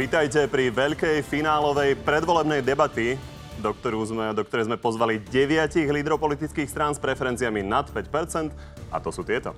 Vítajte 0.00 0.48
pri 0.48 0.72
veľkej 0.72 1.20
finálovej 1.28 1.92
predvolebnej 2.08 2.64
debaty, 2.64 3.20
do, 3.60 3.76
ktorú 3.76 4.00
sme, 4.08 4.32
do 4.32 4.40
ktorej 4.48 4.72
sme 4.72 4.80
pozvali 4.80 5.20
deviatich 5.20 5.84
lídrov 5.84 6.16
politických 6.16 6.72
strán 6.72 6.96
s 6.96 7.02
preferenciami 7.04 7.60
nad 7.60 7.84
5%, 7.84 8.48
a 8.88 8.96
to 8.96 9.12
sú 9.12 9.20
tieto. 9.28 9.52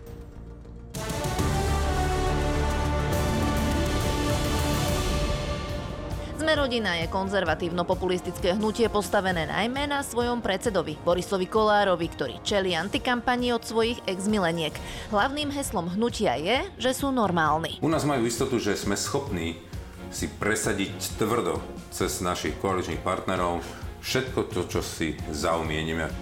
Sme 6.35 6.59
rodina 6.59 6.99
je 6.99 7.07
konzervatívno-populistické 7.07 8.59
hnutie 8.59 8.91
postavené 8.91 9.47
najmä 9.47 9.87
na 9.87 10.03
svojom 10.03 10.43
predsedovi 10.43 10.99
Borisovi 11.07 11.47
Kolárovi, 11.47 12.11
ktorý 12.11 12.43
čeli 12.43 12.75
antikampani 12.75 13.55
od 13.55 13.63
svojich 13.63 14.03
ex-mileniek. 14.11 14.75
Hlavným 15.15 15.55
heslom 15.55 15.95
hnutia 15.95 16.35
je, 16.35 16.67
že 16.83 16.99
sú 16.99 17.15
normálni. 17.15 17.79
U 17.79 17.87
nás 17.87 18.03
majú 18.03 18.27
istotu, 18.27 18.59
že 18.59 18.75
sme 18.75 18.99
schopní 18.99 19.71
si 20.13 20.29
presadiť 20.29 21.17
tvrdo 21.17 21.59
cez 21.89 22.21
našich 22.21 22.55
koaličných 22.61 23.01
partnerov 23.01 23.65
všetko 24.05 24.53
to, 24.53 24.69
čo 24.69 24.81
si 24.85 25.17
zaumienime. 25.33 26.13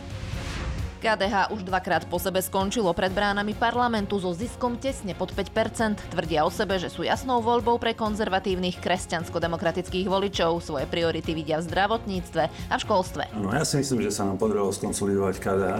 KDH 1.00 1.48
už 1.56 1.64
dvakrát 1.64 2.04
po 2.12 2.20
sebe 2.20 2.44
skončilo 2.44 2.92
pred 2.92 3.08
bránami 3.08 3.56
parlamentu 3.56 4.20
so 4.20 4.36
ziskom 4.36 4.76
tesne 4.76 5.16
pod 5.16 5.32
5%. 5.32 5.96
Tvrdia 6.12 6.44
o 6.44 6.52
sebe, 6.52 6.76
že 6.76 6.92
sú 6.92 7.08
jasnou 7.08 7.40
voľbou 7.40 7.80
pre 7.80 7.96
konzervatívnych 7.96 8.76
kresťansko-demokratických 8.84 10.04
voličov. 10.04 10.60
Svoje 10.60 10.84
priority 10.84 11.32
vidia 11.32 11.56
v 11.56 11.72
zdravotníctve 11.72 12.42
a 12.68 12.74
v 12.76 12.80
školstve. 12.84 13.32
No 13.32 13.48
ja 13.48 13.64
si 13.64 13.80
myslím, 13.80 14.04
že 14.04 14.12
sa 14.12 14.28
nám 14.28 14.36
podarilo 14.36 14.68
skonsolidovať 14.76 15.34
KDH. 15.40 15.74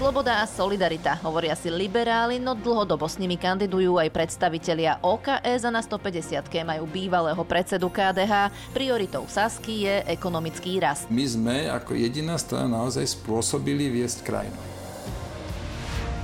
Sloboda 0.00 0.40
a 0.40 0.48
solidarita, 0.48 1.20
hovoria 1.20 1.52
si 1.52 1.68
liberáli, 1.68 2.40
no 2.40 2.56
dlhodobo 2.56 3.04
s 3.04 3.20
nimi 3.20 3.36
kandidujú 3.36 4.00
aj 4.00 4.08
predstavitelia 4.08 4.96
OKS 5.04 5.68
a 5.68 5.70
na 5.76 5.84
150 5.84 6.40
majú 6.64 6.88
bývalého 6.88 7.44
predsedu 7.44 7.92
KDH. 7.92 8.48
Prioritou 8.72 9.28
Sasky 9.28 9.84
je 9.84 10.00
ekonomický 10.08 10.80
rast. 10.80 11.04
My 11.12 11.28
sme 11.28 11.68
ako 11.68 11.92
jediná 11.92 12.40
strana 12.40 12.80
naozaj 12.80 13.12
spôsobili 13.12 13.92
viesť 13.92 14.24
krajinu. 14.24 14.79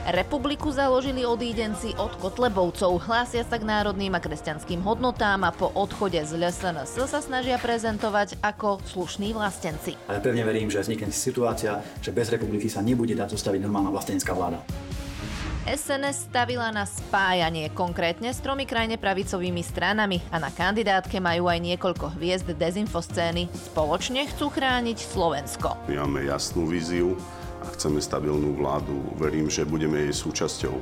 Republiku 0.06 0.70
založili 0.70 1.26
odídenci 1.26 1.90
od 1.98 2.14
Kotlebovcov, 2.22 3.10
hlásia 3.10 3.42
sa 3.42 3.58
k 3.58 3.66
národným 3.66 4.14
a 4.14 4.22
kresťanským 4.22 4.78
hodnotám 4.86 5.42
a 5.42 5.50
po 5.50 5.74
odchode 5.74 6.22
z 6.22 6.38
LSNS 6.38 7.10
sa 7.10 7.18
snažia 7.18 7.58
prezentovať 7.58 8.38
ako 8.38 8.78
slušní 8.86 9.34
vlastenci. 9.34 9.98
Ale 10.06 10.22
pevne 10.22 10.46
verím, 10.46 10.70
že 10.70 10.86
vznikne 10.86 11.10
situácia, 11.10 11.82
že 11.98 12.14
bez 12.14 12.30
republiky 12.30 12.70
sa 12.70 12.86
nebude 12.86 13.18
dať 13.18 13.34
zostaviť 13.34 13.66
normálna 13.66 13.90
vlastenecká 13.90 14.30
vláda. 14.30 14.62
SNS 15.66 16.30
stavila 16.30 16.70
na 16.70 16.86
spájanie, 16.86 17.74
konkrétne 17.74 18.30
s 18.30 18.38
tromi 18.38 18.62
krajne 18.62 19.02
pravicovými 19.02 19.66
stranami 19.66 20.22
a 20.30 20.38
na 20.38 20.54
kandidátke 20.54 21.18
majú 21.18 21.50
aj 21.50 21.58
niekoľko 21.58 22.14
hviezd 22.14 22.54
dezinfoscény. 22.54 23.50
Spoločne 23.74 24.30
chcú 24.30 24.54
chrániť 24.54 25.02
Slovensko. 25.02 25.74
My 25.90 26.06
máme 26.06 26.30
jasnú 26.30 26.70
víziu, 26.70 27.18
a 27.18 27.45
chceme 27.74 27.98
stabilnú 27.98 28.54
vládu. 28.54 28.94
Verím, 29.18 29.50
že 29.50 29.66
budeme 29.66 30.06
jej 30.06 30.14
súčasťou. 30.14 30.76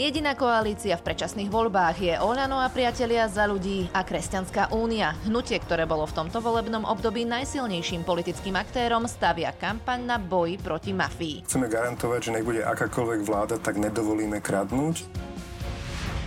Jediná 0.00 0.32
koalícia 0.32 0.96
v 0.96 1.04
predčasných 1.12 1.52
voľbách 1.52 1.96
je 2.00 2.14
Olano 2.24 2.56
a 2.56 2.72
priatelia 2.72 3.28
za 3.28 3.44
ľudí 3.44 3.84
a 3.92 4.00
Kresťanská 4.00 4.72
únia. 4.72 5.12
Hnutie, 5.28 5.60
ktoré 5.60 5.84
bolo 5.84 6.08
v 6.08 6.16
tomto 6.16 6.40
volebnom 6.40 6.88
období 6.88 7.28
najsilnejším 7.28 8.08
politickým 8.08 8.56
aktérom, 8.56 9.04
stavia 9.04 9.52
kampaň 9.52 10.00
na 10.08 10.16
boji 10.16 10.56
proti 10.56 10.96
mafii. 10.96 11.44
Chceme 11.44 11.68
garantovať, 11.68 12.20
že 12.22 12.32
nech 12.32 12.48
bude 12.48 12.64
akákoľvek 12.64 13.20
vláda, 13.28 13.60
tak 13.60 13.76
nedovolíme 13.76 14.40
kradnúť. 14.40 15.04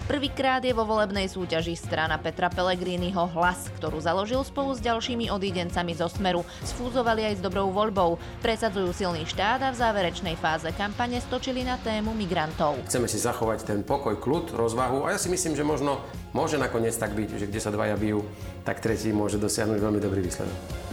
Prvýkrát 0.04 0.60
je 0.60 0.76
vo 0.76 0.84
volebnej 0.84 1.32
súťaži 1.32 1.80
strana 1.80 2.20
Petra 2.20 2.52
Pellegriniho 2.52 3.24
Hlas, 3.32 3.72
ktorú 3.80 4.04
založil 4.04 4.44
spolu 4.44 4.76
s 4.76 4.84
ďalšími 4.84 5.32
odídencami 5.32 5.96
zo 5.96 6.12
Smeru. 6.12 6.44
Sfúzovali 6.68 7.24
aj 7.24 7.40
s 7.40 7.42
dobrou 7.42 7.72
voľbou. 7.72 8.20
Presadzujú 8.44 8.92
silný 8.92 9.24
štát 9.24 9.64
a 9.64 9.72
v 9.72 9.80
záverečnej 9.80 10.36
fáze 10.36 10.68
kampane 10.76 11.24
stočili 11.24 11.64
na 11.64 11.80
tému 11.80 12.12
migrantov. 12.12 12.84
Chceme 12.92 13.08
si 13.08 13.16
zachovať 13.16 13.64
ten 13.64 13.80
pokoj, 13.80 14.20
kľud, 14.20 14.52
rozvahu 14.52 15.08
a 15.08 15.16
ja 15.16 15.20
si 15.24 15.32
myslím, 15.32 15.56
že 15.56 15.64
možno 15.64 16.04
môže 16.36 16.60
nakoniec 16.60 17.00
tak 17.00 17.16
byť, 17.16 17.40
že 17.40 17.48
kde 17.48 17.64
sa 17.64 17.72
dvaja 17.72 17.96
bijú, 17.96 18.28
tak 18.68 18.84
tretí 18.84 19.16
môže 19.16 19.40
dosiahnuť 19.40 19.80
veľmi 19.80 20.04
dobrý 20.04 20.20
výsledok. 20.20 20.93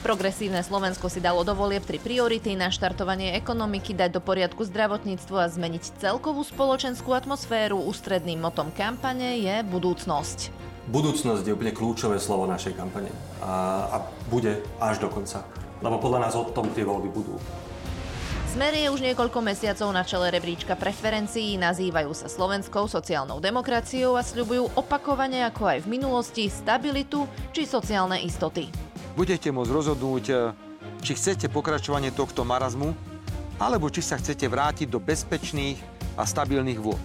Progresívne 0.00 0.64
Slovensko 0.64 1.12
si 1.12 1.20
dalo 1.20 1.44
do 1.44 1.52
volieb 1.52 1.84
tri 1.84 2.00
priority 2.00 2.56
na 2.56 2.72
štartovanie 2.72 3.36
ekonomiky, 3.36 3.92
dať 3.92 4.16
do 4.16 4.24
poriadku 4.24 4.64
zdravotníctvo 4.64 5.36
a 5.36 5.44
zmeniť 5.44 6.00
celkovú 6.00 6.40
spoločenskú 6.40 7.12
atmosféru. 7.12 7.76
Ústredným 7.84 8.40
motom 8.40 8.72
kampane 8.72 9.36
je 9.44 9.60
budúcnosť. 9.68 10.56
Budúcnosť 10.88 11.44
je 11.44 11.52
úplne 11.52 11.76
kľúčové 11.76 12.16
slovo 12.16 12.48
našej 12.48 12.80
kampane 12.80 13.12
a, 13.44 13.52
a 13.92 13.96
bude 14.32 14.64
až 14.80 15.04
do 15.04 15.12
konca. 15.12 15.44
Lebo 15.84 16.00
podľa 16.00 16.24
nás 16.24 16.32
o 16.32 16.48
tom 16.48 16.72
tie 16.72 16.80
voľby 16.80 17.12
budú. 17.12 17.36
Smer 18.56 18.72
je 18.72 18.88
už 18.88 19.04
niekoľko 19.04 19.44
mesiacov 19.44 19.92
na 19.92 20.00
čele 20.00 20.32
rebríčka 20.32 20.80
preferencií, 20.80 21.60
nazývajú 21.60 22.16
sa 22.16 22.26
slovenskou 22.26 22.88
sociálnou 22.88 23.36
demokraciou 23.36 24.16
a 24.16 24.24
sľubujú 24.24 24.80
opakovane 24.80 25.44
ako 25.44 25.76
aj 25.76 25.78
v 25.84 25.90
minulosti 25.92 26.48
stabilitu 26.48 27.28
či 27.52 27.68
sociálne 27.68 28.16
istoty 28.24 28.89
budete 29.20 29.52
môcť 29.52 29.68
rozhodnúť, 29.68 30.24
e, 30.32 30.34
či 31.04 31.12
chcete 31.12 31.52
pokračovanie 31.52 32.08
tohto 32.08 32.40
marazmu, 32.40 32.96
alebo 33.60 33.92
či 33.92 34.00
sa 34.00 34.16
chcete 34.16 34.48
vrátiť 34.48 34.88
do 34.88 34.96
bezpečných 34.96 35.76
a 36.16 36.24
stabilných 36.24 36.80
vôd. 36.80 37.04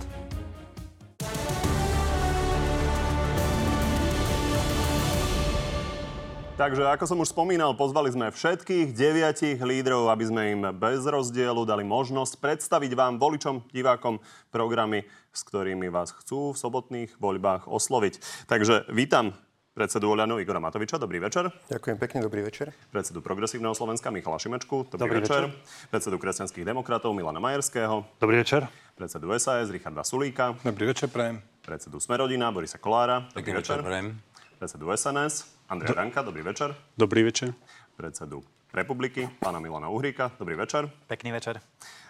Takže 6.56 6.88
ako 6.88 7.04
som 7.04 7.20
už 7.20 7.36
spomínal, 7.36 7.76
pozvali 7.76 8.08
sme 8.16 8.32
všetkých 8.32 8.96
deviatich 8.96 9.60
lídrov, 9.60 10.08
aby 10.08 10.24
sme 10.24 10.44
im 10.56 10.62
bez 10.72 11.04
rozdielu 11.04 11.68
dali 11.68 11.84
možnosť 11.84 12.40
predstaviť 12.40 12.96
vám, 12.96 13.20
voličom, 13.20 13.68
divákom, 13.76 14.24
programy, 14.56 15.04
s 15.36 15.44
ktorými 15.44 15.92
vás 15.92 16.16
chcú 16.16 16.56
v 16.56 16.62
sobotných 16.64 17.20
voľbách 17.20 17.68
osloviť. 17.68 18.48
Takže 18.48 18.88
vítam 18.96 19.36
predsedu 19.76 20.08
Oľanu 20.08 20.40
Igora 20.40 20.64
Matoviča. 20.64 20.96
Dobrý 20.96 21.20
večer. 21.20 21.52
Ďakujem 21.68 21.98
pekne, 22.00 22.24
dobrý 22.24 22.48
večer. 22.48 22.72
Predsedu 22.96 23.20
Progresívneho 23.20 23.76
Slovenska 23.76 24.08
Michala 24.08 24.40
Šimečku. 24.40 24.88
Dobrý, 24.88 25.00
dobrý 25.04 25.20
večer. 25.20 25.52
večer. 25.52 25.92
Predsedu 25.92 26.16
Kresťanských 26.16 26.64
demokratov 26.64 27.12
Milana 27.12 27.44
Majerského. 27.44 28.08
Dobrý 28.24 28.40
večer. 28.40 28.72
Predsedu 28.96 29.28
SAS 29.36 29.68
Richarda 29.68 30.08
Sulíka. 30.08 30.56
Dobrý 30.64 30.96
večer, 30.96 31.12
prajem. 31.12 31.44
Predsedu 31.60 32.00
Smerodina 32.00 32.56
Borisa 32.56 32.80
Kolára. 32.80 33.28
Dobrý, 33.36 33.52
dobrý 33.52 33.54
večer, 33.60 33.78
prajem. 33.84 34.08
Predsedu 34.56 34.86
SNS 34.96 35.34
Andreja 35.68 35.92
Do... 35.92 36.00
Danka. 36.00 36.20
Dobrý 36.24 36.42
večer. 36.48 36.70
Dobrý 36.96 37.22
večer. 37.28 37.52
Predsedu 38.00 38.48
Republiky 38.72 39.28
pána 39.44 39.60
Milana 39.60 39.92
Uhríka. 39.92 40.32
Dobrý 40.40 40.56
večer. 40.56 40.88
Pekný 41.12 41.36
večer. 41.36 41.60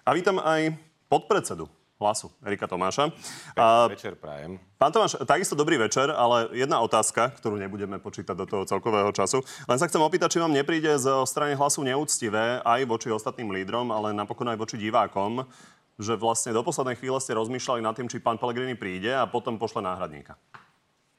A 0.05 0.13
vítam 0.13 0.37
aj 0.37 0.77
podpredsedu 1.09 1.65
hlasu 1.95 2.27
Erika 2.43 2.67
Tomáša. 2.67 3.11
A, 3.55 3.87
večer 3.87 4.19
prajem. 4.19 4.59
Pán 4.75 4.91
Tomáš, 4.91 5.15
takisto 5.23 5.55
dobrý 5.55 5.79
večer, 5.79 6.11
ale 6.11 6.51
jedna 6.51 6.83
otázka, 6.83 7.31
ktorú 7.39 7.55
nebudeme 7.55 7.95
počítať 8.03 8.35
do 8.35 8.43
toho 8.43 8.63
celkového 8.67 9.07
času. 9.15 9.39
Len 9.65 9.79
sa 9.79 9.87
chcem 9.87 10.03
opýtať, 10.03 10.35
či 10.35 10.43
vám 10.43 10.51
nepríde 10.51 10.91
z 10.99 11.07
strany 11.23 11.55
hlasu 11.55 11.87
neúctivé 11.87 12.59
aj 12.61 12.81
voči 12.83 13.07
ostatným 13.07 13.55
lídrom, 13.55 13.95
ale 13.95 14.11
napokon 14.11 14.51
aj 14.51 14.59
voči 14.59 14.75
divákom, 14.75 15.47
že 15.95 16.19
vlastne 16.19 16.51
do 16.51 16.59
poslednej 16.59 16.99
chvíle 16.99 17.15
ste 17.23 17.39
rozmýšľali 17.39 17.79
nad 17.79 17.95
tým, 17.95 18.11
či 18.11 18.19
pán 18.19 18.35
Pellegrini 18.35 18.75
príde 18.75 19.15
a 19.15 19.23
potom 19.23 19.55
pošle 19.55 19.79
náhradníka. 19.79 20.35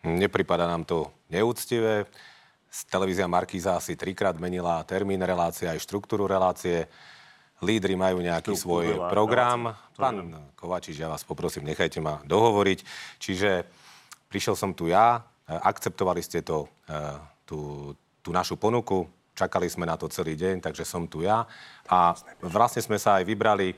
Nepripada 0.05 0.69
nám 0.69 0.85
to 0.85 1.09
neúctivé. 1.33 2.05
Televízia 2.93 3.25
Markíza 3.25 3.81
asi 3.81 3.97
trikrát 3.97 4.37
menila 4.37 4.85
termín 4.85 5.25
relácie, 5.25 5.65
aj 5.65 5.81
štruktúru 5.81 6.29
relácie 6.29 6.85
lídry 7.65 7.97
majú 7.97 8.21
nejaký 8.21 8.53
svoj 8.53 9.09
program. 9.09 9.73
Pán 9.97 10.53
Kovačič, 10.57 11.01
ja 11.01 11.09
vás 11.09 11.25
poprosím, 11.25 11.65
nechajte 11.65 12.03
ma 12.05 12.21
dohovoriť. 12.29 12.79
Čiže 13.17 13.65
prišiel 14.29 14.57
som 14.59 14.77
tu 14.77 14.93
ja, 14.93 15.25
akceptovali 15.47 16.21
ste 16.21 16.43
to, 16.43 16.69
e, 16.85 16.97
tú, 17.47 17.93
tú 18.21 18.35
našu 18.35 18.59
ponuku, 18.59 19.07
čakali 19.33 19.71
sme 19.71 19.87
na 19.87 19.95
to 19.95 20.11
celý 20.11 20.35
deň, 20.35 20.61
takže 20.61 20.83
som 20.83 21.07
tu 21.07 21.23
ja. 21.23 21.47
A 21.87 22.13
vlastne 22.43 22.83
sme 22.83 22.99
sa 22.99 23.23
aj 23.23 23.25
vybrali, 23.25 23.73
e, 23.73 23.77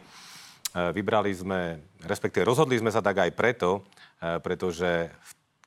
vybrali 0.91 1.31
sme, 1.31 1.79
respektíve 2.03 2.49
rozhodli 2.49 2.81
sme 2.81 2.91
sa 2.91 3.05
tak 3.05 3.21
aj 3.21 3.31
preto, 3.37 3.85
e, 4.19 4.41
pretože 4.41 5.13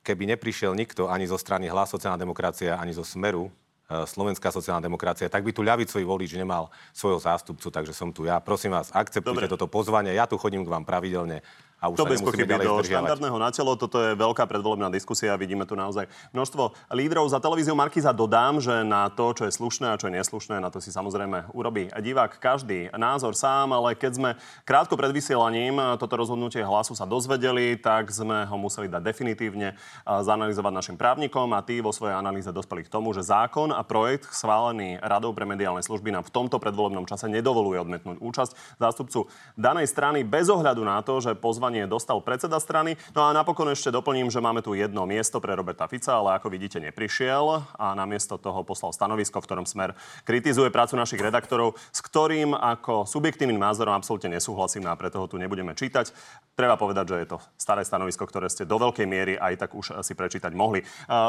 keby 0.01 0.35
neprišiel 0.35 0.73
nikto 0.73 1.05
ani 1.07 1.29
zo 1.29 1.37
strany 1.37 1.69
Hlas 1.69 1.93
sociálna 1.93 2.17
demokracia, 2.17 2.81
ani 2.81 2.91
zo 2.91 3.05
Smeru, 3.05 3.47
E, 3.47 3.70
Slovenská 3.91 4.49
sociálna 4.55 4.79
demokracia, 4.79 5.27
tak 5.27 5.43
by 5.43 5.51
tu 5.51 5.61
ľavicový 5.67 6.03
volič 6.07 6.31
nemal 6.39 6.71
svojho 6.95 7.19
zástupcu, 7.19 7.67
takže 7.67 7.91
som 7.91 8.15
tu 8.15 8.23
ja. 8.23 8.39
Prosím 8.39 8.71
vás, 8.71 8.87
akceptujte 8.95 9.47
Dobre. 9.47 9.51
toto 9.51 9.67
pozvanie. 9.67 10.15
Ja 10.15 10.27
tu 10.27 10.39
chodím 10.39 10.63
k 10.63 10.71
vám 10.71 10.87
pravidelne 10.87 11.43
a 11.81 11.89
už 11.89 11.97
to 11.97 12.05
sa 12.05 12.13
bez 12.13 12.21
pochyby 12.21 12.61
do 12.61 12.77
zdržiavať. 12.77 12.93
štandardného 12.93 13.37
na 13.41 13.49
telo. 13.49 13.73
Toto 13.73 13.97
je 13.97 14.13
veľká 14.13 14.45
predvolebná 14.45 14.93
diskusia. 14.93 15.33
Vidíme 15.33 15.65
tu 15.65 15.73
naozaj 15.73 16.05
množstvo 16.29 16.93
lídrov. 16.93 17.25
Za 17.25 17.41
televíziu 17.41 17.73
Markiza 17.73 18.13
dodám, 18.13 18.61
že 18.61 18.85
na 18.85 19.09
to, 19.09 19.33
čo 19.33 19.49
je 19.49 19.51
slušné 19.57 19.89
a 19.89 19.97
čo 19.97 20.13
je 20.13 20.21
neslušné, 20.21 20.61
na 20.61 20.69
to 20.69 20.77
si 20.77 20.93
samozrejme 20.93 21.49
urobí 21.57 21.89
divák 21.89 22.37
každý 22.37 22.93
názor 22.93 23.33
sám, 23.33 23.73
ale 23.73 23.97
keď 23.97 24.11
sme 24.13 24.29
krátko 24.61 24.93
pred 24.93 25.09
vysielaním 25.09 25.81
toto 25.97 26.21
rozhodnutie 26.21 26.61
hlasu 26.61 26.93
sa 26.93 27.09
dozvedeli, 27.09 27.73
tak 27.81 28.13
sme 28.13 28.45
ho 28.45 28.57
museli 28.61 28.85
dať 28.85 29.01
definitívne 29.01 29.73
a 30.05 30.21
zanalizovať 30.21 30.73
našim 30.77 30.97
právnikom 31.01 31.49
a 31.57 31.65
tí 31.65 31.81
vo 31.81 31.89
svojej 31.89 32.13
analýze 32.13 32.53
dospeli 32.53 32.85
k 32.85 32.93
tomu, 32.93 33.09
že 33.17 33.25
zákon 33.25 33.73
a 33.73 33.81
projekt 33.81 34.29
schválený 34.29 35.01
Radou 35.01 35.33
pre 35.33 35.49
mediálne 35.49 35.81
služby 35.81 36.13
nám 36.13 36.29
v 36.29 36.33
tomto 36.35 36.61
predvolebnom 36.61 37.09
čase 37.09 37.25
nedovoluje 37.25 37.81
odmetnúť 37.81 38.21
účasť 38.21 38.77
zástupcu 38.77 39.25
danej 39.57 39.89
strany 39.89 40.21
bez 40.21 40.45
ohľadu 40.45 40.85
na 40.85 41.01
to, 41.01 41.17
že 41.17 41.33
pozvanie 41.33 41.70
dostal 41.87 42.19
predseda 42.19 42.59
strany. 42.59 42.99
No 43.15 43.23
a 43.25 43.31
napokon 43.31 43.71
ešte 43.71 43.89
doplním, 43.89 44.27
že 44.27 44.43
máme 44.43 44.59
tu 44.59 44.75
jedno 44.75 45.07
miesto 45.07 45.39
pre 45.39 45.55
Roberta 45.55 45.87
Fica, 45.87 46.19
ale 46.19 46.35
ako 46.37 46.51
vidíte 46.51 46.83
neprišiel 46.83 47.63
a 47.79 47.95
namiesto 47.95 48.35
toho 48.35 48.61
poslal 48.67 48.91
stanovisko, 48.91 49.39
v 49.39 49.47
ktorom 49.47 49.65
smer 49.65 49.95
kritizuje 50.27 50.67
prácu 50.73 50.99
našich 50.99 51.23
redaktorov, 51.23 51.79
s 51.91 51.99
ktorým 52.03 52.51
ako 52.51 53.07
subjektívnym 53.07 53.61
názorom 53.61 53.95
absolútne 53.95 54.35
nesúhlasím 54.35 54.89
a 54.89 54.97
preto 54.99 55.21
ho 55.21 55.27
tu 55.31 55.39
nebudeme 55.39 55.71
čítať. 55.71 56.11
Treba 56.57 56.75
povedať, 56.75 57.05
že 57.07 57.17
je 57.23 57.27
to 57.31 57.37
staré 57.55 57.87
stanovisko, 57.87 58.27
ktoré 58.27 58.51
ste 58.51 58.67
do 58.67 58.75
veľkej 58.75 59.07
miery 59.07 59.33
aj 59.39 59.67
tak 59.67 59.71
už 59.77 60.03
si 60.03 60.13
prečítať 60.17 60.51
mohli. 60.51 60.83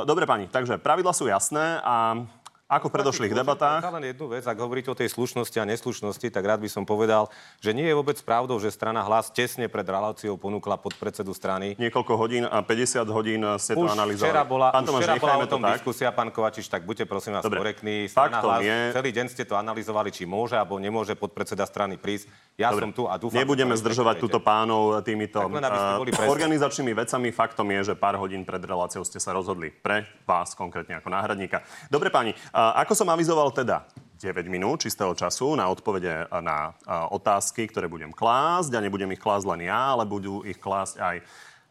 Dobre 0.09 0.27
pani, 0.27 0.51
takže 0.51 0.81
pravidla 0.83 1.13
sú 1.15 1.31
jasné 1.31 1.79
a 1.85 2.27
ako 2.73 2.89
v 2.89 2.93
predošlých 2.97 3.33
debatách. 3.37 3.85
Len 3.85 4.17
jednu 4.17 4.33
vec, 4.33 4.49
ak 4.49 4.57
hovoríte 4.57 4.89
o 4.89 4.97
tej 4.97 5.13
slušnosti 5.13 5.61
a 5.61 5.69
neslušnosti, 5.69 6.25
tak 6.33 6.41
rád 6.41 6.65
by 6.65 6.71
som 6.73 6.89
povedal, 6.89 7.29
že 7.61 7.77
nie 7.77 7.85
je 7.85 7.93
vôbec 7.93 8.17
pravdou, 8.25 8.57
že 8.57 8.73
strana 8.73 9.05
hlas 9.05 9.29
tesne 9.29 9.69
pred 9.69 9.85
reláciou 9.85 10.41
ponúkla 10.41 10.81
pod 10.81 10.97
predsedu 10.97 11.37
strany. 11.37 11.77
Niekoľko 11.77 12.13
hodín 12.17 12.45
a 12.49 12.65
50 12.65 13.05
hodín 13.13 13.45
ste 13.61 13.77
to 13.77 13.85
analyzovali. 13.85 14.33
včera 14.33 14.43
bola, 14.49 14.73
Pán 14.73 14.89
Tomáš, 14.89 15.05
včera 15.05 15.21
bola 15.21 15.37
o 15.37 15.45
tom 15.45 15.61
to 15.61 15.69
diskusia, 15.69 16.09
pán 16.17 16.33
Kovačič, 16.33 16.65
tak 16.73 16.89
buďte 16.89 17.05
prosím 17.05 17.37
vás 17.37 17.45
Dobre. 17.45 17.61
korektní. 17.61 18.09
Strana 18.09 18.41
Faktom 18.41 18.49
hlas, 18.57 18.61
je- 18.65 18.91
celý 18.97 19.11
deň 19.13 19.27
ste 19.29 19.45
to 19.45 19.55
analyzovali, 19.61 20.09
či 20.09 20.25
môže 20.25 20.57
alebo 20.57 20.81
nemôže 20.81 21.13
podpredseda 21.13 21.69
strany 21.69 22.01
prísť. 22.01 22.33
Ja 22.57 22.73
Dobre. 22.73 22.89
som 22.89 22.91
tu 22.97 23.03
a 23.05 23.21
dúfam, 23.21 23.37
Nebudeme 23.37 23.77
zdržovať 23.77 24.17
túto 24.17 24.41
pánov 24.41 25.05
týmito 25.05 25.41
Tak 25.41 25.53
len, 25.53 25.65
eh, 25.65 26.25
organizačnými 26.25 26.93
vecami. 26.97 27.29
Faktom 27.33 27.69
je, 27.69 27.93
že 27.93 27.95
pár 27.99 28.17
hodín 28.17 28.49
pred 28.49 28.65
reláciou 28.65 29.05
ste 29.05 29.21
sa 29.21 29.37
rozhodli 29.37 29.69
pre 29.69 30.09
vás 30.25 30.57
konkrétne 30.57 31.01
ako 31.01 31.09
náhradníka. 31.13 31.61
Dobre 31.91 32.09
páni, 32.09 32.33
a 32.55 32.62
ako 32.79 32.95
som 32.95 33.11
avizoval 33.11 33.51
teda 33.51 33.91
9 34.23 34.47
minút 34.47 34.87
čistého 34.87 35.11
času 35.19 35.59
na 35.59 35.67
odpovede 35.67 36.31
na 36.39 36.71
otázky, 37.11 37.67
ktoré 37.67 37.91
budem 37.91 38.15
klásť 38.15 38.79
a 38.79 38.85
nebudem 38.85 39.11
ich 39.11 39.23
klásť 39.23 39.51
len 39.51 39.67
ja, 39.67 39.99
ale 39.99 40.07
budú 40.07 40.47
ich 40.47 40.63
klásť 40.63 40.95
aj 41.03 41.17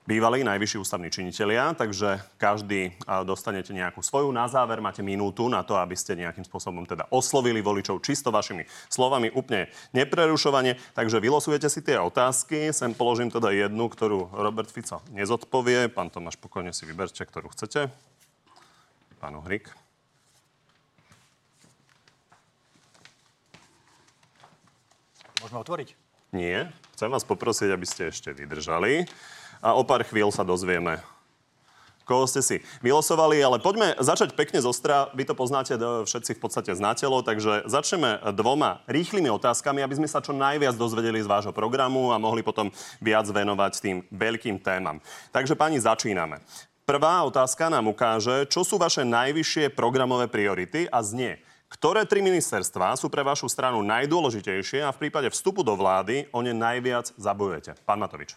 bývalí 0.01 0.43
najvyšší 0.43 0.81
ústavní 0.81 1.07
činitelia, 1.13 1.71
takže 1.77 2.19
každý 2.35 2.91
dostanete 3.23 3.71
nejakú 3.71 4.03
svoju. 4.03 4.33
Na 4.33 4.49
záver 4.51 4.81
máte 4.83 4.99
minútu 4.99 5.47
na 5.47 5.63
to, 5.63 5.79
aby 5.79 5.95
ste 5.95 6.19
nejakým 6.19 6.43
spôsobom 6.43 6.83
teda 6.83 7.07
oslovili 7.13 7.63
voličov 7.63 8.03
čisto 8.03 8.33
vašimi 8.33 8.67
slovami, 8.91 9.31
úplne 9.31 9.71
neprerušovane. 9.95 10.75
Takže 10.97 11.21
vylosujete 11.23 11.69
si 11.71 11.79
tie 11.85 12.01
otázky. 12.01 12.75
Sem 12.75 12.91
položím 12.97 13.31
teda 13.31 13.53
jednu, 13.53 13.87
ktorú 13.87 14.33
Robert 14.35 14.73
Fico 14.73 14.99
nezodpovie. 15.13 15.87
Pán 15.87 16.11
Tomáš, 16.11 16.35
pokojne 16.35 16.75
si 16.75 16.83
vyberte, 16.83 17.23
ktorú 17.23 17.53
chcete. 17.53 17.87
Pán 19.21 19.37
Uhrik. 19.39 19.71
Môžeme 25.41 25.59
otvoriť? 25.65 25.89
Nie. 26.31 26.69
Chcem 26.93 27.09
vás 27.09 27.25
poprosiť, 27.25 27.69
aby 27.73 27.85
ste 27.89 28.13
ešte 28.13 28.29
vydržali. 28.31 29.09
A 29.59 29.73
o 29.73 29.81
pár 29.81 30.05
chvíľ 30.05 30.29
sa 30.29 30.45
dozvieme, 30.45 31.01
koho 32.05 32.29
ste 32.29 32.41
si 32.45 32.57
vylosovali, 32.85 33.41
ale 33.41 33.57
poďme 33.57 33.97
začať 33.97 34.37
pekne 34.37 34.61
zo 34.61 34.69
stra. 34.69 35.09
Vy 35.17 35.25
to 35.25 35.33
poznáte 35.33 35.77
do- 35.81 36.05
všetci 36.05 36.37
v 36.37 36.41
podstate 36.41 36.71
z 36.77 36.81
telo, 36.97 37.25
takže 37.25 37.65
začneme 37.65 38.21
dvoma 38.37 38.85
rýchlymi 38.85 39.33
otázkami, 39.33 39.81
aby 39.81 39.97
sme 39.97 40.09
sa 40.09 40.21
čo 40.21 40.33
najviac 40.33 40.77
dozvedeli 40.77 41.21
z 41.21 41.29
vášho 41.29 41.53
programu 41.53 42.13
a 42.13 42.21
mohli 42.21 42.45
potom 42.45 42.69
viac 43.01 43.25
venovať 43.25 43.73
tým 43.81 43.97
veľkým 44.13 44.61
témam. 44.61 45.01
Takže 45.33 45.57
pani, 45.57 45.81
začíname. 45.81 46.41
Prvá 46.85 47.23
otázka 47.23 47.69
nám 47.69 47.87
ukáže, 47.87 48.49
čo 48.49 48.65
sú 48.65 48.75
vaše 48.75 49.05
najvyššie 49.05 49.71
programové 49.71 50.25
priority 50.27 50.89
a 50.89 50.99
znie. 51.05 51.39
Ktoré 51.71 52.03
tri 52.03 52.19
ministerstvá 52.19 52.99
sú 52.99 53.07
pre 53.07 53.23
vašu 53.23 53.47
stranu 53.47 53.79
najdôležitejšie 53.79 54.83
a 54.83 54.91
v 54.91 55.07
prípade 55.07 55.31
vstupu 55.31 55.63
do 55.63 55.71
vlády 55.79 56.27
o 56.35 56.43
ne 56.43 56.51
najviac 56.51 57.15
zabojujete? 57.15 57.79
Pán 57.87 58.03
Matovič. 58.03 58.35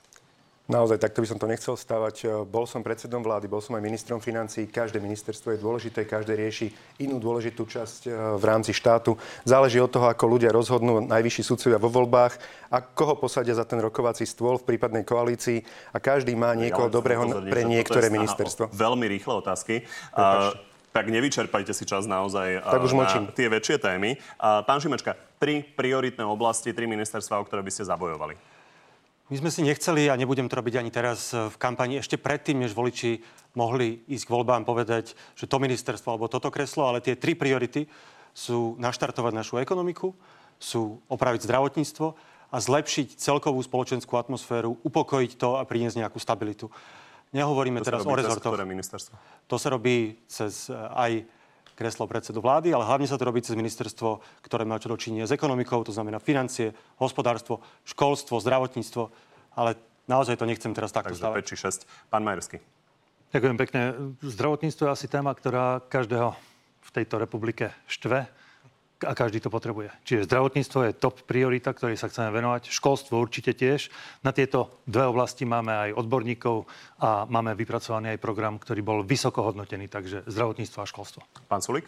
Naozaj, 0.65 0.97
takto 0.97 1.21
by 1.21 1.29
som 1.29 1.37
to 1.37 1.45
nechcel 1.45 1.77
stávať. 1.77 2.25
E, 2.25 2.27
Bol 2.49 2.65
som 2.65 2.81
predsedom 2.81 3.21
vlády, 3.21 3.53
bol 3.53 3.61
som 3.61 3.77
aj 3.77 3.85
ministrom 3.85 4.17
financí. 4.17 4.65
Každé 4.65 4.97
ministerstvo 4.97 5.53
je 5.53 5.61
dôležité, 5.61 6.09
každé 6.09 6.33
rieši 6.41 6.73
inú 7.05 7.21
dôležitú 7.21 7.69
časť 7.69 8.09
e, 8.09 8.41
v 8.41 8.45
rámci 8.49 8.73
štátu. 8.73 9.13
Záleží 9.45 9.77
od 9.77 9.93
toho, 9.93 10.09
ako 10.09 10.25
ľudia 10.25 10.49
rozhodnú, 10.49 11.05
najvyšší 11.05 11.43
sudcovia 11.45 11.77
vo 11.77 11.93
voľbách 11.93 12.41
a 12.73 12.81
koho 12.81 13.13
posadia 13.21 13.53
za 13.53 13.69
ten 13.69 13.77
rokovací 13.77 14.25
stôl 14.25 14.57
v 14.57 14.73
prípadnej 14.73 15.05
koalícii 15.05 15.61
a 15.93 16.01
každý 16.01 16.33
má 16.33 16.57
niekoho 16.57 16.89
Ja 16.89 16.97
dobrého 16.97 17.29
pre 17.45 17.69
niektoré 17.69 18.09
ministerstvo. 18.09 18.73
Veľmi 18.73 19.05
rýchle 19.05 19.45
otázky. 19.45 19.85
Prepáčte. 20.17 20.74
Tak 20.95 21.11
nevyčerpajte 21.11 21.75
si 21.75 21.83
čas 21.91 22.07
naozaj 22.07 22.63
a, 22.63 22.71
Tak 22.71 22.87
už 22.87 22.95
na 22.95 23.03
mlčím. 23.03 23.27
tie 23.35 23.51
väčšie 23.51 23.83
témy. 23.83 24.15
Pán 24.39 24.79
Šimečka, 24.79 25.19
tri 25.43 25.67
prioritné 25.67 26.23
oblasti, 26.23 26.71
tri 26.71 26.87
ministerstva, 26.87 27.43
o 27.43 27.47
ktoré 27.51 27.67
by 27.67 27.73
ste 27.75 27.83
zabojovali. 27.83 28.39
My 29.27 29.37
sme 29.43 29.51
si 29.51 29.67
nechceli 29.67 30.07
a 30.07 30.15
nebudem 30.15 30.47
to 30.47 30.55
robiť 30.55 30.79
ani 30.79 30.95
teraz 30.95 31.35
e, 31.35 31.51
v 31.51 31.57
kampani 31.59 31.99
ešte 31.99 32.15
predtým, 32.15 32.61
než 32.63 32.77
voliči 32.77 33.25
mohli 33.59 34.07
ísť 34.07 34.29
k 34.29 34.35
voľbám 34.37 34.63
povedať, 34.63 35.19
že 35.35 35.51
to 35.51 35.59
ministerstvo 35.59 36.15
alebo 36.15 36.31
toto 36.31 36.53
kreslo, 36.55 36.87
ale 36.87 37.03
tie 37.03 37.19
tri 37.19 37.35
priority 37.35 37.91
sú 38.31 38.79
naštartovať 38.79 39.33
našu 39.35 39.59
ekonomiku, 39.59 40.15
sú 40.63 41.03
opraviť 41.11 41.43
zdravotníctvo 41.43 42.07
a 42.53 42.57
zlepšiť 42.63 43.19
celkovú 43.19 43.59
spoločenskú 43.67 44.15
atmosféru, 44.15 44.79
upokojiť 44.87 45.41
to 45.41 45.59
a 45.59 45.67
priniesť 45.67 46.07
nejakú 46.07 46.23
stabilitu. 46.23 46.71
Nehovoríme 47.35 47.83
To 47.83 47.87
teraz 47.91 48.07
o 48.07 48.15
rezortoch. 48.15 48.55
To 49.51 49.57
sa 49.59 49.69
robí 49.75 50.23
cez 50.31 50.71
e, 50.71 50.75
aj 50.75 51.13
kreslo 51.75 52.07
predsedu 52.07 52.39
vlády, 52.39 52.71
ale 52.71 52.87
hlavne 52.87 53.11
sa 53.11 53.19
to 53.19 53.27
robí 53.27 53.43
cez 53.43 53.59
ministerstvo, 53.59 54.23
ktoré 54.47 54.63
má 54.63 54.79
čo 54.79 54.87
dočinie 54.87 55.27
s 55.27 55.35
ekonomikou, 55.35 55.83
to 55.83 55.91
znamená 55.91 56.23
financie, 56.23 56.71
hospodárstvo, 57.03 57.59
školstvo, 57.83 58.39
zdravotníctvo, 58.39 59.11
ale 59.59 59.75
naozaj 60.07 60.39
to 60.39 60.47
nechcem 60.47 60.71
teraz 60.71 60.95
takto 60.95 61.11
Takže 61.11 61.21
stavať. 61.21 61.37
5 61.43 61.51
či 61.51 61.57
6. 61.83 62.11
Pán 62.15 62.23
Majerský. 62.23 62.63
Ďakujem 63.35 63.57
pekne. 63.59 63.81
Zdravotníctvo 64.23 64.87
je 64.87 64.95
asi 64.95 65.07
téma, 65.11 65.35
ktorá 65.35 65.83
každého 65.91 66.39
v 66.87 66.91
tejto 66.95 67.19
republike 67.19 67.75
štve 67.91 68.31
a 69.05 69.13
každý 69.13 69.39
to 69.39 69.53
potrebuje. 69.53 69.93
Čiže 70.09 70.27
zdravotníctvo 70.27 70.79
je 70.89 70.97
top 70.99 71.23
priorita, 71.29 71.71
ktorej 71.77 72.01
sa 72.01 72.11
chceme 72.11 72.33
venovať. 72.33 72.73
Školstvo 72.73 73.21
určite 73.21 73.53
tiež. 73.53 73.93
Na 74.25 74.33
tieto 74.33 74.83
dve 74.89 75.07
oblasti 75.07 75.45
máme 75.45 75.71
aj 75.71 75.91
odborníkov 76.01 76.65
a 76.99 77.29
máme 77.29 77.53
vypracovaný 77.55 78.17
aj 78.17 78.25
program, 78.25 78.57
ktorý 78.57 78.81
bol 78.81 78.99
vysoko 79.05 79.45
hodnotený. 79.45 79.87
Takže 79.93 80.25
zdravotníctvo 80.27 80.79
a 80.81 80.87
školstvo. 80.89 81.21
Pán 81.47 81.61
Sulik. 81.61 81.87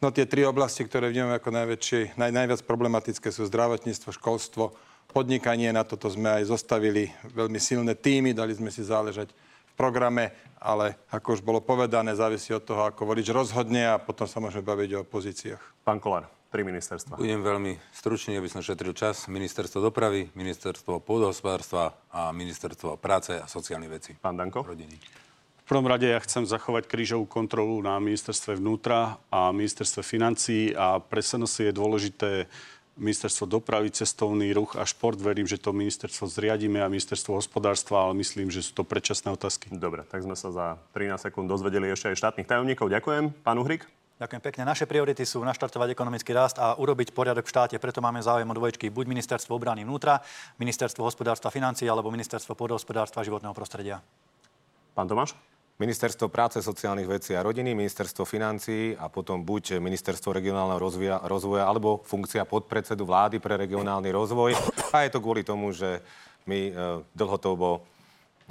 No 0.00 0.08
tie 0.08 0.24
tri 0.24 0.48
oblasti, 0.48 0.80
ktoré 0.80 1.12
vnímame 1.12 1.36
ako 1.36 1.52
najväčšie, 1.52 2.16
naj, 2.16 2.32
najviac 2.32 2.64
problematické 2.64 3.28
sú 3.28 3.44
zdravotníctvo, 3.44 4.16
školstvo, 4.16 4.72
podnikanie. 5.12 5.68
Na 5.76 5.84
toto 5.84 6.08
sme 6.08 6.40
aj 6.40 6.48
zostavili 6.48 7.12
veľmi 7.36 7.60
silné 7.60 7.92
týmy, 7.92 8.32
dali 8.32 8.56
sme 8.56 8.72
si 8.72 8.80
záležať 8.80 9.28
v 9.28 9.74
programe, 9.76 10.32
ale 10.56 10.96
ako 11.12 11.36
už 11.36 11.40
bolo 11.44 11.60
povedané, 11.60 12.16
závisí 12.16 12.48
od 12.56 12.64
toho, 12.64 12.88
ako 12.88 13.12
volič 13.12 13.28
rozhodne 13.28 13.92
a 13.92 14.00
potom 14.00 14.24
sa 14.24 14.40
môžeme 14.40 14.64
baviť 14.64 14.90
o 14.96 15.02
pozíciách. 15.04 15.84
Pán 15.84 16.00
Kolár. 16.00 16.39
Tri 16.50 16.66
ministerstva. 16.66 17.14
Budem 17.14 17.46
veľmi 17.46 17.78
stručný, 17.94 18.34
aby 18.34 18.50
som 18.50 18.58
šetril 18.58 18.90
čas. 18.90 19.30
Ministerstvo 19.30 19.78
dopravy, 19.78 20.34
ministerstvo 20.34 20.98
pôdohospodárstva 20.98 21.94
a 22.10 22.34
ministerstvo 22.34 22.98
práce 22.98 23.38
a 23.38 23.46
sociálnych 23.46 24.02
vecí. 24.02 24.12
Pán 24.18 24.34
Danko. 24.34 24.66
Rodiny. 24.66 24.98
V 25.62 25.64
prvom 25.70 25.86
rade 25.86 26.10
ja 26.10 26.18
chcem 26.18 26.42
zachovať 26.42 26.90
krížovú 26.90 27.30
kontrolu 27.30 27.78
na 27.78 28.02
ministerstve 28.02 28.58
vnútra 28.58 29.22
a 29.30 29.54
ministerstve 29.54 30.02
financí 30.02 30.74
a 30.74 30.98
pre 30.98 31.22
SNS 31.22 31.70
je 31.70 31.70
dôležité 31.70 32.30
ministerstvo 32.98 33.46
dopravy, 33.46 33.94
cestovný 33.94 34.50
ruch 34.50 34.74
a 34.74 34.82
šport. 34.82 35.22
Verím, 35.22 35.46
že 35.46 35.62
to 35.62 35.70
ministerstvo 35.70 36.26
zriadíme 36.26 36.82
a 36.82 36.90
ministerstvo 36.90 37.38
hospodárstva, 37.38 38.10
ale 38.10 38.18
myslím, 38.18 38.50
že 38.50 38.66
sú 38.66 38.74
to 38.74 38.82
predčasné 38.82 39.30
otázky. 39.30 39.70
Dobre, 39.70 40.02
tak 40.10 40.26
sme 40.26 40.34
sa 40.34 40.50
za 40.50 40.66
13 40.98 41.30
sekúnd 41.30 41.46
dozvedeli 41.46 41.94
ešte 41.94 42.10
aj 42.10 42.18
štátnych 42.18 42.50
tajomníkov. 42.50 42.90
Ďakujem. 42.90 43.30
Pán 43.46 43.62
Uhrik. 43.62 43.86
Ďakujem 44.20 44.42
pekne. 44.44 44.68
Naše 44.68 44.84
priority 44.84 45.24
sú 45.24 45.40
naštartovať 45.40 45.96
ekonomický 45.96 46.36
rast 46.36 46.60
a 46.60 46.76
urobiť 46.76 47.16
poriadok 47.16 47.48
v 47.48 47.52
štáte. 47.56 47.80
Preto 47.80 48.04
máme 48.04 48.20
záujem 48.20 48.44
o 48.44 48.52
dvojčky 48.52 48.92
buď 48.92 49.08
ministerstvo 49.08 49.56
obrany 49.56 49.80
vnútra, 49.80 50.20
ministerstvo 50.60 51.08
hospodárstva 51.08 51.48
financií 51.48 51.88
alebo 51.88 52.12
ministerstvo 52.12 52.52
pôdohospodárstva 52.52 53.24
a 53.24 53.26
životného 53.26 53.56
prostredia. 53.56 54.04
Pán 54.92 55.08
Tomáš. 55.08 55.32
Ministerstvo 55.80 56.28
práce, 56.28 56.60
sociálnych 56.60 57.08
vecí 57.08 57.32
a 57.32 57.40
rodiny, 57.40 57.72
ministerstvo 57.72 58.28
financií 58.28 58.92
a 58.92 59.08
potom 59.08 59.40
buď 59.40 59.80
ministerstvo 59.80 60.36
regionálneho 60.36 60.76
rozvoja, 60.76 61.16
rozvoja 61.24 61.64
alebo 61.64 62.04
funkcia 62.04 62.44
podpredsedu 62.44 63.08
vlády 63.08 63.40
pre 63.40 63.56
regionálny 63.56 64.12
rozvoj. 64.12 64.52
A 64.92 65.08
je 65.08 65.16
to 65.16 65.24
kvôli 65.24 65.40
tomu, 65.40 65.72
že 65.72 66.04
My 66.48 66.60
e, 66.66 66.72
dlhodobo 67.12 67.84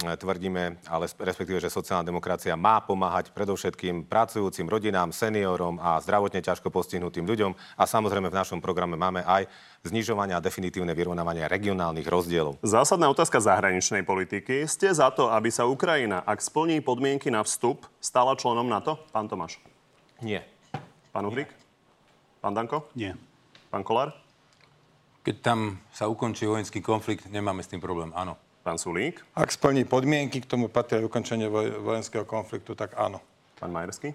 tvrdíme, 0.00 0.80
ale 0.88 1.04
respektíve, 1.06 1.60
že 1.60 1.68
sociálna 1.72 2.06
demokracia 2.06 2.56
má 2.56 2.80
pomáhať 2.80 3.30
predovšetkým 3.36 4.08
pracujúcim 4.08 4.64
rodinám, 4.64 5.12
seniorom 5.12 5.76
a 5.78 6.00
zdravotne 6.00 6.40
ťažko 6.40 6.72
postihnutým 6.72 7.28
ľuďom. 7.28 7.52
A 7.76 7.82
samozrejme 7.84 8.32
v 8.32 8.38
našom 8.38 8.64
programe 8.64 8.96
máme 8.96 9.20
aj 9.26 9.50
znižovanie 9.84 10.36
a 10.36 10.44
definitívne 10.44 10.92
vyrovnávanie 10.92 11.48
regionálnych 11.48 12.08
rozdielov. 12.08 12.60
Zásadná 12.60 13.08
otázka 13.08 13.40
zahraničnej 13.40 14.04
politiky. 14.04 14.68
Ste 14.68 14.92
za 14.92 15.08
to, 15.12 15.32
aby 15.32 15.48
sa 15.48 15.64
Ukrajina, 15.68 16.20
ak 16.24 16.40
splní 16.44 16.84
podmienky 16.84 17.32
na 17.32 17.40
vstup, 17.44 17.88
stala 18.00 18.36
členom 18.36 18.68
NATO? 18.68 19.00
Pán 19.12 19.28
Tomáš. 19.28 19.56
Nie. 20.20 20.44
Pán 21.12 21.24
Uhrik? 21.24 21.48
Pán 22.40 22.52
Danko? 22.56 22.88
Nie. 22.96 23.16
Pán 23.72 23.84
Kolár? 23.84 24.12
Keď 25.20 25.36
tam 25.44 25.76
sa 25.92 26.08
ukončí 26.08 26.48
vojenský 26.48 26.80
konflikt, 26.80 27.28
nemáme 27.28 27.60
s 27.60 27.68
tým 27.68 27.80
problém, 27.80 28.08
áno. 28.16 28.40
Pán 28.60 28.76
Sulík? 28.76 29.24
Ak 29.32 29.48
splní 29.48 29.88
podmienky, 29.88 30.44
k 30.44 30.46
tomu 30.46 30.68
patrí 30.68 31.00
ukončenie 31.00 31.48
voj- 31.48 31.80
vojenského 31.80 32.28
konfliktu, 32.28 32.76
tak 32.76 32.92
áno. 32.92 33.24
Pán 33.56 33.72
Majerský? 33.72 34.12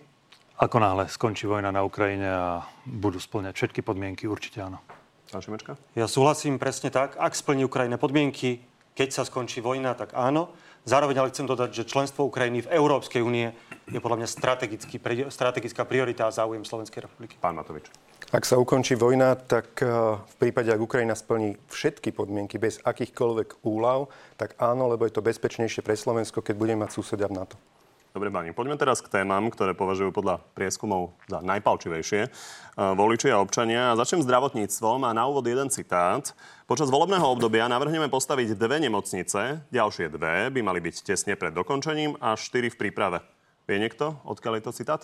Ako 0.62 0.78
náhle 0.80 1.10
skončí 1.10 1.50
vojna 1.50 1.74
na 1.74 1.82
Ukrajine 1.82 2.30
a 2.30 2.64
budú 2.86 3.18
splňať 3.20 3.54
všetky 3.58 3.82
podmienky, 3.82 4.30
určite 4.30 4.62
áno. 4.62 4.80
Pán 5.34 5.42
Šimečka? 5.42 5.76
Ja 5.98 6.06
súhlasím 6.06 6.62
presne 6.62 6.94
tak. 6.94 7.18
Ak 7.18 7.34
splní 7.34 7.66
Ukrajina 7.66 7.98
podmienky, 7.98 8.62
keď 8.94 9.10
sa 9.12 9.24
skončí 9.26 9.60
vojna, 9.60 9.98
tak 9.98 10.14
áno. 10.14 10.54
Zároveň 10.86 11.18
ale 11.18 11.34
chcem 11.34 11.50
dodať, 11.50 11.74
že 11.74 11.90
členstvo 11.90 12.30
Ukrajiny 12.30 12.70
v 12.70 12.72
Európskej 12.78 13.26
únie 13.26 13.50
je 13.90 13.98
podľa 13.98 14.22
mňa 14.22 14.30
strategický, 14.30 15.02
strategická 15.34 15.82
priorita 15.82 16.30
a 16.30 16.32
záujem 16.32 16.62
Slovenskej 16.62 17.10
republiky. 17.10 17.36
Pán 17.42 17.58
Matovič. 17.58 17.90
Ak 18.36 18.44
sa 18.44 18.60
ukončí 18.60 19.00
vojna, 19.00 19.40
tak 19.40 19.80
eh, 19.80 19.88
v 20.20 20.36
prípade, 20.36 20.68
ak 20.68 20.84
Ukrajina 20.84 21.16
splní 21.16 21.56
všetky 21.72 22.12
podmienky 22.12 22.60
bez 22.60 22.84
akýchkoľvek 22.84 23.64
úľav, 23.64 24.12
tak 24.36 24.60
áno, 24.60 24.92
lebo 24.92 25.08
je 25.08 25.16
to 25.16 25.24
bezpečnejšie 25.24 25.80
pre 25.80 25.96
Slovensko, 25.96 26.44
keď 26.44 26.56
budeme 26.60 26.84
mať 26.84 27.00
susedia 27.00 27.32
v 27.32 27.40
NATO. 27.40 27.56
Dobre, 28.12 28.28
pani, 28.36 28.52
poďme 28.52 28.76
teraz 28.76 29.00
k 29.00 29.08
témam, 29.08 29.48
ktoré 29.48 29.72
považujú 29.72 30.12
podľa 30.12 30.44
prieskumov 30.52 31.16
za 31.32 31.40
najpalčivejšie 31.44 32.22
e, 32.24 32.30
voliči 32.76 33.28
a 33.32 33.40
občania. 33.44 33.96
Začnem 33.96 34.24
zdravotníctvom 34.24 35.04
a 35.04 35.12
na 35.12 35.28
úvod 35.28 35.44
jeden 35.44 35.68
citát. 35.68 36.32
Počas 36.64 36.88
volebného 36.88 37.28
obdobia 37.28 37.68
navrhneme 37.68 38.08
postaviť 38.08 38.56
dve 38.56 38.84
nemocnice, 38.84 39.68
ďalšie 39.68 40.12
dve 40.12 40.48
by 40.48 40.60
mali 40.64 40.80
byť 40.80 40.96
tesne 41.08 41.36
pred 41.36 41.52
dokončením 41.52 42.16
a 42.24 42.40
štyri 42.40 42.72
v 42.72 42.80
príprave. 42.88 43.20
Vie 43.68 43.84
niekto, 43.84 44.16
odkiaľ 44.24 44.60
je 44.60 44.64
to 44.64 44.72
citát? 44.76 45.04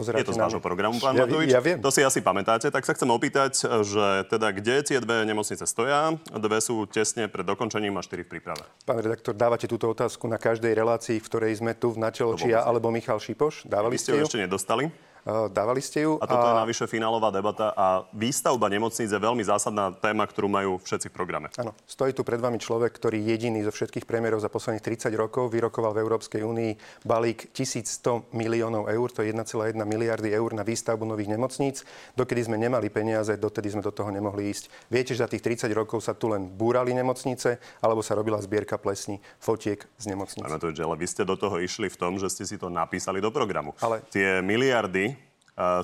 Pozeráte 0.00 0.22
je 0.22 0.26
to 0.26 0.34
z 0.34 0.40
mňa? 0.40 0.58
programu, 0.58 0.96
pán 0.96 1.12
Ja- 1.12 1.22
Matovič. 1.22 1.48
ja 1.50 1.60
viem. 1.60 1.76
To 1.76 1.88
si 1.88 2.00
asi 2.00 2.18
pamätáte. 2.18 2.66
Tak 2.66 2.82
sa 2.82 2.92
chcem 2.92 3.06
opýtať, 3.06 3.52
že 3.82 4.06
teda 4.26 4.48
kde 4.50 4.76
tie 4.82 4.98
dve 4.98 5.22
nemocnice 5.22 5.62
stoja? 5.62 6.16
Dve 6.26 6.58
sú 6.58 6.84
tesne 6.86 7.26
pred 7.26 7.44
dokončením 7.44 7.92
a 7.94 8.02
štyri 8.02 8.22
v 8.22 8.32
príprave. 8.32 8.64
Pán 8.82 8.96
redaktor, 8.98 9.32
dávate 9.32 9.66
túto 9.66 9.86
otázku 9.86 10.24
na 10.24 10.36
každej 10.36 10.72
relácii, 10.72 11.16
v 11.16 11.26
ktorej 11.26 11.52
sme 11.54 11.72
tu 11.72 11.90
v 11.90 12.00
Načelo, 12.00 12.32
či 12.34 12.48
ja 12.48 12.62
alebo 12.62 12.88
Michal 12.88 13.18
Šipoš? 13.18 13.64
Dávali 13.64 13.94
Vy 13.94 14.00
ste 14.00 14.12
ju? 14.14 14.24
ešte 14.24 14.38
nedostali. 14.38 14.88
Dávali 15.26 15.84
ste 15.84 16.08
ju? 16.08 16.16
A 16.18 16.24
toto 16.24 16.46
je 16.48 16.56
navyše 16.56 16.84
finálová 16.88 17.28
debata 17.28 17.76
a 17.76 18.08
výstavba 18.16 18.72
nemocníc 18.72 19.12
je 19.12 19.20
veľmi 19.20 19.44
zásadná 19.44 19.92
téma, 19.92 20.24
ktorú 20.24 20.48
majú 20.48 20.80
všetci 20.80 21.12
v 21.12 21.14
programe. 21.14 21.48
Áno, 21.60 21.76
stojí 21.84 22.16
tu 22.16 22.24
pred 22.24 22.40
vami 22.40 22.56
človek, 22.56 22.96
ktorý 22.96 23.20
jediný 23.20 23.60
zo 23.62 23.72
všetkých 23.72 24.08
premiérov 24.08 24.40
za 24.40 24.48
posledných 24.48 24.80
30 24.80 25.12
rokov 25.14 25.52
vyrokoval 25.52 25.92
v 25.92 26.00
Európskej 26.00 26.40
únii 26.40 27.04
balík 27.04 27.52
1100 27.52 28.32
miliónov 28.32 28.88
eur, 28.88 29.08
to 29.12 29.20
je 29.20 29.30
1,1 29.36 29.76
miliardy 29.84 30.32
eur 30.32 30.50
na 30.56 30.64
výstavbu 30.64 31.04
nových 31.04 31.30
nemocníc. 31.30 31.84
Dokedy 32.16 32.48
sme 32.48 32.56
nemali 32.56 32.88
peniaze, 32.88 33.36
dotedy 33.36 33.70
sme 33.76 33.84
do 33.84 33.92
toho 33.92 34.08
nemohli 34.08 34.48
ísť. 34.50 34.72
Viete, 34.88 35.12
že 35.12 35.22
za 35.22 35.28
tých 35.28 35.44
30 35.44 35.68
rokov 35.76 36.00
sa 36.00 36.16
tu 36.16 36.32
len 36.32 36.48
búrali 36.48 36.96
nemocnice, 36.96 37.60
alebo 37.84 38.00
sa 38.00 38.16
robila 38.16 38.40
zbierka 38.40 38.80
plesní, 38.80 39.20
fotiek 39.36 39.84
z 40.00 40.04
nemocnic. 40.08 40.42
Pán 40.42 40.56
Matovič, 40.56 40.80
ale 40.80 40.96
vy 40.96 41.06
ste 41.06 41.22
do 41.28 41.36
toho 41.36 41.60
išli 41.60 41.92
v 41.92 41.96
tom, 42.00 42.16
že 42.16 42.32
ste 42.32 42.48
si 42.48 42.56
to 42.56 42.72
napísali 42.72 43.20
do 43.20 43.28
programu. 43.28 43.76
Ale- 43.84 44.00
Tie 44.10 44.40
miliardy 44.40 45.19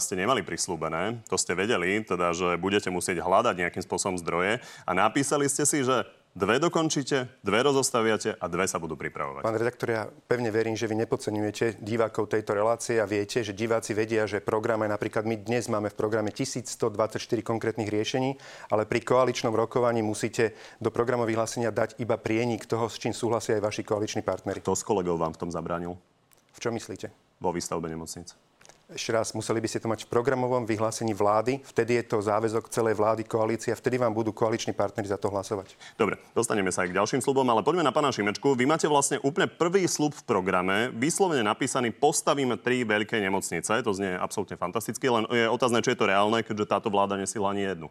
ste 0.00 0.14
nemali 0.16 0.40
prislúbené, 0.40 1.20
to 1.28 1.36
ste 1.36 1.52
vedeli, 1.52 2.00
teda, 2.00 2.32
že 2.32 2.56
budete 2.56 2.88
musieť 2.88 3.20
hľadať 3.20 3.54
nejakým 3.60 3.84
spôsobom 3.84 4.16
zdroje 4.20 4.64
a 4.88 4.90
napísali 4.96 5.44
ste 5.46 5.68
si, 5.68 5.84
že 5.84 6.08
dve 6.36 6.60
dokončíte, 6.60 7.40
dve 7.40 7.64
rozostaviate 7.64 8.36
a 8.36 8.44
dve 8.44 8.68
sa 8.68 8.76
budú 8.76 8.92
pripravovať. 8.92 9.40
Pán 9.40 9.56
redaktor, 9.56 9.88
ja 9.88 10.04
pevne 10.28 10.52
verím, 10.52 10.76
že 10.76 10.84
vy 10.84 11.00
nepodceňujete 11.00 11.80
divákov 11.80 12.28
tejto 12.28 12.52
relácie 12.52 13.00
a 13.00 13.08
viete, 13.08 13.40
že 13.40 13.56
diváci 13.56 13.96
vedia, 13.96 14.28
že 14.28 14.44
programe, 14.44 14.84
napríklad 14.84 15.24
my 15.24 15.40
dnes 15.40 15.72
máme 15.72 15.88
v 15.88 15.96
programe 15.96 16.28
1124 16.28 17.16
konkrétnych 17.40 17.88
riešení, 17.88 18.36
ale 18.68 18.84
pri 18.84 19.00
koaličnom 19.00 19.56
rokovaní 19.56 20.04
musíte 20.04 20.52
do 20.76 20.92
programu 20.92 21.24
vyhlásenia 21.24 21.72
dať 21.72 21.96
iba 22.04 22.20
prienik 22.20 22.68
toho, 22.68 22.92
s 22.92 23.00
čím 23.00 23.16
súhlasia 23.16 23.56
aj 23.56 23.64
vaši 23.64 23.82
koaliční 23.88 24.20
partnery. 24.20 24.60
Kto 24.60 24.76
s 24.76 24.84
kolegov 24.84 25.16
vám 25.16 25.32
v 25.32 25.40
tom 25.40 25.48
zabránil? 25.48 25.96
V 26.52 26.58
čom 26.60 26.76
myslíte? 26.76 27.25
Vo 27.36 27.52
výstavbe 27.52 27.88
nemocnic. 27.88 28.32
Ešte 28.86 29.10
raz, 29.10 29.34
museli 29.34 29.58
by 29.58 29.66
ste 29.66 29.82
to 29.82 29.90
mať 29.90 30.06
v 30.06 30.14
programovom 30.14 30.62
vyhlásení 30.62 31.10
vlády, 31.10 31.58
vtedy 31.58 31.98
je 31.98 32.06
to 32.06 32.22
záväzok 32.22 32.70
celej 32.70 32.94
vlády, 32.94 33.26
koalície 33.26 33.74
a 33.74 33.76
vtedy 33.76 33.98
vám 33.98 34.14
budú 34.14 34.30
koaliční 34.30 34.78
partneri 34.78 35.10
za 35.10 35.18
to 35.18 35.26
hlasovať. 35.26 35.74
Dobre, 35.98 36.22
dostaneme 36.38 36.70
sa 36.70 36.86
aj 36.86 36.94
k 36.94 36.96
ďalším 37.02 37.18
slubom, 37.18 37.42
ale 37.50 37.66
poďme 37.66 37.82
na 37.82 37.90
pána 37.90 38.14
Šimečku. 38.14 38.54
Vy 38.54 38.62
máte 38.62 38.86
vlastne 38.86 39.18
úplne 39.26 39.50
prvý 39.50 39.90
slub 39.90 40.14
v 40.14 40.22
programe, 40.22 40.94
vyslovene 40.94 41.42
napísaný 41.42 41.90
postavíme 41.98 42.62
tri 42.62 42.86
veľké 42.86 43.18
nemocnice. 43.18 43.74
To 43.82 43.90
znie 43.90 44.14
absolútne 44.14 44.54
fantasticky, 44.54 45.10
len 45.10 45.26
je 45.34 45.50
otázne, 45.50 45.82
či 45.82 45.90
je 45.90 45.98
to 45.98 46.06
reálne, 46.06 46.46
keďže 46.46 46.70
táto 46.70 46.86
vláda 46.86 47.18
nesila 47.18 47.50
ani 47.50 47.66
jednu. 47.66 47.90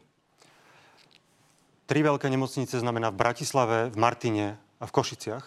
Tri 1.92 2.08
veľké 2.08 2.32
nemocnice 2.32 2.80
znamená 2.80 3.12
v 3.12 3.20
Bratislave, 3.20 3.92
v 3.92 3.98
Martine 4.00 4.64
a 4.80 4.88
v 4.88 4.96
Košiciach. 4.96 5.44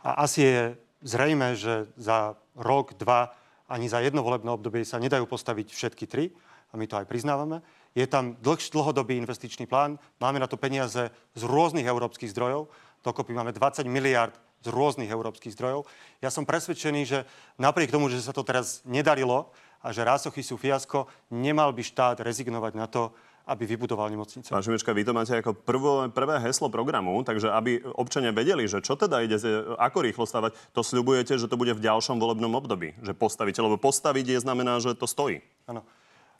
A 0.00 0.24
asi 0.24 0.48
je 0.48 0.62
zrejme, 1.02 1.54
že 1.54 1.90
za 1.94 2.38
rok, 2.58 2.94
dva, 2.98 3.34
ani 3.68 3.86
za 3.86 4.00
jedno 4.00 4.24
volebné 4.24 4.48
obdobie 4.48 4.82
sa 4.82 4.98
nedajú 4.98 5.28
postaviť 5.28 5.70
všetky 5.70 6.04
tri. 6.08 6.32
A 6.68 6.76
my 6.76 6.84
to 6.84 7.00
aj 7.00 7.08
priznávame. 7.08 7.64
Je 7.96 8.04
tam 8.04 8.36
dlhš, 8.44 8.68
dlhodobý 8.76 9.16
investičný 9.16 9.64
plán. 9.64 9.96
Máme 10.20 10.36
na 10.36 10.44
to 10.44 10.60
peniaze 10.60 11.08
z 11.32 11.42
rôznych 11.42 11.88
európskych 11.88 12.28
zdrojov. 12.28 12.68
Dokopy 13.00 13.32
máme 13.32 13.56
20 13.56 13.88
miliard 13.88 14.36
z 14.60 14.68
rôznych 14.68 15.08
európskych 15.08 15.54
zdrojov. 15.54 15.86
Ja 16.20 16.28
som 16.28 16.44
presvedčený, 16.44 17.00
že 17.06 17.18
napriek 17.56 17.94
tomu, 17.94 18.10
že 18.10 18.20
sa 18.20 18.34
to 18.34 18.44
teraz 18.44 18.82
nedarilo 18.84 19.48
a 19.78 19.94
že 19.94 20.02
rásochy 20.02 20.42
sú 20.42 20.58
fiasko, 20.58 21.06
nemal 21.30 21.70
by 21.70 21.82
štát 21.86 22.18
rezignovať 22.20 22.72
na 22.74 22.90
to, 22.90 23.14
aby 23.48 23.64
vybudoval 23.64 24.12
nemocnice. 24.12 24.52
Pán 24.52 24.60
Šimečka, 24.60 24.92
vy 24.92 25.08
to 25.08 25.16
máte 25.16 25.32
ako 25.40 25.56
prvo, 25.56 26.04
prvé 26.12 26.36
heslo 26.44 26.68
programu, 26.68 27.24
takže 27.24 27.48
aby 27.48 27.80
občania 27.96 28.28
vedeli, 28.28 28.68
že 28.68 28.84
čo 28.84 28.92
teda 28.92 29.24
ide, 29.24 29.40
ako 29.80 30.04
rýchlo 30.04 30.28
stavať, 30.28 30.52
to 30.76 30.84
sľubujete, 30.84 31.40
že 31.40 31.48
to 31.48 31.56
bude 31.56 31.72
v 31.72 31.80
ďalšom 31.80 32.20
volebnom 32.20 32.52
období. 32.52 32.92
Že 33.00 33.16
postavíte, 33.16 33.64
lebo 33.64 33.80
postaviť 33.80 34.36
je 34.36 34.38
znamená, 34.44 34.76
že 34.84 34.92
to 34.92 35.08
stojí. 35.08 35.40
Áno. 35.64 35.80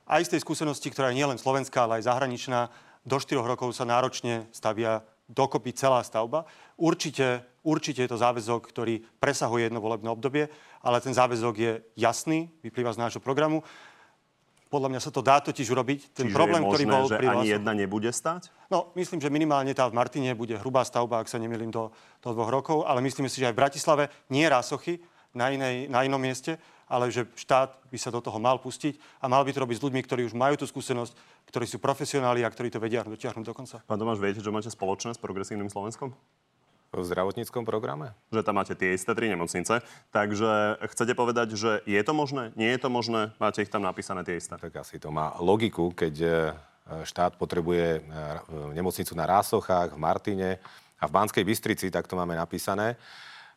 Aj 0.04 0.20
z 0.20 0.36
tej 0.36 0.44
skúsenosti, 0.44 0.92
ktorá 0.92 1.08
je 1.12 1.20
nielen 1.20 1.40
slovenská, 1.40 1.88
ale 1.88 2.00
aj 2.00 2.12
zahraničná, 2.12 2.68
do 3.08 3.16
4 3.16 3.40
rokov 3.40 3.72
sa 3.72 3.88
náročne 3.88 4.44
stavia 4.52 5.00
dokopy 5.28 5.72
celá 5.76 6.00
stavba. 6.00 6.48
Určite, 6.76 7.44
určite 7.60 8.04
je 8.04 8.10
to 8.10 8.20
záväzok, 8.20 8.64
ktorý 8.68 9.04
presahuje 9.20 9.68
jedno 9.68 9.80
volebné 9.80 10.08
obdobie, 10.08 10.48
ale 10.80 11.04
ten 11.04 11.12
záväzok 11.12 11.54
je 11.56 11.72
jasný, 11.96 12.48
vyplýva 12.64 12.96
z 12.96 13.00
nášho 13.00 13.20
programu. 13.20 13.64
Podľa 14.68 14.88
mňa 14.92 15.00
sa 15.00 15.08
to 15.08 15.24
dá 15.24 15.40
totiž 15.40 15.64
urobiť. 15.72 16.12
Ten 16.12 16.28
Čiže 16.28 16.36
problém, 16.36 16.60
je 16.60 16.66
možné, 16.68 16.72
ktorý 16.72 16.84
bol 16.92 17.06
že 17.08 17.16
pri 17.16 17.28
ani 17.32 17.46
jedna 17.48 17.72
nebude 17.72 18.10
stať? 18.12 18.52
No, 18.68 18.92
myslím, 19.00 19.18
že 19.20 19.32
minimálne 19.32 19.72
tá 19.72 19.88
v 19.88 19.96
Martine 19.96 20.36
bude 20.36 20.60
hrubá 20.60 20.84
stavba, 20.84 21.24
ak 21.24 21.28
sa 21.32 21.40
nemýlim, 21.40 21.72
do, 21.72 21.88
do 22.20 22.28
dvoch 22.36 22.52
rokov, 22.52 22.84
ale 22.84 23.00
myslím 23.00 23.32
si, 23.32 23.40
že 23.40 23.48
aj 23.48 23.54
v 23.56 23.60
Bratislave 23.64 24.04
nie 24.28 24.44
rásochy 24.44 25.00
na, 25.32 25.48
inej, 25.48 25.88
na 25.88 26.04
inom 26.04 26.20
mieste, 26.20 26.60
ale 26.88 27.12
že 27.12 27.28
štát 27.36 27.80
by 27.88 27.98
sa 28.00 28.08
do 28.08 28.20
toho 28.20 28.40
mal 28.40 28.56
pustiť 28.60 28.96
a 29.20 29.28
mal 29.28 29.44
by 29.44 29.52
to 29.52 29.60
robiť 29.60 29.76
s 29.80 29.84
ľuďmi, 29.84 30.00
ktorí 30.04 30.22
už 30.28 30.34
majú 30.36 30.56
tú 30.56 30.64
skúsenosť, 30.64 31.12
ktorí 31.48 31.64
sú 31.68 31.80
profesionáli 31.80 32.44
a 32.44 32.48
ktorí 32.48 32.72
to 32.72 32.80
vedia 32.80 33.04
dotiahnuť 33.04 33.44
do 33.44 33.54
konca. 33.56 33.76
Pán 33.84 34.00
Tomáš, 34.00 34.20
viete, 34.20 34.40
čo 34.40 34.52
máte 34.52 34.72
spoločné 34.72 35.12
s 35.12 35.20
progresívnym 35.20 35.68
Slovenskom? 35.68 36.16
V 36.88 37.04
zdravotníckom 37.04 37.68
programe? 37.68 38.16
Že 38.32 38.40
tam 38.40 38.56
máte 38.56 38.72
tie 38.72 38.96
isté 38.96 39.12
tri 39.12 39.28
nemocnice. 39.28 39.84
Takže 40.08 40.80
chcete 40.88 41.12
povedať, 41.12 41.52
že 41.52 41.84
je 41.84 42.00
to 42.00 42.16
možné? 42.16 42.56
Nie 42.56 42.72
je 42.72 42.80
to 42.80 42.88
možné? 42.88 43.36
Máte 43.36 43.60
ich 43.60 43.68
tam 43.68 43.84
napísané 43.84 44.24
tie 44.24 44.40
isté? 44.40 44.56
Tak 44.56 44.72
asi 44.72 44.96
to 44.96 45.12
má 45.12 45.36
logiku, 45.36 45.92
keď 45.92 46.14
e, 46.16 46.28
štát 47.04 47.36
potrebuje 47.36 48.00
e, 48.00 48.00
nemocnicu 48.72 49.12
na 49.12 49.28
Rásochách, 49.28 49.92
v 49.92 50.00
Martine 50.00 50.50
a 50.96 51.04
v 51.04 51.12
Banskej 51.12 51.44
Bystrici, 51.44 51.92
tak 51.92 52.08
to 52.08 52.16
máme 52.16 52.32
napísané. 52.32 52.96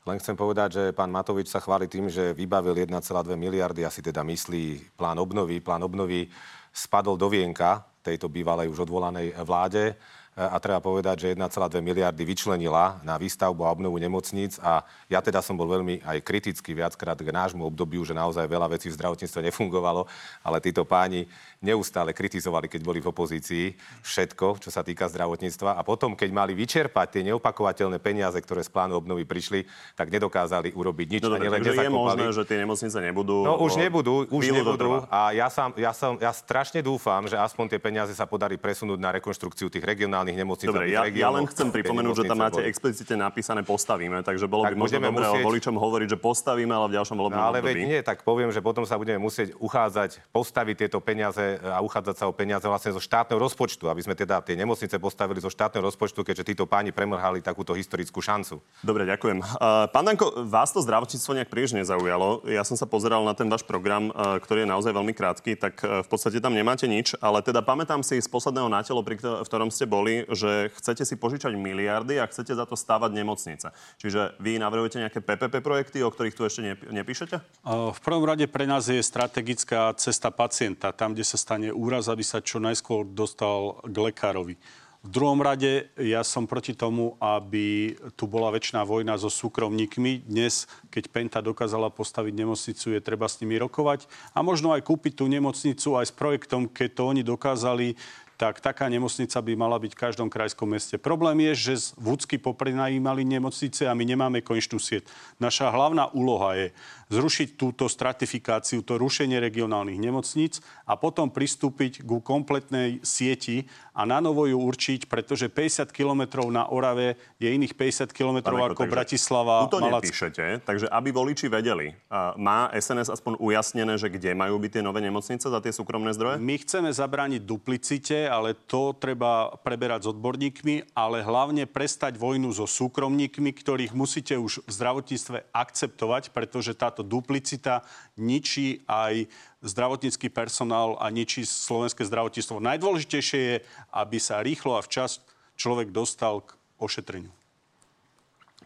Len 0.04 0.18
chcem 0.20 0.36
povedať, 0.36 0.70
že 0.76 0.84
pán 0.92 1.14
Matovič 1.14 1.48
sa 1.48 1.64
chváli 1.64 1.88
tým, 1.88 2.12
že 2.12 2.36
vybavil 2.36 2.74
1,2 2.84 3.00
miliardy, 3.40 3.88
asi 3.88 4.04
teda 4.04 4.28
myslí 4.28 4.98
plán 5.00 5.16
obnovy. 5.22 5.64
Plán 5.64 5.88
obnovy 5.88 6.28
spadol 6.74 7.16
do 7.16 7.32
vienka 7.32 7.86
tejto 8.02 8.28
bývalej 8.28 8.68
už 8.68 8.90
odvolanej 8.90 9.38
vláde 9.46 9.94
a 10.32 10.56
treba 10.64 10.80
povedať, 10.80 11.28
že 11.28 11.36
1,2 11.36 11.84
miliardy 11.84 12.24
vyčlenila 12.24 13.04
na 13.04 13.20
výstavbu 13.20 13.68
a 13.68 13.74
obnovu 13.76 14.00
nemocníc 14.00 14.56
a 14.64 14.88
ja 15.12 15.20
teda 15.20 15.44
som 15.44 15.60
bol 15.60 15.68
veľmi 15.68 16.08
aj 16.08 16.24
kritický 16.24 16.72
viackrát 16.72 17.20
k 17.20 17.30
nášmu 17.30 17.68
obdobiu, 17.68 18.00
že 18.08 18.16
naozaj 18.16 18.48
veľa 18.48 18.72
vecí 18.72 18.88
v 18.88 18.96
zdravotníctve 18.96 19.52
nefungovalo, 19.52 20.08
ale 20.40 20.64
títo 20.64 20.88
páni 20.88 21.28
neustále 21.60 22.16
kritizovali, 22.16 22.72
keď 22.72 22.82
boli 22.82 23.04
v 23.04 23.12
opozícii, 23.12 23.76
všetko, 24.02 24.64
čo 24.64 24.72
sa 24.72 24.88
týka 24.88 25.12
zdravotníctva 25.12 25.76
a 25.76 25.82
potom, 25.84 26.16
keď 26.16 26.30
mali 26.32 26.56
vyčerpať 26.56 27.20
tie 27.20 27.22
neopakovateľné 27.28 28.00
peniaze, 28.00 28.40
ktoré 28.40 28.64
z 28.64 28.72
plánu 28.72 28.98
obnovy 28.98 29.28
prišli, 29.28 29.68
tak 30.00 30.10
nedokázali 30.10 30.72
urobiť 30.74 31.08
nič. 31.12 31.22
No, 31.22 31.36
dobre, 31.36 31.52
takže 31.52 31.76
je 31.76 31.92
možné, 31.92 32.26
že 32.34 32.44
tie 32.48 32.58
nemocnice 32.64 32.98
nebudú... 33.04 33.46
No 33.46 33.62
už 33.62 33.78
nebudú, 33.78 34.26
už 34.32 34.48
nebudú. 34.50 35.06
A 35.12 35.36
ja, 35.36 35.52
som, 35.52 35.76
ja, 35.76 35.92
som, 35.92 36.16
ja 36.18 36.32
strašne 36.34 36.80
dúfam, 36.80 37.28
že 37.28 37.36
aspoň 37.38 37.78
tie 37.78 37.80
peniaze 37.84 38.16
sa 38.16 38.24
podarí 38.24 38.56
presunúť 38.56 38.98
na 38.98 39.14
rekonštrukciu 39.22 39.70
tých 39.70 39.84
regionálnych 39.86 40.21
nemocníc. 40.30 40.70
Dobre, 40.70 40.94
ja, 40.94 41.10
ja 41.10 41.30
len 41.34 41.50
chcem 41.50 41.74
pripomenúť, 41.74 42.22
že 42.22 42.24
tam 42.30 42.38
máte 42.38 42.62
boli. 42.62 42.70
explicitne 42.70 43.18
napísané 43.18 43.66
postavíme, 43.66 44.22
takže 44.22 44.46
bolo 44.46 44.70
tak 44.70 44.78
by 44.78 44.86
možno 44.86 45.02
dobré 45.02 45.26
musieť... 45.26 45.46
voličom 45.50 45.76
hovoriť, 45.82 46.08
že 46.14 46.18
postavíme, 46.22 46.70
ale 46.70 46.86
v 46.92 46.94
ďalšom 47.02 47.16
volebnom 47.18 47.42
no, 47.42 47.50
ale 47.50 47.66
veď 47.66 47.76
nie, 47.82 48.00
tak 48.06 48.22
poviem, 48.22 48.54
že 48.54 48.62
potom 48.62 48.86
sa 48.86 49.02
budeme 49.02 49.18
musieť 49.18 49.58
uchádzať, 49.58 50.30
postaviť 50.30 50.76
tieto 50.86 51.02
peniaze 51.02 51.58
a 51.66 51.82
uchádzať 51.82 52.16
sa 52.22 52.26
o 52.30 52.34
peniaze 52.36 52.66
vlastne 52.70 52.94
zo 52.94 53.02
štátneho 53.02 53.42
rozpočtu, 53.42 53.90
aby 53.90 54.02
sme 54.06 54.14
teda 54.14 54.44
tie 54.46 54.54
nemocnice 54.54 55.02
postavili 55.02 55.42
zo 55.42 55.50
štátneho 55.50 55.82
rozpočtu, 55.82 56.22
keďže 56.22 56.54
títo 56.54 56.70
páni 56.70 56.94
premrhali 56.94 57.40
takúto 57.40 57.72
historickú 57.74 58.20
šancu. 58.20 58.60
Dobre, 58.84 59.08
ďakujem. 59.08 59.42
Uh, 59.42 59.88
pán 59.90 60.04
Danko, 60.04 60.46
vás 60.46 60.76
to 60.76 60.84
zdravotníctvo 60.84 61.32
nejak 61.40 61.50
príliš 61.50 61.74
nezaujalo. 61.74 62.46
Ja 62.46 62.68
som 62.68 62.76
sa 62.76 62.86
pozeral 62.86 63.24
na 63.24 63.32
ten 63.32 63.48
váš 63.48 63.64
program, 63.64 64.12
uh, 64.12 64.38
ktorý 64.38 64.68
je 64.68 64.70
naozaj 64.70 64.92
veľmi 64.92 65.14
krátky, 65.16 65.56
tak 65.56 65.80
uh, 65.82 66.04
v 66.04 66.08
podstate 66.12 66.44
tam 66.44 66.52
nemáte 66.52 66.86
nič, 66.86 67.16
ale 67.24 67.40
teda 67.40 67.64
pamätám 67.64 68.04
si 68.04 68.20
z 68.20 68.28
posledného 68.28 68.68
nátelo, 68.68 69.00
pri 69.02 69.16
v 69.22 69.48
ktorom 69.48 69.72
ste 69.72 69.88
boli, 69.88 70.11
že 70.32 70.72
chcete 70.78 71.04
si 71.08 71.16
požičať 71.18 71.56
miliardy 71.58 72.20
a 72.20 72.30
chcete 72.30 72.54
za 72.54 72.66
to 72.68 72.76
stavať 72.76 73.12
nemocnice. 73.12 73.72
Čiže 74.02 74.38
vy 74.42 74.60
navrhujete 74.62 75.02
nejaké 75.02 75.20
PPP 75.20 75.64
projekty, 75.64 76.04
o 76.04 76.12
ktorých 76.12 76.38
tu 76.38 76.44
ešte 76.46 76.62
nepíšete? 76.90 77.36
V 77.68 78.00
prvom 78.02 78.26
rade 78.28 78.46
pre 78.52 78.66
nás 78.68 78.88
je 78.92 79.00
strategická 79.00 79.94
cesta 79.96 80.30
pacienta, 80.32 80.92
tam, 80.92 81.16
kde 81.16 81.26
sa 81.28 81.38
stane 81.40 81.70
úraz, 81.72 82.12
aby 82.12 82.24
sa 82.26 82.44
čo 82.44 82.60
najskôr 82.60 83.08
dostal 83.08 83.80
k 83.86 83.96
lekárovi. 84.12 84.56
V 85.02 85.10
druhom 85.10 85.42
rade 85.42 85.90
ja 85.98 86.22
som 86.22 86.46
proti 86.46 86.78
tomu, 86.78 87.18
aby 87.18 87.98
tu 88.14 88.30
bola 88.30 88.54
väčšiná 88.54 88.86
vojna 88.86 89.18
so 89.18 89.34
súkromníkmi. 89.34 90.30
Dnes, 90.30 90.70
keď 90.94 91.10
Penta 91.10 91.40
dokázala 91.42 91.90
postaviť 91.90 92.30
nemocnicu, 92.38 92.94
je 92.94 93.02
treba 93.02 93.26
s 93.26 93.42
nimi 93.42 93.58
rokovať 93.58 94.06
a 94.38 94.46
možno 94.46 94.70
aj 94.78 94.86
kúpiť 94.86 95.18
tú 95.18 95.26
nemocnicu 95.26 95.98
aj 95.98 96.06
s 96.06 96.14
projektom, 96.14 96.70
keď 96.70 96.90
to 96.94 97.04
oni 97.10 97.26
dokázali 97.26 97.98
tak 98.42 98.58
taká 98.58 98.90
nemocnica 98.90 99.38
by 99.38 99.54
mala 99.54 99.78
byť 99.78 99.94
v 99.94 100.02
každom 100.02 100.26
krajskom 100.26 100.74
meste. 100.74 100.98
Problém 100.98 101.46
je, 101.54 101.54
že 101.70 101.94
Vúcky 102.02 102.42
poprenajímali 102.42 103.22
nemocnice 103.22 103.86
a 103.86 103.94
my 103.94 104.02
nemáme 104.02 104.42
konečnú 104.42 104.82
sieť. 104.82 105.06
Naša 105.38 105.70
hlavná 105.70 106.10
úloha 106.18 106.58
je 106.58 106.68
zrušiť 107.12 107.60
túto 107.60 107.92
stratifikáciu, 107.92 108.82
to 108.88 108.96
rušenie 108.96 109.38
regionálnych 109.44 110.00
nemocníc 110.00 110.64
a 110.88 110.96
potom 110.96 111.28
pristúpiť 111.28 112.08
ku 112.08 112.24
kompletnej 112.24 113.04
sieti 113.04 113.68
a 113.92 114.08
na 114.08 114.24
novo 114.24 114.48
ju 114.48 114.56
určiť, 114.56 115.12
pretože 115.12 115.52
50 115.52 115.92
kilometrov 115.92 116.48
na 116.48 116.72
Orave 116.72 117.20
je 117.36 117.52
iných 117.52 117.76
50 117.76 118.16
kilometrov 118.16 118.72
ako 118.72 118.88
Bratislava. 118.88 119.68
Tu 119.68 119.76
to 119.76 119.84
Malac... 119.84 120.08
nepíšete, 120.08 120.64
takže 120.64 120.88
aby 120.88 121.12
voliči 121.12 121.52
vedeli, 121.52 121.92
má 122.40 122.72
SNS 122.72 123.12
aspoň 123.12 123.36
ujasnené, 123.44 124.00
že 124.00 124.08
kde 124.08 124.32
majú 124.32 124.56
byť 124.56 124.80
tie 124.80 124.84
nové 124.84 125.04
nemocnice 125.04 125.52
za 125.52 125.60
tie 125.60 125.76
súkromné 125.76 126.16
zdroje? 126.16 126.40
My 126.40 126.56
chceme 126.56 126.88
zabrániť 126.96 127.44
duplicite, 127.44 128.32
ale 128.32 128.56
to 128.56 128.96
treba 128.96 129.52
preberať 129.60 130.08
s 130.08 130.12
odborníkmi, 130.16 130.96
ale 130.96 131.20
hlavne 131.20 131.68
prestať 131.68 132.16
vojnu 132.16 132.56
so 132.56 132.64
súkromníkmi, 132.64 133.52
ktorých 133.52 133.92
musíte 133.92 134.40
už 134.40 134.64
v 134.64 134.72
zdravotníctve 134.72 135.52
akceptovať, 135.52 136.32
pretože 136.32 136.72
táto 136.72 137.01
táto 137.02 137.18
duplicita 137.18 137.82
ničí 138.22 138.86
aj 138.86 139.26
zdravotnícky 139.66 140.30
personál 140.30 141.02
a 141.02 141.10
ničí 141.10 141.42
slovenské 141.42 142.06
zdravotníctvo. 142.06 142.62
Najdôležitejšie 142.62 143.40
je, 143.42 143.56
aby 143.90 144.18
sa 144.22 144.46
rýchlo 144.46 144.78
a 144.78 144.86
včas 144.86 145.26
človek 145.58 145.90
dostal 145.90 146.46
k 146.46 146.54
ošetreniu. 146.78 147.34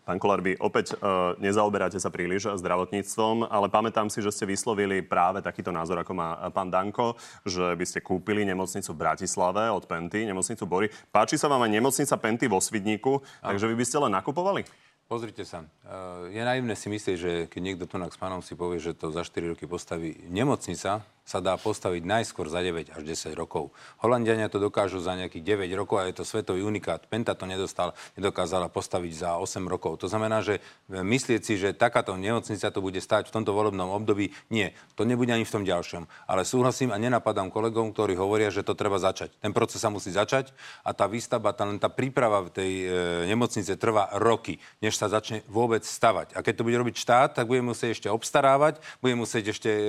Pán 0.05 0.21
Kolár, 0.21 0.37
vy 0.45 0.53
opäť 0.61 0.93
e, 0.93 0.95
nezaoberáte 1.41 1.97
sa 1.97 2.13
príliš 2.13 2.45
zdravotníctvom, 2.61 3.49
ale 3.49 3.73
pamätám 3.73 4.05
si, 4.05 4.21
že 4.21 4.29
ste 4.29 4.45
vyslovili 4.45 5.01
práve 5.01 5.41
takýto 5.41 5.73
názor, 5.73 5.97
ako 5.97 6.13
má 6.13 6.45
pán 6.53 6.69
Danko, 6.69 7.17
že 7.41 7.73
by 7.73 7.85
ste 7.89 8.05
kúpili 8.05 8.45
nemocnicu 8.45 8.93
v 8.93 9.01
Bratislave 9.01 9.65
od 9.73 9.89
Penty, 9.89 10.29
nemocnicu 10.29 10.61
Bory. 10.69 10.93
Páči 11.09 11.41
sa 11.41 11.49
vám 11.49 11.65
aj 11.65 11.73
nemocnica 11.73 12.15
Penty 12.21 12.45
vo 12.45 12.61
Svidníku, 12.61 13.17
takže 13.41 13.65
vy 13.65 13.75
by 13.81 13.85
ste 13.87 13.97
len 13.97 14.13
nakupovali? 14.13 14.61
Pozrite 15.05 15.45
sa, 15.45 15.61
eh, 15.61 16.33
je 16.33 16.41
naivné 16.41 16.73
si 16.73 16.89
myslieť, 16.89 17.17
že 17.17 17.31
keď 17.45 17.61
niekto 17.61 17.85
tu 17.85 18.01
s 18.01 18.17
pánom 18.17 18.41
si 18.41 18.57
povie, 18.57 18.81
že 18.81 18.97
to 18.97 19.13
za 19.13 19.21
4 19.21 19.53
roky 19.53 19.69
postaví 19.69 20.17
nemocnica, 20.33 21.05
sa 21.25 21.41
dá 21.41 21.57
postaviť 21.57 22.05
najskôr 22.05 22.45
za 22.53 22.61
9 22.61 22.93
až 22.93 23.01
10 23.01 23.33
rokov. 23.33 23.73
Holandiania 24.05 24.45
to 24.45 24.61
dokážu 24.61 25.01
za 25.01 25.17
nejakých 25.17 25.65
9 25.65 25.73
rokov 25.73 25.97
a 25.97 26.05
je 26.05 26.21
to 26.21 26.23
svetový 26.23 26.61
unikát. 26.61 27.01
Penta 27.09 27.33
to 27.33 27.49
nedostal, 27.49 27.97
nedokázala 28.13 28.69
postaviť 28.69 29.13
za 29.25 29.29
8 29.41 29.65
rokov. 29.65 30.05
To 30.05 30.07
znamená, 30.07 30.45
že 30.45 30.61
myslieť 30.87 31.41
si, 31.41 31.57
že 31.57 31.73
takáto 31.73 32.13
nemocnica 32.13 32.69
to 32.69 32.77
bude 32.77 33.01
stať 33.01 33.33
v 33.33 33.41
tomto 33.41 33.57
volebnom 33.57 33.89
období, 33.89 34.37
nie. 34.53 34.69
To 34.93 35.01
nebude 35.01 35.33
ani 35.33 35.49
v 35.49 35.53
tom 35.57 35.65
ďalšom. 35.65 36.05
Ale 36.29 36.45
súhlasím 36.45 36.93
a 36.93 37.01
nenapadám 37.01 37.49
kolegom, 37.49 37.89
ktorí 37.89 38.13
hovoria, 38.13 38.53
že 38.53 38.61
to 38.61 38.77
treba 38.77 39.01
začať. 39.01 39.33
Ten 39.41 39.49
proces 39.49 39.81
sa 39.81 39.89
musí 39.89 40.13
začať 40.13 40.53
a 40.85 40.93
tá 40.93 41.09
výstavba, 41.09 41.57
tá, 41.57 41.65
len 41.65 41.81
tá 41.81 41.89
príprava 41.89 42.45
v 42.45 42.53
tej 42.53 42.71
e, 42.85 42.87
nemocnice 43.33 43.73
trvá 43.81 44.13
roky, 44.21 44.61
než 44.77 44.93
sa 44.93 45.09
začne 45.09 45.41
vôbec 45.49 45.81
stavať. 45.81 46.37
A 46.37 46.45
keď 46.45 46.61
to 46.61 46.65
bude 46.69 46.77
robiť 46.77 46.95
štát, 47.01 47.33
tak 47.33 47.49
bude 47.49 47.65
musieť 47.65 47.97
ešte 47.97 48.07
obstarávať, 48.13 48.77
bude 49.01 49.17
musieť 49.17 49.57
ešte 49.57 49.71
e, 49.73 49.85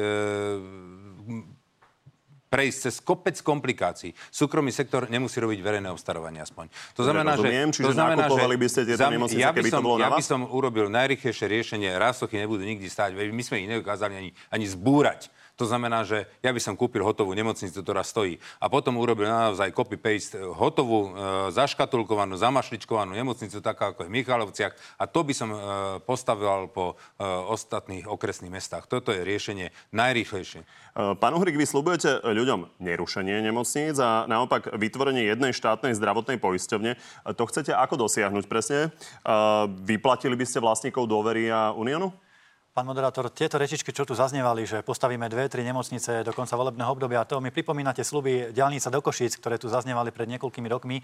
prejsť 2.46 2.78
cez 2.88 2.94
kopec 3.02 3.36
komplikácií. 3.42 4.14
Súkromný 4.30 4.70
sektor 4.70 5.10
nemusí 5.10 5.36
robiť 5.42 5.58
verejné 5.60 5.90
obstarovanie 5.90 6.40
aspoň. 6.40 6.70
To 6.94 7.02
znamená, 7.02 7.34
Rozumiem, 7.34 7.68
že... 7.74 7.82
To 7.82 7.92
znamená, 7.92 8.24
že 8.30 8.56
by 8.56 8.68
ste 8.70 8.80
tieto 8.86 9.10
nemocnice, 9.10 9.42
ja 9.42 9.50
by 9.50 9.62
som, 9.66 9.82
to 9.82 9.84
bolo 9.84 9.96
ja 9.98 10.08
by 10.08 10.24
som 10.24 10.40
urobil 10.46 10.86
najrychlejšie 10.86 11.46
riešenie. 11.50 11.90
Rásochy 11.98 12.38
nebudú 12.38 12.62
nikdy 12.62 12.86
stáť. 12.86 13.18
My 13.18 13.42
sme 13.42 13.66
ich 13.66 13.68
nedokázali 13.68 14.14
ani, 14.14 14.30
ani 14.48 14.64
zbúrať. 14.70 15.28
To 15.56 15.64
znamená, 15.64 16.04
že 16.04 16.28
ja 16.44 16.52
by 16.52 16.60
som 16.60 16.76
kúpil 16.76 17.00
hotovú 17.00 17.32
nemocnicu, 17.32 17.80
ktorá 17.80 18.04
stojí. 18.04 18.36
A 18.60 18.68
potom 18.68 19.00
urobil 19.00 19.24
naozaj 19.24 19.72
copy-paste 19.72 20.36
hotovú, 20.36 21.08
e, 21.08 21.10
zaškatulkovanú, 21.56 22.36
zamašličkovanú 22.36 23.16
nemocnicu, 23.16 23.64
taká 23.64 23.96
ako 23.96 24.04
je 24.04 24.10
v 24.12 24.16
Michalovciach. 24.20 24.76
A 25.00 25.08
to 25.08 25.24
by 25.24 25.32
som 25.32 25.48
e, 25.48 25.58
postavil 26.04 26.68
po 26.68 27.00
e, 27.16 27.24
ostatných 27.24 28.04
okresných 28.04 28.52
mestách. 28.52 28.84
Toto 28.84 29.16
je 29.16 29.24
riešenie 29.24 29.72
najrýchlejšie. 29.96 30.60
E, 30.60 30.66
pán 31.16 31.32
Uhrik, 31.32 31.56
vy 31.56 31.64
slúbujete 31.64 32.20
ľuďom 32.20 32.76
nerušenie 32.76 33.40
nemocníc 33.40 33.96
a 33.96 34.28
naopak 34.28 34.76
vytvorenie 34.76 35.24
jednej 35.24 35.56
štátnej 35.56 35.96
zdravotnej 35.96 36.36
poisťovne. 36.36 36.92
E, 36.92 37.32
to 37.32 37.48
chcete 37.48 37.72
ako 37.72 38.04
dosiahnuť 38.04 38.44
presne? 38.44 38.80
E, 38.88 38.88
vyplatili 39.88 40.36
by 40.36 40.44
ste 40.44 40.60
vlastníkov 40.60 41.08
dôvery 41.08 41.48
a 41.48 41.72
Uniónu? 41.72 42.25
Pán 42.76 42.84
moderátor, 42.84 43.32
tieto 43.32 43.56
rečičky, 43.56 43.88
čo 43.88 44.04
tu 44.04 44.12
zaznievali, 44.12 44.68
že 44.68 44.84
postavíme 44.84 45.32
dve, 45.32 45.48
tri 45.48 45.64
nemocnice 45.64 46.20
do 46.20 46.28
konca 46.36 46.60
volebného 46.60 46.92
obdobia, 46.92 47.24
to 47.24 47.40
mi 47.40 47.48
pripomínate 47.48 48.04
sluby 48.04 48.52
diálnica 48.52 48.92
do 48.92 49.00
Košíc, 49.00 49.40
ktoré 49.40 49.56
tu 49.56 49.72
zaznievali 49.72 50.12
pred 50.12 50.28
niekoľkými 50.36 50.68
rokmi. 50.68 51.00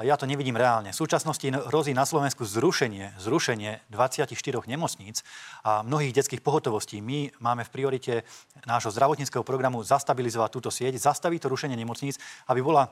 Ja 0.00 0.16
to 0.16 0.24
nevidím 0.24 0.56
reálne. 0.56 0.88
V 0.88 0.96
súčasnosti 1.04 1.44
hrozí 1.68 1.92
na 1.92 2.08
Slovensku 2.08 2.48
zrušenie, 2.48 3.20
zrušenie 3.20 3.92
24 3.92 4.32
nemocníc 4.64 5.20
a 5.60 5.84
mnohých 5.84 6.16
detských 6.16 6.40
pohotovostí. 6.40 7.04
My 7.04 7.28
máme 7.44 7.68
v 7.68 7.72
priorite 7.76 8.24
nášho 8.64 8.88
zdravotníckého 8.88 9.44
programu 9.44 9.84
zastabilizovať 9.84 10.48
túto 10.48 10.72
sieť, 10.72 10.96
zastaviť 10.96 11.44
to 11.44 11.52
rušenie 11.52 11.76
nemocníc, 11.76 12.16
aby 12.48 12.64
bola 12.64 12.88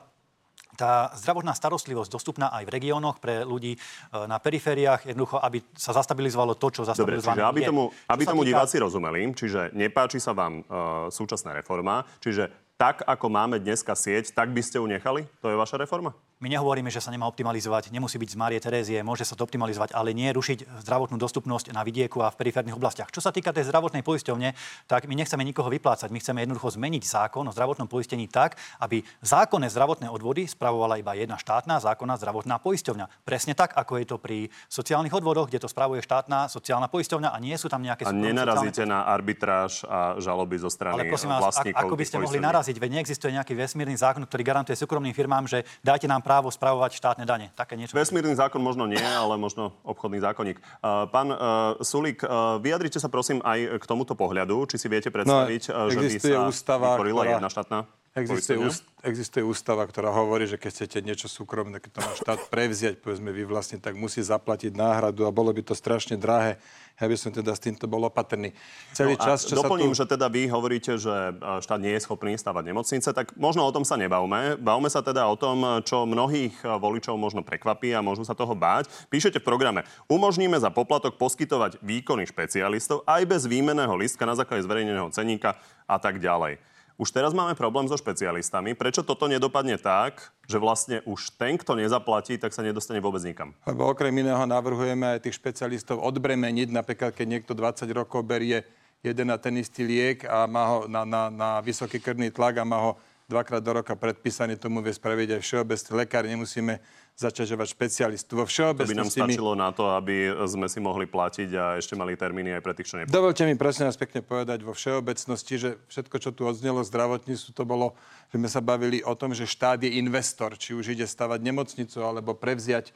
tá 0.81 1.13
zdravotná 1.13 1.53
starostlivosť 1.53 2.09
dostupná 2.09 2.49
aj 2.49 2.65
v 2.65 2.73
regiónoch 2.73 3.21
pre 3.21 3.45
ľudí 3.45 3.77
e, 3.77 3.79
na 4.25 4.41
perifériách, 4.41 5.13
jednoducho, 5.13 5.37
aby 5.37 5.61
sa 5.77 5.93
zastabilizovalo 5.93 6.57
to, 6.57 6.73
čo 6.73 6.81
zastabilizované 6.81 7.37
Dobre, 7.37 7.45
čiže 7.45 7.53
aby 7.53 7.61
tomu, 7.69 7.83
aby 8.09 8.23
tomu 8.25 8.41
týka... 8.41 8.49
diváci 8.49 8.75
rozumeli, 8.81 9.29
čiže 9.37 9.77
nepáči 9.77 10.17
sa 10.17 10.33
vám 10.33 10.65
uh, 10.65 10.65
súčasná 11.13 11.53
reforma, 11.53 12.01
čiže 12.17 12.49
tak, 12.81 13.05
ako 13.05 13.29
máme 13.29 13.61
dneska 13.61 13.93
sieť, 13.93 14.33
tak 14.33 14.49
by 14.49 14.61
ste 14.65 14.81
ju 14.81 14.89
nechali? 14.89 15.29
To 15.45 15.53
je 15.53 15.57
vaša 15.61 15.77
reforma? 15.77 16.17
My 16.41 16.49
nehovoríme, 16.49 16.89
že 16.89 16.97
sa 16.97 17.13
nemá 17.13 17.29
optimalizovať, 17.29 17.93
nemusí 17.93 18.17
byť 18.17 18.33
z 18.33 18.37
Márie 18.41 18.57
Terézie, 18.57 19.05
môže 19.05 19.21
sa 19.21 19.37
to 19.37 19.45
optimalizovať, 19.45 19.93
ale 19.93 20.09
nie 20.09 20.25
rušiť 20.33 20.81
zdravotnú 20.81 21.21
dostupnosť 21.21 21.69
na 21.69 21.85
vidieku 21.85 22.17
a 22.25 22.33
v 22.33 22.41
periférnych 22.41 22.73
oblastiach. 22.73 23.13
Čo 23.13 23.21
sa 23.21 23.29
týka 23.29 23.53
tej 23.53 23.69
zdravotnej 23.69 24.01
poisťovne, 24.01 24.57
tak 24.89 25.05
my 25.05 25.13
nechceme 25.13 25.45
nikoho 25.45 25.69
vyplácať. 25.69 26.09
My 26.09 26.17
chceme 26.17 26.41
jednoducho 26.41 26.73
zmeniť 26.73 27.05
zákon 27.05 27.45
o 27.45 27.53
zdravotnom 27.53 27.85
poistení 27.85 28.25
tak, 28.25 28.57
aby 28.81 29.05
zákonné 29.21 29.69
zdravotné 29.69 30.09
odvody 30.09 30.49
spravovala 30.49 30.97
iba 30.97 31.13
jedna 31.13 31.37
štátna 31.37 31.77
zákonná 31.77 32.17
zdravotná 32.17 32.57
poisťovňa. 32.57 33.21
Presne 33.21 33.53
tak, 33.53 33.77
ako 33.77 34.01
je 34.01 34.05
to 34.09 34.17
pri 34.17 34.49
sociálnych 34.65 35.13
odvodoch, 35.13 35.45
kde 35.45 35.61
to 35.61 35.69
spravuje 35.69 36.01
štátna 36.01 36.49
sociálna 36.49 36.89
poisťovňa 36.89 37.29
a 37.29 37.37
nie 37.37 37.53
sú 37.53 37.69
tam 37.69 37.85
nejaké... 37.85 38.09
A 38.09 38.17
nenarazíte 38.17 38.81
sociálne... 38.81 38.97
na 38.97 39.05
arbitráž 39.05 39.85
a 39.85 40.17
žaloby 40.17 40.57
zo 40.57 40.73
strany 40.73 40.97
Ale 40.97 41.05
prosím 41.05 41.37
vás, 41.37 41.53
ako 41.53 41.93
by 41.93 42.05
ste 42.09 42.17
mohli 42.17 42.41
naraziť? 42.41 42.70
Veď 42.77 43.01
neexistuje 43.01 43.33
nejaký 43.33 43.57
vesmírny 43.57 43.97
zákon, 43.97 44.23
ktorý 44.23 44.43
garantuje 44.45 44.77
súkromným 44.77 45.11
firmám, 45.11 45.49
že 45.49 45.65
dajte 45.81 46.05
nám 46.05 46.21
právo 46.21 46.53
spravovať 46.53 46.95
štátne 46.95 47.25
dane. 47.25 47.49
Také 47.57 47.75
niečo. 47.75 47.97
Vesmírny 47.97 48.37
zákon 48.37 48.61
možno 48.61 48.85
nie, 48.87 49.01
ale 49.01 49.35
možno 49.35 49.75
obchodný 49.83 50.21
zákonník. 50.21 50.61
Uh, 50.79 51.07
pán 51.09 51.33
uh, 51.33 51.37
Sulík, 51.81 52.21
uh, 52.23 52.61
vyjadrite 52.61 53.01
sa 53.01 53.09
prosím 53.09 53.41
aj 53.41 53.81
k 53.81 53.83
tomuto 53.87 54.13
pohľadu. 54.13 54.69
Či 54.69 54.77
si 54.77 54.87
viete 54.87 55.09
predstaviť, 55.09 55.63
no, 55.71 55.89
že 55.89 55.97
by 55.99 56.09
sa 56.21 56.39
ústava, 56.47 56.95
vytvorila 56.95 57.21
ktorá... 57.25 57.33
jedna 57.39 57.49
štátna 57.49 57.79
Existuje, 58.11 58.59
úst, 58.59 58.83
existuje 59.07 59.39
ústava, 59.39 59.87
ktorá 59.87 60.11
hovorí, 60.11 60.43
že 60.43 60.59
keď 60.59 60.83
chcete 60.83 60.99
niečo 60.99 61.31
súkromné, 61.31 61.79
keď 61.79 61.91
to 61.95 61.99
má 62.03 62.11
štát 62.19 62.41
prevziať, 62.51 62.99
povedzme 62.99 63.31
vy 63.31 63.47
vlastne, 63.47 63.79
tak 63.79 63.95
musí 63.95 64.19
zaplatiť 64.19 64.75
náhradu 64.75 65.23
a 65.23 65.31
bolo 65.31 65.47
by 65.55 65.63
to 65.63 65.71
strašne 65.71 66.19
drahé. 66.19 66.59
Ja 66.99 67.07
by 67.07 67.15
som 67.15 67.31
teda 67.31 67.55
s 67.55 67.63
týmto 67.63 67.87
bol 67.87 68.03
opatrný. 68.03 68.51
Celý 68.91 69.15
no 69.15 69.23
čas, 69.23 69.47
čo 69.47 69.55
doplním, 69.55 69.95
sa 69.95 70.03
tu... 70.03 70.11
že 70.11 70.19
teda 70.19 70.27
vy 70.27 70.43
hovoríte, 70.51 70.99
že 70.99 71.09
e, 71.09 71.63
štát 71.63 71.79
nie 71.79 71.95
je 71.95 72.03
schopný 72.03 72.35
stavať 72.35 72.67
nemocnice, 72.67 73.15
tak 73.15 73.31
možno 73.39 73.63
o 73.63 73.71
tom 73.71 73.87
sa 73.87 73.95
nebavme. 73.95 74.59
Bavme 74.59 74.91
sa 74.91 74.99
teda 74.99 75.23
o 75.31 75.39
tom, 75.39 75.79
čo 75.87 76.03
mnohých 76.03 76.59
e, 76.61 76.67
voličov 76.67 77.15
možno 77.15 77.47
prekvapí 77.47 77.95
a 77.95 78.03
môžu 78.03 78.27
sa 78.27 78.35
toho 78.35 78.51
báť. 78.51 78.91
Píšete 79.07 79.39
v 79.39 79.47
programe, 79.47 79.87
umožníme 80.11 80.59
za 80.59 80.67
poplatok 80.67 81.15
poskytovať 81.15 81.79
výkony 81.79 82.27
špecialistov 82.27 83.07
aj 83.07 83.23
bez 83.23 83.47
výmeného 83.47 83.95
listka 83.95 84.27
na 84.27 84.35
základe 84.35 84.67
zverejneného 84.67 85.07
ceníka 85.15 85.55
a 85.87 85.95
tak 85.95 86.19
ďalej. 86.19 86.59
Už 87.01 87.09
teraz 87.09 87.33
máme 87.33 87.57
problém 87.57 87.89
so 87.89 87.97
špecialistami. 87.97 88.77
Prečo 88.77 89.01
toto 89.01 89.25
nedopadne 89.25 89.81
tak, 89.81 90.21
že 90.45 90.61
vlastne 90.61 91.01
už 91.09 91.33
ten, 91.33 91.57
kto 91.57 91.73
nezaplatí, 91.73 92.37
tak 92.37 92.53
sa 92.53 92.61
nedostane 92.61 93.01
vôbec 93.01 93.25
nikam? 93.25 93.57
Lebo 93.65 93.89
okrem 93.89 94.13
iného 94.13 94.45
navrhujeme 94.45 95.17
aj 95.17 95.25
tých 95.25 95.41
špecialistov 95.41 95.97
odbremeniť. 95.97 96.69
Napríklad, 96.69 97.17
keď 97.17 97.25
niekto 97.25 97.57
20 97.57 97.89
rokov 97.97 98.21
berie 98.21 98.61
jeden 99.01 99.33
a 99.33 99.41
ten 99.41 99.57
istý 99.57 99.81
liek 99.81 100.29
a 100.29 100.45
má 100.45 100.63
ho 100.69 100.79
na, 100.85 101.01
na, 101.01 101.33
na 101.33 101.49
vysoký 101.65 101.97
krvný 101.97 102.29
tlak 102.29 102.61
a 102.61 102.69
má 102.69 102.77
ho 102.77 103.01
dvakrát 103.25 103.65
do 103.65 103.81
roka 103.81 103.97
predpísaný, 103.97 104.61
tomu 104.61 104.85
vie 104.85 104.93
spraviť 104.93 105.39
aj 105.39 105.41
všeobecný 105.41 106.05
lekár. 106.05 106.29
Nemusíme 106.29 106.77
zaťažovať 107.17 107.67
špecialistu. 107.77 108.39
Vo 108.39 108.45
všeobecnosti... 108.49 108.89
To 108.89 108.97
by 108.97 109.01
nám 109.05 109.13
stačilo 109.13 109.51
na 109.53 109.69
to, 109.69 109.93
aby 109.93 110.33
sme 110.49 110.65
si 110.65 110.81
mohli 110.81 111.05
platiť 111.05 111.49
a 111.53 111.65
ešte 111.77 111.93
mali 111.93 112.17
termíny 112.17 112.57
aj 112.57 112.61
pre 112.65 112.73
tých, 112.73 112.87
čo 112.89 112.95
neplatí. 112.97 113.13
Dovolte 113.13 113.43
mi 113.45 113.53
prosím 113.53 113.85
vás 113.85 113.99
pekne 113.99 114.25
povedať 114.25 114.65
vo 114.65 114.73
všeobecnosti, 114.73 115.55
že 115.59 115.69
všetko, 115.91 116.15
čo 116.17 116.29
tu 116.33 116.49
odznelo 116.49 116.81
zdravotníctvu, 116.81 117.53
to 117.53 117.63
bolo, 117.67 117.93
že 118.33 118.41
sme 118.41 118.49
sa 118.49 118.61
bavili 118.63 119.05
o 119.05 119.13
tom, 119.13 119.37
že 119.37 119.45
štát 119.45 119.85
je 119.85 120.01
investor, 120.01 120.57
či 120.57 120.73
už 120.73 120.97
ide 120.97 121.05
stavať 121.05 121.39
nemocnicu 121.45 122.01
alebo 122.01 122.33
prevziať 122.33 122.89
e, 122.89 122.93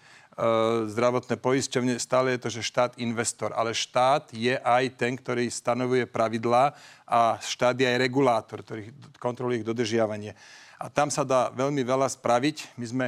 zdravotné 0.89 1.38
poisťovne, 1.38 1.93
stále 2.01 2.34
je 2.34 2.41
to, 2.41 2.49
že 2.49 2.65
štát 2.65 2.91
investor. 2.97 3.54
Ale 3.54 3.78
štát 3.78 4.34
je 4.34 4.58
aj 4.58 4.84
ten, 4.97 5.13
ktorý 5.13 5.51
stanovuje 5.54 6.10
pravidlá 6.10 6.73
a 7.06 7.38
štát 7.38 7.78
je 7.78 7.86
aj 7.86 8.01
regulátor, 8.01 8.65
ktorý 8.65 8.89
kontroluje 9.21 9.62
ich 9.62 9.67
dodržiavanie. 9.67 10.34
A 10.75 10.91
tam 10.91 11.08
sa 11.08 11.23
dá 11.23 11.54
veľmi 11.56 11.88
veľa 11.88 12.12
spraviť. 12.12 12.75
My 12.75 12.86
sme 12.86 13.08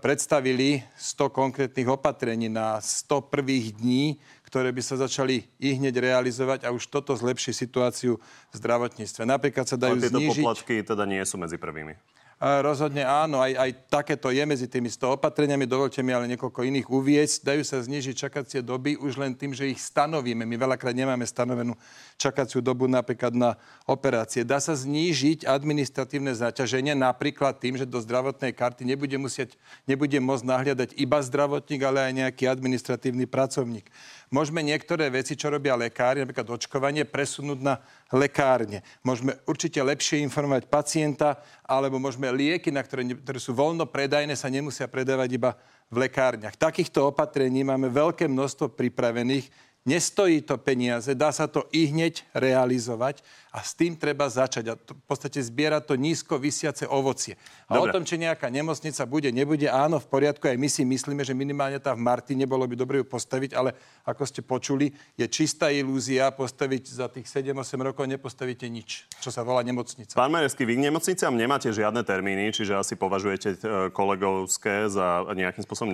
predstavili 0.00 0.84
100 0.96 1.32
konkrétnych 1.32 1.88
opatrení 1.88 2.52
na 2.52 2.80
100 2.80 3.32
prvých 3.32 3.80
dní, 3.80 4.20
ktoré 4.44 4.74
by 4.74 4.82
sa 4.84 5.00
začali 5.00 5.46
i 5.56 5.68
hneď 5.78 5.96
realizovať 6.02 6.66
a 6.66 6.74
už 6.74 6.90
toto 6.90 7.16
zlepší 7.16 7.56
situáciu 7.56 8.20
v 8.50 8.54
zdravotníctve. 8.54 9.22
Napríklad 9.24 9.64
sa 9.64 9.80
dajú 9.80 9.96
Ale 9.96 10.10
tieto 10.10 10.20
poplatky 10.20 10.84
teda 10.84 11.06
nie 11.08 11.22
sú 11.24 11.40
medzi 11.40 11.56
prvými. 11.56 11.96
Rozhodne 12.40 13.04
áno, 13.04 13.44
aj, 13.44 13.52
aj 13.52 13.70
takéto 13.92 14.32
je 14.32 14.40
medzi 14.48 14.64
tými 14.64 14.88
100 14.88 15.20
opatreniami. 15.20 15.68
Dovolte 15.68 16.00
mi 16.00 16.16
ale 16.16 16.24
niekoľko 16.24 16.64
iných 16.64 16.88
uviecť. 16.88 17.44
Dajú 17.44 17.60
sa 17.68 17.84
znižiť 17.84 18.16
čakacie 18.16 18.64
doby 18.64 18.96
už 18.96 19.20
len 19.20 19.36
tým, 19.36 19.52
že 19.52 19.68
ich 19.68 19.76
stanovíme. 19.76 20.48
My 20.48 20.56
veľakrát 20.56 20.96
nemáme 20.96 21.28
stanovenú 21.28 21.76
čakaciu 22.16 22.64
dobu 22.64 22.88
napríklad 22.88 23.36
na 23.36 23.60
operácie. 23.84 24.40
Dá 24.40 24.56
sa 24.56 24.72
znížiť 24.72 25.44
administratívne 25.44 26.32
zaťaženie 26.32 26.96
napríklad 26.96 27.60
tým, 27.60 27.76
že 27.76 27.84
do 27.84 28.00
zdravotnej 28.00 28.56
karty 28.56 28.88
nebude, 28.88 29.20
musieť, 29.20 29.60
nebude 29.84 30.16
môcť 30.16 30.44
nahliadať 30.48 30.96
iba 30.96 31.20
zdravotník, 31.20 31.84
ale 31.84 32.08
aj 32.08 32.12
nejaký 32.24 32.48
administratívny 32.48 33.28
pracovník. 33.28 33.84
Môžeme 34.30 34.62
niektoré 34.62 35.10
veci, 35.10 35.34
čo 35.34 35.50
robia 35.50 35.74
lekári, 35.74 36.22
napríklad 36.22 36.54
očkovanie, 36.54 37.02
presunúť 37.02 37.58
na 37.58 37.82
lekárne. 38.14 38.86
Môžeme 39.02 39.34
určite 39.42 39.82
lepšie 39.82 40.22
informovať 40.22 40.70
pacienta, 40.70 41.42
alebo 41.66 41.98
môžeme 41.98 42.30
lieky, 42.30 42.70
na 42.70 42.86
ktoré, 42.86 43.02
ktoré 43.10 43.42
sú 43.42 43.58
voľno 43.58 43.90
predajné, 43.90 44.38
sa 44.38 44.46
nemusia 44.46 44.86
predávať 44.86 45.34
iba 45.34 45.50
v 45.90 46.06
lekárniach. 46.06 46.54
Takýchto 46.54 47.10
opatrení 47.10 47.66
máme 47.66 47.90
veľké 47.90 48.30
množstvo 48.30 48.70
pripravených. 48.78 49.50
Nestojí 49.88 50.44
to 50.44 50.60
peniaze, 50.60 51.08
dá 51.16 51.32
sa 51.32 51.48
to 51.48 51.64
i 51.72 51.88
hneď 51.88 52.28
realizovať 52.36 53.24
a 53.48 53.64
s 53.64 53.72
tým 53.72 53.96
treba 53.96 54.28
začať. 54.28 54.64
A 54.68 54.74
to, 54.76 54.92
v 54.92 55.04
podstate 55.08 55.40
zbierať 55.40 55.88
to 55.88 55.94
nízko 55.96 56.36
vysiace 56.36 56.84
ovocie. 56.84 57.40
A 57.64 57.80
Dobre. 57.80 57.88
o 57.88 57.94
tom, 57.96 58.04
či 58.04 58.20
nejaká 58.20 58.52
nemocnica 58.52 59.08
bude, 59.08 59.32
nebude, 59.32 59.66
áno, 59.72 59.96
v 59.96 60.06
poriadku, 60.06 60.46
aj 60.46 60.60
my 60.60 60.68
si 60.68 60.84
myslíme, 60.84 61.24
že 61.24 61.32
minimálne 61.32 61.80
tá 61.80 61.96
v 61.96 62.04
Martine 62.04 62.44
bolo 62.44 62.68
by 62.68 62.76
dobre 62.76 63.00
ju 63.00 63.08
postaviť, 63.08 63.56
ale 63.56 63.72
ako 64.04 64.22
ste 64.28 64.44
počuli, 64.44 64.92
je 65.16 65.24
čistá 65.32 65.72
ilúzia 65.72 66.28
postaviť 66.28 66.82
za 66.84 67.08
tých 67.08 67.24
7-8 67.24 67.80
rokov, 67.80 68.04
nepostavíte 68.04 68.68
nič, 68.68 69.08
čo 69.24 69.32
sa 69.32 69.40
volá 69.40 69.64
nemocnica. 69.64 70.12
Pán 70.12 70.28
Majerský, 70.28 70.68
vy 70.68 70.76
k 70.76 70.92
nemocniciam 70.92 71.32
nemáte 71.32 71.72
žiadne 71.72 72.04
termíny, 72.04 72.52
čiže 72.52 72.76
asi 72.76 73.00
považujete 73.00 73.48
e, 73.48 73.58
kolegovské 73.96 74.92
za 74.92 75.24
nejakým 75.32 75.64
spôsobom 75.64 75.90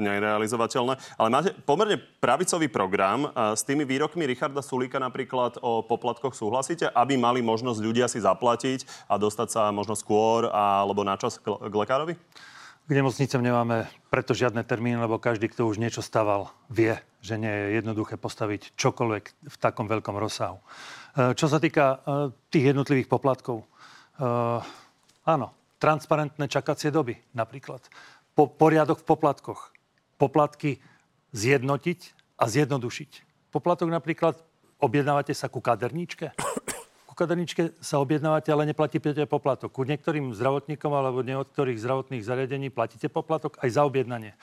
nerealizovateľné, 0.00 0.96
ale 1.20 1.28
máte 1.28 1.52
pomerne 1.68 2.00
pravicový 2.18 2.72
program, 2.72 3.25
s 3.34 3.62
tými 3.66 3.88
výrokmi 3.88 4.28
Richarda 4.28 4.62
Sulíka 4.62 5.00
napríklad 5.00 5.58
o 5.64 5.82
poplatkoch 5.82 6.34
súhlasíte, 6.36 6.90
aby 6.92 7.18
mali 7.18 7.42
možnosť 7.42 7.80
ľudia 7.80 8.06
si 8.06 8.22
zaplatiť 8.22 9.08
a 9.10 9.18
dostať 9.18 9.48
sa 9.50 9.62
možno 9.74 9.98
skôr 9.98 10.46
alebo 10.52 11.02
na 11.02 11.18
čas 11.18 11.40
k, 11.40 11.48
k 11.48 11.74
lekárovi? 11.74 12.14
K 12.86 12.94
nemocnicám 12.94 13.42
nemáme 13.42 13.90
preto 14.14 14.30
žiadne 14.30 14.62
termíny, 14.62 15.02
lebo 15.02 15.18
každý, 15.18 15.50
kto 15.50 15.66
už 15.66 15.82
niečo 15.82 16.06
staval, 16.06 16.54
vie, 16.70 16.94
že 17.18 17.34
nie 17.34 17.50
je 17.50 17.82
jednoduché 17.82 18.14
postaviť 18.14 18.78
čokoľvek 18.78 19.24
v 19.42 19.56
takom 19.58 19.90
veľkom 19.90 20.14
rozsahu. 20.14 20.62
E, 20.62 20.64
čo 21.34 21.50
sa 21.50 21.58
týka 21.58 21.84
e, 21.84 21.96
tých 22.46 22.70
jednotlivých 22.70 23.10
poplatkov, 23.10 23.66
e, 23.66 23.66
áno, 25.26 25.48
transparentné 25.82 26.46
čakacie 26.46 26.94
doby 26.94 27.18
napríklad, 27.34 27.82
po, 28.38 28.46
poriadok 28.46 29.02
v 29.02 29.08
poplatkoch, 29.10 29.74
poplatky 30.14 30.78
zjednotiť 31.34 32.15
a 32.36 32.44
zjednodušiť. 32.44 33.10
Poplatok 33.50 33.88
napríklad 33.88 34.36
objednávate 34.76 35.32
sa 35.32 35.48
ku 35.48 35.64
kaderníčke. 35.64 36.36
Ku 37.08 37.14
kaderníčke 37.16 37.72
sa 37.80 37.96
objednávate, 37.96 38.52
ale 38.52 38.68
neplatíte 38.68 39.24
poplatok. 39.24 39.72
Ku 39.72 39.88
niektorým 39.88 40.36
zdravotníkom 40.36 40.92
alebo 40.92 41.24
niektorých 41.24 41.80
zdravotných 41.80 42.20
zariadení 42.20 42.68
platíte 42.68 43.08
poplatok 43.08 43.56
aj 43.64 43.72
za 43.72 43.82
objednanie. 43.88 44.36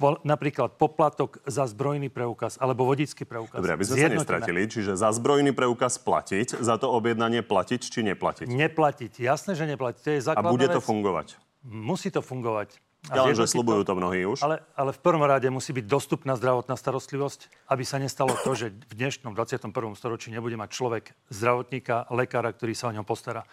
Napríklad 0.00 0.80
poplatok 0.80 1.44
za 1.44 1.68
zbrojný 1.68 2.08
preukaz 2.08 2.56
alebo 2.56 2.88
vodický 2.88 3.28
preukaz. 3.28 3.60
Dobre, 3.60 3.76
aby 3.76 3.84
sme 3.84 3.96
sa 4.00 4.08
nestratili. 4.08 4.64
Čiže 4.64 4.96
za 4.96 5.12
zbrojný 5.12 5.52
preukaz 5.52 6.00
platiť, 6.00 6.56
za 6.56 6.80
to 6.80 6.88
objednanie 6.88 7.44
platiť 7.44 7.80
či 7.84 8.00
neplatiť? 8.08 8.48
Neplatiť. 8.48 9.20
Jasné, 9.20 9.52
že 9.52 9.68
neplatiť. 9.68 10.00
To 10.00 10.10
je 10.16 10.20
A 10.32 10.40
bude 10.40 10.68
to 10.72 10.80
fungovať? 10.80 11.36
Musí 11.64 12.08
to 12.08 12.24
fungovať. 12.24 12.80
Ja 13.08 13.24
len, 13.24 13.32
že 13.32 13.48
slubujú 13.48 13.80
to 13.88 13.96
mnohí 13.96 14.28
už. 14.28 14.44
Ale, 14.44 14.60
ale 14.76 14.92
v 14.92 15.00
prvom 15.00 15.24
rade 15.24 15.48
musí 15.48 15.72
byť 15.72 15.88
dostupná 15.88 16.36
zdravotná 16.36 16.76
starostlivosť, 16.76 17.48
aby 17.72 17.80
sa 17.88 17.96
nestalo 17.96 18.36
to, 18.44 18.52
že 18.52 18.76
v 18.76 18.92
dnešnom 18.92 19.32
21. 19.32 19.72
storočí 19.96 20.28
nebude 20.28 20.60
mať 20.60 20.68
človek 20.68 21.04
zdravotníka, 21.32 22.12
lekára, 22.12 22.52
ktorý 22.52 22.76
sa 22.76 22.92
o 22.92 22.94
ňom 22.94 23.08
postará. 23.08 23.48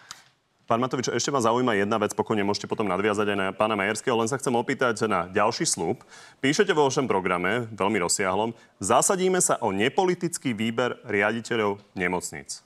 Pán 0.68 0.84
Matovič, 0.84 1.08
ešte 1.08 1.32
ma 1.32 1.40
zaujíma 1.40 1.80
jedna 1.80 1.96
vec, 1.96 2.12
pokojne 2.12 2.44
môžete 2.44 2.68
potom 2.68 2.84
nadviazať 2.92 3.24
aj 3.32 3.38
na 3.40 3.46
pána 3.56 3.72
Majerského, 3.72 4.12
len 4.20 4.28
sa 4.28 4.36
chcem 4.36 4.52
opýtať 4.52 5.08
na 5.08 5.24
ďalší 5.24 5.64
slúb. 5.64 6.04
Píšete 6.44 6.76
vo 6.76 6.84
vašom 6.84 7.08
programe, 7.08 7.72
veľmi 7.72 7.96
rozsiahlom, 8.04 8.52
zasadíme 8.76 9.40
sa 9.40 9.56
o 9.64 9.72
nepolitický 9.72 10.52
výber 10.52 11.00
riaditeľov 11.08 11.80
nemocnic. 11.96 12.60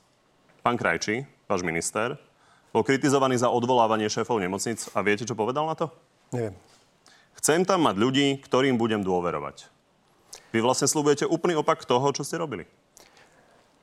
Pán 0.66 0.75
Krajčí, 0.75 1.31
váš 1.47 1.62
minister, 1.62 2.18
bol 2.75 2.83
kritizovaný 2.83 3.38
za 3.38 3.55
odvolávanie 3.55 4.11
šéfov 4.11 4.42
nemocnic 4.42 4.83
a 4.90 4.99
viete, 5.07 5.23
čo 5.23 5.38
povedal 5.38 5.62
na 5.71 5.79
to? 5.79 5.87
Neviem. 6.35 6.59
Chcem 7.38 7.64
tam 7.64 7.88
mať 7.88 7.97
ľudí, 7.99 8.27
ktorým 8.45 8.77
budem 8.77 9.01
dôverovať. 9.01 9.71
Vy 10.53 10.61
vlastne 10.61 10.87
slúbujete 10.87 11.25
úplný 11.25 11.57
opak 11.57 11.83
toho, 11.88 12.12
čo 12.12 12.23
ste 12.23 12.37
robili. 12.37 12.68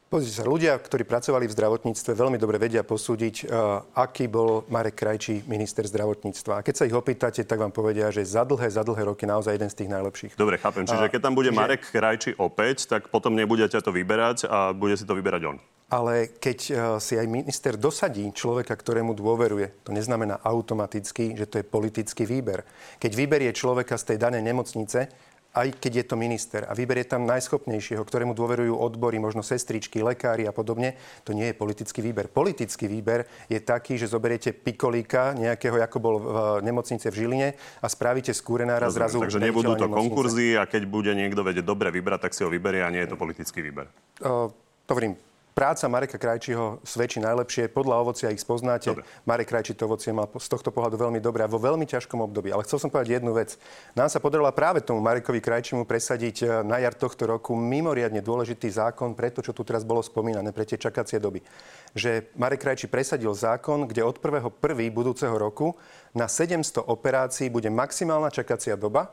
Pozrite 0.09 0.41
sa, 0.41 0.45
ľudia, 0.49 0.73
ktorí 0.73 1.05
pracovali 1.05 1.45
v 1.45 1.53
zdravotníctve, 1.53 2.17
veľmi 2.17 2.41
dobre 2.41 2.57
vedia 2.57 2.81
posúdiť, 2.81 3.45
uh, 3.45 3.85
aký 3.93 4.25
bol 4.25 4.65
Marek 4.65 4.97
Krajčí 4.97 5.45
minister 5.45 5.85
zdravotníctva. 5.85 6.57
A 6.57 6.65
keď 6.65 6.81
sa 6.81 6.87
ich 6.89 6.97
opýtate, 6.97 7.45
tak 7.45 7.61
vám 7.61 7.69
povedia, 7.69 8.09
že 8.09 8.25
za 8.25 8.41
dlhé, 8.41 8.73
za 8.73 8.81
dlhé 8.81 9.05
roky 9.05 9.29
naozaj 9.29 9.53
jeden 9.53 9.69
z 9.69 9.77
tých 9.77 9.89
najlepších. 9.93 10.33
Dobre, 10.33 10.57
chápem. 10.57 10.89
Čiže 10.89 11.13
keď 11.13 11.21
tam 11.29 11.37
bude 11.37 11.53
že... 11.53 11.57
Marek 11.61 11.85
Krajčí 11.93 12.33
opäť, 12.41 12.89
tak 12.89 13.13
potom 13.13 13.37
nebudete 13.37 13.77
to 13.77 13.93
vyberať 13.93 14.49
a 14.49 14.73
bude 14.73 14.97
si 14.97 15.05
to 15.05 15.13
vyberať 15.13 15.45
on. 15.45 15.61
Ale 15.89 16.29
keď 16.37 16.59
uh, 16.69 16.75
si 17.01 17.17
aj 17.17 17.25
minister 17.25 17.73
dosadí 17.73 18.29
človeka, 18.29 18.77
ktorému 18.77 19.17
dôveruje, 19.17 19.81
to 19.81 19.89
neznamená 19.89 20.37
automaticky, 20.45 21.33
že 21.33 21.49
to 21.49 21.59
je 21.59 21.65
politický 21.65 22.29
výber. 22.29 22.61
Keď 23.01 23.11
vyberie 23.17 23.51
človeka 23.57 23.97
z 23.97 24.13
tej 24.13 24.17
danej 24.21 24.45
nemocnice, 24.45 25.09
aj 25.49 25.81
keď 25.81 25.91
je 26.03 26.05
to 26.05 26.15
minister 26.15 26.61
a 26.69 26.77
vyberie 26.77 27.01
tam 27.09 27.25
najschopnejšieho, 27.25 28.05
ktorému 28.05 28.37
dôverujú 28.37 28.77
odbory, 28.77 29.17
možno 29.17 29.41
sestričky, 29.41 30.05
lekári 30.05 30.45
a 30.45 30.53
podobne, 30.53 30.93
to 31.25 31.33
nie 31.33 31.49
je 31.49 31.55
politický 31.57 32.05
výber. 32.05 32.29
Politický 32.29 32.85
výber 32.85 33.25
je 33.49 33.57
taký, 33.57 33.97
že 33.97 34.05
zoberiete 34.05 34.53
pikolíka 34.53 35.33
nejakého, 35.33 35.81
ako 35.81 35.97
bol 35.97 36.15
v 36.21 36.27
nemocnice 36.61 37.09
v 37.09 37.25
Žiline 37.25 37.49
a 37.81 37.87
spravíte 37.89 38.29
z 38.29 38.41
kúrenára 38.45 38.87
Rozumiem, 38.87 38.99
zrazu... 39.01 39.17
Takže 39.25 39.41
nebudú 39.41 39.73
to 39.73 39.89
konkurzy 39.89 40.53
a 40.53 40.69
keď 40.69 40.85
bude 40.85 41.11
niekto 41.17 41.41
vedieť 41.41 41.65
dobre 41.65 41.89
vybrať, 41.89 42.29
tak 42.29 42.35
si 42.37 42.45
ho 42.45 42.49
vyberie 42.53 42.85
a 42.85 42.93
nie 42.93 43.01
je 43.01 43.09
to 43.09 43.17
politický 43.17 43.65
výber. 43.65 43.89
Uh, 44.21 44.53
hovorím, 44.85 45.17
Práca 45.59 45.91
Mareka 45.91 46.15
Krajčího 46.15 46.79
svedčí 46.87 47.19
najlepšie. 47.19 47.67
Podľa 47.67 47.99
ovocia 47.99 48.31
ich 48.31 48.39
spoznáte. 48.39 48.95
Dobre. 48.95 49.03
Marek 49.27 49.51
Krajčí 49.51 49.75
to 49.75 49.91
ovocie 49.91 50.15
mal 50.15 50.31
z 50.31 50.47
tohto 50.47 50.71
pohľadu 50.71 50.95
veľmi 50.95 51.19
dobré 51.19 51.43
a 51.43 51.51
vo 51.51 51.59
veľmi 51.59 51.83
ťažkom 51.83 52.23
období. 52.23 52.47
Ale 52.47 52.63
chcel 52.63 52.79
som 52.79 52.87
povedať 52.87 53.19
jednu 53.19 53.35
vec. 53.35 53.59
Nám 53.91 54.07
sa 54.07 54.23
podarilo 54.23 54.47
práve 54.55 54.79
tomu 54.79 55.03
Marekovi 55.03 55.43
Krajčímu 55.43 55.83
presadiť 55.83 56.35
eh, 56.47 56.63
na 56.63 56.79
jar 56.79 56.95
tohto 56.95 57.27
roku 57.27 57.59
mimoriadne 57.59 58.23
dôležitý 58.23 58.71
zákon 58.71 59.11
pre 59.19 59.35
to, 59.35 59.43
čo 59.43 59.51
tu 59.51 59.67
teraz 59.67 59.83
bolo 59.83 59.99
spomínané, 59.99 60.55
pre 60.55 60.63
tie 60.63 60.79
čakacie 60.79 61.19
doby. 61.19 61.43
Že 61.91 62.31
Marek 62.39 62.63
Krajčí 62.63 62.87
presadil 62.87 63.35
zákon, 63.35 63.83
kde 63.83 64.07
od 64.07 64.15
1.1. 64.15 64.63
budúceho 64.95 65.35
roku 65.35 65.75
na 66.15 66.31
700 66.31 66.87
operácií 66.87 67.51
bude 67.51 67.67
maximálna 67.67 68.31
čakacia 68.31 68.79
doba. 68.79 69.11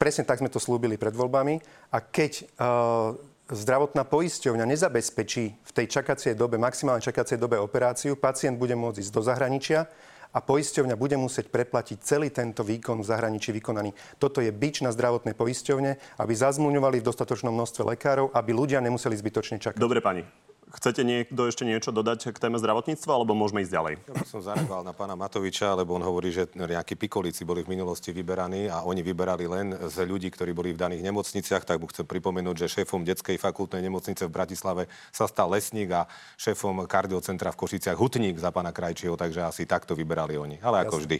Presne 0.00 0.24
tak 0.24 0.40
sme 0.40 0.48
to 0.48 0.56
slúbili 0.56 0.96
pred 0.96 1.12
voľbami. 1.12 1.60
A 1.92 2.00
keď 2.00 2.48
uh, 2.56 3.12
zdravotná 3.54 4.06
poisťovňa 4.06 4.64
nezabezpečí 4.66 5.44
v 5.58 5.72
tej 5.74 5.86
čakacej 5.90 6.38
dobe, 6.38 6.58
maximálnej 6.58 7.02
čakacej 7.02 7.38
dobe 7.38 7.58
operáciu, 7.58 8.14
pacient 8.14 8.56
bude 8.58 8.74
môcť 8.78 9.02
ísť 9.02 9.12
do 9.12 9.22
zahraničia 9.22 9.90
a 10.30 10.38
poisťovňa 10.38 10.94
bude 10.94 11.18
musieť 11.18 11.50
preplatiť 11.50 11.98
celý 12.02 12.30
tento 12.30 12.62
výkon 12.62 13.02
v 13.02 13.08
zahraničí 13.10 13.50
vykonaný. 13.50 13.90
Toto 14.22 14.38
je 14.38 14.54
bič 14.54 14.82
na 14.82 14.94
zdravotné 14.94 15.34
poisťovne, 15.34 15.98
aby 16.22 16.32
zazmluvňovali 16.32 17.02
v 17.02 17.06
dostatočnom 17.06 17.50
množstve 17.50 17.82
lekárov, 17.96 18.30
aby 18.30 18.50
ľudia 18.54 18.78
nemuseli 18.78 19.18
zbytočne 19.18 19.58
čakať. 19.58 19.78
Dobre, 19.78 19.98
pani. 19.98 20.22
Chcete 20.70 21.02
niekto 21.02 21.50
ešte 21.50 21.66
niečo 21.66 21.90
dodať 21.90 22.30
k 22.30 22.38
téme 22.38 22.54
zdravotníctva, 22.62 23.10
alebo 23.10 23.34
môžeme 23.34 23.66
ísť 23.66 23.74
ďalej? 23.74 23.94
Ja 24.06 24.14
by 24.14 24.26
som 24.26 24.38
zareagoval 24.38 24.86
na 24.86 24.94
pána 24.94 25.18
Matoviča, 25.18 25.74
lebo 25.74 25.98
on 25.98 26.04
hovorí, 26.06 26.30
že 26.30 26.46
nejakí 26.54 26.94
pikolíci 26.94 27.42
boli 27.42 27.66
v 27.66 27.74
minulosti 27.74 28.14
vyberaní 28.14 28.70
a 28.70 28.86
oni 28.86 29.02
vyberali 29.02 29.50
len 29.50 29.74
z 29.90 30.06
ľudí, 30.06 30.30
ktorí 30.30 30.54
boli 30.54 30.70
v 30.70 30.78
daných 30.78 31.02
nemocniciach. 31.02 31.66
Tak 31.66 31.82
mu 31.82 31.90
chcem 31.90 32.06
pripomenúť, 32.06 32.66
že 32.66 32.80
šéfom 32.80 33.02
detskej 33.02 33.34
fakultnej 33.34 33.82
nemocnice 33.82 34.30
v 34.30 34.32
Bratislave 34.32 34.86
sa 35.10 35.26
stal 35.26 35.50
lesník 35.50 35.90
a 35.90 36.06
šéfom 36.38 36.86
kardiocentra 36.86 37.50
v 37.50 37.60
Košiciach 37.66 37.98
hutník 37.98 38.38
za 38.38 38.54
pána 38.54 38.70
Krajčieho, 38.70 39.18
takže 39.18 39.42
asi 39.42 39.66
takto 39.66 39.98
vyberali 39.98 40.38
oni. 40.38 40.56
Ale 40.62 40.86
ako 40.86 41.02
vždy. 41.02 41.18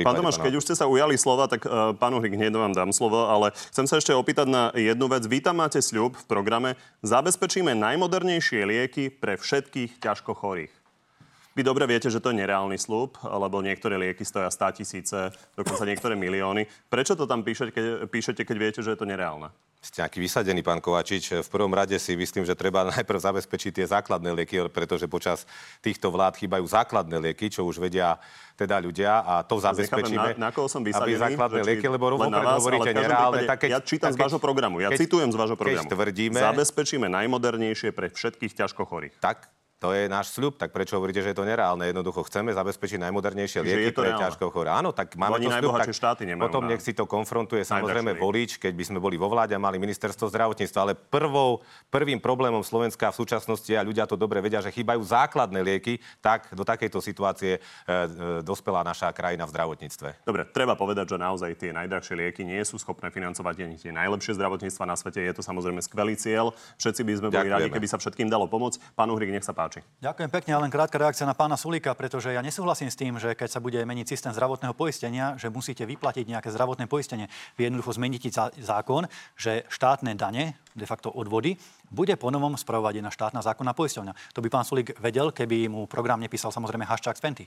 Pán 0.00 0.14
Tomáš, 0.14 0.38
keď 0.38 0.58
už 0.58 0.64
ste 0.64 0.78
sa 0.78 0.86
ujali 0.86 1.18
slova, 1.18 1.50
tak 1.50 1.66
uh, 1.66 1.92
pánu 1.94 2.22
Hrik 2.22 2.38
hneď 2.38 2.54
vám 2.54 2.74
dám 2.74 2.90
slovo, 2.94 3.26
ale 3.26 3.50
chcem 3.74 3.86
sa 3.90 3.98
ešte 3.98 4.14
opýtať 4.14 4.46
na 4.46 4.70
jednu 4.74 5.10
vec. 5.10 5.26
Vy 5.26 5.42
tam 5.42 5.58
máte 5.58 5.82
sľub 5.82 6.14
v 6.14 6.24
programe. 6.30 6.70
Zabezpečíme 7.02 7.74
najmodernejšie 7.74 8.62
lieky 8.62 9.10
pre 9.10 9.34
všetkých 9.34 9.98
ťažko 9.98 10.34
chorých. 10.38 10.77
Vy 11.56 11.66
dobre 11.66 11.88
viete, 11.90 12.06
že 12.12 12.22
to 12.22 12.30
je 12.30 12.38
nereálny 12.38 12.78
slúb, 12.78 13.18
lebo 13.24 13.58
niektoré 13.64 13.98
lieky 13.98 14.22
stoja 14.22 14.46
100 14.46 14.78
tisíce, 14.78 15.18
dokonca 15.58 15.82
niektoré 15.88 16.14
milióny. 16.14 16.68
Prečo 16.86 17.18
to 17.18 17.26
tam 17.26 17.42
píšete, 17.42 17.70
keď, 17.74 17.84
píšete, 18.06 18.42
keď 18.46 18.56
viete, 18.56 18.80
že 18.84 18.94
je 18.94 18.98
to 18.98 19.08
nereálne? 19.08 19.50
Ste 19.78 20.02
nejaký 20.02 20.18
vysadený, 20.18 20.66
pán 20.66 20.82
Kovačič. 20.82 21.46
V 21.46 21.48
prvom 21.54 21.70
rade 21.70 21.94
si 22.02 22.18
myslím, 22.18 22.42
že 22.42 22.58
treba 22.58 22.82
najprv 22.98 23.18
zabezpečiť 23.18 23.70
tie 23.78 23.86
základné 23.86 24.34
lieky, 24.34 24.66
pretože 24.74 25.06
počas 25.06 25.46
týchto 25.78 26.10
vlád 26.10 26.38
chýbajú 26.38 26.66
základné 26.66 27.18
lieky, 27.30 27.46
čo 27.46 27.62
už 27.62 27.78
vedia 27.78 28.18
teda 28.58 28.82
ľudia 28.82 29.22
a 29.22 29.46
to 29.46 29.62
zabezpečíme. 29.62 30.34
Na, 30.34 30.46
na 30.46 30.50
koho 30.50 30.66
som 30.66 30.82
vysadený? 30.82 31.14
Aby 31.14 31.22
základné 31.30 31.60
lieky, 31.62 31.86
lebo 31.86 32.18
vopred 32.18 32.46
hovoríte 32.58 32.90
nereálne. 32.90 33.46
Tak 33.46 33.58
keď, 33.66 33.70
ja 33.70 33.80
čítam 33.82 34.10
tak 34.10 34.18
keď, 34.18 34.18
z 34.18 34.24
vášho 34.26 34.40
programu, 34.42 34.76
ja 34.82 34.90
keď, 34.90 34.98
citujem 34.98 35.30
z 35.30 35.36
vášho 35.38 35.54
programu. 35.54 35.86
Keď 35.86 35.94
tvrdíme, 35.94 36.38
zabezpečíme 36.42 37.06
najmodernejšie 37.06 37.94
pre 37.94 38.10
všetkých 38.10 38.52
ťažko 38.58 38.82
chorých. 38.82 39.14
Tak 39.22 39.46
to 39.78 39.94
je 39.94 40.10
náš 40.10 40.34
sľub, 40.34 40.58
tak 40.58 40.74
prečo 40.74 40.98
hovoríte, 40.98 41.22
že 41.22 41.30
je 41.30 41.38
to 41.38 41.46
nereálne? 41.46 41.86
Jednoducho 41.86 42.26
chceme 42.26 42.50
zabezpečiť 42.50 42.98
najmodernejšie 42.98 43.62
lieky 43.62 43.94
pre 43.94 44.10
ťažko 44.10 44.50
chore. 44.50 44.74
Áno, 44.74 44.90
tak 44.90 45.14
máme 45.14 45.38
to 45.38 45.46
sľub, 45.46 45.78
tak 45.78 45.94
štáty 45.94 46.26
nemajú 46.26 46.50
potom 46.50 46.66
nech 46.66 46.82
si 46.82 46.90
to 46.90 47.06
konfrontuje 47.06 47.62
samozrejme 47.62 48.18
volič, 48.18 48.58
keď 48.58 48.74
by 48.74 48.84
sme 48.90 48.98
boli 48.98 49.14
vo 49.14 49.30
vláde 49.30 49.54
a 49.54 49.60
mali 49.62 49.78
ministerstvo 49.78 50.26
zdravotníctva. 50.34 50.78
Ale 50.82 50.98
prvou, 50.98 51.62
prvým 51.94 52.18
problémom 52.18 52.66
Slovenska 52.66 53.14
v 53.14 53.22
súčasnosti, 53.22 53.70
a 53.70 53.86
ľudia 53.86 54.10
to 54.10 54.18
dobre 54.18 54.42
vedia, 54.42 54.58
že 54.58 54.74
chýbajú 54.74 54.98
základné 55.06 55.62
lieky, 55.62 56.02
tak 56.18 56.50
do 56.50 56.66
takejto 56.66 56.98
situácie 56.98 57.56
e, 57.56 57.60
e, 57.62 57.94
dospela 58.42 58.82
naša 58.82 59.14
krajina 59.14 59.46
v 59.46 59.54
zdravotníctve. 59.54 60.26
Dobre, 60.26 60.42
treba 60.50 60.74
povedať, 60.74 61.14
že 61.14 61.16
naozaj 61.22 61.54
tie 61.54 61.70
najdrahšie 61.70 62.18
lieky 62.18 62.42
nie 62.42 62.58
sú 62.66 62.82
schopné 62.82 63.14
financovať 63.14 63.62
ani 63.62 63.78
tie 63.78 63.94
najlepšie 63.94 64.34
zdravotníctva 64.34 64.84
na 64.90 64.98
svete. 64.98 65.22
Je 65.22 65.34
to 65.38 65.46
samozrejme 65.46 65.78
skvelý 65.78 66.18
cieľ. 66.18 66.50
Všetci 66.82 67.06
by 67.06 67.12
sme 67.14 67.28
boli 67.30 67.46
Ďakujeme. 67.46 67.54
radi, 67.62 67.68
keby 67.70 67.86
sa 67.86 68.02
všetkým 68.02 68.26
dalo 68.26 68.50
pomôcť. 68.50 68.98
Pán 68.98 69.12
Uhrik, 69.12 69.30
nech 69.30 69.46
sa 69.46 69.54
páči 69.54 69.67
páči. 69.68 69.84
Ďakujem 70.00 70.30
pekne, 70.32 70.52
len 70.64 70.72
krátka 70.72 70.96
reakcia 70.96 71.28
na 71.28 71.36
pána 71.36 71.60
Sulika, 71.60 71.92
pretože 71.92 72.32
ja 72.32 72.40
nesúhlasím 72.40 72.88
s 72.88 72.96
tým, 72.96 73.20
že 73.20 73.36
keď 73.36 73.48
sa 73.52 73.60
bude 73.60 73.76
meniť 73.76 74.08
systém 74.08 74.32
zdravotného 74.32 74.72
poistenia, 74.72 75.36
že 75.36 75.52
musíte 75.52 75.84
vyplatiť 75.84 76.24
nejaké 76.24 76.48
zdravotné 76.48 76.88
poistenie. 76.88 77.28
Vy 77.60 77.68
jednoducho 77.68 78.00
zmeníte 78.00 78.32
zákon, 78.56 79.04
že 79.36 79.68
štátne 79.68 80.16
dane, 80.16 80.56
de 80.72 80.86
facto 80.88 81.12
odvody, 81.12 81.60
bude 81.92 82.16
ponovom 82.16 82.56
spravovať 82.56 83.04
jedna 83.04 83.12
štátna 83.12 83.44
zákonná 83.44 83.76
poisťovňa. 83.76 84.32
To 84.32 84.40
by 84.40 84.48
pán 84.48 84.64
Sulik 84.64 84.96
vedel, 85.04 85.36
keby 85.36 85.68
mu 85.68 85.84
program 85.84 86.16
nepísal 86.16 86.48
samozrejme 86.48 86.88
hashtag 86.88 87.20
Spenty. 87.20 87.44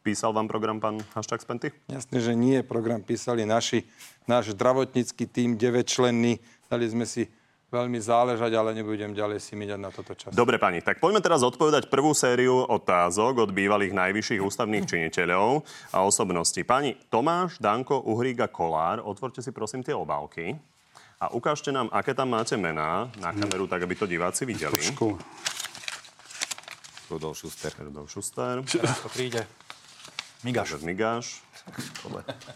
Písal 0.00 0.32
vám 0.32 0.48
program 0.48 0.80
pán 0.80 0.96
Haščák 1.12 1.44
Spenty? 1.44 1.76
Jasne, 1.84 2.24
že 2.24 2.32
nie. 2.32 2.64
Program 2.64 3.04
písali 3.04 3.44
naši, 3.44 3.84
náš 4.24 4.56
zdravotnícky 4.56 5.28
tým 5.28 5.60
9 5.60 5.84
členný. 5.84 6.40
Dali 6.72 6.88
sme 6.88 7.04
si 7.04 7.28
veľmi 7.70 8.02
záležať, 8.02 8.50
ale 8.58 8.74
nebudem 8.74 9.14
ďalej 9.14 9.38
si 9.38 9.54
myňať 9.54 9.80
na 9.80 9.90
toto 9.94 10.12
čas. 10.18 10.34
Dobre, 10.34 10.58
pani, 10.58 10.82
tak 10.82 10.98
poďme 10.98 11.22
teraz 11.22 11.46
odpovedať 11.46 11.86
prvú 11.86 12.10
sériu 12.10 12.66
otázok 12.66 13.46
od 13.46 13.50
bývalých 13.54 13.94
najvyšších 13.94 14.42
ústavných 14.42 14.84
činiteľov 14.90 15.62
a 15.94 16.02
osobností. 16.02 16.66
Pani 16.66 16.98
Tomáš, 17.08 17.62
Danko, 17.62 18.02
Uhrík 18.02 18.42
a 18.42 18.50
Kolár, 18.50 19.00
otvorte 19.06 19.38
si 19.38 19.54
prosím 19.54 19.86
tie 19.86 19.94
obálky 19.94 20.58
a 21.22 21.30
ukážte 21.30 21.70
nám, 21.70 21.86
aké 21.94 22.10
tam 22.10 22.34
máte 22.34 22.58
mená 22.58 23.06
na 23.22 23.30
kameru, 23.30 23.70
tak 23.70 23.86
aby 23.86 23.94
to 23.94 24.10
diváci 24.10 24.42
videli. 24.42 24.74
Trošku. 24.74 25.14
Rudolf 27.10 27.38
Šuster. 27.38 27.70
Rudolf 27.78 28.10
Šuster. 28.10 28.62
Teraz 28.66 28.98
to 29.02 29.10
príde. 29.10 29.46
Migáš. 30.42 30.80
Migáš. 30.80 31.42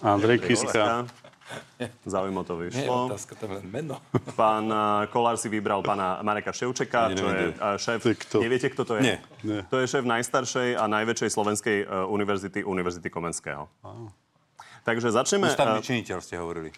Andrej 0.01 0.47
Kiska. 0.47 1.05
Zaujímo 2.13 2.45
to 2.45 2.57
vyšlo. 2.57 2.81
Nie, 2.81 2.89
otázka, 2.89 3.33
to 3.37 3.45
len 3.49 3.65
meno. 3.69 4.01
Pán 4.41 4.67
eh, 4.69 5.07
Kolár 5.13 5.37
si 5.37 5.49
vybral 5.53 5.85
pána 5.85 6.21
Mareka 6.25 6.53
Ševčeka, 6.53 7.13
čo 7.13 7.27
je 7.29 7.45
eh, 7.53 7.77
šéf... 7.77 8.01
Kto? 8.01 8.41
Neviete, 8.41 8.69
kto 8.73 8.83
to 8.85 8.93
je? 8.99 9.03
Nie. 9.05 9.17
Nie. 9.45 9.61
To 9.69 9.81
je 9.81 9.87
šéf 9.89 10.05
najstaršej 10.05 10.81
a 10.81 10.85
najväčšej 10.89 11.31
slovenskej 11.31 11.77
uh, 11.85 12.09
univerzity, 12.09 12.65
Univerzity 12.65 13.09
Komenského. 13.13 13.69
Wow. 13.85 14.09
Takže 14.85 15.13
začneme... 15.13 15.49
Ústavný 15.49 15.81
činiteľ 15.85 16.19
ste 16.21 16.37
hovorili. 16.41 16.71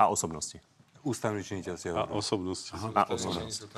A 0.00 0.08
osobnosti. 0.08 0.60
Ústavný 1.04 1.40
činiteľ 1.40 1.74
ste 1.76 1.92
hovorili. 1.92 2.12
A 2.12 2.16
osobnosti. 2.16 2.72
Aha, 2.76 2.88
a 2.92 3.02
osobnosti. 3.08 3.68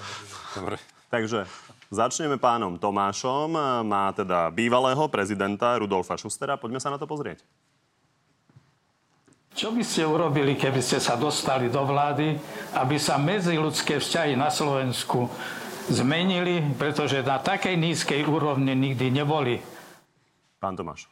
Dobre. 0.54 0.76
Takže 1.10 1.46
začneme 1.94 2.42
pánom 2.42 2.74
Tomášom. 2.74 3.54
Má 3.86 4.10
teda 4.10 4.50
bývalého 4.50 5.06
prezidenta 5.06 5.78
Rudolfa 5.78 6.18
Šustera. 6.18 6.58
Poďme 6.58 6.82
sa 6.82 6.90
na 6.90 6.98
to 6.98 7.06
pozrieť. 7.06 7.42
Čo 9.54 9.70
by 9.70 9.86
ste 9.86 10.02
urobili, 10.02 10.58
keby 10.58 10.82
ste 10.82 10.98
sa 10.98 11.14
dostali 11.14 11.70
do 11.70 11.86
vlády, 11.86 12.34
aby 12.74 12.98
sa 12.98 13.22
medziludské 13.22 14.02
vzťahy 14.02 14.34
na 14.34 14.50
Slovensku 14.50 15.30
zmenili, 15.86 16.58
pretože 16.74 17.22
na 17.22 17.38
takej 17.38 17.78
nízkej 17.78 18.26
úrovni 18.26 18.74
nikdy 18.74 19.14
neboli? 19.14 19.62
Pán 20.58 20.74
Tomáš. 20.74 21.06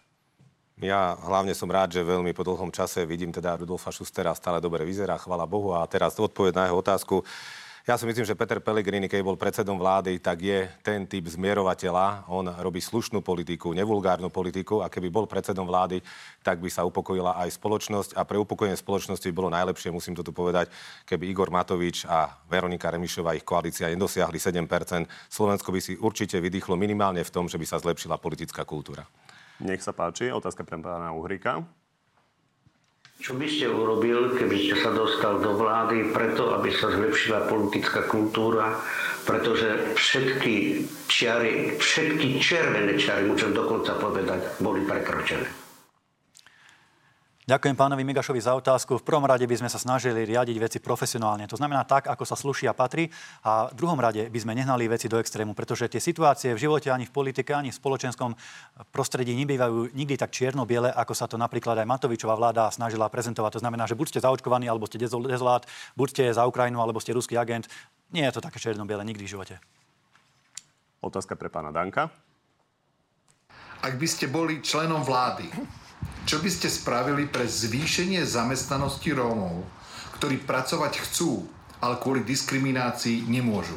Ja 0.82 1.14
hlavne 1.22 1.54
som 1.54 1.70
rád, 1.70 1.94
že 1.94 2.02
veľmi 2.02 2.34
po 2.34 2.42
dlhom 2.42 2.74
čase 2.74 3.06
vidím 3.06 3.30
teda 3.30 3.54
Rudolfa 3.62 3.94
Šustera 3.94 4.34
stále 4.34 4.58
dobre 4.58 4.82
vyzerá, 4.82 5.14
chvala 5.22 5.46
Bohu. 5.46 5.78
A 5.78 5.86
teraz 5.86 6.18
odpoveď 6.18 6.52
na 6.58 6.64
jeho 6.66 6.82
otázku. 6.82 7.22
Ja 7.82 7.98
si 7.98 8.06
myslím, 8.06 8.22
že 8.22 8.38
Peter 8.38 8.62
Pellegrini, 8.62 9.10
keď 9.10 9.26
bol 9.26 9.34
predsedom 9.34 9.74
vlády, 9.74 10.22
tak 10.22 10.38
je 10.38 10.70
ten 10.86 11.02
typ 11.02 11.26
zmierovateľa. 11.26 12.30
On 12.30 12.46
robí 12.46 12.78
slušnú 12.78 13.26
politiku, 13.26 13.74
nevulgárnu 13.74 14.30
politiku 14.30 14.86
a 14.86 14.86
keby 14.86 15.10
bol 15.10 15.26
predsedom 15.26 15.66
vlády, 15.66 15.98
tak 16.46 16.62
by 16.62 16.70
sa 16.70 16.86
upokojila 16.86 17.34
aj 17.42 17.58
spoločnosť 17.58 18.14
a 18.14 18.22
pre 18.22 18.38
upokojenie 18.38 18.78
spoločnosti 18.78 19.26
bolo 19.34 19.50
najlepšie, 19.50 19.90
musím 19.90 20.14
to 20.14 20.22
tu 20.22 20.30
povedať, 20.30 20.70
keby 21.10 21.26
Igor 21.26 21.50
Matovič 21.50 22.06
a 22.06 22.30
Veronika 22.46 22.86
Remišová, 22.86 23.34
ich 23.34 23.42
koalícia 23.42 23.90
nedosiahli 23.90 24.38
7%. 24.38 24.62
Slovensko 25.26 25.74
by 25.74 25.80
si 25.82 25.98
určite 25.98 26.38
vydýchlo 26.38 26.78
minimálne 26.78 27.26
v 27.26 27.34
tom, 27.34 27.50
že 27.50 27.58
by 27.58 27.66
sa 27.66 27.82
zlepšila 27.82 28.14
politická 28.14 28.62
kultúra. 28.62 29.02
Nech 29.58 29.82
sa 29.82 29.90
páči, 29.90 30.30
otázka 30.30 30.62
pre 30.62 30.78
pána 30.78 31.10
Uhrika. 31.10 31.81
Čo 33.22 33.38
by 33.38 33.46
ste 33.46 33.70
urobil, 33.70 34.34
keby 34.34 34.56
ste 34.58 34.74
sa 34.82 34.90
dostal 34.90 35.38
do 35.38 35.54
vlády 35.54 36.10
preto, 36.10 36.58
aby 36.58 36.74
sa 36.74 36.90
zlepšila 36.90 37.46
politická 37.46 38.02
kultúra, 38.10 38.74
pretože 39.22 39.94
všetky 39.94 40.82
čiary, 41.06 41.78
všetky 41.78 42.42
červené 42.42 42.98
čiary, 42.98 43.30
môžem 43.30 43.54
dokonca 43.54 43.94
povedať, 43.94 44.58
boli 44.58 44.82
prekročené? 44.82 45.61
Ďakujem 47.42 47.74
pánovi 47.74 48.06
Migašovi 48.06 48.38
za 48.38 48.54
otázku. 48.54 49.02
V 49.02 49.06
prvom 49.06 49.26
rade 49.26 49.42
by 49.42 49.58
sme 49.58 49.66
sa 49.66 49.74
snažili 49.74 50.22
riadiť 50.22 50.62
veci 50.62 50.78
profesionálne. 50.78 51.50
To 51.50 51.58
znamená 51.58 51.82
tak, 51.82 52.06
ako 52.06 52.22
sa 52.22 52.38
sluší 52.38 52.70
a 52.70 52.74
patrí. 52.78 53.10
A 53.42 53.66
v 53.66 53.82
druhom 53.82 53.98
rade 53.98 54.30
by 54.30 54.38
sme 54.38 54.54
nehnali 54.54 54.86
veci 54.86 55.10
do 55.10 55.18
extrému, 55.18 55.50
pretože 55.50 55.90
tie 55.90 55.98
situácie 55.98 56.54
v 56.54 56.62
živote 56.62 56.94
ani 56.94 57.02
v 57.02 57.10
politike, 57.10 57.50
ani 57.50 57.74
v 57.74 57.80
spoločenskom 57.82 58.38
prostredí 58.94 59.34
nebývajú 59.34 59.90
nikdy 59.90 60.14
tak 60.14 60.30
čierno-biele, 60.30 60.94
ako 60.94 61.18
sa 61.18 61.26
to 61.26 61.34
napríklad 61.34 61.82
aj 61.82 61.90
Matovičová 61.90 62.38
vláda 62.38 62.70
snažila 62.70 63.10
prezentovať. 63.10 63.58
To 63.58 63.62
znamená, 63.66 63.90
že 63.90 63.98
buď 63.98 64.06
ste 64.14 64.20
zaočkovaní, 64.22 64.70
alebo 64.70 64.86
ste 64.86 65.02
dezolát, 65.02 65.66
buď 65.98 66.08
ste 66.14 66.24
za 66.30 66.46
Ukrajinu, 66.46 66.78
alebo 66.78 67.02
ste 67.02 67.10
ruský 67.10 67.34
agent. 67.34 67.66
Nie 68.14 68.30
je 68.30 68.38
to 68.38 68.44
také 68.46 68.62
čierno-biele 68.62 69.02
nikdy 69.02 69.26
v 69.26 69.32
živote. 69.34 69.58
Otázka 71.02 71.34
pre 71.34 71.50
pána 71.50 71.74
Danka. 71.74 72.06
Ak 73.82 73.98
by 73.98 74.06
ste 74.06 74.30
boli 74.30 74.62
členom 74.62 75.02
vlády, 75.02 75.50
čo 76.22 76.38
by 76.38 76.50
ste 76.50 76.70
spravili 76.70 77.26
pre 77.26 77.46
zvýšenie 77.46 78.22
zamestnanosti 78.22 79.10
Rómov, 79.10 79.66
ktorí 80.18 80.42
pracovať 80.46 81.02
chcú, 81.02 81.46
ale 81.82 81.98
kvôli 81.98 82.22
diskriminácii 82.22 83.26
nemôžu? 83.26 83.74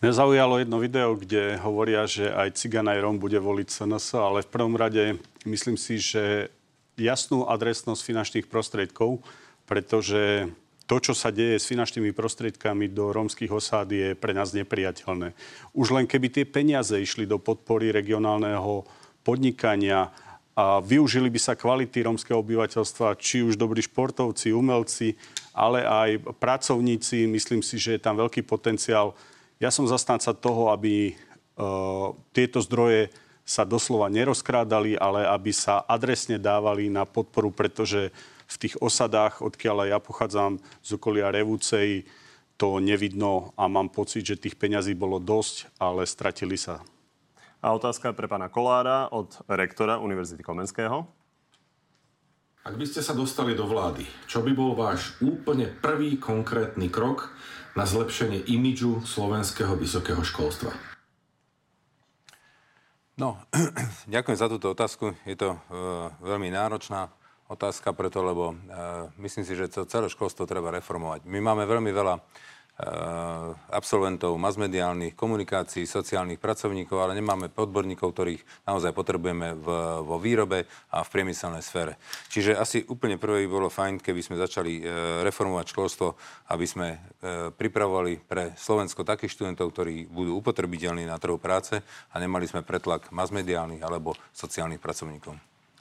Mňa 0.00 0.64
jedno 0.64 0.80
video, 0.80 1.12
kde 1.12 1.60
hovoria, 1.60 2.08
že 2.08 2.32
aj 2.32 2.56
Cigan 2.56 2.88
aj 2.88 3.04
Róm 3.04 3.16
bude 3.20 3.36
voliť 3.36 3.68
SNS, 3.68 4.16
ale 4.16 4.40
v 4.40 4.48
prvom 4.48 4.72
rade 4.72 5.20
myslím 5.44 5.76
si, 5.76 6.00
že 6.00 6.48
jasnú 6.96 7.44
adresnosť 7.44 8.00
finančných 8.00 8.46
prostriedkov, 8.48 9.20
pretože 9.68 10.48
to, 10.88 10.96
čo 10.98 11.14
sa 11.14 11.30
deje 11.30 11.60
s 11.60 11.68
finančnými 11.70 12.10
prostriedkami 12.16 12.90
do 12.90 13.14
rómskych 13.14 13.52
osád, 13.52 13.92
je 13.92 14.08
pre 14.18 14.34
nás 14.34 14.50
nepriateľné. 14.56 15.36
Už 15.76 15.94
len 15.94 16.08
keby 16.08 16.32
tie 16.32 16.44
peniaze 16.48 16.96
išli 16.96 17.28
do 17.28 17.38
podpory 17.38 17.94
regionálneho 17.94 18.88
podnikania 19.22 20.12
a 20.60 20.82
využili 20.82 21.30
by 21.32 21.40
sa 21.40 21.56
kvality 21.56 22.04
rómskeho 22.04 22.42
obyvateľstva, 22.42 23.16
či 23.16 23.40
už 23.40 23.56
dobrí 23.56 23.80
športovci, 23.80 24.52
umelci, 24.52 25.16
ale 25.56 25.86
aj 25.86 26.36
pracovníci. 26.36 27.24
Myslím 27.30 27.64
si, 27.64 27.80
že 27.80 27.96
je 27.96 28.04
tam 28.04 28.18
veľký 28.20 28.44
potenciál. 28.44 29.16
Ja 29.56 29.72
som 29.72 29.88
zastanca 29.88 30.36
toho, 30.36 30.68
aby 30.74 31.14
uh, 31.14 32.12
tieto 32.36 32.60
zdroje 32.60 33.08
sa 33.46 33.64
doslova 33.64 34.12
nerozkrádali, 34.12 35.00
ale 35.00 35.24
aby 35.26 35.50
sa 35.50 35.80
adresne 35.86 36.36
dávali 36.36 36.92
na 36.92 37.08
podporu, 37.08 37.50
pretože 37.50 38.12
v 38.50 38.56
tých 38.58 38.74
osadách, 38.82 39.40
odkiaľ 39.40 39.90
ja 39.90 39.98
pochádzam 40.02 40.58
z 40.82 40.88
okolia 40.98 41.30
Revúcej, 41.30 42.04
to 42.60 42.76
nevidno 42.82 43.56
a 43.56 43.70
mám 43.70 43.88
pocit, 43.88 44.26
že 44.26 44.36
tých 44.36 44.58
peňazí 44.60 44.92
bolo 44.92 45.16
dosť, 45.16 45.72
ale 45.80 46.04
stratili 46.04 46.60
sa. 46.60 46.84
A 47.60 47.76
otázka 47.76 48.16
pre 48.16 48.24
pána 48.24 48.48
Kolára 48.48 49.12
od 49.12 49.36
rektora 49.44 50.00
Univerzity 50.00 50.40
Komenského. 50.40 51.04
Ak 52.64 52.72
by 52.72 52.88
ste 52.88 53.04
sa 53.04 53.12
dostali 53.12 53.52
do 53.52 53.68
vlády, 53.68 54.08
čo 54.24 54.40
by 54.40 54.56
bol 54.56 54.72
váš 54.72 55.20
úplne 55.20 55.68
prvý 55.68 56.16
konkrétny 56.16 56.88
krok 56.88 57.28
na 57.76 57.84
zlepšenie 57.84 58.48
imidžu 58.48 59.04
slovenského 59.04 59.76
vysokého 59.76 60.24
školstva? 60.24 60.72
No, 63.20 63.36
ďakujem 64.08 64.40
za 64.40 64.48
túto 64.48 64.72
otázku. 64.72 65.12
Je 65.28 65.36
to 65.36 65.52
uh, 65.52 66.08
veľmi 66.24 66.48
náročná 66.48 67.12
otázka 67.52 67.92
preto, 67.92 68.24
lebo 68.24 68.56
uh, 68.56 69.12
myslím 69.20 69.44
si, 69.44 69.52
že 69.52 69.68
to 69.68 69.84
celé 69.84 70.08
školstvo 70.08 70.48
treba 70.48 70.72
reformovať. 70.72 71.28
My 71.28 71.44
máme 71.44 71.68
veľmi 71.68 71.92
veľa 71.92 72.24
absolventov 73.70 74.34
masmediálnych 74.40 75.12
komunikácií, 75.14 75.84
sociálnych 75.84 76.40
pracovníkov, 76.40 76.96
ale 76.96 77.18
nemáme 77.18 77.52
odborníkov, 77.52 78.12
ktorých 78.12 78.42
naozaj 78.64 78.96
potrebujeme 78.96 79.54
v, 79.56 79.66
vo 80.04 80.16
výrobe 80.16 80.64
a 80.90 81.04
v 81.04 81.12
priemyselnej 81.12 81.60
sfére. 81.60 82.00
Čiže 82.32 82.56
asi 82.56 82.82
úplne 82.88 83.20
prvé 83.20 83.44
by 83.44 83.48
bolo 83.50 83.68
fajn, 83.68 84.00
keby 84.00 84.20
sme 84.24 84.40
začali 84.40 84.80
eh, 84.80 84.84
reformovať 85.26 85.66
školstvo, 85.70 86.08
aby 86.50 86.66
sme 86.66 86.88
eh, 86.94 86.98
pripravovali 87.52 88.24
pre 88.24 88.56
Slovensko 88.56 89.04
takých 89.04 89.36
študentov, 89.36 89.72
ktorí 89.76 90.08
budú 90.08 90.40
upotrebiteľní 90.40 91.04
na 91.04 91.20
trhu 91.20 91.36
práce 91.36 91.78
a 92.10 92.16
nemali 92.16 92.48
sme 92.48 92.64
pretlak 92.64 93.12
masmediálnych 93.12 93.84
alebo 93.84 94.16
sociálnych 94.32 94.80
pracovníkov. 94.80 95.36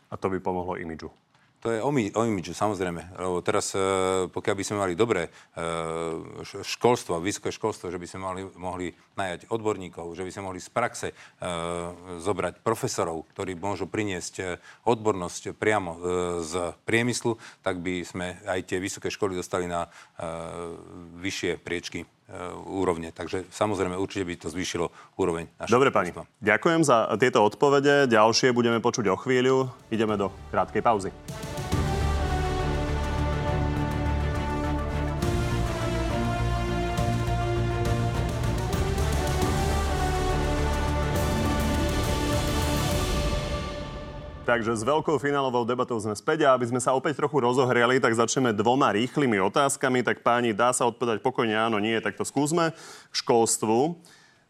A 0.09 0.17
to 0.17 0.27
by 0.27 0.41
pomohlo 0.41 0.75
imidžu. 0.75 1.13
To 1.59 1.75
je 1.75 1.83
o, 1.83 1.91
mi, 1.91 2.07
o 2.15 2.23
imidžu, 2.23 2.55
samozrejme. 2.55 3.19
Lebo 3.19 3.43
teraz, 3.43 3.75
e, 3.75 3.79
pokiaľ 4.31 4.55
by 4.55 4.63
sme 4.63 4.77
mali 4.79 4.93
dobré 4.95 5.27
e, 5.27 5.31
školstvo, 6.63 7.19
vysoké 7.19 7.51
školstvo, 7.51 7.91
že 7.91 7.99
by 7.99 8.07
sme 8.07 8.19
mali, 8.23 8.41
mohli 8.55 8.87
najať 9.19 9.51
odborníkov, 9.51 10.15
že 10.15 10.23
by 10.23 10.31
sme 10.31 10.47
mohli 10.47 10.63
z 10.63 10.71
praxe 10.71 11.07
e, 11.11 11.15
zobrať 12.23 12.63
profesorov, 12.63 13.27
ktorí 13.35 13.59
môžu 13.59 13.91
priniesť 13.91 14.55
odbornosť 14.87 15.51
priamo 15.59 15.91
z 16.47 16.79
priemyslu, 16.87 17.35
tak 17.59 17.83
by 17.83 18.07
sme 18.07 18.39
aj 18.47 18.63
tie 18.63 18.79
vysoké 18.79 19.11
školy 19.11 19.35
dostali 19.35 19.67
na 19.67 19.91
vyššie 21.19 21.59
priečky 21.59 22.07
úrovne. 22.69 23.09
Takže 23.09 23.49
samozrejme 23.49 23.97
určite 23.97 24.25
by 24.25 24.33
to 24.37 24.47
zvýšilo 24.53 24.93
úroveň 25.17 25.49
našeho 25.57 25.73
Dobre, 25.75 25.89
pani. 25.89 26.11
Ďakujem 26.41 26.81
za 26.85 27.09
tieto 27.17 27.41
odpovede. 27.41 28.05
Ďalšie 28.05 28.53
budeme 28.53 28.77
počuť 28.83 29.09
o 29.09 29.17
chvíľu. 29.17 29.69
Ideme 29.89 30.19
do 30.19 30.29
krátkej 30.53 30.81
pauzy. 30.85 31.09
Takže 44.49 44.73
s 44.73 44.81
veľkou 44.81 45.21
finálovou 45.21 45.61
debatou 45.61 45.93
sme 46.01 46.17
späť 46.17 46.49
a 46.49 46.57
aby 46.57 46.65
sme 46.65 46.81
sa 46.81 46.97
opäť 46.97 47.21
trochu 47.21 47.37
rozohriali, 47.37 48.01
tak 48.01 48.17
začneme 48.17 48.49
dvoma 48.49 48.89
rýchlymi 48.97 49.37
otázkami. 49.45 50.01
Tak 50.01 50.25
páni, 50.25 50.57
dá 50.57 50.73
sa 50.73 50.89
odpovedať 50.89 51.21
pokojne 51.21 51.53
áno, 51.53 51.77
nie, 51.77 51.93
tak 52.01 52.17
to 52.17 52.25
skúsme. 52.25 52.73
Školstvu. 53.13 54.01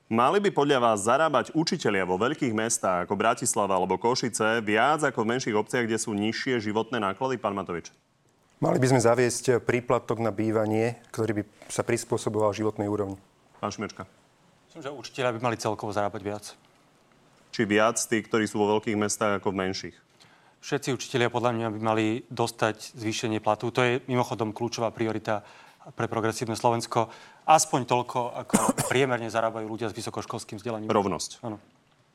Mali 0.08 0.40
by 0.40 0.56
podľa 0.56 0.80
vás 0.80 1.04
zarábať 1.04 1.52
učitelia 1.52 2.08
vo 2.08 2.16
veľkých 2.16 2.56
mestách 2.56 3.12
ako 3.12 3.20
Bratislava 3.20 3.76
alebo 3.76 4.00
Košice 4.00 4.64
viac 4.64 5.04
ako 5.04 5.28
v 5.28 5.36
menších 5.36 5.60
obciach, 5.60 5.84
kde 5.84 6.00
sú 6.00 6.16
nižšie 6.16 6.64
životné 6.64 7.04
náklady, 7.04 7.36
pán 7.36 7.52
Matovič? 7.52 7.92
Mali 8.64 8.80
by 8.80 8.96
sme 8.96 9.04
zaviesť 9.04 9.60
príplatok 9.68 10.24
na 10.24 10.32
bývanie, 10.32 10.96
ktorý 11.12 11.44
by 11.44 11.68
sa 11.68 11.84
prispôsoboval 11.84 12.56
životnej 12.56 12.88
úrovni. 12.88 13.20
Pán 13.60 13.76
Šimečka. 13.76 14.08
Myslím, 14.72 14.80
že 14.80 14.96
učiteľia 14.96 15.36
by 15.36 15.40
mali 15.44 15.60
celkovo 15.60 15.92
zarábať 15.92 16.24
viac 16.24 16.46
či 17.60 17.68
viac 17.68 18.00
tí, 18.00 18.24
ktorí 18.24 18.48
sú 18.48 18.56
vo 18.56 18.80
veľkých 18.80 18.96
mestách 18.96 19.44
ako 19.44 19.52
v 19.52 19.68
menších? 19.68 19.96
Všetci 20.64 20.96
učitelia 20.96 21.28
podľa 21.28 21.52
mňa 21.60 21.68
by 21.76 21.80
mali 21.84 22.06
dostať 22.32 22.96
zvýšenie 22.96 23.44
platu. 23.44 23.68
To 23.76 23.84
je 23.84 24.00
mimochodom 24.08 24.56
kľúčová 24.56 24.96
priorita 24.96 25.44
pre 25.92 26.08
progresívne 26.08 26.56
Slovensko. 26.56 27.12
Aspoň 27.44 27.84
toľko, 27.84 28.20
ako 28.48 28.56
priemerne 28.88 29.28
zarábajú 29.28 29.68
ľudia 29.68 29.92
s 29.92 29.96
vysokoškolským 29.96 30.56
vzdelaním. 30.56 30.88
Rovnosť. 30.88 31.44
Áno. 31.44 31.60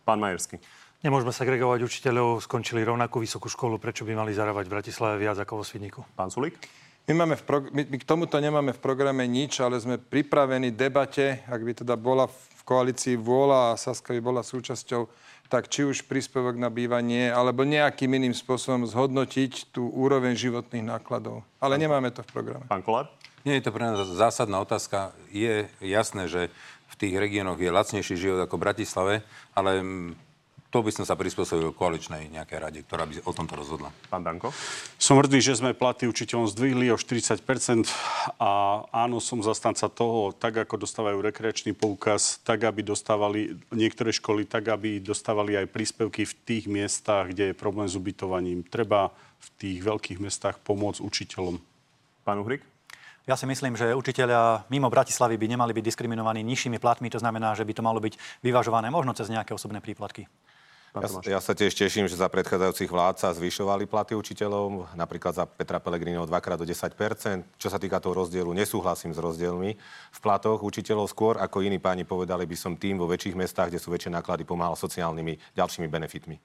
Pán 0.08 0.16
Majerský. 0.16 0.56
Nemôžeme 1.04 1.36
segregovať 1.36 1.84
učiteľov, 1.84 2.40
skončili 2.40 2.80
rovnakú 2.80 3.20
vysokú 3.20 3.52
školu, 3.52 3.76
prečo 3.76 4.08
by 4.08 4.16
mali 4.16 4.32
zarábať 4.32 4.64
v 4.64 4.74
Bratislave 4.80 5.20
viac 5.20 5.36
ako 5.36 5.60
vo 5.60 5.64
Svidníku? 5.68 6.08
Pán 6.16 6.32
Sulík? 6.32 6.56
My, 7.04 7.20
máme 7.20 7.36
v 7.36 7.44
prog- 7.44 7.68
my, 7.68 7.84
my 7.84 7.96
k 8.00 8.08
tomuto 8.08 8.40
nemáme 8.40 8.72
v 8.72 8.80
programe 8.80 9.28
nič, 9.28 9.60
ale 9.60 9.76
sme 9.76 10.00
pripravení 10.00 10.72
debate, 10.72 11.44
ak 11.44 11.60
by 11.60 11.72
teda 11.84 12.00
bola 12.00 12.32
v 12.32 12.62
koalícii 12.64 13.20
vôľa 13.20 13.76
a 13.76 13.80
Saska 13.80 14.16
by 14.16 14.20
bola 14.24 14.40
súčasťou 14.40 15.04
tak 15.48 15.68
či 15.68 15.84
už 15.84 16.08
príspevok 16.08 16.56
na 16.56 16.72
bývanie, 16.72 17.28
alebo 17.30 17.62
nejakým 17.62 18.10
iným 18.10 18.34
spôsobom 18.34 18.88
zhodnotiť 18.88 19.70
tú 19.70 19.86
úroveň 19.92 20.34
životných 20.34 20.84
nákladov. 20.84 21.44
Ale 21.60 21.78
nemáme 21.78 22.10
to 22.10 22.24
v 22.24 22.30
programe. 22.32 22.64
Pán 22.66 22.82
Kolár? 22.82 23.12
Nie 23.44 23.60
je 23.60 23.68
to 23.68 23.76
pre 23.76 23.84
nás 23.84 24.00
zásadná 24.08 24.56
otázka. 24.64 25.12
Je 25.28 25.68
jasné, 25.84 26.32
že 26.32 26.48
v 26.88 26.94
tých 26.96 27.14
regiónoch 27.20 27.60
je 27.60 27.68
lacnejší 27.68 28.16
život 28.16 28.40
ako 28.40 28.56
v 28.56 28.64
Bratislave, 28.64 29.14
ale 29.52 29.84
to 30.74 30.82
by 30.82 30.90
som 30.90 31.06
sa 31.06 31.14
prispôsobil 31.14 31.70
koaličnej 31.70 32.34
nejakej 32.34 32.58
rade, 32.58 32.80
ktorá 32.82 33.06
by 33.06 33.22
o 33.22 33.30
tomto 33.30 33.54
rozhodla. 33.54 33.94
Pán 34.10 34.26
Danko? 34.26 34.50
Som 34.98 35.22
hrdý, 35.22 35.38
že 35.38 35.54
sme 35.54 35.70
platy 35.70 36.10
učiteľom 36.10 36.50
zdvihli 36.50 36.90
o 36.90 36.98
40% 36.98 37.38
a 38.42 38.82
áno, 38.90 39.22
som 39.22 39.38
zastanca 39.38 39.86
toho, 39.86 40.34
tak 40.34 40.66
ako 40.66 40.82
dostávajú 40.82 41.22
rekreačný 41.22 41.78
poukaz, 41.78 42.42
tak 42.42 42.66
aby 42.66 42.82
dostávali 42.82 43.54
niektoré 43.70 44.10
školy, 44.10 44.50
tak 44.50 44.66
aby 44.66 44.98
dostávali 44.98 45.54
aj 45.54 45.70
príspevky 45.70 46.26
v 46.26 46.34
tých 46.42 46.66
miestach, 46.66 47.30
kde 47.30 47.54
je 47.54 47.54
problém 47.54 47.86
s 47.86 47.94
ubytovaním. 47.94 48.66
Treba 48.66 49.14
v 49.38 49.48
tých 49.54 49.78
veľkých 49.78 50.18
mestách 50.18 50.58
pomôcť 50.58 51.06
učiteľom. 51.06 51.54
Pán 52.26 52.42
Uhrik? 52.42 52.66
Ja 53.30 53.38
si 53.38 53.46
myslím, 53.46 53.78
že 53.78 53.94
učiteľia 53.94 54.66
mimo 54.74 54.90
Bratislavy 54.90 55.38
by 55.38 55.54
nemali 55.54 55.70
byť 55.70 55.86
diskriminovaní 55.86 56.42
nižšími 56.42 56.82
platmi, 56.82 57.14
to 57.14 57.22
znamená, 57.22 57.54
že 57.54 57.62
by 57.62 57.72
to 57.78 57.86
malo 57.86 58.02
byť 58.02 58.18
vyvažované 58.42 58.90
možno 58.90 59.14
cez 59.14 59.30
nejaké 59.30 59.54
osobné 59.54 59.78
príplatky. 59.78 60.26
Ja, 60.94 61.10
ja 61.26 61.40
sa 61.42 61.58
tiež 61.58 61.74
teším, 61.74 62.06
že 62.06 62.14
za 62.14 62.30
predchádzajúcich 62.30 62.86
vlád 62.86 63.18
sa 63.18 63.34
zvyšovali 63.34 63.82
platy 63.90 64.14
učiteľov, 64.14 64.94
napríklad 64.94 65.34
za 65.34 65.42
Petra 65.42 65.82
Pellegriniho 65.82 66.22
dvakrát 66.22 66.54
do 66.54 66.62
10% 66.62 66.94
Čo 67.58 67.66
sa 67.66 67.82
týka 67.82 67.98
toho 67.98 68.14
rozdielu, 68.14 68.46
nesúhlasím 68.54 69.10
s 69.10 69.18
rozdielmi 69.18 69.74
v 70.14 70.18
platoch 70.22 70.62
učiteľov 70.62 71.10
skôr, 71.10 71.34
ako 71.42 71.66
iní 71.66 71.82
páni 71.82 72.06
povedali 72.06 72.46
by 72.46 72.54
som 72.54 72.78
tým 72.78 73.02
vo 73.02 73.10
väčších 73.10 73.34
mestách, 73.34 73.74
kde 73.74 73.82
sú 73.82 73.90
väčšie 73.90 74.14
náklady, 74.14 74.46
pomáhal 74.46 74.78
sociálnymi 74.78 75.58
ďalšími 75.58 75.90
benefitmi. 75.90 76.38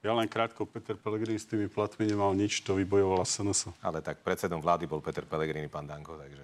Ja 0.00 0.16
len 0.16 0.32
krátko, 0.32 0.64
Peter 0.64 0.96
Pellegrini 0.96 1.36
s 1.36 1.44
tými 1.44 1.68
platmi 1.68 2.08
nemal 2.08 2.32
nič, 2.32 2.64
to 2.64 2.72
vybojovala 2.72 3.20
SNS. 3.20 3.68
Ale 3.84 4.00
tak 4.00 4.24
predsedom 4.24 4.56
vlády 4.56 4.88
bol 4.88 5.04
Peter 5.04 5.28
Pellegrini, 5.28 5.68
pán 5.68 5.84
Danko, 5.84 6.16
takže... 6.16 6.40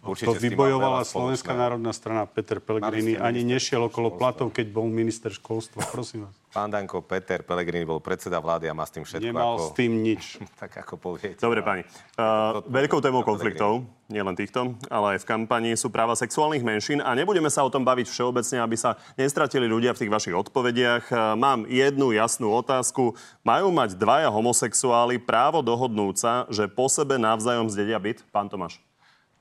Určite 0.00 0.32
to 0.32 0.40
vybojovala 0.40 1.04
Slovenská 1.04 1.52
národná 1.52 1.92
strana 1.92 2.24
Peter 2.24 2.56
Pellegrini. 2.56 3.20
Ani 3.20 3.44
nešiel 3.44 3.84
okolo 3.84 4.16
platov, 4.16 4.48
keď 4.48 4.72
bol 4.72 4.88
minister 4.88 5.28
školstva. 5.28 5.84
Prosím 5.92 6.24
vás. 6.24 6.36
Pán 6.56 6.72
Danko, 6.72 7.04
Peter 7.04 7.44
Pellegrini 7.44 7.84
bol 7.84 8.00
predseda 8.00 8.40
vlády 8.40 8.64
a 8.64 8.72
má 8.72 8.88
s 8.88 8.96
tým 8.96 9.04
všetko 9.04 9.28
Nemal 9.28 9.60
ako... 9.60 9.64
s 9.68 9.68
tým 9.76 9.92
nič. 10.00 10.40
tak 10.60 10.72
ako 10.80 10.96
poviete. 10.96 11.36
Dobre, 11.36 11.60
pani. 11.60 11.84
Uh, 12.16 12.64
veľkou 12.64 13.04
témou 13.04 13.20
konfliktov, 13.20 13.84
nielen 14.08 14.32
týchto, 14.32 14.72
ale 14.88 15.20
aj 15.20 15.28
v 15.28 15.28
kampani 15.28 15.76
sú 15.76 15.92
práva 15.92 16.16
sexuálnych 16.16 16.64
menšín 16.64 17.04
a 17.04 17.12
nebudeme 17.12 17.52
sa 17.52 17.60
o 17.60 17.68
tom 17.68 17.84
baviť 17.84 18.08
všeobecne, 18.08 18.64
aby 18.64 18.72
sa 18.72 18.96
nestratili 19.20 19.68
ľudia 19.68 19.92
v 19.92 20.08
tých 20.08 20.14
vašich 20.16 20.32
odpovediach. 20.32 21.12
Uh, 21.12 21.36
mám 21.36 21.68
jednu 21.68 22.16
jasnú 22.16 22.48
otázku. 22.56 23.12
Majú 23.44 23.68
mať 23.68 23.92
dvaja 24.00 24.32
homosexuáli 24.32 25.20
právo 25.20 25.60
dohodnúť 25.60 26.16
sa, 26.16 26.32
že 26.48 26.64
po 26.72 26.88
sebe 26.88 27.20
navzájom 27.20 27.68
zdedia 27.68 28.00
byt? 28.00 28.24
Pán 28.32 28.48
Tomáš. 28.48 28.85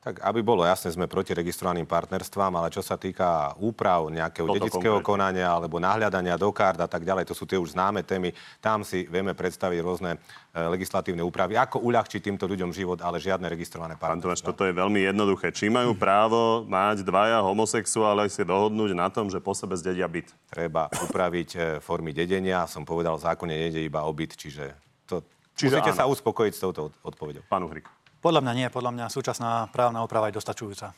Tak 0.06 0.22
aby 0.22 0.46
bolo 0.46 0.62
jasné, 0.62 0.94
sme 0.94 1.10
proti 1.10 1.34
registrovaným 1.34 1.90
partnerstvám, 1.90 2.54
ale 2.62 2.70
čo 2.70 2.86
sa 2.86 2.94
týka 2.94 3.58
úprav 3.58 4.06
nejakého 4.14 4.46
Toto 4.46 4.62
dedického 4.62 5.02
konkrétne. 5.02 5.10
konania 5.34 5.50
alebo 5.50 5.82
nahľadania 5.82 6.38
do 6.38 6.54
kard 6.54 6.78
a 6.78 6.86
tak 6.86 7.02
ďalej, 7.02 7.26
to 7.26 7.34
sú 7.34 7.50
tie 7.50 7.58
už 7.58 7.74
známe 7.74 8.06
témy. 8.06 8.30
Tam 8.62 8.86
si 8.86 9.10
vieme 9.10 9.34
predstaviť 9.34 9.82
rôzne 9.82 10.22
e, 10.54 10.62
legislatívne 10.62 11.26
úpravy, 11.26 11.58
ako 11.58 11.82
uľahčiť 11.82 12.22
týmto 12.22 12.46
ľuďom 12.46 12.70
život, 12.70 13.02
ale 13.02 13.18
žiadne 13.18 13.50
registrované 13.50 13.98
partnerstvo. 13.98 14.46
Pán 14.46 14.54
toto 14.54 14.70
je 14.70 14.78
veľmi 14.78 15.10
jednoduché. 15.10 15.50
Či 15.50 15.74
majú 15.74 15.98
právo 15.98 16.70
mať 16.70 17.02
dvaja 17.02 17.42
homosexuále 17.42 18.30
si 18.30 18.46
dohodnúť 18.46 18.94
na 18.94 19.10
tom, 19.10 19.34
že 19.34 19.42
po 19.42 19.58
sebe 19.58 19.74
zdedia 19.74 20.06
byt? 20.06 20.30
Treba 20.54 20.86
upraviť 20.86 21.50
e, 21.58 21.60
formy 21.82 22.14
dedenia. 22.14 22.70
Som 22.70 22.86
povedal, 22.86 23.18
v 23.18 23.26
zákone 23.26 23.58
nejde 23.58 23.82
iba 23.82 24.06
o 24.06 24.14
byt, 24.14 24.38
čiže 24.38 24.70
to 25.10 25.26
Čiže 25.58 25.82
musíte 25.82 25.98
áno. 25.98 26.00
sa 26.04 26.06
uspokojiť 26.06 26.54
s 26.54 26.62
touto 26.62 26.94
odpovedou. 27.02 27.42
Pán 27.50 27.66
Uhrik. 27.66 27.90
Podľa 28.26 28.42
mňa 28.42 28.54
nie, 28.58 28.68
podľa 28.74 28.90
mňa 28.90 29.06
súčasná 29.14 29.70
právna 29.70 30.02
úprava 30.02 30.34
je 30.34 30.42
dostačujúca. 30.42 30.98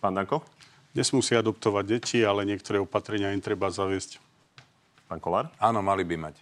Pán 0.00 0.16
Danko? 0.16 0.40
Dnes 0.96 1.12
musí 1.12 1.36
adoptovať 1.36 1.84
deti, 1.84 2.24
ale 2.24 2.48
niektoré 2.48 2.80
opatrenia 2.80 3.36
im 3.36 3.44
treba 3.44 3.68
zaviesť. 3.68 4.16
Pán 5.04 5.20
Kolár? 5.20 5.52
Áno, 5.60 5.84
mali 5.84 6.00
by 6.08 6.16
mať. 6.16 6.40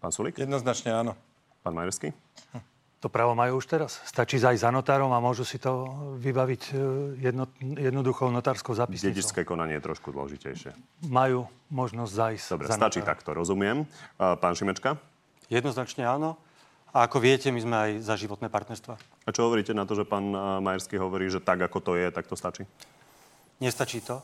Pán 0.00 0.08
Sulik? 0.08 0.40
Jednoznačne 0.40 0.96
áno. 0.96 1.12
Pán 1.60 1.76
Majerský? 1.76 2.16
To 3.04 3.12
právo 3.12 3.36
majú 3.36 3.60
už 3.60 3.68
teraz. 3.68 4.00
Stačí 4.08 4.40
zajsť 4.40 4.64
za 4.64 4.72
notárom 4.72 5.12
a 5.12 5.20
môžu 5.20 5.44
si 5.44 5.60
to 5.60 5.84
vybaviť 6.16 6.62
e, 6.70 6.74
jedno, 7.20 7.44
jednoduchou 7.60 8.32
notárskou 8.32 8.72
zapisnicou. 8.72 9.12
Dedičské 9.12 9.44
konanie 9.44 9.76
je 9.76 9.84
trošku 9.84 10.16
dôležitejšie. 10.16 10.72
Majú 11.12 11.44
možnosť 11.68 12.12
zajsť 12.14 12.46
Dobre, 12.56 12.66
za 12.72 12.80
stačí 12.80 13.04
notárom. 13.04 13.10
takto, 13.12 13.28
rozumiem. 13.36 13.84
Uh, 14.16 14.32
Pán 14.40 14.56
Šimečka? 14.56 14.96
Jednoznačne 15.52 16.08
áno. 16.08 16.40
A 16.92 17.08
ako 17.08 17.24
viete, 17.24 17.48
my 17.48 17.56
sme 17.56 17.76
aj 17.76 17.90
za 18.04 18.20
životné 18.20 18.52
partnerstva. 18.52 19.00
A 19.24 19.30
čo 19.32 19.48
hovoríte 19.48 19.72
na 19.72 19.88
to, 19.88 19.96
že 19.96 20.04
pán 20.04 20.28
Majerský 20.60 21.00
hovorí, 21.00 21.32
že 21.32 21.40
tak, 21.40 21.64
ako 21.64 21.80
to 21.80 21.92
je, 21.96 22.12
tak 22.12 22.28
to 22.28 22.36
stačí? 22.36 22.68
Nestačí 23.64 24.04
to. 24.04 24.20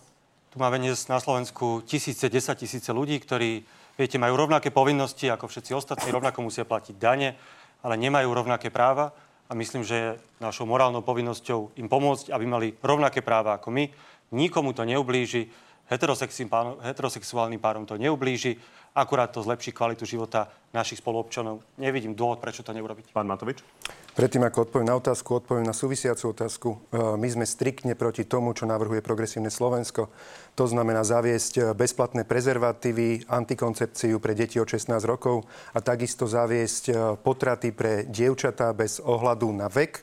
Tu 0.52 0.60
máme 0.60 0.76
dnes 0.76 1.00
na 1.08 1.16
Slovensku 1.16 1.80
tisíce, 1.88 2.28
desať 2.28 2.68
tisíce 2.68 2.92
ľudí, 2.92 3.16
ktorí, 3.24 3.64
viete, 3.96 4.20
majú 4.20 4.36
rovnaké 4.36 4.68
povinnosti 4.68 5.32
ako 5.32 5.48
všetci 5.48 5.72
ostatní, 5.72 6.12
rovnako 6.12 6.44
musia 6.44 6.68
platiť 6.68 6.96
dane, 7.00 7.40
ale 7.80 7.96
nemajú 7.96 8.28
rovnaké 8.36 8.68
práva. 8.68 9.16
A 9.48 9.56
myslím, 9.56 9.80
že 9.80 9.96
je 9.96 10.08
našou 10.44 10.68
morálnou 10.68 11.00
povinnosťou 11.00 11.80
im 11.80 11.88
pomôcť, 11.88 12.36
aby 12.36 12.44
mali 12.44 12.76
rovnaké 12.84 13.24
práva 13.24 13.56
ako 13.56 13.72
my. 13.72 13.88
Nikomu 14.28 14.76
to 14.76 14.84
neublíži, 14.84 15.48
heterosexuálnym 15.88 17.60
párom 17.60 17.88
to 17.88 17.96
neublíži, 17.96 18.60
akurát 18.94 19.30
to 19.30 19.42
zlepší 19.42 19.72
kvalitu 19.72 20.04
života 20.04 20.48
našich 20.74 21.00
spoluobčanov. 21.00 21.64
Nevidím 21.80 22.12
dôvod, 22.12 22.44
prečo 22.44 22.60
to 22.60 22.76
neurobiť. 22.76 23.14
Pán 23.14 23.24
Matovič? 23.24 23.64
Predtým, 24.12 24.42
ako 24.44 24.66
odpoviem 24.66 24.90
na 24.90 24.98
otázku, 24.98 25.38
odpoviem 25.38 25.64
na 25.64 25.72
súvisiacu 25.72 26.34
otázku. 26.34 26.68
E, 26.74 26.98
My 27.16 27.28
sme 27.30 27.46
striktne 27.46 27.94
proti 27.94 28.26
tomu, 28.26 28.50
čo 28.52 28.66
navrhuje 28.66 29.00
progresívne 29.00 29.48
Slovensko. 29.48 30.10
To 30.58 30.64
znamená 30.66 31.06
zaviesť 31.06 31.52
e, 31.56 31.62
bezplatné 31.72 32.26
prezervatívy, 32.26 33.30
antikoncepciu 33.30 34.18
pre 34.18 34.34
deti 34.34 34.58
od 34.58 34.66
16 34.66 34.98
rokov 35.06 35.46
a 35.72 35.78
takisto 35.78 36.26
zaviesť 36.26 36.84
e, 36.90 36.92
potraty 37.22 37.70
pre 37.70 38.04
dievčatá 38.10 38.74
bez 38.74 38.98
ohľadu 38.98 39.48
na 39.54 39.70
vek, 39.70 40.02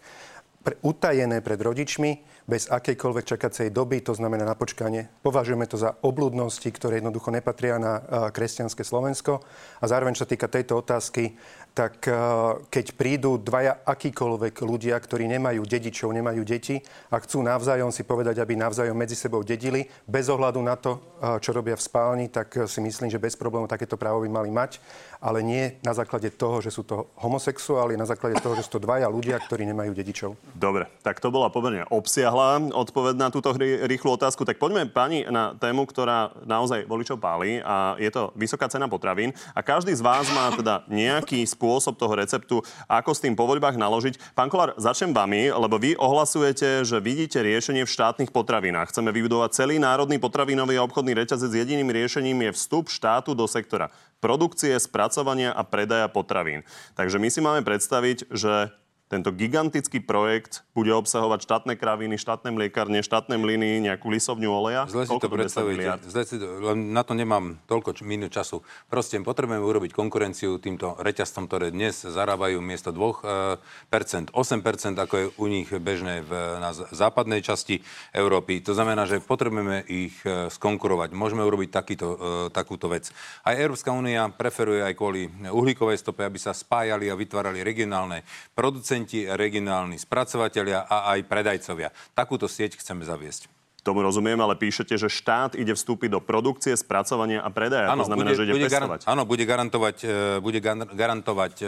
pre, 0.64 0.80
utajené 0.82 1.44
pred 1.44 1.60
rodičmi, 1.60 2.35
bez 2.46 2.70
akejkoľvek 2.70 3.26
čakacej 3.26 3.74
doby, 3.74 4.06
to 4.06 4.14
znamená 4.14 4.46
na 4.46 4.54
počkanie. 4.54 5.10
Považujeme 5.26 5.66
to 5.66 5.82
za 5.82 5.98
obludnosti, 6.06 6.70
ktoré 6.70 7.02
jednoducho 7.02 7.34
nepatria 7.34 7.82
na 7.82 7.94
a, 7.98 8.02
kresťanské 8.30 8.86
Slovensko. 8.86 9.42
A 9.82 9.86
zároveň, 9.90 10.14
čo 10.14 10.30
sa 10.30 10.32
týka 10.32 10.46
tejto 10.46 10.78
otázky, 10.78 11.34
tak 11.74 12.06
a, 12.06 12.54
keď 12.70 12.86
prídu 12.94 13.42
dvaja 13.42 13.82
akýkoľvek 13.82 14.62
ľudia, 14.62 14.94
ktorí 14.94 15.26
nemajú 15.26 15.66
dedičov, 15.66 16.14
nemajú 16.14 16.46
deti 16.46 16.78
a 17.10 17.18
chcú 17.18 17.42
navzájom 17.42 17.90
si 17.90 18.06
povedať, 18.06 18.38
aby 18.38 18.54
navzájom 18.54 18.94
medzi 18.94 19.18
sebou 19.18 19.42
dedili, 19.42 19.90
bez 20.06 20.30
ohľadu 20.30 20.62
na 20.62 20.78
to, 20.78 21.02
a, 21.18 21.42
čo 21.42 21.50
robia 21.50 21.74
v 21.74 21.82
spálni, 21.82 22.30
tak 22.30 22.70
si 22.70 22.78
myslím, 22.78 23.10
že 23.10 23.18
bez 23.18 23.34
problémov 23.34 23.74
takéto 23.74 23.98
právo 23.98 24.22
by 24.22 24.30
mali 24.30 24.54
mať, 24.54 24.78
ale 25.18 25.42
nie 25.42 25.82
na 25.82 25.98
základe 25.98 26.30
toho, 26.30 26.62
že 26.62 26.70
sú 26.70 26.86
to 26.86 27.10
homosexuáli, 27.18 27.98
na 27.98 28.06
základe 28.06 28.38
toho, 28.38 28.54
že 28.54 28.70
sú 28.70 28.78
to 28.78 28.86
dvaja 28.86 29.10
ľudia, 29.10 29.42
ktorí 29.42 29.66
nemajú 29.66 29.98
dedičov. 29.98 30.38
Dobre, 30.54 30.86
tak 31.02 31.18
to 31.18 31.34
bola 31.34 31.50
pomerne 31.50 31.90
obsiahla 31.90 32.35
odpoveď 32.72 33.16
na 33.16 33.30
túto 33.32 33.56
rýchlu 33.88 34.20
otázku. 34.20 34.44
Tak 34.44 34.60
poďme, 34.60 34.92
pani, 34.92 35.24
na 35.26 35.56
tému, 35.56 35.88
ktorá 35.88 36.36
naozaj 36.44 36.84
voličov 36.86 37.18
páli 37.18 37.64
a 37.64 37.96
je 37.96 38.12
to 38.12 38.36
vysoká 38.36 38.68
cena 38.68 38.92
potravín. 38.92 39.32
A 39.56 39.64
každý 39.64 39.96
z 39.96 40.04
vás 40.04 40.28
má 40.36 40.52
teda 40.52 40.84
nejaký 40.92 41.42
spôsob 41.48 41.96
toho 41.96 42.14
receptu, 42.16 42.60
ako 42.86 43.12
s 43.16 43.24
tým 43.24 43.34
po 43.34 43.48
voľbách 43.48 43.80
naložiť. 43.80 44.36
Pán 44.36 44.52
Kolár, 44.52 44.76
začnem 44.76 45.16
vami, 45.16 45.50
lebo 45.50 45.80
vy 45.80 45.96
ohlasujete, 45.96 46.84
že 46.84 47.00
vidíte 47.00 47.40
riešenie 47.42 47.88
v 47.88 47.94
štátnych 47.94 48.36
potravinách. 48.36 48.92
Chceme 48.92 49.16
vybudovať 49.16 49.56
celý 49.56 49.80
národný 49.80 50.20
potravinový 50.20 50.78
a 50.78 50.86
obchodný 50.86 51.16
reťazec. 51.16 51.52
Jediným 51.52 51.90
riešením 51.90 52.52
je 52.52 52.56
vstup 52.56 52.92
štátu 52.92 53.32
do 53.32 53.48
sektora 53.48 53.90
produkcie, 54.24 54.74
spracovania 54.82 55.54
a 55.54 55.62
predaja 55.62 56.10
potravín. 56.10 56.66
Takže 56.98 57.22
my 57.22 57.30
si 57.30 57.40
máme 57.46 57.62
predstaviť, 57.62 58.32
že 58.34 58.74
tento 59.06 59.30
gigantický 59.30 60.02
projekt 60.02 60.66
bude 60.74 60.90
obsahovať 60.90 61.46
štátne 61.46 61.74
kraviny, 61.78 62.18
štátne 62.18 62.50
mliekárne, 62.50 63.06
štátne 63.06 63.38
mlyny, 63.38 63.86
nejakú 63.86 64.10
lisovňu 64.10 64.50
oleja. 64.50 64.90
Zle 64.90 65.06
si 65.06 65.14
Koľko 65.14 65.30
to 65.30 65.30
10 65.30 65.42
predstavujete. 65.46 65.78
miliard? 65.78 66.02
Zle 66.02 66.24
si 66.26 66.36
to, 66.42 66.48
len 66.58 66.90
na 66.90 67.06
to 67.06 67.14
nemám 67.14 67.62
toľko 67.70 68.02
minút 68.02 68.34
času. 68.34 68.66
Proste 68.90 69.22
potrebujeme 69.22 69.62
urobiť 69.62 69.94
konkurenciu 69.94 70.58
týmto 70.58 70.98
reťazcom, 70.98 71.46
ktoré 71.46 71.70
dnes 71.70 72.02
zarábajú 72.02 72.58
miesto 72.66 72.90
2%, 72.90 74.34
8%, 74.34 74.98
ako 74.98 75.14
je 75.22 75.26
u 75.38 75.46
nich 75.54 75.70
bežné 75.70 76.26
v, 76.26 76.32
na 76.58 76.74
západnej 76.74 77.46
časti 77.46 77.86
Európy. 78.10 78.66
To 78.66 78.74
znamená, 78.74 79.06
že 79.06 79.22
potrebujeme 79.22 79.86
ich 79.86 80.18
e, 80.26 80.50
skonkurovať. 80.50 81.14
Môžeme 81.14 81.46
urobiť 81.46 81.70
takýto, 81.70 82.08
e, 82.10 82.18
takúto 82.50 82.90
vec. 82.90 83.14
Aj 83.46 83.54
Európska 83.54 83.94
únia 83.94 84.34
preferuje 84.34 84.82
aj 84.82 84.98
kvôli 84.98 85.30
uhlíkovej 85.46 86.02
stope, 86.02 86.26
aby 86.26 86.42
sa 86.42 86.58
spájali 86.58 87.14
a 87.14 87.16
vytvárali 87.16 87.62
regionálne 87.62 88.26
producenti, 88.58 88.95
regionálni 89.36 90.00
spracovateľia 90.00 90.88
a 90.88 91.12
aj 91.12 91.28
predajcovia. 91.28 91.92
Takúto 92.16 92.48
sieť 92.48 92.80
chceme 92.80 93.04
zaviesť. 93.04 93.55
Tomu 93.86 94.02
rozumiem, 94.02 94.34
ale 94.42 94.58
píšete, 94.58 94.98
že 94.98 95.06
štát 95.06 95.54
ide 95.54 95.78
vstúpiť 95.78 96.10
do 96.10 96.18
produkcie, 96.18 96.74
spracovania 96.74 97.46
a 97.46 97.54
predaja. 97.54 97.94
to 97.94 98.10
znamená, 98.10 98.34
že 98.34 98.50
ide 98.50 98.66
garan- 98.66 98.90
pestovať. 98.90 99.02
áno, 99.06 99.30
bude 99.30 99.46
garantovať, 99.46 99.98
e, 100.02 100.10
bude 100.42 100.58
gar- 100.58 100.90
garantovať 100.90 101.54
e, 101.62 101.66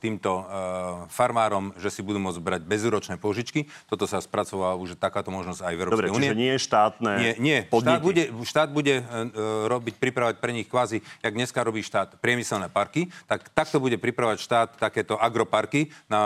týmto 0.00 0.40
e, 0.40 0.44
farmárom, 1.12 1.76
že 1.76 1.92
si 1.92 2.00
budú 2.00 2.16
môcť 2.16 2.40
brať 2.40 2.62
bezúročné 2.64 3.20
požičky. 3.20 3.68
Toto 3.92 4.08
sa 4.08 4.24
spracováva 4.24 4.72
už 4.80 4.96
takáto 4.96 5.28
možnosť 5.28 5.60
aj 5.60 5.74
v 5.76 5.80
Dobre, 5.84 5.84
Európskej 5.84 6.10
únie. 6.16 6.28
čiže 6.32 6.40
nie 6.40 6.52
je 6.56 6.60
štátne 6.64 7.10
Nie, 7.20 7.32
nie. 7.36 7.58
Štát 7.60 7.72
podniky. 7.76 8.00
bude, 8.08 8.22
štát 8.40 8.68
bude 8.72 8.94
e, 8.96 9.02
e, 9.04 9.28
robiť, 9.68 9.94
pripravať 10.00 10.34
pre 10.40 10.56
nich 10.56 10.64
kvázi, 10.64 11.04
jak 11.20 11.32
dneska 11.36 11.60
robí 11.60 11.84
štát 11.84 12.16
priemyselné 12.24 12.72
parky, 12.72 13.12
tak 13.28 13.52
takto 13.52 13.76
bude 13.76 14.00
pripravať 14.00 14.40
štát 14.40 14.68
takéto 14.80 15.20
agroparky 15.20 15.92
na 16.08 16.22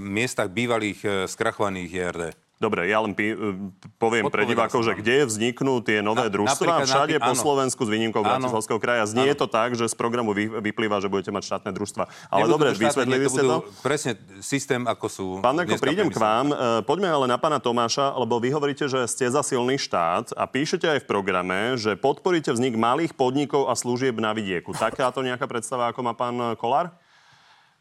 miestach 0.00 0.48
bývalých 0.48 1.28
skrachovaných 1.28 1.92
JRD. 1.92 2.45
Dobre, 2.56 2.88
ja 2.88 3.04
len 3.04 3.12
pí, 3.12 3.36
poviem 4.00 4.32
pre 4.32 4.48
divákov, 4.48 4.80
že 4.80 4.96
kde 4.96 5.28
vzniknú 5.28 5.84
tie 5.84 6.00
nové 6.00 6.32
napríklad- 6.32 6.88
všade 6.88 7.20
po. 7.20 7.36
Slovensku 7.36 7.84
s 7.84 7.90
výnimkou. 7.92 8.24
Bratislavského 8.24 8.80
kraja. 8.80 9.04
Znie 9.04 9.36
Áno. 9.36 9.40
to 9.44 9.46
tak, 9.46 9.76
že 9.76 9.84
z 9.84 9.92
programu 9.92 10.32
vy, 10.32 10.48
vyplýva, 10.48 11.04
že 11.04 11.12
budete 11.12 11.28
mať 11.28 11.52
štátne 11.52 11.70
družstva. 11.76 12.08
Ale 12.32 12.48
Nebudú 12.48 12.52
dobre, 12.56 12.68
štátne, 12.72 12.86
vysvetlili 12.88 13.26
ste 13.28 13.42
to. 13.44 13.56
Presne 13.84 14.12
systém, 14.40 14.82
ako 14.88 15.06
sú 15.06 15.26
Pán 15.44 15.52
dneska 15.52 15.84
prídem 15.84 16.08
k 16.08 16.16
vám. 16.16 16.48
E, 16.48 16.56
Poďme 16.88 17.12
ale 17.12 17.28
na 17.28 17.36
pána 17.36 17.60
Tomáša, 17.60 18.16
lebo 18.16 18.40
vy 18.40 18.48
hovoríte, 18.56 18.88
že 18.88 19.04
ste 19.04 19.28
za 19.28 19.44
silný 19.44 19.76
štát 19.76 20.32
a 20.32 20.48
píšete 20.48 20.88
aj 20.88 20.98
v 21.04 21.06
programe, 21.06 21.76
že 21.76 21.92
podporíte 21.92 22.56
vznik 22.56 22.72
malých 22.72 23.12
podnikov 23.12 23.68
a 23.68 23.76
služieb 23.76 24.16
na 24.16 24.32
vidieku. 24.32 24.72
Takáto 24.72 25.20
nejaká 25.20 25.44
predstava, 25.44 25.92
ako 25.92 26.00
má 26.00 26.16
pán 26.16 26.56
Kolár? 26.56 26.88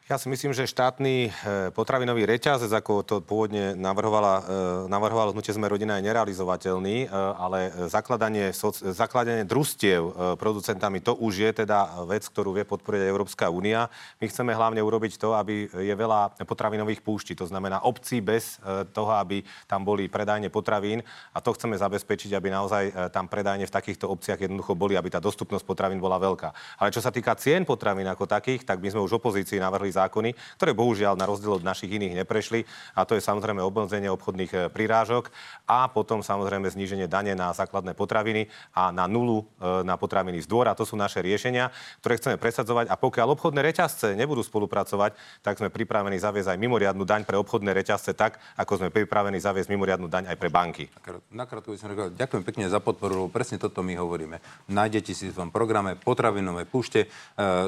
Ja 0.06 0.22
si 0.22 0.30
myslím, 0.30 0.54
že 0.54 0.70
štátny 0.70 1.14
e, 1.18 1.30
potravinový 1.74 2.30
reťazec, 2.30 2.70
ako 2.70 3.02
to 3.02 3.16
pôvodne 3.26 3.74
navrhovala, 3.74 4.34
e, 4.38 4.44
navrhovalo 4.86 5.34
hnutie 5.34 5.50
sme 5.50 5.66
rodina, 5.66 5.98
je 5.98 6.06
nerealizovateľný, 6.06 6.98
e, 7.02 7.08
ale 7.10 7.90
zakladanie, 7.90 8.54
zakladanie 8.94 9.50
družstiev 9.50 10.38
producentami, 10.38 11.02
to 11.02 11.18
už 11.18 11.34
je 11.50 11.52
teda 11.66 12.06
vec, 12.06 12.22
ktorú 12.22 12.54
vie 12.54 12.70
podporiť 12.70 13.02
Európska 13.02 13.50
únia. 13.50 13.90
My 14.22 14.30
chceme 14.30 14.54
hlavne 14.54 14.78
urobiť 14.86 15.18
to, 15.18 15.34
aby 15.34 15.74
je 15.74 15.96
veľa 15.98 16.38
potravinových 16.46 17.02
púští, 17.02 17.34
to 17.34 17.50
znamená 17.50 17.82
obcí 17.82 18.22
bez 18.22 18.62
toho, 18.94 19.10
aby 19.18 19.42
tam 19.66 19.82
boli 19.82 20.06
predajne 20.06 20.54
potravín 20.54 21.02
a 21.34 21.42
to 21.42 21.50
chceme 21.58 21.74
zabezpečiť, 21.82 22.30
aby 22.38 22.54
naozaj 22.54 22.84
tam 23.10 23.26
predajne 23.26 23.66
v 23.66 23.74
takýchto 23.74 24.06
obciach 24.06 24.38
jednoducho 24.38 24.78
boli, 24.78 24.94
aby 24.94 25.10
tá 25.10 25.18
dostupnosť 25.18 25.66
potravín 25.66 25.98
bola 25.98 26.22
veľká. 26.22 26.78
Ale 26.78 26.94
čo 26.94 27.02
sa 27.02 27.10
týka 27.10 27.34
cien 27.42 27.66
potravín 27.66 28.06
ako 28.06 28.30
takých, 28.30 28.70
tak 28.70 28.86
my 28.86 28.94
sme 28.94 29.02
už 29.02 29.18
opozícii 29.18 29.58
navrhli 29.58 29.95
zákony, 29.96 30.36
ktoré 30.60 30.76
bohužiaľ 30.76 31.16
na 31.16 31.24
rozdiel 31.24 31.58
od 31.58 31.64
našich 31.64 31.90
iných 31.96 32.28
neprešli. 32.28 32.68
A 32.94 33.08
to 33.08 33.16
je 33.16 33.24
samozrejme 33.24 33.64
obmedzenie 33.64 34.12
obchodných 34.12 34.52
e, 34.52 34.58
prirážok 34.68 35.32
a 35.64 35.88
potom 35.88 36.20
samozrejme 36.20 36.68
zníženie 36.68 37.08
dane 37.08 37.32
na 37.34 37.56
základné 37.56 37.96
potraviny 37.96 38.52
a 38.76 38.92
na 38.92 39.08
nulu 39.08 39.48
e, 39.58 39.88
na 39.88 39.96
potraviny 39.96 40.44
z 40.44 40.48
dvora. 40.52 40.76
To 40.76 40.84
sú 40.84 41.00
naše 41.00 41.24
riešenia, 41.24 41.72
ktoré 42.04 42.20
chceme 42.20 42.36
presadzovať. 42.36 42.92
A 42.92 43.00
pokiaľ 43.00 43.40
obchodné 43.40 43.64
reťazce 43.64 44.14
nebudú 44.20 44.44
spolupracovať, 44.44 45.16
tak 45.40 45.58
sme 45.58 45.72
pripravení 45.72 46.20
zaviesť 46.20 46.52
aj 46.52 46.60
mimoriadnu 46.60 47.08
daň 47.08 47.24
pre 47.24 47.40
obchodné 47.40 47.72
reťazce 47.72 48.12
tak, 48.18 48.38
ako 48.60 48.84
sme 48.84 48.90
pripravení 48.92 49.40
zaviesť 49.40 49.72
mimoriadnu 49.72 50.12
daň 50.12 50.34
aj 50.34 50.38
pre 50.38 50.50
banky. 50.52 50.86
Nakrátko 51.32 51.72
by 51.72 51.78
som 51.78 51.90
reagoval. 51.94 52.12
Ďakujem 52.18 52.44
pekne 52.44 52.66
za 52.68 52.80
podporu, 52.82 53.26
lebo 53.26 53.30
presne 53.30 53.62
toto 53.62 53.86
my 53.86 53.94
hovoríme. 53.96 54.42
Nájdete 54.72 55.14
si 55.14 55.30
v 55.30 55.38
tom 55.38 55.50
programe 55.54 55.96
potravinové 55.96 56.66
púšte, 56.66 57.06
e, 57.06 57.08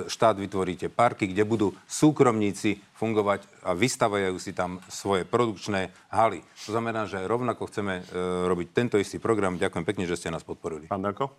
štát 0.09 0.35
vytvoríte 0.35 0.89
parky, 0.89 1.29
kde 1.29 1.43
budú 1.45 1.67
súkromníci 2.17 2.81
fungovať 2.97 3.45
a 3.61 3.77
vystavajú 3.77 4.41
si 4.41 4.49
tam 4.49 4.81
svoje 4.89 5.21
produkčné 5.21 5.93
haly. 6.09 6.41
To 6.65 6.73
znamená, 6.73 7.05
že 7.05 7.21
rovnako 7.21 7.69
chceme 7.69 8.01
e, 8.01 8.03
robiť 8.49 8.73
tento 8.73 8.97
istý 8.97 9.21
program. 9.21 9.61
Ďakujem 9.61 9.85
pekne, 9.85 10.09
že 10.09 10.17
ste 10.17 10.33
nás 10.33 10.41
podporili. 10.41 10.89
Pán 10.89 11.05
Dako? 11.05 11.29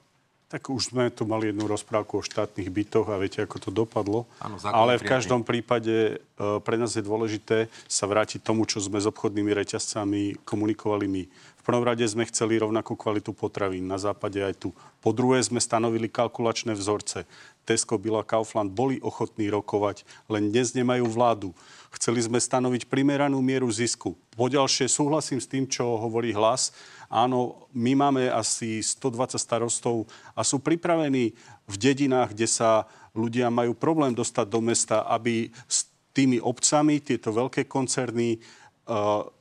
Tak 0.46 0.70
už 0.70 0.94
sme 0.94 1.10
tu 1.10 1.26
mali 1.26 1.50
jednu 1.50 1.66
rozprávku 1.66 2.22
o 2.22 2.24
štátnych 2.24 2.70
bytoch 2.70 3.10
a 3.10 3.18
viete, 3.18 3.42
ako 3.42 3.58
to 3.58 3.70
dopadlo. 3.74 4.30
Áno, 4.38 4.56
Ale 4.70 5.02
v 5.02 5.04
každom 5.10 5.42
prípade 5.42 6.22
e, 6.22 6.62
pre 6.62 6.78
nás 6.78 6.94
je 6.94 7.02
dôležité 7.02 7.66
sa 7.90 8.06
vrátiť 8.06 8.46
tomu, 8.46 8.62
čo 8.62 8.78
sme 8.78 9.02
s 9.02 9.10
obchodnými 9.10 9.50
reťazcami 9.50 10.46
komunikovali 10.46 11.10
my. 11.10 11.22
Prvom 11.68 11.84
rade 11.84 12.08
sme 12.08 12.24
chceli 12.24 12.56
rovnakú 12.56 12.96
kvalitu 12.96 13.36
potravín, 13.36 13.84
na 13.84 14.00
západe 14.00 14.40
aj 14.40 14.56
tu. 14.56 14.72
Po 15.04 15.12
druhé 15.12 15.44
sme 15.44 15.60
stanovili 15.60 16.08
kalkulačné 16.08 16.72
vzorce. 16.72 17.28
Tesco, 17.68 18.00
Bila, 18.00 18.24
Kaufland 18.24 18.72
boli 18.72 18.96
ochotní 19.04 19.52
rokovať, 19.52 20.08
len 20.32 20.48
dnes 20.48 20.72
nemajú 20.72 21.04
vládu. 21.04 21.52
Chceli 21.92 22.24
sme 22.24 22.40
stanoviť 22.40 22.88
primeranú 22.88 23.44
mieru 23.44 23.68
zisku. 23.68 24.16
Poďalšie 24.32 24.88
súhlasím 24.88 25.44
s 25.44 25.50
tým, 25.52 25.68
čo 25.68 26.00
hovorí 26.00 26.32
hlas. 26.32 26.72
Áno, 27.12 27.68
my 27.76 27.92
máme 27.92 28.32
asi 28.32 28.80
120 28.80 29.36
starostov 29.36 30.08
a 30.32 30.40
sú 30.48 30.64
pripravení 30.64 31.36
v 31.68 31.74
dedinách, 31.76 32.32
kde 32.32 32.48
sa 32.48 32.88
ľudia 33.12 33.52
majú 33.52 33.76
problém 33.76 34.16
dostať 34.16 34.46
do 34.48 34.64
mesta, 34.64 35.04
aby 35.04 35.52
s 35.68 35.84
tými 36.16 36.40
obcami 36.40 37.04
tieto 37.04 37.28
veľké 37.28 37.68
koncerny 37.68 38.40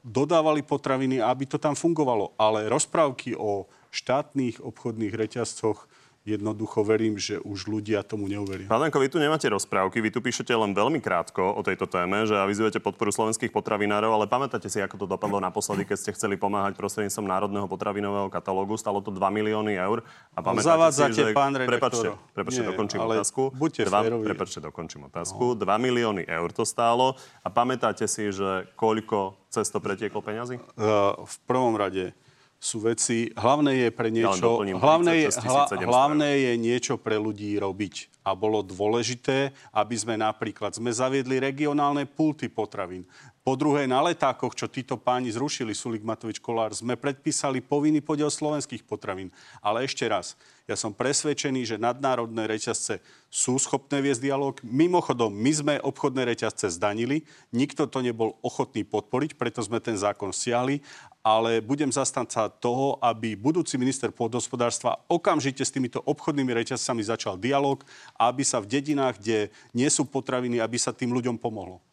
dodávali 0.03 0.59
potraviny, 0.61 1.23
aby 1.23 1.47
to 1.47 1.55
tam 1.55 1.73
fungovalo. 1.73 2.35
Ale 2.35 2.67
rozprávky 2.67 3.35
o 3.39 3.65
štátnych 3.91 4.59
obchodných 4.59 5.15
reťazcoch 5.15 5.87
jednoducho 6.27 6.83
verím, 6.83 7.15
že 7.15 7.39
už 7.39 7.71
ľudia 7.71 8.03
tomu 8.03 8.27
neuveria. 8.27 8.67
Pán 8.67 8.83
Danko, 8.83 8.99
vy 8.99 9.07
tu 9.07 9.15
nemáte 9.15 9.47
rozprávky, 9.47 10.03
vy 10.03 10.11
tu 10.11 10.19
píšete 10.19 10.51
len 10.51 10.75
veľmi 10.75 10.99
krátko 10.99 11.55
o 11.55 11.63
tejto 11.63 11.87
téme, 11.87 12.27
že 12.27 12.35
avizujete 12.35 12.83
podporu 12.83 13.15
slovenských 13.15 13.47
potravinárov, 13.55 14.11
ale 14.11 14.25
pamätáte 14.27 14.67
si, 14.67 14.83
ako 14.83 14.99
to 14.99 15.05
dopadlo 15.07 15.39
naposledy, 15.39 15.87
keď 15.87 15.97
ste 15.97 16.11
chceli 16.19 16.35
pomáhať 16.35 16.75
prostredníctvom 16.75 17.23
Národného 17.23 17.71
potravinového 17.71 18.27
katalógu, 18.27 18.75
stalo 18.75 18.99
to 18.99 19.15
2 19.15 19.23
milióny 19.23 19.79
eur. 19.79 20.03
A 20.35 20.43
pamätáte 20.43 20.67
Zavádzate, 20.67 21.15
si, 21.15 21.23
že... 21.23 21.31
pán 21.31 21.55
prepačte, 21.55 22.07
prepačte, 22.35 22.61
Nie, 22.61 22.69
dokončím 22.75 22.99
otázku. 23.07 23.41
Buďte 23.55 23.83
dva, 23.87 23.99
prepačte, 24.03 24.59
dokončím 24.59 25.01
otázku. 25.07 25.55
No. 25.55 25.59
2 25.63 25.63
milióny 25.63 26.27
eur 26.27 26.49
to 26.51 26.67
stálo. 26.67 27.15
A 27.39 27.47
pamätáte 27.47 28.03
si, 28.03 28.35
že 28.35 28.67
koľko 28.75 29.39
cez 29.47 29.71
to 29.71 29.79
pretieklo 29.79 30.19
peňazí? 30.19 30.59
Uh, 30.75 31.23
v 31.23 31.35
prvom 31.47 31.79
rade 31.79 32.11
sú 32.57 32.81
veci, 32.81 33.29
hlavné 33.37 33.85
je 33.85 33.89
pre 33.93 34.09
niečo, 34.09 34.65
ja 34.65 34.77
hlavné, 34.81 35.13
je, 35.23 35.29
hla, 35.45 35.69
hlavné 35.69 36.29
je 36.49 36.53
niečo 36.57 36.97
pre 36.97 37.21
ľudí 37.21 37.53
robiť. 37.61 38.09
A 38.25 38.35
bolo 38.35 38.65
dôležité, 38.65 39.55
aby 39.71 39.95
sme 39.95 40.19
napríklad 40.19 40.75
sme 40.75 40.91
zaviedli 40.91 41.39
regionálne 41.39 42.03
pulty 42.03 42.49
potravín. 42.51 43.07
Po 43.47 43.55
druhé, 43.55 43.87
na 43.87 44.03
letákoch, 44.03 44.51
čo 44.51 44.67
títo 44.67 44.99
páni 44.99 45.31
zrušili, 45.31 45.71
Sulik 45.71 46.03
Matovič 46.03 46.43
Kolár, 46.43 46.75
sme 46.75 46.99
predpísali 46.99 47.63
povinný 47.63 48.03
podiel 48.03 48.27
slovenských 48.27 48.83
potravín. 48.83 49.31
Ale 49.63 49.87
ešte 49.87 50.03
raz, 50.03 50.35
ja 50.67 50.75
som 50.75 50.91
presvedčený, 50.91 51.63
že 51.63 51.79
nadnárodné 51.79 52.43
reťazce 52.43 52.99
sú 53.31 53.55
schopné 53.55 54.03
viesť 54.03 54.27
dialog. 54.27 54.59
Mimochodom, 54.67 55.31
my 55.31 55.51
sme 55.55 55.73
obchodné 55.79 56.27
reťazce 56.27 56.67
zdanili, 56.75 57.23
nikto 57.55 57.87
to 57.87 58.03
nebol 58.03 58.35
ochotný 58.43 58.83
podporiť, 58.83 59.39
preto 59.39 59.63
sme 59.63 59.79
ten 59.79 59.95
zákon 59.95 60.35
stiahli 60.35 60.83
ale 61.27 61.59
budem 61.59 61.91
zastanca 61.91 62.47
toho, 62.47 62.95
aby 63.03 63.35
budúci 63.35 63.75
minister 63.75 64.15
pôdohospodárstva 64.15 64.95
okamžite 65.11 65.59
s 65.59 65.75
týmito 65.75 65.99
obchodnými 65.99 66.55
reťazcami 66.55 67.03
začal 67.03 67.35
dialog 67.35 67.83
a 68.15 68.31
aby 68.31 68.47
sa 68.47 68.63
v 68.63 68.71
dedinách, 68.71 69.19
kde 69.19 69.51
nie 69.75 69.91
sú 69.91 70.07
potraviny, 70.07 70.63
aby 70.63 70.79
sa 70.79 70.95
tým 70.95 71.11
ľuďom 71.11 71.35
pomohlo. 71.35 71.83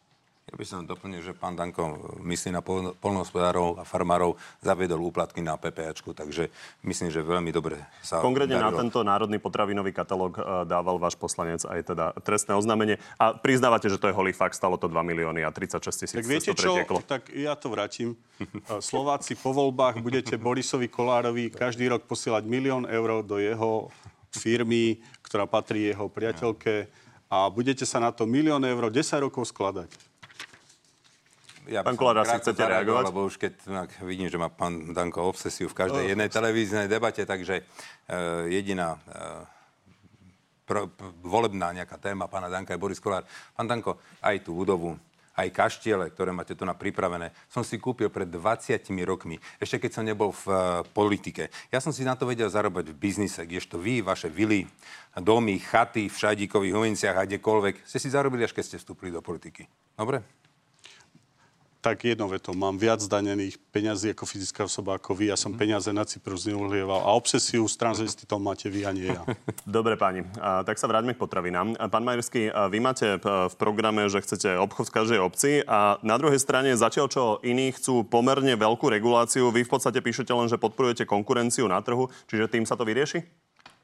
Ja 0.45 0.61
by 0.61 0.65
som 0.69 0.85
doplnil, 0.85 1.25
že 1.25 1.33
pán 1.33 1.57
Danko 1.57 2.13
myslí 2.21 2.53
na 2.53 2.61
polnohospodárov 3.01 3.81
a 3.81 3.83
farmárov, 3.83 4.37
zaviedol 4.61 5.01
úplatky 5.01 5.41
na 5.41 5.57
PPAčku, 5.57 6.13
takže 6.13 6.53
myslím, 6.85 7.09
že 7.09 7.25
veľmi 7.25 7.49
dobre 7.49 7.81
sa 8.05 8.21
Konkrétne 8.21 8.61
darilo. 8.61 8.69
na 8.69 8.77
tento 8.77 9.01
národný 9.01 9.41
potravinový 9.41 9.89
katalóg 9.89 10.37
e, 10.37 10.69
dával 10.69 11.01
váš 11.01 11.17
poslanec 11.17 11.65
aj 11.65 11.89
teda 11.89 12.05
trestné 12.21 12.53
oznámenie. 12.53 13.01
A 13.17 13.33
priznávate, 13.33 13.89
že 13.89 13.97
to 13.97 14.05
je 14.05 14.13
holý 14.13 14.37
fakt, 14.37 14.53
stalo 14.53 14.77
to 14.77 14.85
2 14.85 14.93
milióny 15.01 15.41
a 15.41 15.49
36 15.49 15.81
tisíc. 16.05 16.13
Tak 16.13 16.29
viete 16.29 16.53
čo, 16.53 16.77
tak 17.01 17.33
ja 17.33 17.57
to 17.57 17.73
vrátim. 17.73 18.13
E, 18.37 18.85
Slováci 18.85 19.33
po 19.33 19.49
voľbách 19.49 19.97
budete 19.97 20.37
Borisovi 20.37 20.85
Kolárovi 20.85 21.49
každý 21.49 21.89
rok 21.89 22.05
posielať 22.05 22.45
milión 22.45 22.85
eur 22.85 23.25
do 23.25 23.41
jeho 23.41 23.89
firmy, 24.29 25.01
ktorá 25.25 25.49
patrí 25.49 25.89
jeho 25.89 26.05
priateľke 26.05 26.85
a 27.33 27.49
budete 27.49 27.89
sa 27.89 27.97
na 27.97 28.13
to 28.13 28.29
milión 28.29 28.61
eur 28.61 28.93
10 28.93 29.25
rokov 29.25 29.49
skladať 29.49 30.14
ja 31.67 31.81
pán 31.81 31.97
Kolár, 31.97 32.21
asi 32.21 32.37
chcete 32.41 32.61
reagovať? 32.61 33.03
Lebo 33.09 33.25
už 33.25 33.35
keď 33.41 33.53
vidím, 34.05 34.29
že 34.29 34.37
má 34.37 34.49
pán 34.49 34.93
Danko 34.93 35.25
obsesiu 35.25 35.69
v 35.69 35.77
každej 35.77 36.03
oh, 36.05 36.09
jednej 36.13 36.29
televíznej 36.29 36.87
debate, 36.89 37.25
takže 37.25 37.65
uh, 37.65 38.45
jediná 38.49 38.97
uh, 38.97 39.43
pro, 40.65 40.89
volebná 41.21 41.73
nejaká 41.73 41.97
téma 42.01 42.29
pána 42.29 42.49
Danka 42.49 42.73
je 42.73 42.81
Boris 42.81 43.01
Kolár. 43.01 43.25
Pán 43.53 43.69
Danko, 43.69 44.01
aj 44.21 44.45
tú 44.45 44.57
budovu, 44.57 44.97
aj 45.35 45.51
kaštiele, 45.51 46.09
ktoré 46.15 46.31
máte 46.31 46.55
tu 46.55 46.63
na 46.63 46.73
pripravené, 46.73 47.35
som 47.51 47.61
si 47.61 47.75
kúpil 47.75 48.07
pred 48.07 48.27
20 48.29 48.87
rokmi, 49.03 49.35
ešte 49.59 49.83
keď 49.83 49.91
som 49.91 50.07
nebol 50.07 50.31
v 50.31 50.45
uh, 50.47 50.57
politike. 50.95 51.51
Ja 51.69 51.83
som 51.83 51.91
si 51.91 52.07
na 52.07 52.15
to 52.15 52.23
vedel 52.23 52.47
zarobiť 52.47 52.95
v 52.95 52.99
biznise, 52.99 53.43
kdežto 53.43 53.75
vy, 53.75 53.99
vaše 53.99 54.31
vily, 54.31 54.63
domy, 55.19 55.59
chaty 55.59 56.07
v 56.07 56.15
Šajdíkových 56.15 56.75
Hovinciach 56.75 57.17
a 57.19 57.27
kdekoľvek, 57.27 57.83
ste 57.83 57.99
si 57.99 58.07
zarobili, 58.07 58.47
až 58.47 58.55
keď 58.55 58.63
ste 58.63 58.77
vstúpili 58.79 59.11
do 59.11 59.19
politiky. 59.19 59.67
Dobre? 59.99 60.44
Tak 61.85 62.01
jedno 62.01 62.25
veto, 62.25 62.49
mám 62.57 62.81
viac 62.81 62.97
zdanených 62.97 63.61
peňazí 63.69 64.17
ako 64.17 64.25
fyzická 64.25 64.65
osoba 64.65 64.97
ako 64.97 65.13
vy. 65.13 65.29
Ja 65.29 65.37
som 65.37 65.53
mm. 65.53 65.59
peniaze 65.61 65.93
na 65.93 66.01
Cyprus 66.01 66.49
neuhlieval. 66.49 67.05
A 67.05 67.13
obsesiu 67.13 67.61
s 67.69 67.77
transvestitom 67.77 68.41
máte 68.41 68.73
vy 68.73 68.89
a 68.89 68.91
nie 68.91 69.13
ja. 69.13 69.21
Dobre, 69.69 69.93
páni. 69.93 70.25
A, 70.41 70.65
tak 70.65 70.81
sa 70.81 70.89
vráťme 70.89 71.13
k 71.13 71.21
potravinám. 71.21 71.77
Pán 71.93 72.01
Majerský, 72.01 72.49
vy 72.49 72.79
máte 72.81 73.21
v 73.21 73.53
programe, 73.61 74.09
že 74.09 74.17
chcete 74.17 74.57
obchod 74.57 74.89
v 74.89 74.95
každej 74.97 75.19
obci 75.21 75.51
a 75.61 76.01
na 76.01 76.17
druhej 76.17 76.41
strane 76.41 76.73
zatiaľ, 76.73 77.05
čo 77.05 77.23
iní 77.45 77.69
chcú 77.69 78.01
pomerne 78.01 78.57
veľkú 78.57 78.89
reguláciu, 78.89 79.53
vy 79.53 79.61
v 79.61 79.69
podstate 79.69 80.01
píšete 80.01 80.33
len, 80.33 80.49
že 80.49 80.57
podporujete 80.57 81.05
konkurenciu 81.05 81.69
na 81.69 81.77
trhu, 81.85 82.09
čiže 82.25 82.49
tým 82.49 82.65
sa 82.65 82.73
to 82.73 82.81
vyrieši? 82.81 83.21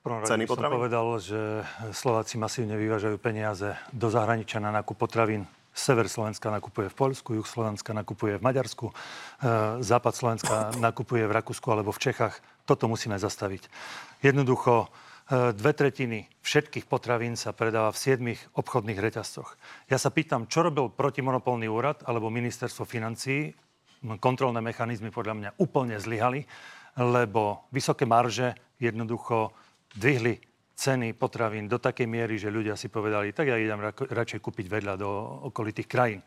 prvom 0.01 0.25
rade 0.25 0.49
som 0.49 0.73
povedal, 0.73 1.07
že 1.21 1.61
Slováci 1.93 2.41
masívne 2.41 2.73
vyvážajú 2.73 3.21
peniaze 3.21 3.77
do 3.93 4.09
zahraničia 4.09 4.57
na 4.57 4.73
nákup 4.73 4.97
potravín 4.97 5.45
Sever 5.71 6.11
Slovenska 6.11 6.51
nakupuje 6.51 6.91
v 6.91 6.95
Poľsku, 6.99 7.31
juh 7.39 7.47
Slovenska 7.47 7.95
nakupuje 7.95 8.35
v 8.35 8.43
Maďarsku, 8.43 8.91
e, 8.91 8.93
západ 9.79 10.13
Slovenska 10.13 10.55
nakupuje 10.75 11.23
v 11.23 11.31
Rakúsku 11.31 11.63
alebo 11.71 11.95
v 11.95 12.11
Čechách. 12.11 12.35
Toto 12.67 12.91
musíme 12.91 13.15
zastaviť. 13.15 13.71
Jednoducho, 14.19 14.91
e, 15.31 15.55
dve 15.55 15.71
tretiny 15.71 16.27
všetkých 16.43 16.91
potravín 16.91 17.39
sa 17.39 17.55
predáva 17.55 17.95
v 17.95 18.01
siedmých 18.03 18.41
obchodných 18.51 18.99
reťazcoch. 18.99 19.55
Ja 19.87 19.95
sa 19.95 20.11
pýtam, 20.11 20.51
čo 20.51 20.67
robil 20.67 20.91
protimonopolný 20.91 21.71
úrad 21.71 22.03
alebo 22.03 22.27
ministerstvo 22.27 22.83
financií. 22.83 23.55
Kontrolné 24.19 24.59
mechanizmy 24.59 25.07
podľa 25.07 25.35
mňa 25.39 25.49
úplne 25.61 25.95
zlyhali, 26.01 26.43
lebo 26.99 27.69
vysoké 27.71 28.03
marže 28.03 28.57
jednoducho 28.81 29.55
dvihli 29.95 30.50
ceny 30.75 31.13
potravín 31.13 31.69
do 31.69 31.77
takej 31.77 32.07
miery, 32.07 32.35
že 32.41 32.53
ľudia 32.53 32.73
si 32.73 32.89
povedali, 32.89 33.35
tak 33.35 33.51
ja 33.51 33.57
idem 33.59 33.81
radšej 33.93 34.39
kúpiť 34.41 34.65
vedľa 34.67 34.93
do 34.97 35.09
okolitých 35.51 35.87
krajín. 35.89 36.21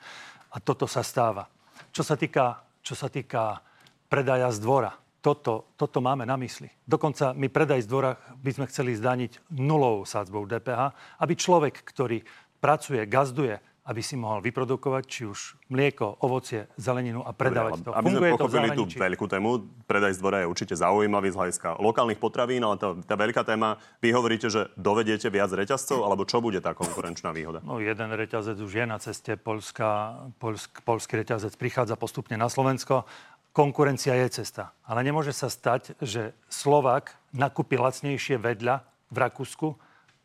A 0.54 0.62
toto 0.62 0.86
sa 0.86 1.02
stáva. 1.02 1.48
Čo 1.90 2.06
sa 2.06 2.14
týka, 2.14 2.62
čo 2.84 2.94
sa 2.94 3.10
týka 3.10 3.58
predaja 4.06 4.50
z 4.54 4.62
dvora, 4.62 4.94
toto, 5.24 5.72
toto 5.80 6.04
máme 6.04 6.28
na 6.28 6.36
mysli. 6.36 6.68
Dokonca 6.84 7.32
my 7.32 7.48
predaj 7.48 7.82
z 7.82 7.90
dvora 7.90 8.12
by 8.14 8.50
sme 8.52 8.68
chceli 8.68 8.92
zdaniť 8.92 9.56
nulovou 9.56 10.04
sádzbou 10.04 10.44
DPH, 10.44 10.92
aby 11.24 11.34
človek, 11.34 11.80
ktorý 11.80 12.20
pracuje, 12.60 13.00
gazduje, 13.08 13.56
aby 13.84 14.00
si 14.00 14.16
mohol 14.16 14.40
vyprodukovať 14.40 15.04
či 15.04 15.22
už 15.28 15.60
mlieko, 15.68 16.16
ovocie, 16.24 16.64
zeleninu 16.80 17.20
a 17.20 17.36
predávať 17.36 17.84
Dobre, 17.84 17.84
to. 17.84 17.90
Aby 17.92 18.06
Funguje 18.08 18.30
sme 18.32 18.36
pochopili 18.40 18.68
tú 18.72 18.84
veľkú 18.88 19.26
tému, 19.28 19.50
predaj 19.84 20.12
z 20.16 20.18
dvora 20.24 20.38
je 20.40 20.46
určite 20.48 20.74
zaujímavý 20.74 21.28
z 21.28 21.36
hľadiska 21.36 21.68
lokálnych 21.84 22.16
potravín, 22.16 22.64
ale 22.64 22.80
tá, 22.80 22.96
tá 22.96 23.14
veľká 23.20 23.44
téma, 23.44 23.76
vy 24.00 24.08
hovoríte, 24.16 24.48
že 24.48 24.72
dovedete 24.80 25.28
viac 25.28 25.52
reťazcov, 25.52 26.00
alebo 26.00 26.24
čo 26.24 26.40
bude 26.40 26.64
tá 26.64 26.72
konkurenčná 26.72 27.36
výhoda? 27.36 27.60
No 27.60 27.76
jeden 27.76 28.08
reťazec 28.08 28.56
už 28.56 28.72
je 28.72 28.84
na 28.88 28.96
ceste, 28.96 29.36
Polska, 29.36 30.16
Polsk, 30.40 30.80
polský 30.80 31.20
reťazec 31.20 31.52
prichádza 31.60 32.00
postupne 32.00 32.40
na 32.40 32.48
Slovensko. 32.48 33.04
Konkurencia 33.52 34.16
je 34.16 34.42
cesta. 34.42 34.72
Ale 34.88 35.04
nemôže 35.04 35.30
sa 35.36 35.52
stať, 35.52 35.92
že 36.00 36.32
Slovak 36.48 37.14
nakúpi 37.36 37.76
lacnejšie 37.76 38.40
vedľa 38.40 38.82
v 39.12 39.16
Rakúsku, 39.20 39.68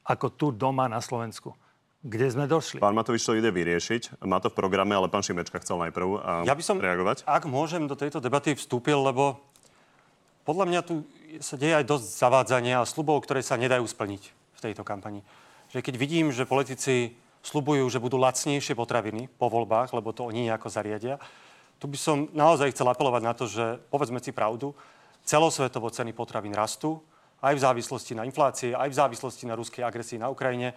ako 0.07 0.26
tu 0.34 0.49
doma 0.49 0.89
na 0.89 0.97
Slovensku. 0.97 1.53
Kde 1.99 2.31
sme 2.31 2.47
došli? 2.47 2.79
Pán 2.79 2.95
Matovič 2.95 3.27
to 3.27 3.35
ide 3.35 3.51
vyriešiť. 3.51 4.23
Má 4.23 4.39
to 4.39 4.47
v 4.47 4.55
programe, 4.55 4.95
ale 4.95 5.11
pán 5.11 5.19
Šimečka 5.19 5.59
chcel 5.59 5.83
najprv 5.83 6.07
a 6.23 6.31
ja 6.47 6.55
by 6.55 6.63
som, 6.63 6.79
reagovať. 6.79 7.27
Ak 7.27 7.43
môžem 7.43 7.91
do 7.91 7.99
tejto 7.99 8.23
debaty 8.23 8.55
vstúpil, 8.55 8.95
lebo 9.03 9.43
podľa 10.47 10.65
mňa 10.71 10.81
tu 10.87 11.03
sa 11.43 11.59
deje 11.59 11.75
aj 11.75 11.83
dosť 11.83 12.07
zavádzania 12.07 12.79
a 12.79 12.87
slubov, 12.87 13.19
ktoré 13.27 13.43
sa 13.43 13.59
nedajú 13.59 13.83
splniť 13.83 14.23
v 14.31 14.59
tejto 14.63 14.87
kampani. 14.87 15.27
Že 15.75 15.83
keď 15.83 15.95
vidím, 15.99 16.31
že 16.31 16.47
politici 16.47 17.19
slubujú, 17.43 17.83
že 17.91 17.99
budú 17.99 18.15
lacnejšie 18.15 18.79
potraviny 18.79 19.27
po 19.35 19.51
voľbách, 19.51 19.91
lebo 19.91 20.15
to 20.15 20.23
oni 20.23 20.47
nejako 20.47 20.71
zariadia, 20.71 21.19
tu 21.83 21.91
by 21.91 21.99
som 21.99 22.31
naozaj 22.31 22.71
chcel 22.71 22.87
apelovať 22.87 23.21
na 23.23 23.33
to, 23.35 23.43
že 23.43 23.79
povedzme 23.91 24.23
si 24.23 24.31
pravdu, 24.31 24.71
celosvetovo 25.27 25.91
ceny 25.91 26.15
potravín 26.15 26.55
rastú, 26.55 27.03
aj 27.39 27.55
v 27.55 27.63
závislosti 27.63 28.15
na 28.15 28.27
inflácii, 28.27 28.75
aj 28.75 28.87
v 28.91 28.99
závislosti 28.99 29.47
na 29.47 29.55
ruskej 29.55 29.83
agresii 29.83 30.19
na 30.19 30.27
Ukrajine 30.27 30.75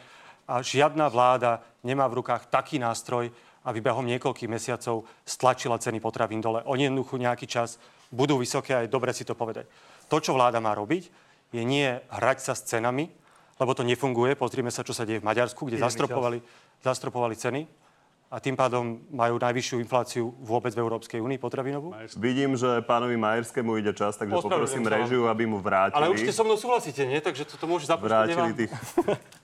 a 0.48 0.62
žiadna 0.62 1.06
vláda 1.08 1.62
nemá 1.86 2.06
v 2.10 2.22
rukách 2.22 2.50
taký 2.50 2.78
nástroj, 2.78 3.30
aby 3.62 3.78
behom 3.78 4.06
niekoľkých 4.06 4.50
mesiacov 4.50 5.06
stlačila 5.22 5.78
ceny 5.78 6.02
potravín 6.02 6.42
dole. 6.42 6.66
Oni 6.66 6.90
jednoducho 6.90 7.18
nejaký 7.18 7.46
čas 7.46 7.78
budú 8.10 8.38
vysoké 8.38 8.74
a 8.74 8.82
je 8.82 8.90
dobre 8.90 9.14
si 9.14 9.22
to 9.22 9.38
povedať. 9.38 9.70
To, 10.10 10.18
čo 10.18 10.34
vláda 10.34 10.58
má 10.58 10.74
robiť, 10.74 11.08
je 11.54 11.62
nie 11.62 11.86
hrať 12.10 12.38
sa 12.42 12.52
s 12.58 12.66
cenami, 12.66 13.06
lebo 13.60 13.70
to 13.72 13.86
nefunguje. 13.86 14.34
Pozrime 14.34 14.74
sa, 14.74 14.82
čo 14.82 14.90
sa 14.90 15.06
deje 15.06 15.22
v 15.22 15.28
Maďarsku, 15.28 15.68
kde 15.68 15.78
zastropovali, 15.78 16.42
zastropovali 16.82 17.34
ceny 17.38 17.62
a 18.32 18.40
tým 18.40 18.56
pádom 18.56 19.04
majú 19.12 19.36
najvyššiu 19.36 19.76
infláciu 19.84 20.32
vôbec 20.40 20.72
v 20.72 20.80
Európskej 20.80 21.20
únii 21.20 21.36
potravinovú? 21.36 21.92
Vidím, 22.16 22.56
že 22.56 22.80
pánovi 22.80 23.20
Majerskému 23.20 23.76
ide 23.76 23.92
čas, 23.92 24.16
takže 24.16 24.40
poprosím 24.40 24.88
režiu, 24.88 25.28
aby 25.28 25.44
mu 25.44 25.60
vrátili. 25.60 26.00
Ale 26.00 26.08
určite 26.08 26.32
so 26.32 26.40
mnou 26.40 26.56
súhlasíte, 26.56 27.04
nie? 27.04 27.20
Takže 27.20 27.44
toto 27.44 27.68
môže 27.68 27.84
započať. 27.84 28.08
Vrátili 28.08 28.50
tých... 28.56 28.72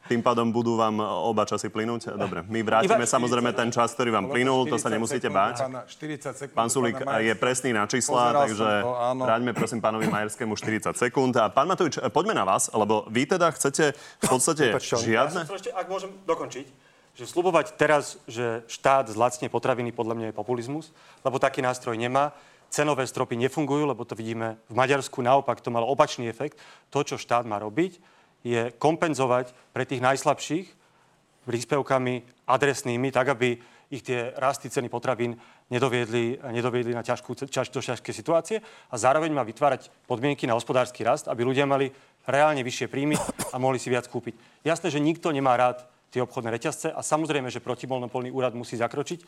Tým 0.09 0.25
pádom 0.25 0.49
budú 0.49 0.73
vám 0.81 1.05
oba 1.05 1.45
časy 1.45 1.69
plynúť? 1.69 2.17
Dobre, 2.17 2.41
my 2.49 2.65
vrátime 2.65 3.05
Iba... 3.05 3.13
samozrejme 3.13 3.53
ten 3.53 3.69
čas, 3.69 3.93
ktorý 3.93 4.09
vám 4.09 4.33
plynul, 4.33 4.65
to 4.65 4.81
sa 4.81 4.89
nemusíte 4.89 5.29
báť. 5.29 5.69
40 5.69 6.49
sekúnd, 6.49 6.57
pán 6.57 6.73
Sulík 6.73 6.97
je 7.05 7.35
presný 7.37 7.77
na 7.77 7.85
čísla, 7.85 8.33
takže 8.33 8.89
vráťme 9.21 9.53
prosím 9.53 9.85
pánovi 9.85 10.09
Majerskému 10.09 10.57
40 10.57 10.97
sekúnd. 10.97 11.37
A 11.37 11.53
pán 11.53 11.69
Matovič, 11.69 12.01
poďme 12.09 12.33
na 12.33 12.49
vás, 12.49 12.73
lebo 12.73 13.05
vy 13.13 13.29
teda 13.29 13.53
chcete 13.53 13.93
v 13.93 14.25
podstate 14.25 14.73
žiadne... 14.81 15.45
Ja 15.45 15.53
ešte, 15.61 15.77
ak 15.77 15.93
môžem 15.93 16.09
dokončiť 16.25 16.88
že 17.19 17.27
slubovať 17.27 17.75
teraz, 17.75 18.15
že 18.31 18.63
štát 18.71 19.11
zlacne 19.11 19.51
potraviny, 19.51 19.91
podľa 19.91 20.15
mňa 20.15 20.27
je 20.31 20.39
populizmus, 20.39 20.95
lebo 21.27 21.43
taký 21.43 21.59
nástroj 21.67 21.99
nemá. 21.99 22.31
Cenové 22.71 23.11
stropy 23.11 23.35
nefungujú, 23.35 23.91
lebo 23.91 24.07
to 24.07 24.15
vidíme 24.15 24.55
v 24.71 24.75
Maďarsku. 24.79 25.19
Naopak 25.19 25.59
to 25.59 25.75
malo 25.75 25.91
opačný 25.91 26.31
efekt. 26.31 26.63
To, 26.95 27.03
čo 27.03 27.19
štát 27.19 27.43
má 27.43 27.59
robiť, 27.59 27.99
je 28.47 28.71
kompenzovať 28.79 29.51
pre 29.75 29.83
tých 29.83 29.99
najslabších 29.99 30.67
príspevkami 31.43 32.47
adresnými, 32.47 33.11
tak 33.11 33.35
aby 33.35 33.59
ich 33.89 34.05
tie 34.05 34.37
rasty 34.37 34.69
ceny 34.69 34.93
potravín 34.93 35.35
nedoviedli, 35.73 36.39
nedoviedli 36.53 36.93
na 36.93 37.01
ťažkú, 37.01 37.49
ťaž, 37.49 37.73
do 37.73 37.81
ťažké 37.81 38.13
situácie 38.13 38.61
a 38.93 38.95
zároveň 38.95 39.33
má 39.33 39.43
vytvárať 39.43 39.89
podmienky 40.05 40.45
na 40.45 40.55
hospodársky 40.55 41.03
rast, 41.03 41.25
aby 41.27 41.43
ľudia 41.43 41.65
mali 41.65 41.89
reálne 42.29 42.61
vyššie 42.61 42.87
príjmy 42.93 43.17
a 43.51 43.57
mohli 43.57 43.81
si 43.81 43.89
viac 43.89 44.05
kúpiť. 44.07 44.37
Jasné, 44.61 44.93
že 44.93 45.01
nikto 45.01 45.33
nemá 45.33 45.57
rád 45.57 45.89
tie 46.09 46.25
obchodné 46.25 46.49
reťazce 46.53 46.89
a 46.93 47.01
samozrejme, 47.05 47.53
že 47.53 47.65
protimonopolný 47.65 48.33
úrad 48.33 48.57
musí 48.57 48.77
zakročiť, 48.81 49.21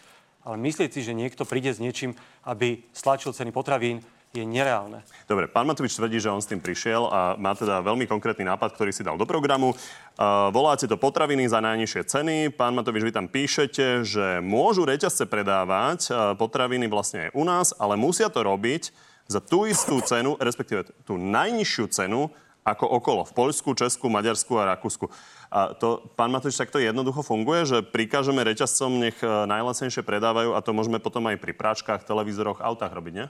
ale 0.49 0.57
myslieť 0.57 0.91
si, 0.97 1.01
že 1.05 1.17
niekto 1.17 1.45
príde 1.45 1.73
s 1.73 1.83
niečím, 1.83 2.17
aby 2.49 2.81
stlačil 2.97 3.37
ceny 3.37 3.53
potravín, 3.53 4.01
je 4.31 4.47
nereálne. 4.47 5.03
Dobre, 5.27 5.51
pán 5.51 5.67
Matovič 5.67 5.99
tvrdí, 5.99 6.23
že 6.23 6.31
on 6.31 6.39
s 6.39 6.47
tým 6.47 6.63
prišiel 6.63 7.03
a 7.11 7.35
má 7.35 7.51
teda 7.59 7.83
veľmi 7.83 8.07
konkrétny 8.07 8.47
nápad, 8.47 8.79
ktorý 8.79 8.95
si 8.95 9.03
dal 9.03 9.19
do 9.19 9.27
programu. 9.27 9.75
Uh, 9.75 10.55
voláte 10.55 10.87
to 10.87 10.95
potraviny 10.95 11.51
za 11.51 11.59
najnižšie 11.59 12.03
ceny. 12.07 12.37
Pán 12.55 12.79
Matovič, 12.79 13.03
vy 13.03 13.11
tam 13.11 13.27
píšete, 13.27 14.07
že 14.07 14.39
môžu 14.39 14.87
reťazce 14.87 15.27
predávať 15.27 16.15
uh, 16.15 16.39
potraviny 16.39 16.87
vlastne 16.87 17.27
aj 17.27 17.31
u 17.35 17.43
nás, 17.43 17.75
ale 17.75 17.99
musia 17.99 18.31
to 18.31 18.47
robiť 18.47 18.95
za 19.27 19.43
tú 19.43 19.67
istú 19.67 19.99
cenu, 19.99 20.39
respektíve 20.39 20.87
tú 21.03 21.19
najnižšiu 21.19 21.91
cenu, 21.91 22.31
ako 22.65 22.85
okolo. 22.87 23.23
V 23.25 23.33
Poľsku, 23.33 23.73
Česku, 23.73 24.13
Maďarsku 24.13 24.53
a 24.61 24.77
Rakúsku. 24.77 25.09
A 25.51 25.75
to, 25.75 26.07
pán 26.15 26.31
Matovič, 26.31 26.55
takto 26.55 26.79
jednoducho 26.79 27.27
funguje, 27.27 27.67
že 27.67 27.79
prikážeme 27.83 28.39
reťazcom, 28.47 29.03
nech 29.03 29.19
e, 29.19 29.27
najlacnejšie 29.27 30.07
predávajú 30.07 30.55
a 30.55 30.63
to 30.63 30.71
môžeme 30.71 31.03
potom 31.03 31.27
aj 31.27 31.43
pri 31.43 31.53
práčkach, 31.59 32.07
televízoroch, 32.07 32.63
autách 32.63 32.95
robiť, 32.95 33.15
nie? 33.19 33.27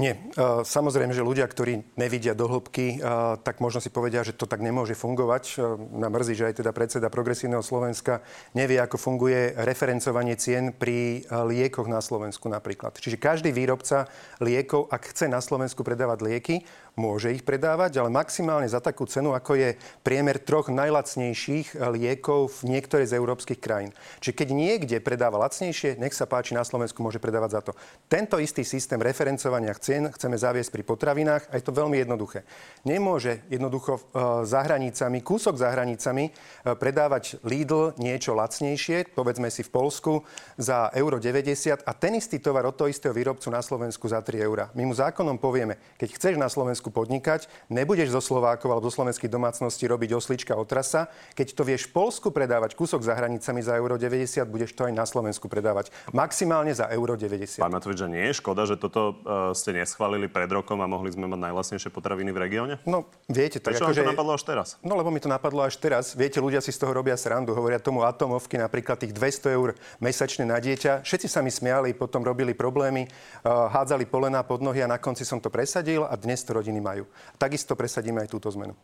Nie. 0.00 0.16
E, 0.16 0.64
samozrejme, 0.64 1.12
že 1.12 1.20
ľudia, 1.20 1.44
ktorí 1.44 2.00
nevidia 2.00 2.32
do 2.32 2.48
hĺbky, 2.48 2.96
e, 2.96 2.98
tak 3.44 3.60
možno 3.60 3.84
si 3.84 3.92
povedia, 3.92 4.24
že 4.24 4.32
to 4.32 4.48
tak 4.48 4.64
nemôže 4.64 4.96
fungovať. 4.96 5.60
Na 5.92 6.08
mrzí, 6.08 6.32
že 6.32 6.46
aj 6.48 6.64
teda 6.64 6.72
predseda 6.72 7.12
Progresívneho 7.12 7.60
Slovenska 7.60 8.24
nevie, 8.56 8.80
ako 8.80 8.96
funguje 8.96 9.52
referencovanie 9.68 10.40
cien 10.40 10.72
pri 10.72 11.28
liekoch 11.28 11.92
na 11.92 12.00
Slovensku 12.00 12.48
napríklad. 12.48 12.96
Čiže 12.96 13.20
každý 13.20 13.52
výrobca 13.52 14.08
liekov, 14.40 14.88
ak 14.88 15.12
chce 15.12 15.28
na 15.28 15.44
Slovensku 15.44 15.84
predávať 15.84 16.24
lieky, 16.24 16.64
môže 16.98 17.32
ich 17.32 17.46
predávať, 17.46 18.02
ale 18.02 18.10
maximálne 18.12 18.66
za 18.66 18.82
takú 18.82 19.06
cenu, 19.06 19.32
ako 19.32 19.54
je 19.54 19.78
priemer 20.02 20.42
troch 20.42 20.68
najlacnejších 20.68 21.78
liekov 21.94 22.60
v 22.60 22.76
niektorej 22.76 23.08
z 23.08 23.16
európskych 23.16 23.62
krajín. 23.62 23.94
Čiže 24.18 24.34
keď 24.34 24.48
niekde 24.52 24.96
predáva 24.98 25.40
lacnejšie, 25.46 25.96
nech 25.96 26.12
sa 26.12 26.26
páči, 26.26 26.52
na 26.52 26.66
Slovensku 26.66 27.00
môže 27.00 27.22
predávať 27.22 27.50
za 27.54 27.60
to. 27.62 27.72
Tento 28.10 28.36
istý 28.42 28.66
systém 28.66 28.98
referencovania 28.98 29.72
cien 29.78 30.10
chceme 30.10 30.34
zaviesť 30.34 30.74
pri 30.74 30.82
potravinách 30.82 31.48
a 31.48 31.56
je 31.56 31.64
to 31.64 31.72
veľmi 31.72 32.02
jednoduché. 32.02 32.42
Nemôže 32.82 33.46
jednoducho 33.46 33.96
e, 33.96 34.00
za 34.42 34.60
hranicami, 34.66 35.22
kúsok 35.22 35.54
za 35.54 35.70
hranicami 35.70 36.28
e, 36.28 36.32
predávať 36.74 37.38
Lidl 37.46 37.94
niečo 37.96 38.34
lacnejšie, 38.34 39.14
povedzme 39.14 39.48
si 39.48 39.62
v 39.62 39.70
Polsku, 39.70 40.26
za 40.58 40.90
euro 40.98 41.22
90 41.22 41.86
a 41.86 41.92
ten 41.94 42.18
istý 42.18 42.42
tovar 42.42 42.66
od 42.66 42.74
toho 42.74 42.90
istého 42.90 43.14
výrobcu 43.14 43.46
na 43.48 43.62
Slovensku 43.62 44.10
za 44.10 44.18
3 44.18 44.42
eurá. 44.42 44.74
My 44.74 44.82
mu 44.82 44.92
zákonom 44.92 45.38
povieme, 45.38 45.78
keď 45.96 46.08
chceš 46.18 46.34
na 46.34 46.50
Slovensku 46.50 46.87
Slovensku 46.88 47.04
podnikať, 47.08 47.40
nebudeš 47.68 48.08
zo 48.10 48.20
Slovákov 48.24 48.68
alebo 48.72 48.88
zo 48.88 48.96
slovenských 48.96 49.28
domácností 49.28 49.84
robiť 49.84 50.10
oslička 50.16 50.56
otrasa. 50.56 51.12
Keď 51.36 51.46
to 51.52 51.62
vieš 51.62 51.88
v 51.88 52.00
Polsku 52.00 52.32
predávať 52.32 52.74
kúsok 52.74 53.04
za 53.04 53.12
hranicami 53.14 53.60
za 53.60 53.76
euro 53.76 54.00
90, 54.00 54.48
budeš 54.48 54.72
to 54.72 54.88
aj 54.88 54.92
na 54.96 55.04
Slovensku 55.04 55.46
predávať. 55.46 55.92
Maximálne 56.16 56.72
za 56.72 56.88
euro 56.88 57.14
90. 57.14 57.60
Pán 57.60 57.72
Matovič, 57.72 58.00
že 58.00 58.08
nie 58.08 58.24
je 58.32 58.34
škoda, 58.40 58.64
že 58.64 58.80
toto 58.80 59.20
uh, 59.22 59.52
ste 59.52 59.76
neschválili 59.76 60.26
pred 60.32 60.48
rokom 60.48 60.80
a 60.80 60.88
mohli 60.88 61.12
sme 61.12 61.28
mať 61.28 61.40
najlasnejšie 61.52 61.90
potraviny 61.92 62.30
v 62.32 62.38
regióne? 62.40 62.74
No, 62.88 63.04
viete, 63.28 63.60
tak 63.60 63.76
Prečo 63.76 63.92
že... 63.92 64.02
to 64.02 64.10
napadlo 64.16 64.32
až 64.34 64.42
teraz? 64.48 64.68
No, 64.80 64.96
lebo 64.96 65.12
mi 65.12 65.20
to 65.20 65.28
napadlo 65.28 65.62
až 65.62 65.76
teraz. 65.76 66.16
Viete, 66.16 66.40
ľudia 66.40 66.64
si 66.64 66.72
z 66.72 66.80
toho 66.80 66.96
robia 66.96 67.14
srandu, 67.20 67.52
hovoria 67.52 67.78
tomu 67.78 68.02
atomovky, 68.02 68.56
napríklad 68.56 68.96
tých 69.04 69.12
200 69.12 69.56
eur 69.56 69.76
mesačne 70.00 70.48
na 70.48 70.56
dieťa. 70.58 71.04
Všetci 71.04 71.28
sa 71.28 71.44
mi 71.44 71.52
smiali, 71.52 71.92
potom 71.92 72.24
robili 72.24 72.56
problémy, 72.56 73.06
uh, 73.06 73.68
hádzali 73.68 74.08
polená 74.08 74.40
pod 74.42 74.64
nohy 74.64 74.80
a 74.82 74.88
na 74.88 74.96
konci 74.96 75.22
som 75.28 75.38
to 75.38 75.52
presadil 75.52 76.08
a 76.08 76.14
dnes 76.16 76.40
to 76.46 76.54
rodiny 76.54 76.77
majú. 76.80 77.04
Takisto 77.36 77.78
presadíme 77.78 78.22
aj 78.24 78.30
túto 78.30 78.48
zmenu. 78.54 78.74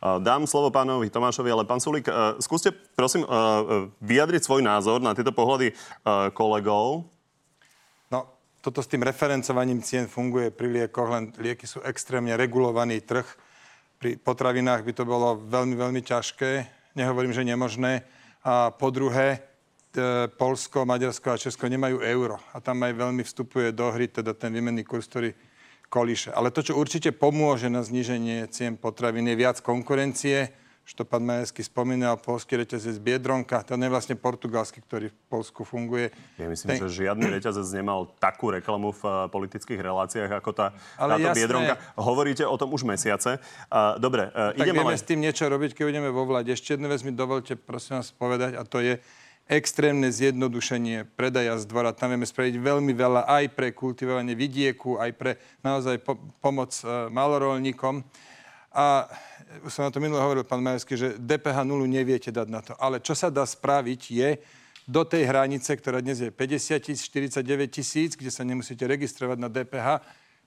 Dám 0.00 0.48
slovo 0.48 0.72
pánovi 0.72 1.12
Tomášovi, 1.12 1.50
ale 1.52 1.68
pán 1.68 1.80
Sulík, 1.80 2.08
e, 2.08 2.12
skúste 2.40 2.72
prosím 2.72 3.24
e, 3.24 3.28
e, 3.28 3.34
vyjadriť 4.00 4.42
svoj 4.44 4.62
názor 4.64 5.00
na 5.00 5.12
tieto 5.12 5.32
pohľady 5.32 5.76
kolegov. 6.36 7.04
No, 8.08 8.18
toto 8.60 8.80
s 8.80 8.90
tým 8.90 9.04
referencovaním 9.04 9.84
cien 9.84 10.08
funguje 10.08 10.52
pri 10.52 10.68
liekoch, 10.70 11.08
len 11.08 11.24
lieky 11.36 11.68
sú 11.68 11.80
extrémne 11.84 12.36
regulovaný 12.36 13.04
trh. 13.04 13.26
Pri 14.00 14.20
potravinách 14.20 14.84
by 14.84 14.92
to 14.92 15.04
bolo 15.08 15.40
veľmi, 15.40 15.74
veľmi 15.76 16.00
ťažké. 16.04 16.50
Nehovorím, 16.98 17.32
že 17.32 17.46
nemožné. 17.46 18.04
A 18.44 18.68
po 18.68 18.92
druhé, 18.92 19.40
Polsko, 20.36 20.84
Maďarsko 20.84 21.32
a 21.32 21.40
Česko 21.40 21.70
nemajú 21.70 22.02
euro. 22.02 22.36
A 22.52 22.60
tam 22.60 22.82
aj 22.82 22.92
veľmi 22.92 23.22
vstupuje 23.24 23.70
do 23.72 23.88
hry 23.94 24.10
teda 24.10 24.34
ten 24.34 24.52
výmenný 24.52 24.84
kurz, 24.84 25.06
ktorý 25.08 25.32
kolíše. 25.88 26.30
Ale 26.34 26.50
to, 26.50 26.64
čo 26.64 26.78
určite 26.78 27.14
pomôže 27.14 27.70
na 27.72 27.84
zníženie 27.84 28.48
cien 28.50 28.74
potravín, 28.74 29.28
je 29.28 29.36
viac 29.36 29.60
konkurencie, 29.62 30.52
že 30.84 31.00
to 31.00 31.08
pán 31.08 31.24
Majerský 31.24 31.64
spomínal, 31.64 32.20
polský 32.20 32.60
reťazec 32.60 33.00
Biedronka, 33.00 33.64
ten 33.64 33.80
je 33.80 33.88
vlastne 33.88 34.20
portugalský, 34.20 34.84
ktorý 34.84 35.08
v 35.08 35.16
Polsku 35.32 35.64
funguje. 35.64 36.12
Ja 36.36 36.44
myslím, 36.44 36.76
ten... 36.76 36.78
že 36.84 37.08
žiadny 37.08 37.40
reťazec 37.40 37.64
nemal 37.72 38.12
takú 38.20 38.52
reklamu 38.52 38.92
v 38.92 39.02
uh, 39.08 39.24
politických 39.32 39.80
reláciách 39.80 40.28
ako 40.44 40.50
tá, 40.52 40.76
Ale 41.00 41.16
táto 41.16 41.32
jasné. 41.32 41.40
Biedronka. 41.40 41.74
Hovoríte 41.96 42.44
o 42.44 42.56
tom 42.60 42.68
už 42.76 42.84
mesiace. 42.84 43.40
Uh, 43.72 43.96
dobre, 43.96 44.28
uh, 44.28 44.52
tak 44.52 44.60
ideme 44.60 44.84
vieme 44.84 44.92
ale... 44.92 45.00
s 45.00 45.08
tým 45.08 45.24
niečo 45.24 45.48
robiť, 45.48 45.72
keď 45.72 45.84
budeme 45.88 46.10
vo 46.12 46.28
vláde. 46.28 46.52
Ešte 46.52 46.76
jednu 46.76 46.92
vec 46.92 47.00
mi 47.00 47.16
dovolte, 47.16 47.56
prosím 47.56 48.04
vás, 48.04 48.12
povedať, 48.12 48.60
a 48.60 48.62
to 48.68 48.84
je 48.84 49.00
extrémne 49.44 50.08
zjednodušenie 50.08 51.04
predaja 51.16 51.60
z 51.60 51.68
dvora. 51.68 51.92
Tam 51.92 52.08
vieme 52.12 52.24
spraviť 52.24 52.56
veľmi 52.56 52.92
veľa 52.96 53.28
aj 53.28 53.44
pre 53.52 53.76
kultivovanie 53.76 54.32
vidieku, 54.32 54.96
aj 54.96 55.10
pre 55.12 55.32
naozaj 55.60 56.00
po- 56.00 56.20
pomoc 56.40 56.72
uh, 56.80 57.12
malorolníkom. 57.12 58.00
A 58.74 59.06
už 59.62 59.70
som 59.70 59.86
na 59.86 59.92
to 59.92 60.02
minule 60.02 60.18
hovoril, 60.18 60.42
pán 60.42 60.64
Majerský, 60.64 60.96
že 60.96 61.08
DPH 61.20 61.62
nulu 61.62 61.86
neviete 61.86 62.32
dať 62.32 62.48
na 62.48 62.60
to. 62.64 62.72
Ale 62.80 62.98
čo 62.98 63.12
sa 63.12 63.28
dá 63.28 63.44
spraviť 63.44 64.02
je 64.10 64.30
do 64.84 65.04
tej 65.04 65.28
hranice, 65.28 65.70
ktorá 65.76 66.00
dnes 66.00 66.20
je 66.20 66.28
50 66.32 66.80
tisíc, 66.80 67.06
49 67.08 67.70
tisíc, 67.70 68.10
kde 68.16 68.32
sa 68.32 68.42
nemusíte 68.42 68.84
registrovať 68.84 69.38
na 69.40 69.48
DPH, 69.48 69.88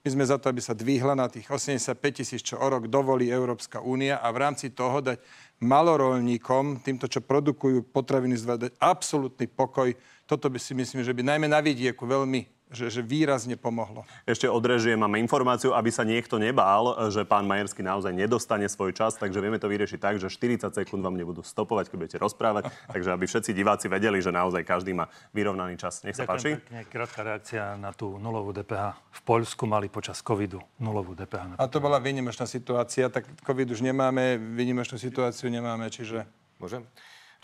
my 0.05 0.23
sme 0.23 0.23
za 0.23 0.37
to, 0.39 0.47
aby 0.47 0.61
sa 0.63 0.77
dvihla 0.77 1.19
na 1.19 1.27
tých 1.27 1.51
85 1.51 1.99
tisíc, 2.15 2.39
čo 2.39 2.55
o 2.61 2.67
rok 2.69 2.87
dovolí 2.87 3.27
Európska 3.27 3.83
únia 3.83 4.23
a 4.23 4.31
v 4.31 4.39
rámci 4.39 4.71
toho 4.71 5.03
dať 5.03 5.19
malorolníkom, 5.61 6.81
týmto, 6.85 7.09
čo 7.09 7.21
produkujú 7.23 7.89
potraviny, 7.89 8.37
dať 8.37 8.77
absolútny 8.77 9.49
pokoj. 9.49 9.93
Toto 10.29 10.51
by 10.51 10.59
si 10.61 10.77
myslím, 10.77 11.01
že 11.01 11.15
by 11.15 11.21
najmä 11.25 11.47
na 11.49 11.61
vidieku 11.63 12.05
veľmi 12.05 12.56
že, 12.68 12.91
že 12.91 13.01
výrazne 13.03 13.55
pomohlo. 13.55 14.03
Ešte 14.28 14.47
od 14.51 14.59
režie 14.59 14.91
máme 14.99 15.20
informáciu, 15.24 15.72
aby 15.72 15.88
sa 15.88 16.03
niekto 16.03 16.36
nebál, 16.36 16.95
že 17.07 17.24
pán 17.24 17.47
Majerský 17.47 17.80
naozaj 17.80 18.11
nedostane 18.11 18.68
svoj 18.68 18.91
čas, 18.91 19.15
takže 19.15 19.39
vieme 19.39 19.55
to 19.55 19.72
vyriešiť 19.72 19.99
tak, 19.99 20.15
že 20.20 20.28
40 20.28 20.68
sekúnd 20.76 20.99
vám 20.99 21.15
nebudú 21.15 21.43
stopovať, 21.43 21.88
keď 21.88 21.97
budete 21.97 22.18
rozprávať, 22.20 22.63
takže 22.93 23.09
aby 23.15 23.26
všetci 23.26 23.51
diváci 23.55 23.88
vedeli, 23.88 24.20
že 24.20 24.36
naozaj 24.36 24.68
každý 24.68 24.91
má 24.91 25.07
vyrovnaný 25.32 25.80
čas. 25.80 26.03
Nech 26.03 26.20
sa 26.20 26.28
páči. 26.28 26.59
Pekne, 26.59 26.84
krátka 26.91 27.24
reakcia 27.24 27.80
na 27.80 27.95
tú 27.95 28.20
nulovú 28.20 28.51
DPH. 28.51 28.99
V 29.15 29.22
Poľsku 29.24 29.63
mali 29.63 29.88
počas 29.88 30.20
covidu 30.20 30.59
nulovú 30.78 31.15
DPH. 31.15 31.55
A 31.55 31.65
to 31.72 31.80
bola 31.80 32.03
výnimočná 32.03 32.43
situácia, 32.43 33.07
tak 33.07 33.28
covid 33.47 33.72
už 33.72 33.80
nemáme, 33.80 34.36
výnimočnú 34.36 34.99
situáciu 34.99 35.47
nemáme, 35.47 35.88
čiže... 35.88 36.28
Môžem? 36.57 36.84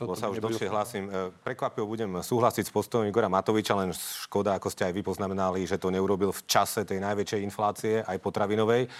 Lebo 0.03 0.19
sa 0.19 0.29
už 0.29 0.43
dlhšie 0.43 0.67
hlasím. 0.69 1.07
E, 1.09 1.31
Prekvapil 1.41 1.87
budem 1.87 2.21
súhlasiť 2.21 2.67
s 2.67 2.71
postojom 2.71 3.07
Igora 3.09 3.31
Matoviča, 3.31 3.73
len 3.79 3.95
škoda, 3.95 4.59
ako 4.59 4.69
ste 4.69 4.87
aj 4.87 4.93
vy 4.93 5.01
poznamenali, 5.01 5.65
že 5.65 5.79
to 5.79 5.89
neurobil 5.89 6.29
v 6.29 6.41
čase 6.45 6.85
tej 6.85 7.01
najväčšej 7.01 7.41
inflácie, 7.41 8.03
aj 8.03 8.17
potravinovej. 8.21 8.91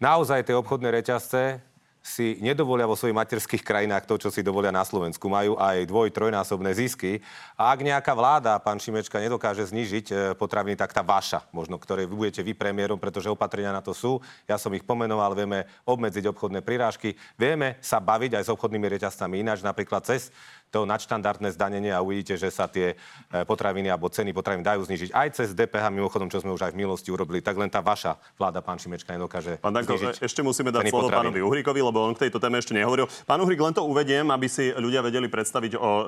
Naozaj 0.00 0.48
tie 0.48 0.56
obchodné 0.56 0.88
reťazce 0.90 1.69
si 2.00 2.40
nedovolia 2.40 2.88
vo 2.88 2.96
svojich 2.96 3.16
materských 3.16 3.60
krajinách 3.60 4.08
to, 4.08 4.16
čo 4.16 4.28
si 4.32 4.40
dovolia 4.40 4.72
na 4.72 4.80
Slovensku. 4.80 5.28
Majú 5.28 5.60
aj 5.60 5.84
dvoj, 5.84 6.08
trojnásobné 6.08 6.72
zisky. 6.72 7.20
A 7.60 7.76
ak 7.76 7.84
nejaká 7.84 8.16
vláda, 8.16 8.56
pán 8.56 8.80
Šimečka, 8.80 9.20
nedokáže 9.20 9.68
znižiť 9.68 10.06
e, 10.08 10.14
potraviny, 10.32 10.80
tak 10.80 10.96
tá 10.96 11.04
vaša, 11.04 11.44
možno, 11.52 11.76
ktoré 11.76 12.08
vy 12.08 12.16
budete 12.16 12.40
vy 12.40 12.56
premiérom, 12.56 12.96
pretože 12.96 13.28
opatrenia 13.28 13.68
na 13.68 13.84
to 13.84 13.92
sú. 13.92 14.16
Ja 14.48 14.56
som 14.56 14.72
ich 14.72 14.84
pomenoval, 14.84 15.36
vieme 15.36 15.68
obmedziť 15.84 16.24
obchodné 16.32 16.64
prirážky, 16.64 17.20
vieme 17.36 17.76
sa 17.84 18.00
baviť 18.00 18.40
aj 18.40 18.44
s 18.48 18.52
obchodnými 18.52 18.88
reťazcami 18.96 19.44
ináč, 19.44 19.60
napríklad 19.60 20.00
cez 20.08 20.32
to 20.70 20.86
nadštandardné 20.86 21.50
zdanenie 21.50 21.90
a 21.90 22.00
uvidíte, 22.00 22.38
že 22.38 22.48
sa 22.48 22.70
tie 22.70 22.94
e, 22.94 23.44
potraviny 23.44 23.90
alebo 23.90 24.06
ceny 24.06 24.30
potravín 24.30 24.62
dajú 24.62 24.86
znižiť 24.86 25.10
aj 25.10 25.28
cez 25.34 25.48
DPH, 25.52 25.90
mimochodom, 25.90 26.30
čo 26.30 26.38
sme 26.40 26.54
už 26.54 26.70
aj 26.70 26.72
v 26.72 26.78
minulosti 26.78 27.10
urobili, 27.10 27.42
tak 27.42 27.58
len 27.58 27.66
tá 27.66 27.82
vaša 27.82 28.16
vláda, 28.38 28.62
pán 28.62 28.78
Šimečka, 28.78 29.10
nedokáže 29.10 29.58
Pán 29.58 29.74
Danko, 29.74 29.98
znižiť 29.98 30.22
ešte 30.22 30.40
musíme 30.46 30.70
dať 30.70 30.88
slovo 30.88 31.10
potravín. 31.10 31.34
pánovi 31.34 31.40
Uhrikovi, 31.42 31.80
lebo 31.82 31.98
on 32.06 32.14
k 32.14 32.30
tejto 32.30 32.38
téme 32.38 32.62
ešte 32.62 32.72
nehovoril. 32.72 33.10
Pán 33.26 33.42
Uhrik, 33.42 33.58
len 33.58 33.74
to 33.74 33.82
uvediem, 33.82 34.30
aby 34.30 34.46
si 34.46 34.70
ľudia 34.70 35.02
vedeli 35.02 35.26
predstaviť 35.26 35.72
o 35.74 35.90
e, 35.90 36.02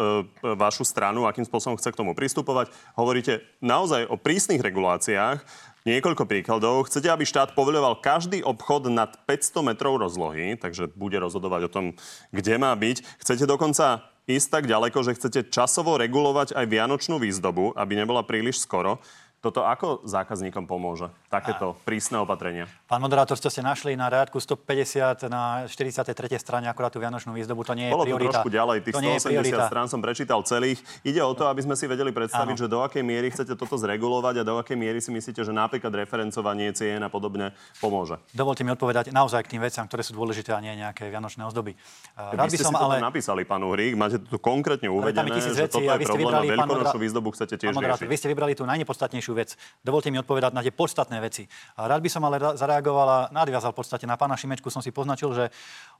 vašu 0.55 0.87
stranu, 0.87 1.27
akým 1.27 1.43
spôsobom 1.43 1.75
chce 1.75 1.91
k 1.91 1.99
tomu 1.99 2.15
pristupovať. 2.15 2.71
Hovoríte 2.95 3.43
naozaj 3.59 4.07
o 4.07 4.15
prísnych 4.15 4.63
reguláciách. 4.63 5.43
Niekoľko 5.83 6.31
príkladov. 6.31 6.87
Chcete, 6.87 7.11
aby 7.11 7.27
štát 7.27 7.59
povoľoval 7.59 7.99
každý 7.99 8.39
obchod 8.47 8.87
nad 8.87 9.19
500 9.27 9.67
metrov 9.67 9.99
rozlohy, 9.99 10.55
takže 10.55 10.95
bude 10.95 11.19
rozhodovať 11.19 11.67
o 11.67 11.73
tom, 11.75 11.87
kde 12.31 12.55
má 12.55 12.71
byť. 12.71 13.03
Chcete 13.19 13.51
dokonca 13.51 14.12
ísť 14.27 14.49
tak 14.51 14.65
ďaleko, 14.71 14.99
že 15.03 15.17
chcete 15.19 15.51
časovo 15.51 15.99
regulovať 15.99 16.55
aj 16.55 16.67
vianočnú 16.67 17.19
výzdobu, 17.19 17.75
aby 17.75 17.93
nebola 17.99 18.23
príliš 18.23 18.63
skoro. 18.63 19.03
Toto 19.43 19.67
ako 19.67 20.07
zákazníkom 20.07 20.71
pomôže? 20.71 21.11
Takéto 21.33 21.81
prísne 21.89 22.21
opatrenia. 22.21 22.69
Pán 22.85 23.01
moderátor, 23.01 23.41
to 23.41 23.49
ste 23.49 23.65
našli 23.65 23.97
na 23.97 24.13
riadku 24.13 24.37
150 24.37 25.33
na 25.33 25.65
43. 25.65 26.13
strane 26.37 26.69
akurát 26.69 26.93
tú 26.93 27.01
Vianočnú 27.01 27.33
výzdobu. 27.33 27.65
To 27.65 27.73
nie 27.73 27.89
je 27.89 27.93
Bolo 27.97 28.05
to 28.05 28.13
priorita. 28.13 28.45
trošku 28.45 28.53
ďalej, 28.53 28.77
tých 28.85 28.95
to 28.95 29.01
nie 29.01 29.17
je 29.17 29.23
180 29.25 29.41
priorita. 29.41 29.65
strán 29.73 29.87
som 29.89 30.05
prečítal 30.05 30.45
celých. 30.45 30.85
Ide 31.01 31.25
o 31.25 31.33
to, 31.33 31.49
aby 31.49 31.65
sme 31.65 31.73
si 31.73 31.89
vedeli 31.89 32.13
predstaviť, 32.13 32.53
Áno. 32.53 32.61
že 32.61 32.69
do 32.69 32.85
akej 32.85 33.01
miery 33.01 33.33
chcete 33.33 33.57
toto 33.57 33.81
zregulovať 33.81 34.35
a 34.41 34.43
do 34.45 34.61
akej 34.61 34.77
miery 34.77 35.01
si 35.01 35.09
myslíte, 35.09 35.41
že 35.41 35.57
napríklad 35.57 35.89
referencovanie 35.89 36.69
cien 36.77 37.01
a 37.01 37.09
podobne 37.09 37.57
pomôže. 37.81 38.21
Dovolte 38.37 38.61
mi 38.61 38.77
odpovedať 38.77 39.09
naozaj 39.09 39.49
k 39.49 39.57
tým 39.57 39.65
veciam, 39.65 39.89
ktoré 39.89 40.05
sú 40.05 40.13
dôležité 40.13 40.53
a 40.53 40.61
nie 40.61 40.77
nejaké 40.77 41.09
vianočné 41.09 41.49
ozdoby. 41.49 41.73
Rád 42.13 42.53
by 42.53 42.59
som 42.61 42.77
si 42.77 42.77
to 42.77 42.85
ale... 42.93 43.01
napísali, 43.01 43.49
pán 43.49 43.65
Uhrík, 43.65 43.97
máte 43.97 44.21
to 44.21 44.37
tu 44.37 44.39
konkrétne 44.43 44.93
uvedené, 44.93 45.33
že 45.41 45.65
toto 45.65 45.81
je 45.81 46.05
problém 46.05 46.37
a 46.37 46.45
veľkonočnú 46.61 46.99
výzdobu 47.01 47.33
chcete 47.33 47.57
tiež 47.57 47.73
riešiť. 47.73 48.05
Vy 48.05 48.17
ste 48.21 48.29
vybrali 48.29 48.53
tú 48.53 48.69
najnepodstatnejšiu 48.69 49.33
vec. 49.33 49.57
Dovolte 49.81 50.13
mi 50.13 50.21
odpovedať 50.21 50.53
na 50.53 50.61
tie 50.61 50.75
podstatné 50.75 51.22
veci. 51.23 51.47
A 51.79 51.87
rád 51.87 52.03
by 52.03 52.11
som 52.11 52.27
ale 52.27 52.43
ra- 52.43 52.59
zareagoval 52.59 53.09
a 53.09 53.19
nadviazal 53.31 53.71
v 53.71 53.79
podstate 53.79 54.11
na 54.11 54.19
pána 54.19 54.35
Šimečku. 54.35 54.67
Som 54.67 54.83
si 54.83 54.91
poznačil, 54.91 55.31
že 55.31 55.45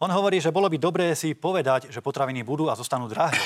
on 0.03 0.11
hovorí, 0.11 0.43
že 0.43 0.51
bolo 0.51 0.67
by 0.67 0.83
dobré 0.83 1.15
si 1.15 1.39
povedať, 1.39 1.95
že 1.95 2.03
potraviny 2.03 2.43
budú 2.43 2.67
a 2.67 2.75
zostanú 2.75 3.07
drahé. 3.07 3.39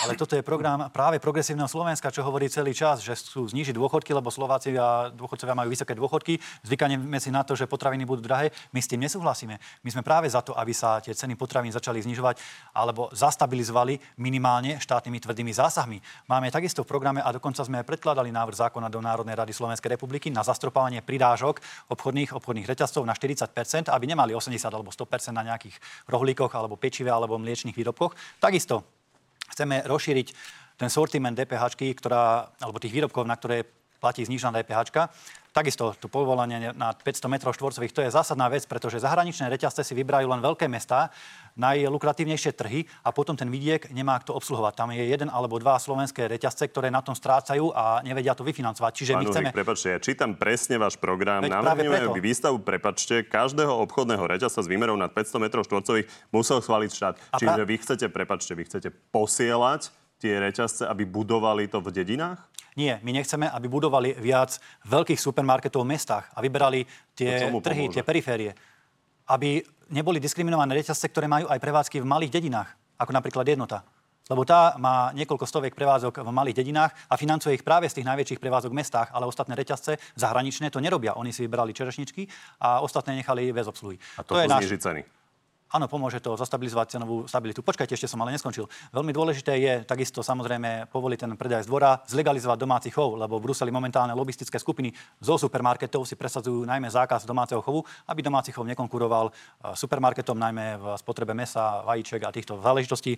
Ale 0.00 0.16
toto 0.16 0.32
je 0.32 0.40
program 0.40 0.88
práve 0.88 1.20
progresívneho 1.20 1.68
Slovenska, 1.68 2.08
čo 2.08 2.24
hovorí 2.24 2.48
celý 2.48 2.72
čas, 2.72 3.04
že 3.04 3.12
sú 3.20 3.44
znižiť 3.44 3.76
dôchodky, 3.76 4.16
lebo 4.16 4.32
Slováci 4.32 4.72
a 4.72 5.12
dôchodcovia 5.12 5.52
majú 5.52 5.68
vysoké 5.68 5.92
dôchodky. 5.92 6.40
Zvykneme 6.64 7.20
si 7.20 7.28
na 7.28 7.44
to, 7.44 7.52
že 7.52 7.68
potraviny 7.68 8.08
budú 8.08 8.24
drahé. 8.24 8.48
My 8.72 8.80
s 8.80 8.88
tým 8.88 9.04
nesúhlasíme. 9.04 9.60
My 9.84 9.90
sme 9.92 10.00
práve 10.00 10.32
za 10.32 10.40
to, 10.40 10.56
aby 10.56 10.72
sa 10.72 11.04
tie 11.04 11.12
ceny 11.12 11.36
potravín 11.36 11.68
začali 11.68 12.00
znižovať 12.00 12.40
alebo 12.72 13.12
zastabilizovali 13.12 14.00
minimálne 14.16 14.80
štátnymi 14.80 15.20
tvrdými 15.20 15.52
zásahmi. 15.52 16.00
Máme 16.32 16.48
takisto 16.48 16.80
v 16.80 16.90
programe 16.96 17.20
a 17.20 17.28
dokonca 17.28 17.60
sme 17.60 17.84
predkladali 17.84 18.32
návrh 18.32 18.56
zákona 18.56 18.88
do 18.88 19.04
Národnej 19.04 19.36
rady 19.36 19.52
Slovenskej 19.52 20.00
republiky 20.00 20.32
na 20.32 20.40
zastropovanie 20.40 21.04
pridážok 21.04 21.60
obchodných, 21.92 22.32
obchodných 22.32 22.64
reťazcov 22.64 23.04
na 23.04 23.12
40% 23.12 23.92
aby 23.92 24.04
nemali 24.06 24.32
80 24.32 24.56
alebo 24.70 24.88
100% 24.88 25.36
na 25.36 25.44
nejakých 25.44 25.76
rohlíkoch 26.08 26.52
alebo 26.56 26.80
pečive 26.80 27.12
alebo 27.12 27.36
mliečných 27.36 27.76
výrobkoch. 27.76 28.16
Takisto 28.40 28.99
chceme 29.52 29.82
rozšíriť 29.84 30.28
ten 30.80 30.88
sortiment 30.88 31.36
DPH, 31.36 31.76
ktorá, 31.76 32.56
alebo 32.56 32.80
tých 32.80 32.94
výrobkov, 32.96 33.28
na 33.28 33.36
ktoré 33.36 33.68
platí 34.00 34.24
znižená 34.24 34.64
DPH. 34.64 35.12
Takisto 35.50 35.90
to 35.98 36.06
povolenie 36.06 36.70
na 36.78 36.94
500 36.94 37.26
m 37.26 37.34
štvorcových, 37.42 37.90
to 37.90 38.00
je 38.06 38.14
zásadná 38.14 38.46
vec, 38.46 38.62
pretože 38.70 39.02
zahraničné 39.02 39.50
reťazce 39.50 39.82
si 39.82 39.98
vybrajú 39.98 40.30
len 40.30 40.38
veľké 40.38 40.70
mestá, 40.70 41.10
najlukratívnejšie 41.58 42.54
trhy 42.54 42.86
a 43.02 43.10
potom 43.10 43.34
ten 43.34 43.50
vidiek 43.50 43.90
nemá 43.90 44.14
kto 44.22 44.38
obsluhovať. 44.38 44.72
Tam 44.78 44.88
je 44.94 45.02
jeden 45.02 45.26
alebo 45.26 45.58
dva 45.58 45.76
slovenské 45.82 46.30
reťazce, 46.30 46.70
ktoré 46.70 46.88
na 46.94 47.02
tom 47.02 47.18
strácajú 47.18 47.74
a 47.74 47.98
nevedia 48.06 48.38
to 48.38 48.46
vyfinancovať. 48.46 48.92
Čiže 48.94 49.12
Pán 49.12 49.20
my 49.20 49.24
chceme... 49.26 49.48
Prepačte, 49.50 49.88
ja 49.90 49.98
čítam 49.98 50.38
presne 50.38 50.78
váš 50.78 50.94
program. 50.96 51.42
Navrhneme, 51.42 52.14
výstavu, 52.22 52.62
prepačte, 52.62 53.26
každého 53.26 53.74
obchodného 53.90 54.22
reťazca 54.22 54.62
s 54.62 54.68
výmerou 54.70 54.94
nad 54.94 55.10
500 55.10 55.42
m 55.42 55.46
štvorcových 55.50 56.06
musel 56.30 56.62
schváliť 56.62 56.90
štát. 56.94 57.14
A 57.34 57.36
Čiže 57.42 57.58
pra- 57.58 57.66
vy 57.66 57.74
chcete, 57.82 58.06
prepačte, 58.06 58.52
vy 58.54 58.62
chcete 58.70 58.88
posielať 59.10 59.90
tie 60.20 60.36
reťazce, 60.36 60.84
aby 60.84 61.08
budovali 61.08 61.64
to 61.66 61.80
v 61.80 61.88
dedinách? 61.96 62.44
Nie, 62.78 63.02
my 63.02 63.10
nechceme, 63.10 63.50
aby 63.50 63.66
budovali 63.66 64.14
viac 64.18 64.58
veľkých 64.86 65.18
supermarketov 65.18 65.82
v 65.82 65.90
mestách 65.96 66.30
a 66.30 66.38
vyberali 66.38 66.86
tie 67.14 67.50
trhy, 67.62 67.90
pomôže? 67.90 67.94
tie 67.98 68.02
periférie. 68.06 68.52
Aby 69.26 69.62
neboli 69.90 70.22
diskriminované 70.22 70.78
reťazce, 70.78 71.10
ktoré 71.10 71.26
majú 71.26 71.50
aj 71.50 71.58
prevádzky 71.58 72.02
v 72.02 72.06
malých 72.06 72.30
dedinách, 72.38 72.70
ako 72.98 73.10
napríklad 73.10 73.46
jednota. 73.46 73.82
Lebo 74.30 74.46
tá 74.46 74.78
má 74.78 75.10
niekoľko 75.10 75.42
stoviek 75.42 75.74
prevádzok 75.74 76.22
v 76.22 76.30
malých 76.30 76.62
dedinách 76.62 76.94
a 77.10 77.18
financuje 77.18 77.58
ich 77.58 77.66
práve 77.66 77.90
z 77.90 77.98
tých 77.98 78.06
najväčších 78.06 78.38
prevádzok 78.38 78.70
v 78.70 78.78
mestách, 78.78 79.08
ale 79.10 79.26
ostatné 79.26 79.58
reťazce 79.58 79.98
zahraničné 80.14 80.70
to 80.70 80.78
nerobia. 80.78 81.18
Oni 81.18 81.34
si 81.34 81.42
vybrali 81.42 81.74
čerešničky 81.74 82.30
a 82.62 82.78
ostatné 82.78 83.18
nechali 83.18 83.50
bez 83.50 83.66
obsluhy. 83.66 83.98
A 84.14 84.22
to, 84.22 84.38
to 84.38 84.46
zniží 84.46 84.78
ceny. 84.78 85.02
Áno, 85.70 85.86
pomôže 85.86 86.18
to 86.18 86.34
zastabilizovať 86.34 86.98
cenovú 86.98 87.30
stabilitu. 87.30 87.62
Počkajte, 87.62 87.94
ešte 87.94 88.10
som 88.10 88.18
ale 88.26 88.34
neskončil. 88.34 88.66
Veľmi 88.90 89.14
dôležité 89.14 89.54
je 89.54 89.72
takisto 89.86 90.18
samozrejme 90.18 90.90
povoliť 90.90 91.18
ten 91.22 91.32
predaj 91.38 91.62
z 91.62 91.70
dvora, 91.70 92.02
zlegalizovať 92.10 92.58
domáci 92.58 92.90
chov, 92.90 93.14
lebo 93.14 93.38
v 93.38 93.46
Bruseli 93.46 93.70
momentálne 93.70 94.10
lobistické 94.18 94.58
skupiny 94.58 94.90
zo 95.22 95.38
supermarketov 95.38 96.02
si 96.02 96.18
presadzujú 96.18 96.66
najmä 96.66 96.90
zákaz 96.90 97.22
domáceho 97.22 97.62
chovu, 97.62 97.86
aby 98.10 98.18
domáci 98.18 98.50
chov 98.50 98.66
nekonkuroval 98.66 99.30
eh, 99.30 99.34
supermarketom, 99.78 100.34
najmä 100.34 100.74
v 100.74 100.84
spotrebe 100.98 101.38
mesa, 101.38 101.86
vajíček 101.86 102.26
a 102.26 102.34
týchto 102.34 102.58
záležitostí. 102.58 103.14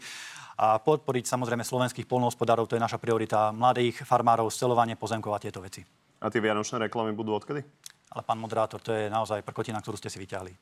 A 0.60 0.76
podporiť 0.76 1.24
samozrejme 1.24 1.64
slovenských 1.64 2.04
polnohospodárov, 2.04 2.68
to 2.68 2.76
je 2.76 2.84
naša 2.84 3.00
priorita, 3.00 3.48
mladých 3.56 4.04
farmárov, 4.04 4.52
scelovanie 4.52 5.00
pozemkov 5.00 5.32
a 5.32 5.40
tieto 5.40 5.64
veci. 5.64 5.80
A 6.20 6.28
tie 6.28 6.44
vianočné 6.44 6.84
reklamy 6.84 7.16
budú 7.16 7.32
odkedy? 7.32 7.64
Ale 8.12 8.22
pán 8.28 8.36
moderátor, 8.36 8.84
to 8.84 8.92
je 8.92 9.08
naozaj 9.08 9.40
prkotina, 9.40 9.80
ktorú 9.80 9.96
ste 9.96 10.12
si 10.12 10.20
vyťahli. 10.20 10.52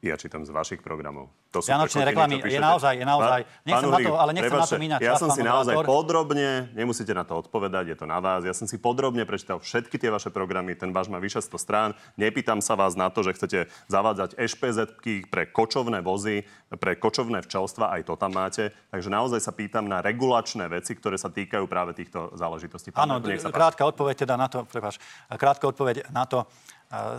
Ja 0.00 0.16
čítam 0.16 0.48
z 0.48 0.48
vašich 0.48 0.80
programov. 0.80 1.28
To 1.52 1.60
sú 1.60 1.68
Vianočné 1.68 2.08
reklamy, 2.08 2.40
je 2.40 2.56
naozaj, 2.56 2.96
je 2.96 3.04
naozaj. 3.04 3.44
Nechcem 3.68 3.90
na 3.92 3.98
to, 4.00 4.12
ale 4.16 4.30
nechcem 4.32 4.56
na 4.56 4.64
to 4.64 4.78
míňať 4.80 5.00
Ja 5.04 5.20
som 5.20 5.28
si 5.28 5.44
naozaj 5.44 5.76
moderátor. 5.76 5.92
podrobne, 5.92 6.72
nemusíte 6.72 7.12
na 7.12 7.20
to 7.20 7.36
odpovedať, 7.36 7.92
je 7.92 7.96
to 8.00 8.06
na 8.08 8.16
vás, 8.16 8.40
ja 8.40 8.56
som 8.56 8.64
si 8.64 8.80
podrobne 8.80 9.28
prečítal 9.28 9.60
všetky 9.60 10.00
tie 10.00 10.08
vaše 10.08 10.32
programy, 10.32 10.72
ten 10.72 10.88
váš 10.88 11.12
má 11.12 11.20
vyše 11.20 11.44
100 11.44 11.52
strán. 11.60 11.90
Nepýtam 12.16 12.64
sa 12.64 12.80
vás 12.80 12.96
na 12.96 13.12
to, 13.12 13.20
že 13.20 13.36
chcete 13.36 13.68
zavádzať 13.92 14.40
ešpz 14.40 15.04
pre 15.28 15.52
kočovné 15.52 16.00
vozy, 16.00 16.48
pre 16.80 16.96
kočovné 16.96 17.44
včelstva, 17.44 17.92
aj 18.00 18.08
to 18.08 18.16
tam 18.16 18.32
máte. 18.32 18.72
Takže 18.88 19.12
naozaj 19.12 19.44
sa 19.44 19.52
pýtam 19.52 19.84
na 19.84 20.00
regulačné 20.00 20.64
veci, 20.72 20.96
ktoré 20.96 21.20
sa 21.20 21.28
týkajú 21.28 21.68
práve 21.68 21.92
týchto 21.92 22.32
záležitostí. 22.40 22.88
Áno, 22.96 23.20
krátka 23.52 23.84
odpoveď 23.84 24.24
teda 24.24 24.40
na 24.40 24.48
to, 24.48 24.64
prepáč, 24.64 24.96
krátka 25.28 25.68
odpoveď 25.68 26.08
na 26.08 26.24
to, 26.24 26.48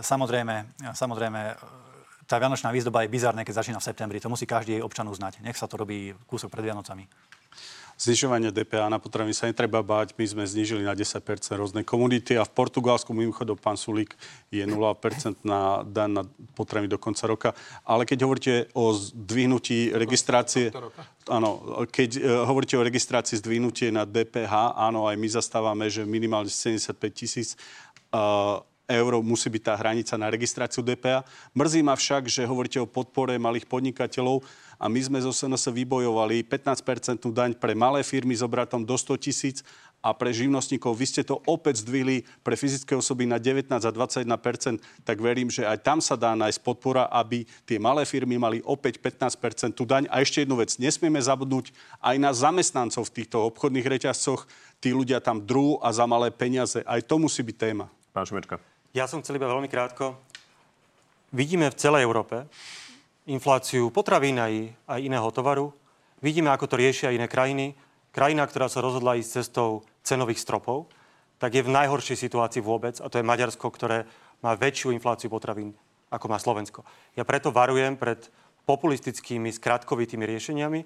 samozrejme, 0.02 0.66
samozrejme 0.98 1.40
tá 2.26 2.38
Vianočná 2.38 2.70
výzdoba 2.72 3.02
je 3.02 3.12
bizarné, 3.12 3.42
keď 3.44 3.62
začína 3.62 3.78
v 3.78 3.88
septembri. 3.88 4.22
To 4.22 4.32
musí 4.32 4.46
každý 4.46 4.80
občan 4.82 5.08
uznať. 5.08 5.42
Nech 5.42 5.58
sa 5.58 5.66
to 5.66 5.76
robí 5.76 6.14
kúsok 6.26 6.48
pred 6.48 6.70
Vianocami. 6.70 7.06
Znižovanie 8.02 8.50
DPA 8.50 8.90
na 8.90 8.98
potraviny 8.98 9.30
sa 9.30 9.46
netreba 9.46 9.78
báť. 9.78 10.18
My 10.18 10.26
sme 10.26 10.42
znižili 10.42 10.82
na 10.82 10.96
10% 10.96 11.22
rôzne 11.54 11.86
komunity 11.86 12.34
a 12.34 12.42
v 12.42 12.50
Portugalsku 12.50 13.14
mimochodom 13.14 13.54
pán 13.54 13.78
Sulík 13.78 14.18
je 14.50 14.64
0% 14.64 14.74
na 15.46 15.86
dan 15.86 16.10
na 16.16 16.26
potraviny 16.58 16.90
do 16.90 16.98
konca 16.98 17.30
roka. 17.30 17.50
Ale 17.86 18.02
keď 18.02 18.18
hovoríte 18.26 18.54
o 18.74 18.90
zdvihnutí 18.90 19.94
registrácie... 19.94 20.74
Áno, 21.30 21.86
keď 21.86 22.10
uh, 22.18 22.42
hovoríte 22.50 22.74
o 22.74 22.82
registrácii 22.82 23.38
zdvihnutie 23.38 23.94
na 23.94 24.02
DPH, 24.02 24.74
áno, 24.74 25.06
aj 25.06 25.14
my 25.14 25.28
zastávame, 25.30 25.86
že 25.86 26.02
minimálne 26.02 26.50
75 26.50 26.98
tisíc 27.14 27.54
uh, 28.10 28.58
eur 28.90 29.22
musí 29.22 29.48
byť 29.48 29.62
tá 29.62 29.74
hranica 29.78 30.14
na 30.18 30.28
registráciu 30.28 30.82
DPA. 30.82 31.22
Mrzí 31.54 31.80
ma 31.82 31.94
však, 31.94 32.26
že 32.26 32.48
hovoríte 32.48 32.82
o 32.82 32.90
podpore 32.90 33.38
malých 33.38 33.66
podnikateľov 33.70 34.42
a 34.82 34.90
my 34.90 34.98
sme 34.98 35.18
zo 35.22 35.30
SNS 35.30 35.70
vybojovali 35.70 36.42
15% 36.42 37.30
daň 37.30 37.54
pre 37.54 37.72
malé 37.78 38.02
firmy 38.02 38.34
s 38.34 38.42
obratom 38.42 38.82
do 38.82 38.98
100 38.98 39.14
tisíc 39.22 39.62
a 40.02 40.10
pre 40.10 40.34
živnostníkov. 40.34 40.98
Vy 40.98 41.06
ste 41.06 41.22
to 41.22 41.38
opäť 41.46 41.86
zdvihli 41.86 42.26
pre 42.42 42.58
fyzické 42.58 42.98
osoby 42.98 43.22
na 43.22 43.38
19 43.38 43.70
a 43.70 43.78
21 43.78 44.82
tak 45.06 45.16
verím, 45.22 45.46
že 45.46 45.62
aj 45.62 45.78
tam 45.86 46.02
sa 46.02 46.18
dá 46.18 46.34
nájsť 46.34 46.58
podpora, 46.66 47.06
aby 47.06 47.46
tie 47.62 47.78
malé 47.78 48.02
firmy 48.02 48.34
mali 48.34 48.58
opäť 48.66 48.98
15 48.98 49.70
tú 49.70 49.86
daň. 49.86 50.10
A 50.10 50.18
ešte 50.18 50.42
jednu 50.42 50.58
vec, 50.58 50.74
nesmieme 50.82 51.22
zabudnúť 51.22 51.70
aj 52.02 52.16
na 52.18 52.34
zamestnancov 52.34 53.06
v 53.06 53.22
týchto 53.22 53.46
obchodných 53.46 53.86
reťazcoch. 53.86 54.50
Tí 54.82 54.90
ľudia 54.90 55.22
tam 55.22 55.38
drú 55.38 55.78
a 55.78 55.94
za 55.94 56.02
malé 56.10 56.34
peniaze. 56.34 56.82
Aj 56.82 56.98
to 56.98 57.22
musí 57.22 57.46
byť 57.46 57.56
téma. 57.56 57.86
Pán 58.10 58.26
Šimečka. 58.26 58.71
Ja 58.92 59.08
som 59.08 59.24
chcel 59.24 59.40
iba 59.40 59.48
veľmi 59.48 59.72
krátko. 59.72 60.20
Vidíme 61.32 61.72
v 61.72 61.80
celej 61.80 62.04
Európe 62.04 62.44
infláciu 63.24 63.88
potravín 63.88 64.36
aj, 64.36 64.68
aj 64.84 65.00
iného 65.00 65.24
tovaru. 65.32 65.72
Vidíme, 66.20 66.52
ako 66.52 66.68
to 66.68 66.76
riešia 66.76 67.16
iné 67.16 67.24
krajiny. 67.24 67.72
Krajina, 68.12 68.44
ktorá 68.44 68.68
sa 68.68 68.84
rozhodla 68.84 69.16
ísť 69.16 69.40
cestou 69.40 69.80
cenových 70.04 70.44
stropov, 70.44 70.92
tak 71.40 71.56
je 71.56 71.64
v 71.64 71.72
najhoršej 71.72 72.20
situácii 72.20 72.60
vôbec, 72.60 73.00
a 73.00 73.08
to 73.08 73.16
je 73.16 73.24
Maďarsko, 73.24 73.64
ktoré 73.72 74.04
má 74.44 74.52
väčšiu 74.52 74.92
infláciu 74.92 75.32
potravín, 75.32 75.72
ako 76.12 76.28
má 76.28 76.36
Slovensko. 76.36 76.84
Ja 77.16 77.24
preto 77.24 77.48
varujem 77.48 77.96
pred 77.96 78.28
populistickými, 78.68 79.56
skratkovitými 79.56 80.28
riešeniami, 80.28 80.80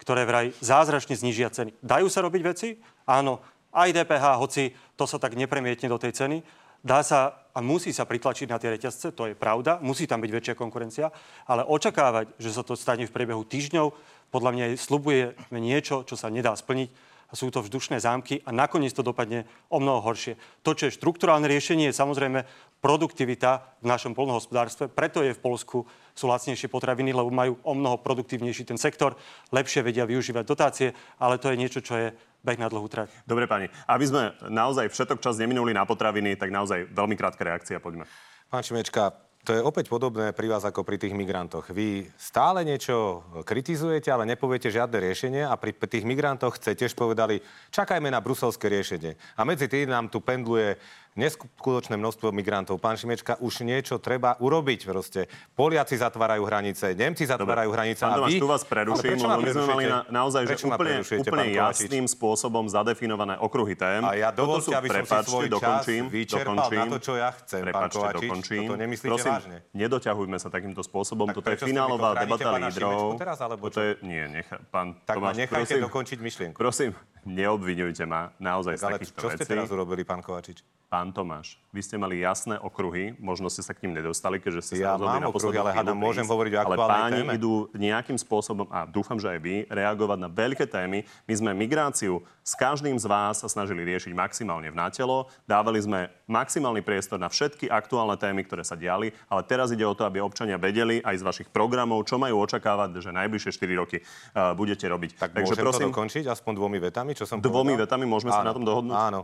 ktoré 0.00 0.24
vraj 0.24 0.56
zázračne 0.64 1.12
znižia 1.12 1.52
ceny. 1.52 1.76
Dajú 1.84 2.08
sa 2.08 2.24
robiť 2.24 2.40
veci? 2.40 2.80
Áno, 3.04 3.44
aj 3.76 3.92
DPH, 3.92 4.24
hoci 4.40 4.72
to 4.96 5.04
sa 5.04 5.20
tak 5.20 5.36
nepremietne 5.36 5.92
do 5.92 6.00
tej 6.00 6.16
ceny, 6.16 6.40
dá 6.80 7.04
sa 7.04 7.40
a 7.50 7.58
musí 7.58 7.90
sa 7.90 8.06
pritlačiť 8.06 8.46
na 8.46 8.62
tie 8.62 8.70
reťazce, 8.70 9.10
to 9.10 9.26
je 9.26 9.34
pravda, 9.34 9.82
musí 9.82 10.06
tam 10.06 10.22
byť 10.22 10.30
väčšia 10.30 10.54
konkurencia, 10.54 11.10
ale 11.50 11.66
očakávať, 11.66 12.38
že 12.38 12.54
sa 12.54 12.62
to 12.62 12.78
stane 12.78 13.02
v 13.04 13.14
priebehu 13.14 13.42
týždňov, 13.42 13.90
podľa 14.30 14.50
mňa 14.54 14.64
slubuje 14.78 15.34
niečo, 15.50 16.06
čo 16.06 16.14
sa 16.14 16.30
nedá 16.30 16.54
splniť 16.54 17.10
a 17.30 17.38
sú 17.38 17.46
to 17.50 17.62
vzdušné 17.62 18.02
zámky 18.02 18.42
a 18.42 18.50
nakoniec 18.50 18.90
to 18.90 19.06
dopadne 19.06 19.46
o 19.70 19.78
mnoho 19.78 20.02
horšie. 20.02 20.34
To, 20.66 20.74
čo 20.74 20.90
je 20.90 20.96
štruktúrálne 20.98 21.46
riešenie, 21.46 21.90
je 21.90 21.94
samozrejme 21.94 22.42
produktivita 22.82 23.78
v 23.82 23.86
našom 23.86 24.18
polnohospodárstve. 24.18 24.90
Preto 24.90 25.22
je 25.22 25.34
v 25.34 25.42
Polsku 25.42 25.86
sú 26.20 26.28
lacnejšie 26.28 26.68
potraviny, 26.68 27.16
lebo 27.16 27.32
majú 27.32 27.56
o 27.64 27.72
mnoho 27.72 27.96
produktívnejší 28.04 28.68
ten 28.68 28.76
sektor, 28.76 29.16
lepšie 29.48 29.80
vedia 29.80 30.04
využívať 30.04 30.44
dotácie, 30.44 30.92
ale 31.16 31.40
to 31.40 31.48
je 31.48 31.56
niečo, 31.56 31.80
čo 31.80 31.96
je 31.96 32.12
beh 32.44 32.60
na 32.60 32.68
dlhú 32.68 32.84
trať. 32.92 33.08
Dobre, 33.24 33.48
pani. 33.48 33.72
Aby 33.88 34.04
sme 34.04 34.22
naozaj 34.52 34.92
všetok 34.92 35.24
čas 35.24 35.40
neminuli 35.40 35.72
na 35.72 35.88
potraviny, 35.88 36.36
tak 36.36 36.52
naozaj 36.52 36.92
veľmi 36.92 37.16
krátka 37.16 37.40
reakcia, 37.40 37.80
poďme. 37.80 38.04
Pán 38.52 38.60
Šimečka, 38.60 39.16
to 39.40 39.56
je 39.56 39.64
opäť 39.64 39.88
podobné 39.88 40.36
pri 40.36 40.52
vás 40.52 40.60
ako 40.68 40.84
pri 40.84 41.00
tých 41.00 41.16
migrantoch. 41.16 41.72
Vy 41.72 42.12
stále 42.20 42.60
niečo 42.60 43.24
kritizujete, 43.48 44.12
ale 44.12 44.28
nepoviete 44.28 44.68
žiadne 44.68 45.00
riešenie 45.00 45.48
a 45.48 45.56
pri 45.56 45.72
tých 45.72 46.04
migrantoch 46.04 46.60
ste 46.60 46.76
tiež 46.76 46.92
povedali, 46.92 47.40
čakajme 47.72 48.12
na 48.12 48.20
bruselské 48.20 48.68
riešenie. 48.68 49.16
A 49.40 49.48
medzi 49.48 49.64
tým 49.64 49.88
nám 49.88 50.12
tu 50.12 50.20
pendluje 50.20 50.76
neskutočné 51.20 52.00
množstvo 52.00 52.32
migrantov. 52.32 52.80
Pán 52.80 52.96
Šimečka, 52.96 53.36
už 53.44 53.62
niečo 53.68 54.00
treba 54.00 54.40
urobiť 54.40 54.88
proste. 54.88 55.28
Poliaci 55.52 56.00
zatvárajú 56.00 56.48
hranice, 56.48 56.96
Nemci 56.96 57.28
zatvárajú 57.28 57.68
Dobre. 57.68 57.76
hranice. 57.76 58.02
Pán 58.08 58.16
a 58.16 58.28
vy... 58.28 58.40
tu 58.40 58.48
vás 58.48 58.64
preruším, 58.64 59.20
lebo 59.20 59.42
my 59.44 59.50
sme 59.52 59.66
mali 59.68 59.84
na, 59.84 59.98
naozaj 60.08 60.42
že 60.48 60.56
úplne, 60.64 61.04
úplne 61.04 61.46
jasným 61.52 62.06
spôsobom 62.08 62.64
zadefinované 62.72 63.36
okruhy 63.36 63.76
tém. 63.76 64.00
A 64.00 64.16
ja 64.16 64.32
dovolte, 64.32 64.72
aby 64.72 64.88
som 64.88 65.04
si 65.04 65.16
svoj 65.28 65.46
dokončím, 65.52 66.08
čas 66.08 66.14
vyčerpal 66.16 66.56
dokončím, 66.56 66.80
na 66.80 66.84
to, 66.88 66.98
čo 66.98 67.12
ja 67.20 67.30
chcem, 67.36 67.62
pán 67.68 67.90
Kovačič. 67.92 68.30
Dokončím. 68.30 68.60
Toto 68.64 68.78
nemyslíte 68.80 69.10
Prosím, 69.12 69.32
vážne. 69.36 69.56
nedoťahujme 69.76 70.36
sa 70.40 70.48
takýmto 70.48 70.80
spôsobom. 70.80 71.26
Tak 71.28 71.36
Toto 71.36 71.48
je 71.52 71.58
finálová 71.60 72.16
debata 72.16 72.48
lídrov. 72.56 73.20
Teraz, 73.20 73.38
alebo? 73.44 73.68
Toto 73.68 73.82
je, 73.84 73.92
nie, 74.00 74.24
necha, 74.30 74.56
pán 74.72 74.96
tak 75.04 75.20
Tomáš, 75.20 75.34
ma 75.36 75.40
nechajte 75.44 75.74
prosím, 75.76 75.84
dokončiť 75.90 76.18
myšlienku. 76.22 76.56
Prosím, 76.56 76.90
neobvinujte 77.24 78.04
ma 78.08 78.32
naozaj 78.40 78.74
z 78.76 78.82
takýchto 78.82 79.18
vecí. 79.20 79.24
čo 79.24 79.28
ste 79.36 79.44
teraz 79.46 79.68
urobili, 79.70 80.02
pán 80.06 80.20
Kovačič? 80.24 80.62
Pán 80.90 81.14
Tomáš, 81.14 81.54
vy 81.70 81.86
ste 81.86 81.94
mali 81.94 82.18
jasné 82.18 82.58
okruhy, 82.58 83.14
možno 83.22 83.46
ste 83.46 83.62
sa 83.62 83.70
k 83.70 83.86
ním 83.86 84.02
nedostali, 84.02 84.42
keďže 84.42 84.62
ste 84.66 84.74
ja 84.82 84.98
sa 84.98 84.98
rozhodli 84.98 85.22
na 85.22 85.30
okruhy, 85.30 85.54
ale 85.62 85.70
hádam, 85.70 85.94
môžem 85.94 86.26
hovoriť 86.26 86.50
o 86.50 86.58
Ale 86.66 86.76
páni 86.82 87.22
téme. 87.22 87.32
idú 87.38 87.70
nejakým 87.78 88.18
spôsobom, 88.18 88.66
a 88.74 88.90
dúfam, 88.90 89.14
že 89.14 89.30
aj 89.30 89.38
vy, 89.38 89.70
reagovať 89.70 90.18
na 90.18 90.26
veľké 90.26 90.66
témy. 90.66 91.06
My 91.30 91.34
sme 91.38 91.50
migráciu 91.54 92.26
s 92.42 92.58
každým 92.58 92.98
z 92.98 93.06
vás 93.06 93.38
sa 93.38 93.46
snažili 93.46 93.86
riešiť 93.86 94.10
maximálne 94.10 94.66
v 94.66 94.74
nátelo. 94.74 95.30
Dávali 95.46 95.78
sme 95.78 96.10
maximálny 96.26 96.82
priestor 96.82 97.22
na 97.22 97.30
všetky 97.30 97.70
aktuálne 97.70 98.18
témy, 98.18 98.42
ktoré 98.42 98.66
sa 98.66 98.74
diali, 98.74 99.14
ale 99.30 99.46
teraz 99.46 99.70
ide 99.70 99.86
o 99.86 99.94
to, 99.94 100.02
aby 100.02 100.18
občania 100.18 100.58
vedeli 100.58 100.98
aj 101.06 101.14
z 101.14 101.22
vašich 101.22 101.48
programov, 101.54 102.02
čo 102.02 102.18
majú 102.18 102.42
očakávať, 102.42 102.98
že 102.98 103.14
najbližšie 103.14 103.54
4 103.54 103.78
roky 103.78 104.02
uh, 104.02 104.58
budete 104.58 104.90
robiť. 104.90 105.22
Tak 105.22 105.38
Takže 105.38 105.54
môžem 105.54 105.62
prosím, 105.62 105.86
to 105.86 105.90
dokončiť 105.94 106.24
aspoň 106.26 106.52
dvomi 106.58 106.78
vetami, 106.82 107.09
čo 107.14 107.24
som 107.28 107.38
Dvomi 107.38 107.74
povedal? 107.74 107.86
vetami 107.86 108.04
môžeme 108.08 108.30
áno, 108.34 108.38
sa 108.38 108.46
na 108.46 108.54
tom 108.54 108.64
dohodnúť? 108.64 108.96
Áno. 108.96 109.20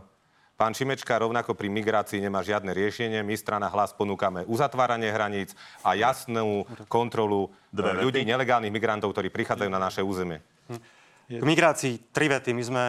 Pán 0.57 0.73
Šimečka 0.73 1.21
rovnako 1.21 1.53
pri 1.53 1.69
migrácii 1.69 2.17
nemá 2.17 2.41
žiadne 2.41 2.73
riešenie. 2.73 3.21
My 3.21 3.37
strana 3.37 3.69
hlas 3.69 3.93
ponúkame 3.93 4.41
uzatváranie 4.49 5.13
hraníc 5.13 5.53
a 5.85 5.93
jasnú 5.93 6.65
kontrolu 6.89 7.53
Dve 7.69 7.93
ľudí, 7.93 8.25
vety. 8.25 8.31
nelegálnych 8.33 8.73
migrantov, 8.73 9.13
ktorí 9.13 9.29
prichádzajú 9.29 9.69
na 9.69 9.77
naše 9.77 10.01
územie. 10.01 10.41
K 11.29 11.43
migrácii 11.45 12.09
tri 12.09 12.25
vety. 12.25 12.57
My 12.57 12.63
sme 12.65 12.83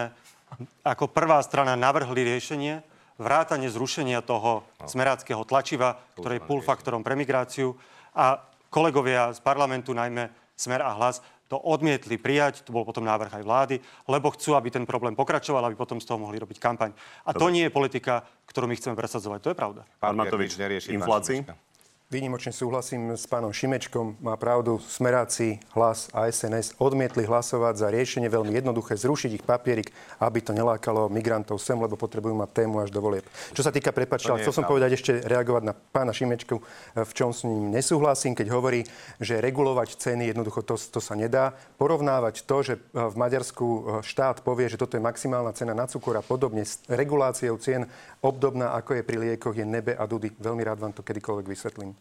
ako 0.81 1.13
prvá 1.13 1.37
strana 1.45 1.77
navrhli 1.77 2.25
riešenie 2.25 2.81
vrátanie 3.19 3.67
zrušenia 3.67 4.23
toho 4.23 4.63
no. 4.63 4.87
smeráckého 4.87 5.43
tlačiva, 5.43 5.99
ktoré 6.15 6.39
je 6.39 6.47
pull 6.47 6.63
faktorom 6.63 7.03
pre 7.03 7.19
migráciu. 7.19 7.75
A 8.15 8.39
kolegovia 8.71 9.35
z 9.35 9.43
parlamentu, 9.43 9.91
najmä 9.91 10.31
Smer 10.55 10.81
a 10.81 10.95
Hlas, 10.95 11.19
to 11.49 11.57
odmietli 11.57 12.21
prijať, 12.21 12.61
to 12.61 12.69
bol 12.69 12.85
potom 12.85 13.01
návrh 13.01 13.41
aj 13.41 13.43
vlády, 13.43 13.75
lebo 14.05 14.29
chcú, 14.37 14.53
aby 14.53 14.69
ten 14.69 14.85
problém 14.85 15.17
pokračoval, 15.17 15.65
aby 15.65 15.75
potom 15.75 15.97
z 15.97 16.05
toho 16.05 16.21
mohli 16.21 16.37
robiť 16.37 16.61
kampaň. 16.61 16.93
A 17.25 17.33
Dobre. 17.33 17.41
to 17.41 17.45
nie 17.49 17.63
je 17.65 17.71
politika, 17.73 18.21
ktorú 18.45 18.69
my 18.69 18.77
chceme 18.77 18.93
presadzovať. 18.93 19.39
To 19.41 19.49
je 19.49 19.57
pravda. 19.57 19.81
Pán 19.97 20.13
Matovič, 20.13 20.53
inflácii? 20.93 21.68
Výnimočne 22.09 22.49
súhlasím 22.49 23.13
s 23.13 23.29
pánom 23.29 23.53
Šimečkom. 23.53 24.17
Má 24.25 24.33
pravdu, 24.33 24.81
smeráci, 24.81 25.61
hlas 25.77 26.09
a 26.09 26.25
SNS 26.25 26.73
odmietli 26.81 27.21
hlasovať 27.21 27.85
za 27.85 27.93
riešenie 27.93 28.25
veľmi 28.25 28.49
jednoduché, 28.49 28.97
zrušiť 28.97 29.37
ich 29.37 29.45
papierik, 29.45 29.93
aby 30.17 30.41
to 30.41 30.49
nelákalo 30.49 31.05
migrantov 31.05 31.61
sem, 31.61 31.77
lebo 31.77 31.93
potrebujú 31.93 32.33
mať 32.33 32.65
tému 32.65 32.81
až 32.81 32.89
do 32.89 32.97
volieb. 32.97 33.21
Čo 33.53 33.61
sa 33.61 33.69
týka, 33.69 33.93
prepačte, 33.93 34.25
chcel 34.41 34.49
som 34.49 34.65
povedať 34.65 34.97
ešte 34.97 35.21
reagovať 35.21 35.69
na 35.69 35.77
pána 35.77 36.09
Šimečku, 36.09 36.57
v 36.97 37.11
čom 37.13 37.29
s 37.29 37.45
ním 37.45 37.69
nesúhlasím, 37.69 38.33
keď 38.33 38.57
hovorí, 38.57 38.89
že 39.21 39.37
regulovať 39.37 40.01
ceny 40.01 40.33
jednoducho 40.33 40.65
to, 40.65 40.81
to 40.81 40.97
sa 40.97 41.13
nedá. 41.13 41.53
Porovnávať 41.77 42.41
to, 42.41 42.57
že 42.65 42.81
v 42.89 43.15
Maďarsku 43.21 44.01
štát 44.01 44.41
povie, 44.41 44.65
že 44.65 44.81
toto 44.81 44.97
je 44.97 45.05
maximálna 45.05 45.53
cena 45.53 45.77
na 45.77 45.85
cukor 45.85 46.17
a 46.17 46.25
podobne 46.25 46.65
s 46.65 46.81
reguláciou 46.89 47.61
cien 47.61 47.85
obdobná, 48.25 48.73
ako 48.73 48.97
je 48.97 49.05
pri 49.05 49.17
liekoch, 49.29 49.53
je 49.53 49.61
nebe 49.61 49.93
a 49.93 50.09
dudy. 50.09 50.33
Veľmi 50.41 50.65
rád 50.65 50.81
vám 50.81 50.97
to 50.97 51.05
kedykoľvek 51.05 51.45
vysvetlím. 51.45 51.98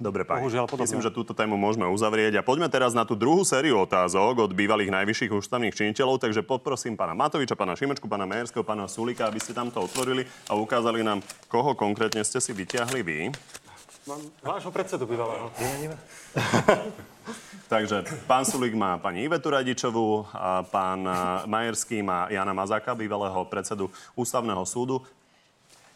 Dobre, 0.00 0.24
pani. 0.24 0.40
Bohužiaľ, 0.40 0.64
Myslím, 0.80 1.04
že 1.04 1.12
túto 1.12 1.36
tému 1.36 1.60
môžeme 1.60 1.84
uzavrieť. 1.84 2.40
A 2.40 2.42
poďme 2.42 2.72
teraz 2.72 2.96
na 2.96 3.04
tú 3.04 3.12
druhú 3.12 3.44
sériu 3.44 3.84
otázok 3.84 4.48
od 4.48 4.56
bývalých 4.56 4.88
najvyšších 4.88 5.28
ústavných 5.28 5.76
činiteľov. 5.76 6.24
Takže 6.24 6.40
poprosím 6.40 6.96
pána 6.96 7.12
Matoviča, 7.12 7.52
pána 7.52 7.76
Šimečku, 7.76 8.08
pána 8.08 8.24
Mejerského, 8.24 8.64
pána 8.64 8.88
Sulika, 8.88 9.28
aby 9.28 9.36
ste 9.36 9.52
tam 9.52 9.68
to 9.68 9.84
otvorili 9.84 10.24
a 10.48 10.56
ukázali 10.56 11.04
nám, 11.04 11.20
koho 11.52 11.76
konkrétne 11.76 12.24
ste 12.24 12.40
si 12.40 12.56
vyťahli 12.56 13.00
vy. 13.04 13.28
Mám 14.08 14.24
vášho 14.40 14.72
predsedu 14.72 15.04
bývalého. 15.04 15.52
Takže 17.68 18.08
pán 18.24 18.48
Sulík 18.48 18.72
má 18.72 18.96
pani 18.96 19.28
Ivetu 19.28 19.52
Radičovú, 19.52 20.24
a 20.32 20.64
pán 20.64 21.04
Majerský 21.44 22.00
má 22.00 22.24
Jana 22.32 22.56
Mazáka, 22.56 22.96
bývalého 22.96 23.44
predsedu 23.52 23.92
Ústavného 24.16 24.64
súdu. 24.64 25.04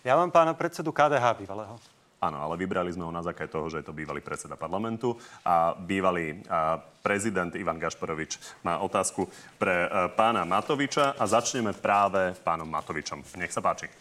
Ja 0.04 0.20
mám 0.20 0.28
pána 0.28 0.52
predsedu 0.52 0.92
KDH 0.92 1.40
bývalého. 1.40 1.93
Áno, 2.24 2.40
ale 2.40 2.56
vybrali 2.56 2.88
sme 2.88 3.04
ho 3.04 3.12
na 3.12 3.20
základe 3.20 3.52
toho, 3.52 3.68
že 3.68 3.84
je 3.84 3.86
to 3.92 3.92
bývalý 3.92 4.24
predseda 4.24 4.56
parlamentu 4.56 5.12
a 5.44 5.76
bývalý 5.76 6.40
a 6.48 6.80
prezident 6.80 7.52
Ivan 7.52 7.76
Gašporovič 7.76 8.64
má 8.64 8.80
otázku 8.80 9.28
pre 9.60 9.84
a, 9.84 10.08
pána 10.08 10.48
Matoviča 10.48 11.20
a 11.20 11.24
začneme 11.28 11.76
práve 11.76 12.32
pánom 12.40 12.64
Matovičom. 12.64 13.20
Nech 13.36 13.52
sa 13.52 13.60
páči. 13.60 13.92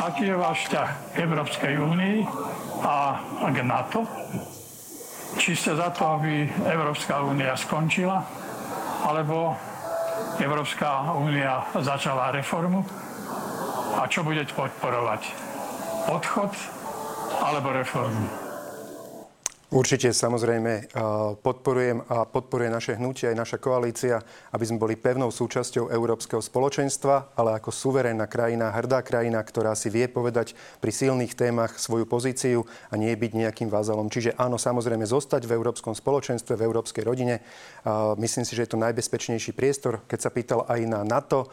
Aký 0.00 0.32
je 0.32 0.34
váš 0.34 0.66
vzťah 0.66 0.88
Európskej 1.20 1.74
únii 1.76 2.18
a 2.80 3.20
k 3.52 3.58
NATO? 3.60 4.02
Či 5.36 5.52
ste 5.52 5.76
za 5.76 5.92
to, 5.92 6.16
aby 6.16 6.48
Európska 6.64 7.20
únia 7.20 7.52
skončila, 7.52 8.24
alebo 9.04 9.52
Európska 10.40 11.12
únia 11.12 11.68
začala 11.84 12.32
reformu? 12.32 12.80
A 13.96 14.04
čo 14.04 14.20
budete 14.20 14.52
podporovať? 14.52 15.32
Odchod 16.12 16.52
alebo 17.40 17.72
reformu? 17.72 18.45
Určite 19.66 20.14
samozrejme 20.14 20.94
podporujem 21.42 21.98
a 22.06 22.22
podporuje 22.22 22.70
naše 22.70 22.94
hnutie 22.94 23.34
aj 23.34 23.36
naša 23.36 23.58
koalícia, 23.58 24.22
aby 24.54 24.62
sme 24.62 24.78
boli 24.78 24.94
pevnou 24.94 25.34
súčasťou 25.34 25.90
Európskeho 25.90 26.38
spoločenstva, 26.38 27.34
ale 27.34 27.58
ako 27.58 27.74
suverénna 27.74 28.30
krajina, 28.30 28.70
hrdá 28.70 29.02
krajina, 29.02 29.42
ktorá 29.42 29.74
si 29.74 29.90
vie 29.90 30.06
povedať 30.06 30.54
pri 30.78 30.94
silných 30.94 31.34
témach 31.34 31.82
svoju 31.82 32.06
pozíciu 32.06 32.62
a 32.62 32.94
nie 32.94 33.10
byť 33.10 33.32
nejakým 33.34 33.66
vázalom. 33.66 34.06
Čiže 34.06 34.38
áno, 34.38 34.54
samozrejme 34.54 35.02
zostať 35.02 35.50
v 35.50 35.58
Európskom 35.58 35.98
spoločenstve, 35.98 36.54
v 36.54 36.62
Európskej 36.62 37.02
rodine. 37.02 37.42
Myslím 38.22 38.46
si, 38.46 38.54
že 38.54 38.70
je 38.70 38.70
to 38.70 38.78
najbezpečnejší 38.78 39.50
priestor. 39.50 39.98
Keď 40.06 40.18
sa 40.22 40.30
pýtal 40.30 40.62
aj 40.70 40.80
na 40.86 41.02
NATO, 41.02 41.50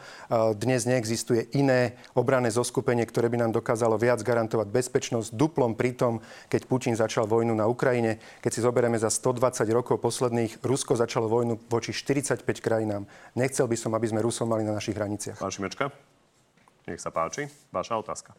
dnes 0.61 0.86
neexistuje 0.86 1.49
iné 1.57 1.97
obranné 2.14 2.53
zoskupenie, 2.53 3.09
ktoré 3.09 3.26
by 3.34 3.41
nám 3.41 3.57
dokázalo 3.57 3.97
viac 3.97 4.22
garantovať 4.22 4.70
bezpečnosť 4.70 5.34
duplom 5.34 5.74
pri 5.74 5.97
tom, 5.97 6.22
keď 6.45 6.61
Putin 6.70 6.93
začal 6.93 7.26
vojnu 7.26 7.57
na 7.57 7.66
Ukrajine 7.66 8.03
Ukrajine. 8.04 8.20
Keď 8.43 8.51
si 8.51 8.60
zoberieme 8.60 8.97
za 8.99 9.08
120 9.08 9.64
rokov 9.72 9.97
posledných, 10.04 10.60
Rusko 10.60 10.99
začalo 10.99 11.32
vojnu 11.32 11.56
voči 11.72 11.95
45 11.95 12.43
krajinám. 12.60 13.08
Nechcel 13.39 13.66
by 13.68 13.78
som, 13.80 13.95
aby 13.95 14.12
sme 14.12 14.20
Rusov 14.20 14.51
mali 14.51 14.68
na 14.68 14.76
našich 14.76 14.95
hraniciach. 14.95 15.39
Pán 15.39 15.54
Šimečka, 15.54 15.88
nech 16.88 16.99
sa 16.99 17.16
páči. 17.16 17.47
Vaša 17.72 17.95
otázka. 17.95 18.36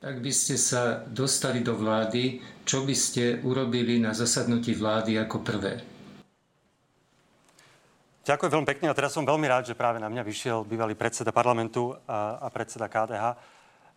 Ak 0.00 0.16
by 0.16 0.32
ste 0.32 0.56
sa 0.56 1.04
dostali 1.04 1.60
do 1.60 1.76
vlády, 1.76 2.40
čo 2.64 2.88
by 2.88 2.96
ste 2.96 3.44
urobili 3.44 4.00
na 4.00 4.16
zasadnutí 4.16 4.72
vlády 4.72 5.20
ako 5.20 5.44
prvé? 5.44 5.72
Ďakujem 8.24 8.52
veľmi 8.52 8.68
pekne 8.68 8.86
a 8.88 8.96
teraz 8.96 9.12
som 9.12 9.28
veľmi 9.28 9.44
rád, 9.44 9.68
že 9.68 9.76
práve 9.76 10.00
na 10.00 10.08
mňa 10.08 10.24
vyšiel 10.24 10.64
bývalý 10.64 10.96
predseda 10.96 11.36
parlamentu 11.36 11.92
a, 12.08 12.40
a 12.40 12.48
predseda 12.48 12.88
KDH. 12.88 13.36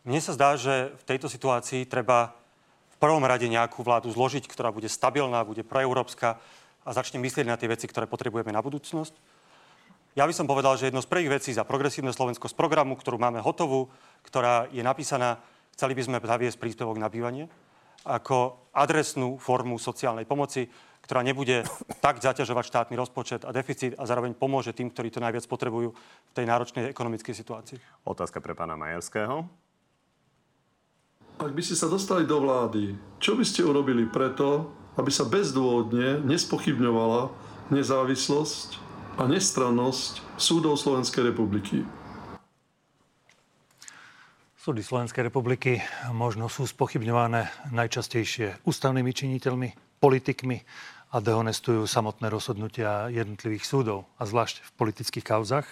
Mne 0.04 0.20
sa 0.20 0.36
zdá, 0.36 0.60
že 0.60 0.92
v 0.92 1.04
tejto 1.08 1.32
situácii 1.32 1.88
treba 1.88 2.43
prvom 3.04 3.28
rade 3.28 3.52
nejakú 3.52 3.84
vládu 3.84 4.08
zložiť, 4.08 4.48
ktorá 4.48 4.72
bude 4.72 4.88
stabilná, 4.88 5.44
bude 5.44 5.68
proeurópska 5.68 6.40
a 6.88 6.90
začne 6.96 7.20
myslieť 7.20 7.44
na 7.44 7.60
tie 7.60 7.68
veci, 7.68 7.84
ktoré 7.84 8.08
potrebujeme 8.08 8.56
na 8.56 8.64
budúcnosť. 8.64 9.12
Ja 10.16 10.24
by 10.24 10.32
som 10.32 10.48
povedal, 10.48 10.80
že 10.80 10.88
jedno 10.88 11.04
z 11.04 11.12
prvých 11.12 11.42
vecí 11.42 11.52
za 11.52 11.68
progresívne 11.68 12.16
Slovensko 12.16 12.48
z 12.48 12.56
programu, 12.56 12.96
ktorú 12.96 13.20
máme 13.20 13.44
hotovú, 13.44 13.92
ktorá 14.24 14.72
je 14.72 14.80
napísaná, 14.80 15.44
chceli 15.76 16.00
by 16.00 16.02
sme 16.08 16.18
zaviesť 16.24 16.56
príspevok 16.56 16.96
na 16.96 17.12
bývanie 17.12 17.52
ako 18.04 18.70
adresnú 18.76 19.40
formu 19.40 19.80
sociálnej 19.80 20.28
pomoci, 20.28 20.68
ktorá 21.04 21.24
nebude 21.24 21.64
tak 22.04 22.20
zaťažovať 22.20 22.64
štátny 22.68 22.96
rozpočet 23.00 23.42
a 23.44 23.52
deficit 23.56 23.96
a 23.96 24.04
zároveň 24.08 24.36
pomôže 24.36 24.76
tým, 24.76 24.92
ktorí 24.92 25.12
to 25.12 25.24
najviac 25.24 25.44
potrebujú 25.48 25.92
v 25.96 26.36
tej 26.36 26.46
náročnej 26.48 26.92
ekonomickej 26.92 27.36
situácii. 27.36 27.80
Otázka 28.08 28.40
pre 28.40 28.56
pána 28.56 28.76
Majerského. 28.76 29.63
Ak 31.42 31.50
by 31.50 31.66
ste 31.66 31.74
sa 31.74 31.90
dostali 31.90 32.30
do 32.30 32.38
vlády, 32.38 32.94
čo 33.18 33.34
by 33.34 33.42
ste 33.42 33.66
urobili 33.66 34.06
preto, 34.06 34.70
aby 35.02 35.10
sa 35.10 35.26
bezdôvodne 35.26 36.22
nespochybňovala 36.30 37.34
nezávislosť 37.74 38.78
a 39.18 39.26
nestrannosť 39.26 40.22
súdov 40.38 40.78
Slovenskej 40.78 41.34
republiky? 41.34 41.82
Súdy 44.54 44.86
Slovenskej 44.86 45.28
republiky 45.28 45.82
možno 46.14 46.48
sú 46.48 46.70
spochybňované 46.70 47.50
najčastejšie 47.74 48.64
ústavnými 48.64 49.12
činiteľmi, 49.12 50.00
politikmi 50.00 50.62
a 51.12 51.20
dehonestujú 51.20 51.84
samotné 51.90 52.30
rozhodnutia 52.30 53.10
jednotlivých 53.10 53.66
súdov, 53.66 54.06
a 54.22 54.30
zvlášť 54.30 54.62
v 54.64 54.70
politických 54.78 55.26
kauzach. 55.26 55.66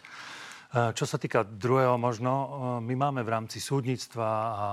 Čo 0.72 1.04
sa 1.04 1.20
týka 1.20 1.44
druhého 1.44 2.00
možno, 2.00 2.32
my 2.80 2.96
máme 2.96 3.28
v 3.28 3.34
rámci 3.36 3.60
súdnictva 3.60 4.28
a 4.56 4.68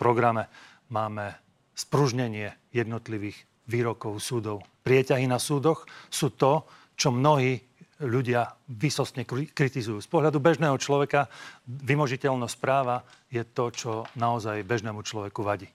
programe 0.00 0.48
máme 0.88 1.36
spružnenie 1.76 2.72
jednotlivých 2.72 3.36
výrokov 3.68 4.16
súdov. 4.16 4.64
Prieťahy 4.80 5.28
na 5.28 5.36
súdoch 5.36 5.84
sú 6.08 6.32
to, 6.32 6.64
čo 6.96 7.12
mnohí 7.12 7.60
ľudia 8.00 8.48
vysostne 8.66 9.28
kritizujú. 9.28 10.00
Z 10.00 10.08
pohľadu 10.08 10.40
bežného 10.40 10.74
človeka 10.80 11.28
vymožiteľnosť 11.68 12.56
práva 12.56 13.04
je 13.28 13.44
to, 13.44 13.64
čo 13.70 13.90
naozaj 14.16 14.64
bežnému 14.64 15.04
človeku 15.04 15.44
vadí. 15.44 15.68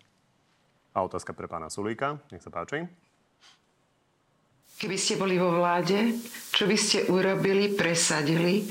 A 0.98 1.06
otázka 1.06 1.38
pre 1.38 1.46
pána 1.46 1.70
Sulíka. 1.70 2.18
Nech 2.34 2.42
sa 2.42 2.50
páči. 2.50 3.07
Keby 4.78 4.94
ste 4.94 5.18
boli 5.18 5.42
vo 5.42 5.50
vláde, 5.58 6.22
čo 6.54 6.70
by 6.70 6.78
ste 6.78 7.10
urobili, 7.10 7.74
presadili 7.74 8.70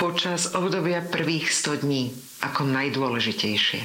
počas 0.00 0.56
obdobia 0.56 1.04
prvých 1.04 1.52
100 1.52 1.84
dní 1.84 2.08
ako 2.40 2.72
najdôležitejšie? 2.72 3.84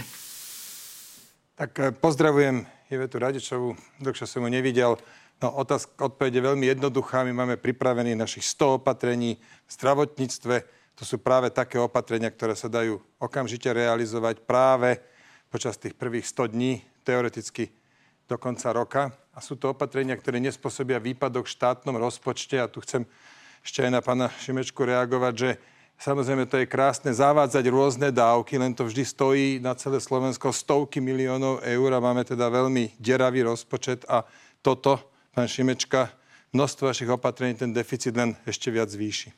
Tak 1.59 1.71
eh, 1.75 1.91
pozdravujem 1.91 2.63
Ivetu 2.87 3.19
Radičovú, 3.19 3.75
dlhšie 3.99 4.23
som 4.31 4.47
ju 4.47 4.49
nevidel. 4.49 4.95
No, 5.43 5.47
otázka, 5.59 6.07
odpoveď 6.07 6.39
je 6.39 6.47
veľmi 6.47 6.65
jednoduchá. 6.71 7.27
My 7.27 7.35
máme 7.35 7.59
pripravených 7.59 8.15
našich 8.15 8.47
100 8.47 8.79
opatrení 8.79 9.35
v 9.67 9.69
zdravotníctve. 9.75 10.55
To 10.97 11.03
sú 11.03 11.19
práve 11.19 11.51
také 11.51 11.83
opatrenia, 11.83 12.31
ktoré 12.31 12.55
sa 12.55 12.71
dajú 12.71 12.95
okamžite 13.19 13.67
realizovať 13.75 14.39
práve 14.47 15.03
počas 15.51 15.75
tých 15.75 15.99
prvých 15.99 16.31
100 16.31 16.55
dní, 16.55 16.79
teoreticky 17.03 17.75
do 18.27 18.35
konca 18.35 18.69
roka. 18.75 19.01
A 19.31 19.39
sú 19.39 19.55
to 19.55 19.71
opatrenia, 19.71 20.19
ktoré 20.19 20.37
nespôsobia 20.43 20.99
výpadok 20.99 21.47
v 21.47 21.55
štátnom 21.55 21.95
rozpočte. 21.95 22.59
A 22.59 22.67
tu 22.67 22.83
chcem 22.83 23.07
ešte 23.63 23.81
aj 23.81 23.91
na 23.91 24.01
pána 24.03 24.27
Šimečku 24.43 24.83
reagovať, 24.83 25.35
že 25.35 25.49
Samozrejme, 25.97 26.45
to 26.45 26.61
je 26.61 26.69
krásne 26.69 27.09
zavádzať 27.09 27.73
rôzne 27.73 28.13
dávky, 28.13 28.61
len 28.61 28.69
to 28.77 28.85
vždy 28.85 29.01
stojí 29.01 29.47
na 29.57 29.73
celé 29.73 29.97
Slovensko 29.97 30.53
stovky 30.53 31.01
miliónov 31.01 31.65
eur 31.65 31.89
a 31.89 31.97
máme 31.97 32.21
teda 32.21 32.53
veľmi 32.53 32.93
deravý 33.01 33.41
rozpočet 33.41 34.05
a 34.05 34.21
toto, 34.61 35.01
pán 35.33 35.49
Šimečka, 35.49 36.13
množstvo 36.53 36.93
vašich 36.93 37.09
opatrení 37.09 37.57
ten 37.57 37.73
deficit 37.73 38.13
len 38.13 38.37
ešte 38.45 38.69
viac 38.69 38.93
zvýši. 38.93 39.33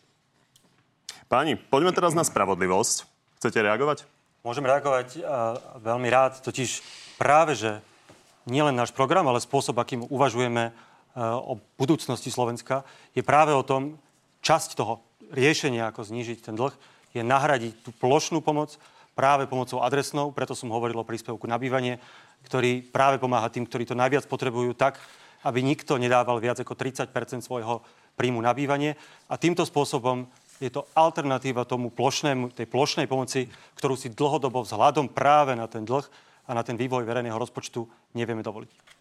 Páni, 1.31 1.55
poďme 1.55 1.95
teraz 1.95 2.11
na 2.11 2.27
spravodlivosť. 2.27 3.07
Chcete 3.39 3.63
reagovať? 3.63 4.03
Môžem 4.43 4.67
reagovať 4.67 5.23
veľmi 5.79 6.09
rád, 6.11 6.43
totiž 6.43 6.83
práve, 7.15 7.55
že 7.55 7.79
nielen 8.49 8.75
náš 8.75 8.91
program, 8.91 9.25
ale 9.29 9.41
spôsob, 9.41 9.77
akým 9.77 10.05
uvažujeme 10.09 10.73
o 11.19 11.57
budúcnosti 11.77 12.29
Slovenska, 12.29 12.85
je 13.17 13.25
práve 13.25 13.53
o 13.55 13.65
tom, 13.65 13.97
časť 14.45 14.77
toho 14.77 15.01
riešenie, 15.33 15.81
ako 15.85 16.05
znížiť 16.05 16.45
ten 16.45 16.55
dlh, 16.57 16.73
je 17.13 17.21
nahradiť 17.25 17.85
tú 17.85 17.89
plošnú 17.97 18.41
pomoc 18.45 18.77
práve 19.17 19.49
pomocou 19.49 19.83
adresnou, 19.83 20.31
preto 20.31 20.55
som 20.55 20.71
hovoril 20.71 20.95
o 21.01 21.07
príspevku 21.07 21.43
na 21.49 21.59
bývanie, 21.59 21.99
ktorý 22.47 22.85
práve 22.85 23.19
pomáha 23.19 23.51
tým, 23.51 23.67
ktorí 23.67 23.83
to 23.83 23.97
najviac 23.97 24.23
potrebujú 24.29 24.71
tak, 24.77 25.01
aby 25.43 25.59
nikto 25.59 25.99
nedával 25.99 26.39
viac 26.39 26.59
ako 26.59 26.75
30 26.75 27.11
svojho 27.43 27.83
príjmu 28.15 28.39
na 28.39 28.55
bývanie. 28.55 28.95
A 29.27 29.35
týmto 29.35 29.63
spôsobom 29.67 30.27
je 30.59 30.67
to 30.71 30.87
alternatíva 30.95 31.63
tomu 31.63 31.91
plošnému, 31.91 32.51
tej 32.51 32.67
plošnej 32.67 33.07
pomoci, 33.07 33.47
ktorú 33.79 33.95
si 33.95 34.11
dlhodobo 34.11 34.63
vzhľadom 34.63 35.11
práve 35.11 35.55
na 35.55 35.67
ten 35.71 35.87
dlh 35.87 36.03
a 36.49 36.51
na 36.57 36.65
ten 36.65 36.73
vývoj 36.73 37.05
verejného 37.05 37.37
rozpočtu 37.37 37.85
nevieme 38.17 38.41
dovoliť. 38.41 38.97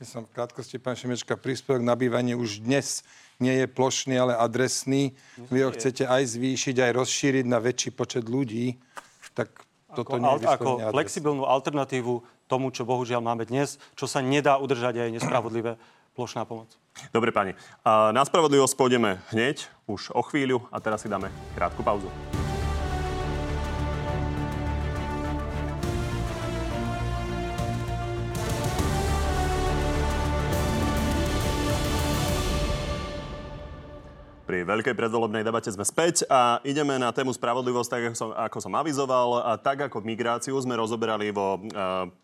Ja 0.00 0.06
som 0.08 0.24
v 0.24 0.32
krátkosti, 0.32 0.80
pán 0.80 0.96
Šimečka, 0.96 1.36
príspevok 1.40 1.80
na 1.84 1.96
bývanie 1.96 2.36
už 2.36 2.64
dnes 2.64 3.04
nie 3.40 3.52
je 3.64 3.66
plošný, 3.68 4.16
ale 4.20 4.36
adresný. 4.36 5.16
Vy 5.48 5.64
ho 5.64 5.72
chcete 5.72 6.04
aj 6.04 6.36
zvýšiť, 6.36 6.76
aj 6.76 6.92
rozšíriť 6.96 7.44
na 7.48 7.60
väčší 7.60 7.92
počet 7.92 8.28
ľudí, 8.28 8.80
tak 9.32 9.48
toto 9.92 10.16
ako, 10.16 10.20
nie 10.20 10.32
je 10.40 10.48
Ako 10.48 10.70
adres. 10.80 10.92
flexibilnú 10.96 11.44
alternatívu 11.44 12.24
tomu, 12.48 12.72
čo 12.72 12.88
bohužiaľ 12.88 13.20
máme 13.24 13.44
dnes, 13.44 13.76
čo 13.96 14.08
sa 14.08 14.24
nedá 14.24 14.56
udržať 14.56 15.04
aj 15.04 15.08
nespravodlivé 15.20 15.76
plošná 16.16 16.48
pomoc. 16.48 16.72
Dobre, 17.12 17.32
pani. 17.32 17.52
Na 17.86 18.24
spravodlivosť 18.24 18.74
pôjdeme 18.76 19.20
hneď, 19.32 19.68
už 19.84 20.16
o 20.16 20.20
chvíľu 20.24 20.64
a 20.72 20.80
teraz 20.80 21.04
si 21.04 21.08
dáme 21.12 21.28
krátku 21.56 21.84
pauzu. 21.84 22.08
Pri 34.50 34.66
veľkej 34.66 34.98
predvolebnej 34.98 35.46
debate 35.46 35.70
sme 35.70 35.86
späť 35.86 36.26
a 36.26 36.58
ideme 36.66 36.98
na 36.98 37.14
tému 37.14 37.30
spravodlivosť, 37.30 37.86
tak 37.86 38.02
ako 38.10 38.16
som, 38.18 38.30
ako 38.34 38.58
som 38.58 38.74
avizoval. 38.74 39.46
A 39.46 39.54
tak 39.54 39.86
ako 39.86 40.02
migráciu 40.02 40.58
sme 40.58 40.74
rozoberali 40.74 41.30
vo 41.30 41.62
e, 41.62 41.70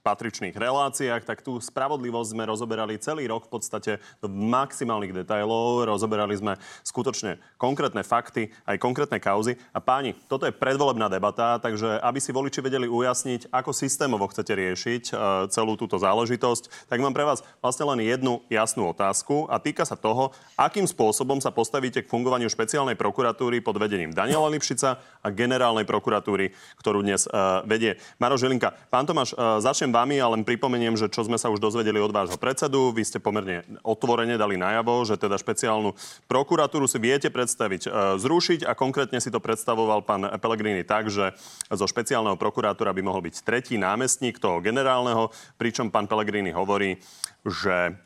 patričných 0.03 0.59
reláciách, 0.59 1.23
tak 1.23 1.47
tú 1.47 1.63
spravodlivosť 1.63 2.35
sme 2.35 2.51
rozoberali 2.51 2.99
celý 2.99 3.31
rok 3.31 3.47
v 3.47 3.53
podstate 3.55 3.93
do 4.19 4.27
maximálnych 4.27 5.15
detailov. 5.15 5.87
Rozoberali 5.87 6.35
sme 6.35 6.59
skutočne 6.83 7.39
konkrétne 7.63 8.03
fakty, 8.03 8.51
aj 8.67 8.83
konkrétne 8.83 9.23
kauzy. 9.23 9.55
A 9.71 9.79
páni, 9.79 10.19
toto 10.27 10.51
je 10.51 10.59
predvolebná 10.59 11.07
debata, 11.07 11.63
takže 11.63 12.03
aby 12.03 12.19
si 12.19 12.35
voliči 12.35 12.59
vedeli 12.59 12.91
ujasniť, 12.91 13.55
ako 13.55 13.71
systémovo 13.71 14.27
chcete 14.27 14.51
riešiť 14.51 15.03
e, 15.07 15.15
celú 15.55 15.79
túto 15.79 15.95
záležitosť, 15.95 16.91
tak 16.91 16.99
mám 16.99 17.15
pre 17.15 17.23
vás 17.23 17.47
vlastne 17.63 17.87
len 17.95 18.03
jednu 18.03 18.43
jasnú 18.51 18.91
otázku 18.91 19.47
a 19.47 19.63
týka 19.63 19.87
sa 19.87 19.95
toho, 19.95 20.35
akým 20.59 20.91
spôsobom 20.91 21.39
sa 21.39 21.55
postavíte 21.55 22.03
k 22.03 22.16
fungovaniu 22.17 22.49
špeciálnej 22.49 22.97
prokuratúry 22.97 23.61
pod 23.61 23.77
vedením 23.77 24.17
Daniela 24.17 24.49
Lipšica 24.49 24.97
a 25.21 25.29
generálnej 25.29 25.85
prokuratúry, 25.85 26.57
ktorú 26.81 27.05
dnes 27.05 27.29
uh, 27.29 27.61
vedie 27.69 28.01
Maro 28.17 28.41
Žilinka. 28.41 28.73
Pán 28.89 29.05
Tomáš, 29.05 29.37
uh, 29.37 29.61
začnem 29.61 29.93
vami 29.93 30.17
a 30.17 30.33
len 30.33 30.41
pripomeniem, 30.41 30.97
že 30.97 31.13
čo 31.13 31.29
sme 31.29 31.37
sa 31.37 31.53
už 31.53 31.61
dozvedeli 31.61 32.01
od 32.01 32.17
vášho 32.17 32.41
predsedu, 32.41 32.97
vy 32.97 33.05
ste 33.05 33.21
pomerne 33.21 33.69
otvorene 33.85 34.41
dali 34.41 34.57
najavo, 34.57 35.05
že 35.05 35.21
teda 35.21 35.37
špeciálnu 35.37 35.93
prokuratúru 36.25 36.89
si 36.89 36.97
viete 36.97 37.29
predstaviť 37.29 37.83
uh, 37.85 37.93
zrušiť 38.17 38.65
a 38.65 38.73
konkrétne 38.73 39.21
si 39.21 39.29
to 39.29 39.37
predstavoval 39.37 40.01
pán 40.01 40.25
Pellegrini 40.41 40.89
tak, 40.89 41.13
že 41.13 41.37
zo 41.69 41.85
špeciálneho 41.85 42.41
prokurátora 42.41 42.97
by 42.97 43.03
mohol 43.05 43.21
byť 43.29 43.45
tretí 43.45 43.77
námestník 43.77 44.41
toho 44.41 44.65
generálneho, 44.65 45.29
pričom 45.61 45.93
pán 45.93 46.09
Pellegrini 46.09 46.49
hovorí, 46.57 46.97
že 47.45 48.06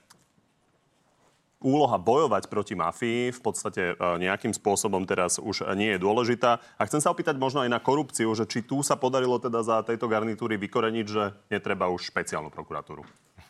úloha 1.61 2.01
bojovať 2.01 2.49
proti 2.49 2.73
mafii 2.73 3.37
v 3.37 3.41
podstate 3.41 3.93
e, 3.93 3.95
nejakým 3.97 4.57
spôsobom 4.57 5.05
teraz 5.05 5.37
už 5.37 5.69
nie 5.77 5.93
je 5.95 6.03
dôležitá. 6.03 6.57
A 6.81 6.83
chcem 6.89 7.05
sa 7.05 7.13
opýtať 7.13 7.37
možno 7.37 7.61
aj 7.61 7.71
na 7.71 7.81
korupciu, 7.81 8.33
že 8.33 8.49
či 8.49 8.65
tu 8.65 8.81
sa 8.81 8.97
podarilo 8.97 9.37
teda 9.37 9.61
za 9.61 9.85
tejto 9.85 10.09
garnitúry 10.09 10.57
vykoreniť, 10.57 11.07
že 11.07 11.37
netreba 11.53 11.93
už 11.93 12.09
špeciálnu 12.09 12.49
prokuratúru. 12.49 13.05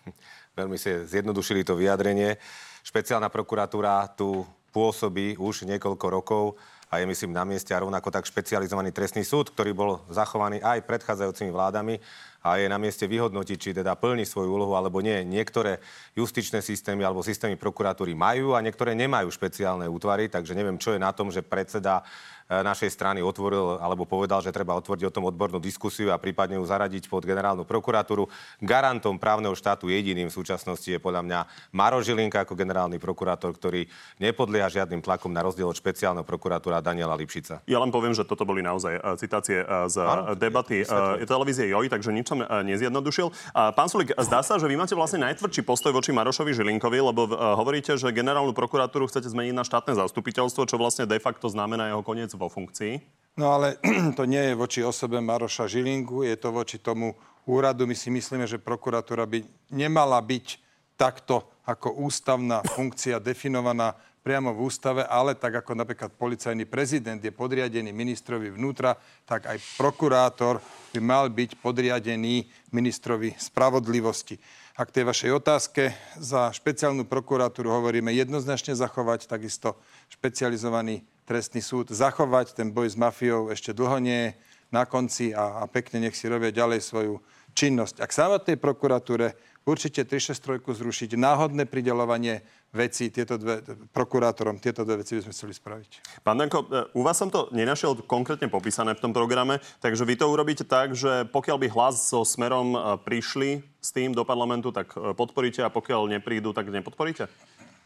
Veľmi 0.59 0.75
si 0.75 0.91
zjednodušili 1.07 1.63
to 1.63 1.79
vyjadrenie. 1.79 2.35
Špeciálna 2.83 3.31
prokuratúra 3.31 4.11
tu 4.19 4.43
pôsobí 4.75 5.39
už 5.39 5.67
niekoľko 5.67 6.07
rokov 6.11 6.45
a 6.91 6.99
je 6.99 7.07
myslím 7.07 7.31
na 7.31 7.47
mieste 7.47 7.71
a 7.71 7.83
rovnako 7.83 8.11
tak 8.11 8.27
špecializovaný 8.27 8.91
trestný 8.91 9.23
súd, 9.23 9.55
ktorý 9.55 9.71
bol 9.71 10.03
zachovaný 10.11 10.59
aj 10.59 10.83
predchádzajúcimi 10.87 11.55
vládami 11.55 12.03
a 12.41 12.57
je 12.57 12.66
na 12.68 12.80
mieste 12.80 13.05
vyhodnotiť, 13.05 13.59
či 13.61 13.70
teda 13.76 13.97
plní 13.97 14.24
svoju 14.24 14.51
úlohu 14.57 14.72
alebo 14.76 15.05
nie. 15.05 15.24
Niektoré 15.24 15.80
justičné 16.16 16.64
systémy 16.64 17.05
alebo 17.05 17.20
systémy 17.20 17.61
prokuratúry 17.61 18.16
majú 18.16 18.57
a 18.57 18.64
niektoré 18.64 18.97
nemajú 18.97 19.28
špeciálne 19.28 19.84
útvary, 19.86 20.32
takže 20.32 20.57
neviem, 20.57 20.80
čo 20.80 20.97
je 20.97 21.01
na 21.01 21.12
tom, 21.12 21.28
že 21.28 21.45
predseda 21.45 22.05
E, 22.51 22.66
našej 22.66 22.91
strany 22.91 23.22
otvoril 23.22 23.78
alebo 23.78 24.03
povedal, 24.03 24.43
že 24.43 24.51
treba 24.51 24.74
otvoriť 24.74 25.07
o 25.07 25.14
tom 25.14 25.30
odbornú 25.30 25.62
diskusiu 25.62 26.11
a 26.11 26.18
prípadne 26.18 26.59
ju 26.59 26.66
zaradiť 26.66 27.07
pod 27.07 27.22
generálnu 27.22 27.62
prokuratúru. 27.62 28.26
Garantom 28.59 29.22
právneho 29.22 29.55
štátu 29.55 29.86
jediným 29.86 30.26
v 30.26 30.34
súčasnosti 30.34 30.91
je 30.91 30.99
podľa 30.99 31.22
mňa 31.22 31.41
Maro 31.70 32.03
Žilinka 32.03 32.43
ako 32.43 32.59
generálny 32.59 32.99
prokurátor, 32.99 33.55
ktorý 33.55 33.86
nepodlieha 34.18 34.66
žiadnym 34.66 34.99
tlakom 34.99 35.30
na 35.30 35.47
rozdiel 35.47 35.70
od 35.70 35.78
špeciálneho 35.78 36.26
prokuratúra 36.26 36.82
Daniela 36.82 37.14
Lipšica. 37.14 37.62
Ja 37.70 37.78
len 37.78 37.95
poviem, 37.95 38.18
že 38.18 38.26
toto 38.26 38.43
boli 38.43 38.66
naozaj 38.66 38.99
e, 38.99 39.01
citácie 39.14 39.62
e, 39.62 39.86
z 39.86 40.03
Áno, 40.03 40.34
debaty 40.34 40.82
je 40.82 41.26
televízie 41.30 41.70
JOJ, 41.70 41.86
takže 41.86 42.11
nič 42.11 42.30
som 42.31 42.39
nezjednodušil. 42.47 43.35
Pán 43.74 43.91
Sulik, 43.91 44.14
zdá 44.14 44.47
sa, 44.47 44.55
že 44.62 44.70
vy 44.70 44.78
máte 44.78 44.95
vlastne 44.95 45.26
najtvrdší 45.26 45.66
postoj 45.66 45.91
voči 45.91 46.14
Marošovi 46.14 46.55
Žilinkovi, 46.55 47.03
lebo 47.03 47.26
hovoríte, 47.35 47.99
že 47.99 48.14
generálnu 48.14 48.55
prokuratúru 48.55 49.11
chcete 49.11 49.26
zmeniť 49.26 49.55
na 49.59 49.66
štátne 49.66 49.99
zastupiteľstvo, 49.99 50.70
čo 50.70 50.78
vlastne 50.78 51.11
de 51.11 51.18
facto 51.18 51.51
znamená 51.51 51.91
jeho 51.91 52.07
koniec 52.07 52.31
vo 52.39 52.47
funkcii? 52.47 53.03
No 53.35 53.59
ale 53.59 53.83
to 54.18 54.22
nie 54.31 54.55
je 54.55 54.55
voči 54.55 54.81
osobe 54.87 55.18
Maroša 55.18 55.66
Žilinku, 55.66 56.22
je 56.22 56.39
to 56.39 56.55
voči 56.55 56.78
tomu 56.78 57.18
úradu. 57.51 57.91
My 57.91 57.99
si 57.99 58.14
myslíme, 58.14 58.47
že 58.47 58.62
prokuratúra 58.62 59.26
by 59.26 59.43
nemala 59.74 60.22
byť 60.22 60.70
takto 60.95 61.49
ako 61.64 62.05
ústavná 62.05 62.61
funkcia 62.76 63.22
definovaná 63.22 63.97
priamo 64.21 64.53
v 64.53 64.68
ústave, 64.68 65.03
ale 65.09 65.33
tak 65.33 65.64
ako 65.64 65.73
napríklad 65.73 66.12
policajný 66.12 66.68
prezident 66.68 67.21
je 67.21 67.33
podriadený 67.33 67.93
ministrovi 67.93 68.53
vnútra, 68.53 68.97
tak 69.25 69.49
aj 69.49 69.59
prokurátor 69.81 70.61
by 70.93 71.01
mal 71.01 71.27
byť 71.33 71.57
podriadený 71.61 72.45
ministrovi 72.73 73.33
spravodlivosti. 73.41 74.37
A 74.81 74.89
k 74.89 74.95
tej 74.97 75.05
vašej 75.05 75.31
otázke 75.37 75.93
za 76.16 76.49
špeciálnu 76.53 77.05
prokuratúru 77.05 77.68
hovoríme 77.68 78.12
jednoznačne 78.16 78.73
zachovať, 78.73 79.29
takisto 79.29 79.77
špecializovaný 80.09 81.05
trestný 81.29 81.61
súd 81.61 81.93
zachovať. 81.93 82.57
Ten 82.57 82.73
boj 82.73 82.89
s 82.89 82.97
mafiou 82.97 83.53
ešte 83.53 83.77
dlho 83.77 84.01
nie 84.01 84.33
na 84.73 84.89
konci 84.89 85.37
a, 85.37 85.61
a 85.61 85.68
pekne 85.68 86.09
nech 86.09 86.16
si 86.16 86.31
robia 86.33 86.49
ďalej 86.49 86.81
svoju 86.81 87.21
činnosť. 87.53 88.01
A 88.01 88.09
k 88.09 88.16
samotnej 88.16 88.57
prokuratúre 88.57 89.35
určite 89.69 90.05
363 90.09 90.65
zrušiť, 90.65 91.11
náhodné 91.17 91.69
pridelovanie 91.69 92.41
veci 92.71 93.11
tieto 93.11 93.35
dve, 93.35 93.61
prokurátorom, 93.91 94.63
tieto 94.63 94.87
dve 94.87 95.03
veci 95.03 95.19
by 95.19 95.27
sme 95.27 95.35
chceli 95.35 95.53
spraviť. 95.59 95.91
Pán 96.23 96.39
Danko, 96.39 96.65
e, 96.65 96.67
u 96.95 97.03
vás 97.03 97.19
som 97.19 97.27
to 97.27 97.51
nenašiel 97.51 97.99
konkrétne 98.07 98.47
popísané 98.47 98.95
v 98.95 99.03
tom 99.03 99.13
programe, 99.13 99.59
takže 99.83 100.07
vy 100.07 100.15
to 100.15 100.31
urobíte 100.31 100.63
tak, 100.63 100.95
že 100.95 101.27
pokiaľ 101.35 101.57
by 101.67 101.69
hlas 101.75 101.99
so 101.99 102.23
smerom 102.23 102.75
e, 102.75 102.79
prišli 103.03 103.49
s 103.83 103.91
tým 103.91 104.15
do 104.15 104.23
parlamentu, 104.23 104.71
tak 104.71 104.95
e, 104.95 105.11
podporíte 105.19 105.67
a 105.67 105.73
pokiaľ 105.73 106.15
neprídu, 106.15 106.55
tak 106.55 106.71
nepodporíte? 106.71 107.27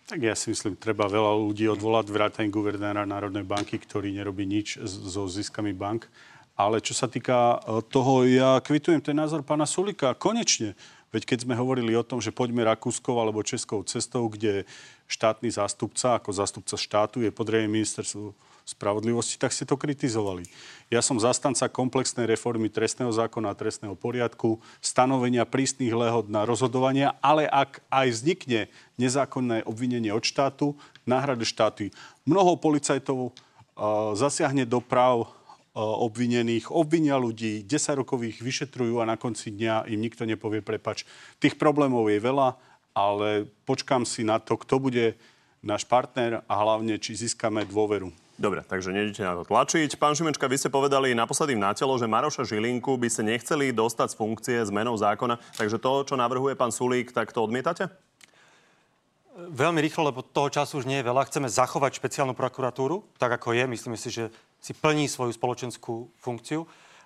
Tak 0.05 0.21
ja 0.21 0.37
si 0.37 0.53
myslím, 0.53 0.77
treba 0.77 1.09
veľa 1.09 1.33
ľudí 1.33 1.65
odvolať, 1.65 2.13
vrátane 2.13 2.53
guvernéra 2.53 3.09
Národnej 3.09 3.41
banky, 3.41 3.81
ktorý 3.81 4.13
nerobí 4.13 4.45
nič 4.45 4.77
so 4.85 5.25
ziskami 5.25 5.73
bank. 5.73 6.13
Ale 6.61 6.85
čo 6.85 6.93
sa 6.93 7.09
týka 7.09 7.57
toho, 7.89 8.29
ja 8.29 8.61
kvitujem 8.61 9.01
ten 9.01 9.17
názor 9.17 9.43
pána 9.43 9.65
Sulika. 9.65 10.13
Konečne. 10.13 10.77
Veď 11.15 11.31
keď 11.31 11.39
sme 11.47 11.55
hovorili 11.55 11.95
o 11.95 12.03
tom, 12.03 12.19
že 12.19 12.35
poďme 12.35 12.67
Rakúskou 12.67 13.15
alebo 13.23 13.47
Českou 13.47 13.87
cestou, 13.87 14.27
kde 14.27 14.67
štátny 15.07 15.47
zástupca 15.55 16.19
ako 16.19 16.35
zástupca 16.35 16.75
štátu 16.75 17.23
je 17.23 17.31
podriadený 17.31 17.71
ministerstvu 17.71 18.35
spravodlivosti, 18.65 19.37
tak 19.37 19.53
ste 19.53 19.69
to 19.69 19.77
kritizovali. 19.77 20.49
Ja 20.89 21.05
som 21.05 21.21
zastanca 21.21 21.69
komplexnej 21.69 22.25
reformy 22.25 22.73
trestného 22.73 23.13
zákona 23.13 23.53
a 23.53 23.59
trestného 23.59 23.93
poriadku, 23.95 24.59
stanovenia 24.81 25.45
prísnych 25.45 25.93
lehod 25.93 26.33
na 26.33 26.49
rozhodovania, 26.49 27.15
ale 27.21 27.45
ak 27.45 27.85
aj 27.93 28.09
vznikne 28.11 28.73
nezákonné 28.97 29.69
obvinenie 29.69 30.11
od 30.11 30.25
štátu, 30.25 30.75
náhrady 31.05 31.45
štáty. 31.45 31.85
Mnoho 32.25 32.57
policajtov 32.57 33.31
uh, 33.31 34.17
zasiahne 34.17 34.65
do 34.65 34.81
práv 34.81 35.29
obvinených, 35.75 36.71
obvinia 36.71 37.19
ľudí, 37.19 37.67
10 37.67 38.01
rokov 38.01 38.23
ich 38.23 38.39
vyšetrujú 38.39 39.03
a 39.03 39.09
na 39.11 39.19
konci 39.19 39.51
dňa 39.51 39.91
im 39.91 39.99
nikto 39.99 40.23
nepovie 40.23 40.63
prepač. 40.63 41.03
Tých 41.43 41.59
problémov 41.59 42.07
je 42.07 42.23
veľa, 42.23 42.55
ale 42.95 43.51
počkám 43.67 44.07
si 44.07 44.23
na 44.23 44.39
to, 44.39 44.55
kto 44.55 44.79
bude 44.79 45.19
náš 45.67 45.83
partner 45.83 46.47
a 46.47 46.55
hlavne, 46.55 46.95
či 47.03 47.19
získame 47.19 47.67
dôveru. 47.67 48.15
Dobre, 48.35 48.67
takže 48.67 48.91
nejdete 48.91 49.23
na 49.23 49.39
to 49.39 49.47
tlačiť. 49.47 49.95
Pán 49.95 50.19
Šimečka, 50.19 50.51
vy 50.51 50.59
ste 50.59 50.71
povedali 50.71 51.15
naposledy 51.15 51.55
na 51.55 51.71
telo, 51.71 51.95
že 51.95 52.11
Maroša 52.11 52.43
Žilinku 52.43 52.99
by 52.99 53.07
ste 53.07 53.23
nechceli 53.23 53.71
dostať 53.71 54.15
z 54.15 54.19
funkcie 54.19 54.59
zmenou 54.67 54.99
zákona. 54.99 55.39
Takže 55.55 55.79
to, 55.79 56.03
čo 56.03 56.15
navrhuje 56.19 56.59
pán 56.59 56.75
Sulík, 56.75 57.15
tak 57.15 57.31
to 57.31 57.47
odmietate? 57.47 57.87
Veľmi 59.35 59.83
rýchlo, 59.83 60.11
lebo 60.11 60.23
toho 60.23 60.51
času 60.51 60.83
už 60.83 60.87
nie 60.87 61.03
je 61.03 61.07
veľa. 61.07 61.27
Chceme 61.27 61.51
zachovať 61.51 61.99
špeciálnu 61.99 62.35
prokuratúru, 62.39 63.07
tak 63.19 63.35
ako 63.39 63.55
je. 63.55 63.67
Myslíme 63.67 63.99
si, 63.99 64.11
že 64.11 64.35
si 64.65 64.73
plní 64.73 65.13
svoju 65.13 65.37
spoločenskú 65.37 66.09
funkciu. 66.17 66.65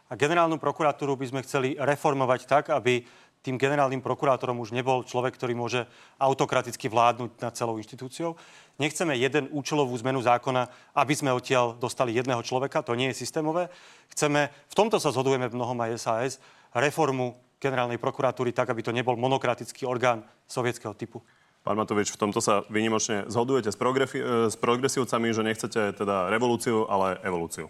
A 0.09 0.15
generálnu 0.15 0.63
prokuratúru 0.63 1.19
by 1.19 1.27
sme 1.27 1.41
chceli 1.43 1.75
reformovať 1.75 2.41
tak, 2.47 2.71
aby 2.71 3.03
tým 3.43 3.59
generálnym 3.59 4.03
prokurátorom 4.03 4.63
už 4.63 4.75
nebol 4.75 5.03
človek, 5.03 5.35
ktorý 5.35 5.55
môže 5.59 5.87
autokraticky 6.19 6.91
vládnuť 6.91 7.39
nad 7.39 7.55
celou 7.55 7.79
inštitúciou. 7.79 8.35
Nechceme 8.79 9.14
jeden 9.18 9.51
účelovú 9.51 9.95
zmenu 10.03 10.22
zákona, 10.22 10.95
aby 10.95 11.14
sme 11.14 11.35
odtiaľ 11.35 11.75
dostali 11.79 12.14
jedného 12.14 12.43
človeka, 12.43 12.83
to 12.83 12.99
nie 12.99 13.11
je 13.11 13.21
systémové. 13.22 13.71
Chceme, 14.14 14.51
v 14.51 14.75
tomto 14.75 14.99
sa 15.03 15.14
zhodujeme 15.14 15.51
v 15.51 15.57
mnohom 15.59 15.79
aj 15.83 15.99
SAS, 15.99 16.33
reformu 16.75 17.39
generálnej 17.59 17.99
prokuratúry 17.99 18.55
tak, 18.55 18.71
aby 18.71 18.83
to 18.87 18.95
nebol 18.95 19.18
monokratický 19.18 19.87
orgán 19.87 20.22
sovietského 20.47 20.95
typu. 20.95 21.22
Pán 21.68 21.76
Matovič, 21.76 22.08
v 22.08 22.16
tomto 22.16 22.40
sa 22.40 22.64
vynimočne 22.72 23.28
zhodujete 23.28 23.68
s, 23.68 23.76
progrefi- 23.76 24.24
s 24.49 24.57
progresívcami, 24.57 25.36
že 25.36 25.45
nechcete 25.45 25.92
teda 26.00 26.32
revolúciu, 26.32 26.88
ale 26.88 27.20
evolúciu. 27.20 27.68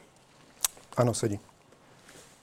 Áno, 0.95 1.11
sedí. 1.11 1.43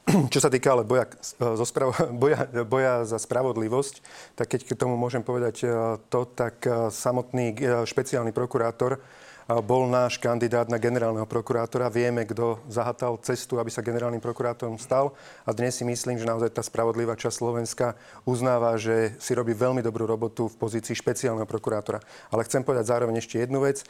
Čo 0.36 0.44
sa 0.44 0.52
týka 0.52 0.76
ale 0.76 0.84
boja, 0.84 1.08
zo 1.40 1.64
spravo, 1.64 1.96
boja, 2.22 2.44
boja 2.68 3.08
za 3.08 3.16
spravodlivosť, 3.16 4.04
tak 4.36 4.52
keď 4.52 4.68
k 4.68 4.76
tomu 4.76 5.00
môžem 5.00 5.24
povedať 5.24 5.64
e, 5.64 5.68
to, 6.12 6.28
tak 6.28 6.60
samotný 6.92 7.56
špeciálny 7.88 8.36
prokurátor 8.36 9.00
bol 9.46 9.86
náš 9.86 10.18
kandidát 10.18 10.66
na 10.66 10.82
generálneho 10.82 11.30
prokurátora. 11.30 11.86
Vieme, 11.94 12.26
kto 12.26 12.58
zahatal 12.66 13.14
cestu, 13.22 13.62
aby 13.62 13.70
sa 13.70 13.86
generálnym 13.86 14.18
prokurátorom 14.18 14.82
stal. 14.82 15.14
A 15.46 15.54
dnes 15.54 15.78
si 15.78 15.86
myslím, 15.86 16.18
že 16.18 16.26
naozaj 16.26 16.50
tá 16.50 16.66
spravodlivá 16.66 17.14
časť 17.14 17.46
Slovenska 17.46 17.94
uznáva, 18.26 18.74
že 18.82 19.14
si 19.22 19.38
robí 19.38 19.54
veľmi 19.54 19.86
dobrú 19.86 20.10
robotu 20.10 20.50
v 20.50 20.58
pozícii 20.58 20.98
špeciálneho 20.98 21.46
prokurátora. 21.46 22.02
Ale 22.34 22.42
chcem 22.50 22.66
povedať 22.66 22.90
zároveň 22.90 23.22
ešte 23.22 23.38
jednu 23.38 23.62
vec. 23.62 23.86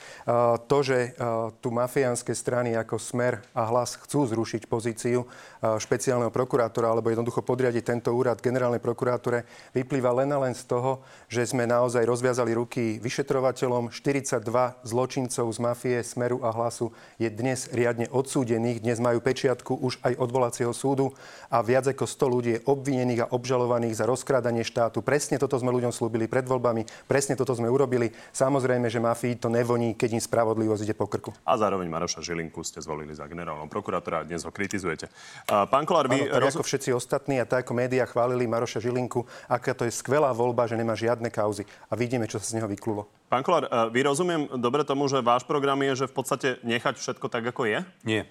To, 0.68 0.78
že 0.84 1.16
tu 1.64 1.72
mafiánske 1.72 2.36
strany 2.36 2.76
ako 2.76 3.00
Smer 3.00 3.40
a 3.56 3.64
Hlas 3.64 3.96
chcú 3.96 4.28
zrušiť 4.28 4.68
pozíciu 4.68 5.24
špeciálneho 5.64 6.36
prokurátora 6.36 6.92
alebo 6.92 7.16
jednoducho 7.16 7.40
podriadiť 7.48 7.96
tento 7.96 8.12
úrad 8.12 8.44
generálnej 8.44 8.84
prokurátore, 8.84 9.48
vyplýva 9.72 10.12
len 10.20 10.36
a 10.36 10.44
len 10.44 10.52
z 10.52 10.68
toho, 10.68 11.00
že 11.32 11.48
sme 11.48 11.64
naozaj 11.64 12.04
rozviazali 12.04 12.52
ruky 12.52 13.00
vyšetrovateľom. 13.00 13.96
42 13.96 14.44
zločincov 14.84 15.45
z 15.52 15.60
mafie, 15.62 15.98
Smeru 16.02 16.42
a 16.46 16.54
Hlasu 16.54 16.94
je 17.18 17.28
dnes 17.28 17.68
riadne 17.74 18.06
odsúdených. 18.10 18.82
Dnes 18.82 19.02
majú 19.02 19.20
pečiatku 19.20 19.76
už 19.82 20.00
aj 20.06 20.18
odvolacieho 20.18 20.72
súdu 20.72 21.12
a 21.52 21.60
viac 21.66 21.90
ako 21.90 22.06
100 22.08 22.34
ľudí 22.34 22.52
je 22.56 22.64
obvinených 22.66 23.28
a 23.28 23.30
obžalovaných 23.34 23.98
za 23.98 24.06
rozkrádanie 24.06 24.64
štátu. 24.64 25.04
Presne 25.04 25.36
toto 25.42 25.58
sme 25.60 25.74
ľuďom 25.74 25.92
slúbili 25.92 26.30
pred 26.30 26.48
voľbami, 26.48 26.86
presne 27.10 27.36
toto 27.36 27.52
sme 27.52 27.68
urobili. 27.68 28.14
Samozrejme, 28.32 28.88
že 28.88 29.04
mafii 29.04 29.36
to 29.42 29.50
nevoní, 29.52 29.98
keď 29.98 30.18
im 30.18 30.24
spravodlivosť 30.24 30.82
ide 30.86 30.96
po 30.96 31.10
krku. 31.10 31.36
A 31.44 31.58
zároveň 31.60 31.90
Maroša 31.90 32.24
Žilinku 32.24 32.64
ste 32.64 32.80
zvolili 32.80 33.12
za 33.12 33.28
generálnom 33.28 33.68
prokurátora 33.68 34.22
a 34.22 34.28
dnes 34.28 34.46
ho 34.46 34.52
kritizujete. 34.54 35.10
Pán 35.48 35.84
Kolár, 35.84 36.08
vy... 36.08 36.30
Ano, 36.30 36.46
roz... 36.48 36.56
ako 36.56 36.64
všetci 36.64 36.96
ostatní 36.96 37.42
a 37.42 37.46
tak 37.50 37.66
ako 37.66 37.74
médiá 37.74 38.06
chválili 38.06 38.46
Maroša 38.46 38.78
Žilinku, 38.78 39.26
aká 39.50 39.74
to 39.74 39.90
je 39.90 39.92
skvelá 39.92 40.30
voľba, 40.36 40.70
že 40.70 40.78
nemá 40.78 40.94
žiadne 40.94 41.34
kauzy. 41.34 41.66
A 41.90 41.98
vidíme, 41.98 42.30
čo 42.30 42.38
sa 42.38 42.46
z 42.46 42.62
neho 42.62 42.70
vyklulo. 42.70 43.10
Pán 43.26 43.42
Kolár, 43.42 43.66
vy 43.90 44.06
rozumiem 44.06 44.46
dobre 44.62 44.86
tomu, 44.86 45.10
že 45.10 45.18
váš 45.26 45.42
program 45.42 45.82
je, 45.82 46.06
že 46.06 46.10
v 46.10 46.14
podstate 46.14 46.48
nechať 46.62 47.02
všetko 47.02 47.26
tak, 47.26 47.44
ako 47.50 47.66
je? 47.66 47.80
Nie. 48.06 48.30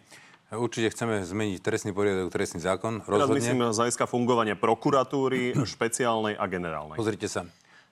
Určite 0.55 0.95
chceme 0.95 1.27
zmeniť 1.27 1.59
trestný 1.59 1.91
poriadok, 1.91 2.31
trestný 2.31 2.63
zákon. 2.63 3.03
Rozhodne. 3.03 3.35
Teraz 3.35 3.39
myslím 3.43 3.61
z 3.75 3.79
hľadiska 3.81 4.07
fungovania 4.07 4.55
prokuratúry, 4.55 5.57
špeciálnej 5.75 6.39
a 6.39 6.45
generálnej. 6.47 6.95
Pozrite 6.95 7.27
sa. 7.27 7.43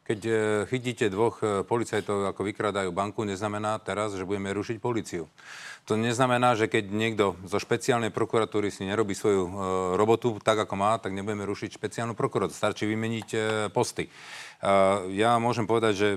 Keď 0.03 0.21
e, 0.27 0.33
chytíte 0.67 1.07
dvoch 1.07 1.39
e, 1.43 1.63
policajtov, 1.63 2.27
ako 2.35 2.43
vykradajú 2.43 2.91
banku, 2.91 3.23
neznamená 3.23 3.79
teraz, 3.79 4.19
že 4.19 4.27
budeme 4.27 4.51
rušiť 4.51 4.83
policiu. 4.83 5.31
To 5.91 5.99
neznamená, 5.99 6.55
že 6.55 6.71
keď 6.71 6.95
niekto 6.95 7.35
zo 7.43 7.59
špeciálnej 7.59 8.15
prokuratúry 8.15 8.71
si 8.71 8.87
nerobí 8.87 9.19
svoju 9.19 9.43
e, 9.47 9.53
robotu 9.99 10.39
tak, 10.39 10.63
ako 10.63 10.75
má, 10.79 10.95
tak 10.99 11.11
nebudeme 11.15 11.43
rušiť 11.43 11.75
špeciálnu 11.75 12.15
prokuratúru. 12.15 12.55
Stačí 12.55 12.87
vymeniť 12.87 13.29
e, 13.35 13.39
posty. 13.71 14.07
Ja 15.11 15.43
môžem 15.43 15.67
povedať, 15.67 15.95
že 15.99 16.09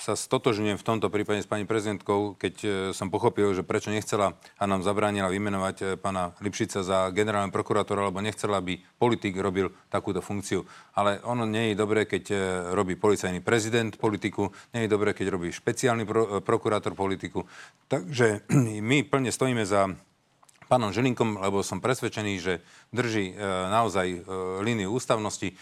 sa 0.00 0.16
stotožňujem 0.16 0.80
v 0.80 0.86
tomto 0.86 1.12
prípade 1.12 1.44
s 1.44 1.48
pani 1.48 1.64
prezidentkou, 1.64 2.36
keď 2.36 2.54
e, 2.64 2.68
som 2.92 3.08
pochopil, 3.08 3.52
že 3.56 3.64
prečo 3.64 3.88
nechcela 3.88 4.36
a 4.60 4.64
nám 4.68 4.84
zabránila 4.84 5.32
vymenovať 5.32 5.76
e, 5.80 5.84
pána 5.96 6.36
Lipšica 6.40 6.84
za 6.84 7.08
generálneho 7.12 7.52
prokurátora, 7.52 8.08
lebo 8.12 8.20
nechcela, 8.20 8.60
aby 8.60 8.80
politik 9.00 9.36
robil 9.40 9.72
takúto 9.88 10.20
funkciu. 10.20 10.68
Ale 10.96 11.20
ono 11.24 11.48
nie 11.48 11.72
je 11.72 11.80
dobré, 11.80 12.04
keď 12.04 12.24
e, 12.32 12.36
robí 12.76 12.96
policajný 12.96 13.40
prezident 13.40 13.92
politiku, 13.96 14.52
nie 14.76 14.84
je 14.84 14.92
dobré, 14.92 15.16
keď 15.16 15.32
robí 15.32 15.48
špeciálny 15.52 16.04
pro, 16.04 16.44
prokurátor 16.44 16.92
politiku. 16.92 17.48
Takže 17.88 18.48
my 18.88 19.04
plne 19.04 19.32
stojíme 19.32 19.64
za 19.64 19.96
pánom 20.66 20.90
Žilinkom, 20.90 21.38
lebo 21.40 21.62
som 21.62 21.78
presvedčený, 21.78 22.32
že 22.42 22.60
drží 22.94 23.32
e, 23.32 23.34
naozaj 23.70 24.06
e, 24.08 24.18
líniu 24.62 24.94
ústavnosti, 24.94 25.52
e, 25.52 25.54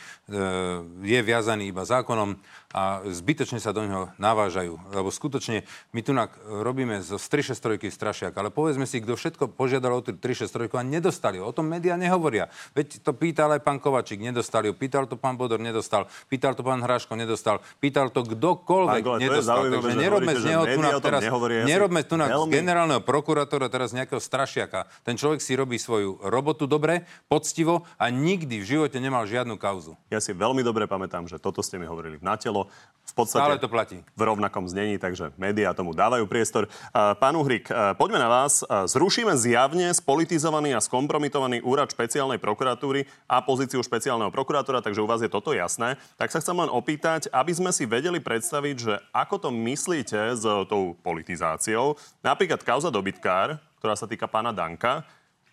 je 1.03 1.21
viazaný 1.25 1.73
iba 1.73 1.85
zákonom 1.89 2.37
a 2.75 3.07
zbytočne 3.07 3.63
sa 3.63 3.71
do 3.71 3.87
neho 3.87 4.11
navážajú. 4.19 4.75
Lebo 4.91 5.09
skutočne 5.15 5.63
my 5.95 6.01
tu 6.03 6.11
robíme 6.51 6.99
zo 7.07 7.23
363 7.23 7.87
strašiak, 7.87 8.33
ale 8.35 8.51
povedzme 8.51 8.83
si, 8.83 8.99
kto 8.99 9.15
všetko 9.15 9.55
požiadal 9.55 9.95
o 9.95 10.03
363 10.03 10.75
a 10.75 10.83
nedostali. 10.83 11.39
O 11.39 11.55
tom 11.55 11.71
médiá 11.71 11.95
nehovoria. 11.95 12.51
Veď 12.75 12.99
to 12.99 13.15
pýtal 13.15 13.55
aj 13.55 13.63
pán 13.63 13.79
Kovačík, 13.79 14.19
nedostali 14.19 14.67
ho. 14.67 14.75
Pýtal 14.75 15.07
to 15.07 15.15
pán 15.15 15.39
Bodor, 15.39 15.63
nedostal. 15.63 16.11
Pýtal 16.27 16.59
to 16.59 16.67
pán 16.67 16.83
Hráško, 16.83 17.15
nedostal. 17.15 17.63
Pýtal 17.79 18.11
to 18.11 18.27
kdokoľvek, 18.27 19.03
pán 19.07 19.23
nedostal. 19.23 19.71
Takže 19.71 19.95
nerobme 19.95 20.33
z 20.35 20.45
neho 20.51 20.65
tu 20.67 20.81
teraz, 20.99 21.23
nerobme 21.63 22.01
tu 22.03 22.15
z 22.19 22.47
generálneho 22.51 23.07
prokurátora 23.07 23.71
teraz 23.71 23.95
nejakého 23.95 24.19
strašiaka. 24.19 24.91
Ten 25.07 25.15
človek 25.15 25.39
si 25.39 25.55
robí 25.55 25.79
svoju 25.79 26.27
robotu 26.27 26.67
dobre, 26.67 27.07
poctivo 27.27 27.89
a 27.99 28.09
nikdy 28.09 28.61
v 28.61 28.69
živote 28.69 28.99
nemal 29.03 29.27
žiadnu 29.29 29.59
kauzu. 29.59 29.97
Ja 30.09 30.23
si 30.23 30.35
veľmi 30.37 30.63
dobre 30.63 30.87
pamätám, 30.87 31.27
že 31.27 31.41
toto 31.41 31.65
ste 31.65 31.79
mi 31.81 31.87
hovorili 31.89 32.19
v 32.19 32.25
natelo. 32.27 32.69
V 33.05 33.13
podstate 33.13 33.45
Stále 33.45 33.61
to 33.61 33.69
platí. 33.69 34.01
v 34.17 34.23
rovnakom 34.25 34.65
znení, 34.65 34.97
takže 34.97 35.37
médiá 35.37 35.77
tomu 35.77 35.93
dávajú 35.93 36.25
priestor. 36.25 36.73
Pán 36.93 37.37
Uhrik, 37.37 37.69
poďme 38.01 38.17
na 38.17 38.33
vás. 38.33 38.65
Zrušíme 38.65 39.37
zjavne 39.37 39.93
spolitizovaný 39.93 40.73
a 40.73 40.81
skompromitovaný 40.81 41.61
úrad 41.61 41.93
špeciálnej 41.93 42.41
prokuratúry 42.41 43.05
a 43.29 43.45
pozíciu 43.45 43.85
špeciálneho 43.85 44.33
prokurátora, 44.33 44.81
takže 44.81 45.05
u 45.05 45.07
vás 45.07 45.21
je 45.21 45.29
toto 45.29 45.53
jasné. 45.53 46.01
Tak 46.17 46.33
sa 46.33 46.41
chcem 46.41 46.57
len 46.57 46.73
opýtať, 46.73 47.29
aby 47.29 47.53
sme 47.53 47.71
si 47.77 47.85
vedeli 47.85 48.25
predstaviť, 48.25 48.77
že 48.81 48.95
ako 49.13 49.37
to 49.37 49.49
myslíte 49.53 50.41
s 50.41 50.45
tou 50.67 50.97
politizáciou. 51.05 52.01
Napríklad 52.25 52.65
kauza 52.65 52.89
dobytkár, 52.89 53.61
ktorá 53.85 53.95
sa 54.01 54.09
týka 54.09 54.25
pána 54.25 54.49
Danka, 54.49 55.05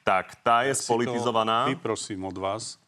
tak 0.01 0.37
tá 0.41 0.65
je 0.65 0.73
ja 0.73 0.79
spolitizovaná. 0.79 1.69
Vyprosím 1.69 2.25
od 2.25 2.37
vás, 2.37 2.81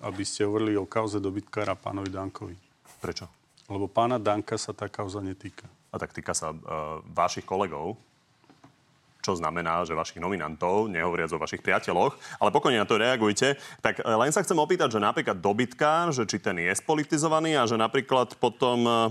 aby 0.00 0.24
ste 0.24 0.44
hovorili 0.44 0.76
o 0.76 0.88
kauze 0.88 1.20
dobytkára 1.20 1.76
pánovi 1.76 2.08
Dankovi. 2.12 2.56
Prečo? 3.00 3.28
Lebo 3.68 3.90
pána 3.90 4.16
Danka 4.16 4.56
sa 4.56 4.72
tá 4.72 4.86
kauza 4.86 5.20
netýka. 5.20 5.66
A 5.90 6.00
tak 6.00 6.12
týka 6.12 6.36
sa 6.36 6.52
uh, 6.52 7.00
vašich 7.08 7.44
kolegov, 7.44 7.96
čo 9.24 9.34
znamená, 9.34 9.82
že 9.82 9.96
vašich 9.96 10.22
nominantov, 10.22 10.86
nehovoriac 10.86 11.34
o 11.34 11.42
vašich 11.42 11.64
priateľoch, 11.64 12.14
ale 12.38 12.54
pokojne 12.54 12.78
na 12.78 12.86
to 12.86 12.94
reagujte. 12.94 13.58
Tak 13.82 14.04
uh, 14.04 14.14
len 14.20 14.30
sa 14.30 14.44
chcem 14.44 14.54
opýtať, 14.54 14.96
že 14.96 15.00
napríklad 15.02 15.40
dobytkár, 15.42 16.14
že 16.14 16.28
či 16.28 16.38
ten 16.38 16.56
je 16.62 16.70
spolitizovaný 16.78 17.58
a 17.58 17.66
že 17.66 17.74
napríklad 17.74 18.38
potom 18.38 18.78
uh, 18.86 19.10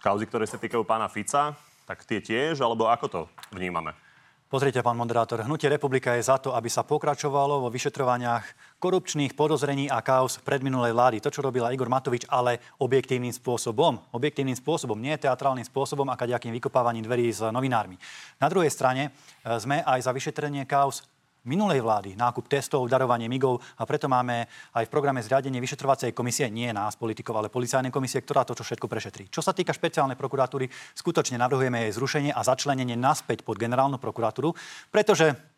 kauzy, 0.00 0.24
ktoré 0.24 0.48
sa 0.48 0.56
týkajú 0.56 0.86
pána 0.86 1.10
Fica, 1.12 1.52
tak 1.84 2.02
tie 2.08 2.18
tiež, 2.18 2.64
alebo 2.64 2.88
ako 2.88 3.06
to 3.06 3.20
vnímame? 3.52 3.92
Pozrite, 4.46 4.78
pán 4.78 4.94
moderátor, 4.94 5.42
Hnutie 5.42 5.66
republika 5.66 6.14
je 6.14 6.22
za 6.22 6.38
to, 6.38 6.54
aby 6.54 6.70
sa 6.70 6.86
pokračovalo 6.86 7.66
vo 7.66 7.68
vyšetrovaniach 7.74 8.78
korupčných 8.78 9.34
podozrení 9.34 9.90
a 9.90 9.98
kaos 10.06 10.38
predminulej 10.38 10.94
vlády. 10.94 11.18
To, 11.18 11.34
čo 11.34 11.42
robila 11.42 11.74
Igor 11.74 11.90
Matovič, 11.90 12.30
ale 12.30 12.62
objektívnym 12.78 13.34
spôsobom. 13.34 13.98
Objektívnym 14.14 14.54
spôsobom, 14.54 15.02
nie 15.02 15.18
teatrálnym 15.18 15.66
spôsobom, 15.66 16.06
a 16.06 16.14
kaďakým 16.14 16.54
vykopávaním 16.62 17.02
dverí 17.02 17.26
s 17.34 17.42
novinármi. 17.42 17.98
Na 18.38 18.46
druhej 18.46 18.70
strane 18.70 19.10
e, 19.10 19.58
sme 19.58 19.82
aj 19.82 20.06
za 20.06 20.14
vyšetrenie 20.14 20.62
kaos 20.62 21.02
minulej 21.46 21.80
vlády, 21.80 22.18
nákup 22.18 22.50
testov, 22.50 22.84
darovanie 22.90 23.30
migov 23.30 23.62
a 23.78 23.86
preto 23.86 24.10
máme 24.10 24.44
aj 24.74 24.84
v 24.84 24.92
programe 24.92 25.22
zriadenie 25.22 25.62
vyšetrovacej 25.62 26.12
komisie, 26.12 26.50
nie 26.50 26.68
nás 26.74 26.98
politikov, 26.98 27.38
ale 27.40 27.48
policajnej 27.48 27.94
komisie, 27.94 28.20
ktorá 28.20 28.44
to 28.44 28.58
čo 28.58 28.66
všetko 28.66 28.90
prešetrí. 28.90 29.30
Čo 29.30 29.40
sa 29.40 29.54
týka 29.54 29.72
špeciálnej 29.72 30.18
prokuratúry, 30.18 30.66
skutočne 30.92 31.38
navrhujeme 31.40 31.86
jej 31.88 31.96
zrušenie 31.96 32.30
a 32.34 32.44
začlenenie 32.44 32.98
naspäť 32.98 33.46
pod 33.46 33.56
generálnu 33.56 33.96
prokuratúru, 33.96 34.52
pretože 34.90 35.55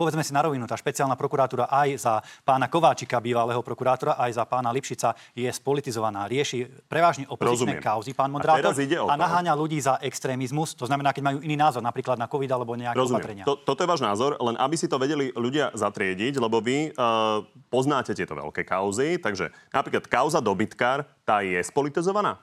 povedzme 0.00 0.20
si 0.20 0.32
na 0.36 0.44
rovinu, 0.44 0.68
tá 0.68 0.76
špeciálna 0.76 1.16
prokuratúra 1.16 1.68
aj 1.70 1.88
za 1.96 2.14
pána 2.44 2.68
Kováčika, 2.68 3.20
bývalého 3.20 3.60
prokurátora, 3.64 4.16
aj 4.20 4.30
za 4.36 4.44
pána 4.44 4.70
Lipšica 4.70 5.16
je 5.32 5.48
spolitizovaná. 5.48 6.28
Rieši 6.28 6.68
prevažne 6.88 7.24
opozičné 7.28 7.80
kauzy, 7.80 8.12
pán 8.12 8.32
moderátor, 8.32 8.72
a, 8.72 9.12
a 9.12 9.14
naháňa 9.16 9.52
ľudí 9.56 9.80
za 9.80 9.98
extrémizmus, 10.00 10.76
to 10.76 10.84
znamená, 10.84 11.12
keď 11.16 11.22
majú 11.24 11.38
iný 11.40 11.56
názor, 11.56 11.80
napríklad 11.80 12.20
na 12.20 12.28
COVID 12.28 12.50
alebo 12.52 12.76
nejaké 12.76 12.98
Rozumiem. 12.98 13.16
opatrenia. 13.20 13.44
To, 13.48 13.56
toto 13.56 13.80
je 13.84 13.88
váš 13.88 14.02
názor, 14.04 14.36
len 14.40 14.56
aby 14.60 14.76
si 14.76 14.86
to 14.90 15.00
vedeli 15.00 15.32
ľudia 15.32 15.72
zatriediť, 15.72 16.36
lebo 16.40 16.60
vy 16.60 16.92
uh, 16.92 17.42
poznáte 17.72 18.12
tieto 18.12 18.36
veľké 18.36 18.66
kauzy, 18.66 19.16
takže 19.20 19.50
napríklad 19.72 20.04
kauza 20.08 20.40
dobytkár, 20.44 21.08
tá 21.24 21.40
je 21.40 21.56
spolitizovaná? 21.64 22.36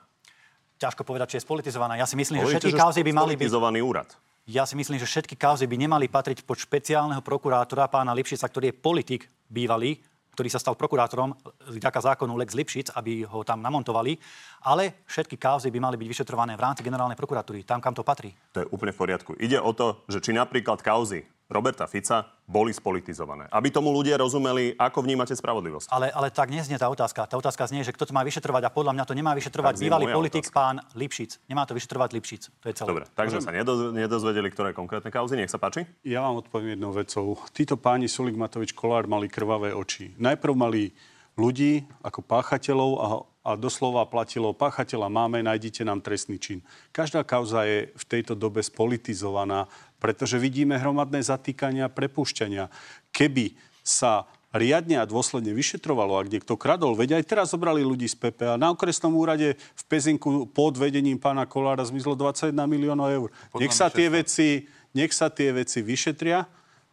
Ťažko 0.82 1.06
povedať, 1.06 1.34
či 1.34 1.36
je 1.38 1.46
spolitizovaná. 1.46 1.94
Ja 1.94 2.10
si 2.10 2.18
myslím, 2.18 2.42
že 2.42 2.58
všetky 2.58 2.74
kauzy 2.74 3.06
by 3.06 3.12
mali 3.14 3.38
byť... 3.38 3.50
úrad. 3.78 4.10
Ja 4.50 4.66
si 4.66 4.74
myslím, 4.74 4.98
že 4.98 5.06
všetky 5.06 5.38
kauzy 5.38 5.70
by 5.70 5.86
nemali 5.86 6.10
patriť 6.10 6.42
pod 6.42 6.58
špeciálneho 6.58 7.22
prokurátora 7.22 7.86
pána 7.86 8.10
Lipšica, 8.10 8.50
ktorý 8.50 8.74
je 8.74 8.80
politik 8.82 9.30
bývalý, 9.46 10.02
ktorý 10.34 10.50
sa 10.50 10.58
stal 10.58 10.74
prokurátorom 10.74 11.30
vďaka 11.70 12.10
zákonu 12.10 12.34
Lex 12.34 12.50
Lipšic, 12.58 12.90
aby 12.98 13.22
ho 13.22 13.46
tam 13.46 13.62
namontovali. 13.62 14.18
Ale 14.66 15.06
všetky 15.06 15.38
kauzy 15.38 15.70
by 15.70 15.78
mali 15.78 15.94
byť 15.94 16.08
vyšetrované 16.10 16.58
v 16.58 16.64
rámci 16.66 16.82
generálnej 16.82 17.14
prokuratúry, 17.14 17.62
tam, 17.62 17.78
kam 17.78 17.94
to 17.94 18.02
patrí. 18.02 18.34
To 18.58 18.66
je 18.66 18.70
úplne 18.74 18.90
v 18.90 18.98
poriadku. 18.98 19.38
Ide 19.38 19.62
o 19.62 19.70
to, 19.70 20.02
že 20.10 20.18
či 20.18 20.34
napríklad 20.34 20.82
kauzy 20.82 21.22
Roberta 21.52 21.84
Fica 21.84 22.24
boli 22.48 22.72
spolitizované. 22.72 23.46
Aby 23.52 23.68
tomu 23.68 23.92
ľudia 23.92 24.16
rozumeli, 24.16 24.72
ako 24.74 25.04
vnímate 25.04 25.36
spravodlivosť. 25.36 25.92
Ale, 25.92 26.08
ale 26.10 26.32
tak 26.32 26.48
neznie 26.48 26.80
tá 26.80 26.88
otázka. 26.88 27.28
Tá 27.28 27.36
otázka 27.36 27.68
znie, 27.68 27.84
že 27.84 27.92
kto 27.92 28.08
to 28.08 28.12
má 28.16 28.24
vyšetrovať 28.24 28.66
a 28.66 28.70
podľa 28.72 28.92
mňa 28.96 29.04
to 29.04 29.14
nemá 29.14 29.32
vyšetrovať 29.36 29.78
bývalý 29.78 30.08
politik 30.10 30.48
otázka. 30.48 30.56
pán 30.56 30.76
Lipšic. 30.96 31.44
Nemá 31.46 31.68
to 31.68 31.76
vyšetrovať 31.76 32.08
Lipšic. 32.16 32.42
To 32.64 32.66
je 32.66 32.74
celé. 32.74 32.88
Dobre, 32.88 33.04
takže 33.12 33.38
sa 33.44 33.52
nedoz, 33.52 33.92
nedozvedeli, 33.92 34.48
ktoré 34.48 34.72
konkrétne 34.72 35.12
kauzy. 35.12 35.36
Nech 35.36 35.52
sa 35.52 35.60
páči. 35.60 35.84
Ja 36.02 36.24
vám 36.24 36.40
odpoviem 36.40 36.74
jednou 36.74 36.90
vecou. 36.96 37.36
Títo 37.52 37.76
páni 37.76 38.08
Sulik 38.08 38.34
Matovič 38.34 38.72
Kolár 38.72 39.04
mali 39.04 39.28
krvavé 39.28 39.76
oči. 39.76 40.16
Najprv 40.16 40.54
mali 40.56 40.90
ľudí 41.36 41.84
ako 42.00 42.20
páchateľov 42.24 42.92
a 42.98 43.06
a 43.42 43.58
doslova 43.58 44.06
platilo 44.06 44.54
páchateľa 44.54 45.10
máme, 45.10 45.42
nájdite 45.42 45.82
nám 45.82 45.98
trestný 45.98 46.38
čin. 46.38 46.62
Každá 46.94 47.26
kauza 47.26 47.66
je 47.66 47.90
v 47.90 48.04
tejto 48.06 48.38
dobe 48.38 48.62
spolitizovaná, 48.62 49.66
pretože 50.02 50.34
vidíme 50.42 50.74
hromadné 50.74 51.22
zatýkania 51.22 51.86
a 51.86 51.94
prepúšťania. 51.94 52.66
Keby 53.14 53.54
sa 53.86 54.26
riadne 54.50 55.00
a 55.00 55.08
dôsledne 55.08 55.54
vyšetrovalo, 55.56 56.18
ak 56.18 56.28
niekto 56.28 56.58
kradol. 56.60 56.92
Veď 56.92 57.22
aj 57.22 57.24
teraz 57.24 57.46
zobrali 57.54 57.80
ľudí 57.80 58.04
z 58.10 58.18
PPA. 58.18 58.60
Na 58.60 58.74
okresnom 58.74 59.14
úrade 59.14 59.56
v 59.56 59.82
Pezinku 59.88 60.44
pod 60.50 60.76
vedením 60.76 61.16
pána 61.16 61.48
Kolára 61.48 61.86
zmizlo 61.86 62.12
21 62.18 62.52
miliónov 62.68 63.08
eur. 63.08 63.28
Nech 63.56 63.72
sa, 63.72 63.88
tie 63.88 64.12
veci, 64.12 64.68
nech 64.92 65.14
sa 65.14 65.32
tie 65.32 65.54
veci 65.56 65.80
vyšetria, 65.80 66.44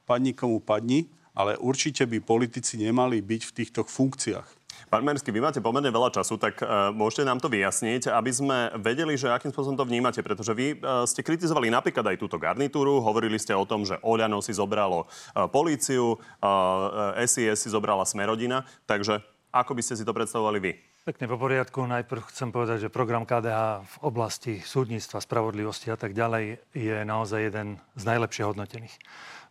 padni 0.08 0.32
komu 0.32 0.64
padni, 0.64 1.10
ale 1.36 1.60
určite 1.60 2.08
by 2.08 2.24
politici 2.24 2.80
nemali 2.80 3.20
byť 3.20 3.42
v 3.44 3.56
týchto 3.58 3.82
funkciách. 3.84 4.59
Pán 4.88 5.04
Mersky, 5.04 5.36
vy 5.36 5.44
máte 5.44 5.60
pomerne 5.60 5.92
veľa 5.92 6.16
času, 6.16 6.40
tak 6.40 6.64
uh, 6.64 6.96
môžete 6.96 7.28
nám 7.28 7.44
to 7.44 7.52
vyjasniť, 7.52 8.08
aby 8.08 8.32
sme 8.32 8.58
vedeli, 8.80 9.20
že 9.20 9.28
akým 9.28 9.52
spôsobom 9.52 9.76
to 9.76 9.84
vnímate, 9.84 10.24
pretože 10.24 10.56
vy 10.56 10.80
uh, 10.80 11.04
ste 11.04 11.20
kritizovali 11.20 11.68
napríklad 11.68 12.08
aj 12.16 12.18
túto 12.24 12.40
garnitúru, 12.40 13.04
hovorili 13.04 13.36
ste 13.36 13.52
o 13.52 13.68
tom, 13.68 13.84
že 13.84 14.00
Oľano 14.00 14.40
si 14.40 14.56
zobralo 14.56 15.04
uh, 15.04 15.52
políciu, 15.52 16.16
uh, 16.16 17.20
SIS 17.20 17.68
si 17.68 17.70
zobrala 17.70 18.08
Smerodina, 18.08 18.64
takže 18.88 19.20
ako 19.52 19.74
by 19.74 19.82
ste 19.82 19.98
si 19.98 20.06
to 20.06 20.14
predstavovali 20.14 20.60
vy? 20.62 20.72
Pekne 21.10 21.26
po 21.26 21.42
poriadku. 21.42 21.90
Najprv 21.90 22.22
chcem 22.30 22.54
povedať, 22.54 22.86
že 22.86 22.94
program 22.94 23.26
KDH 23.26 23.82
v 23.82 23.96
oblasti 24.06 24.54
súdnictva, 24.62 25.18
spravodlivosti 25.24 25.90
a 25.90 25.98
tak 25.98 26.14
ďalej 26.14 26.62
je 26.76 26.98
naozaj 27.02 27.50
jeden 27.50 27.82
z 27.98 28.04
najlepšie 28.06 28.46
hodnotených. 28.46 28.94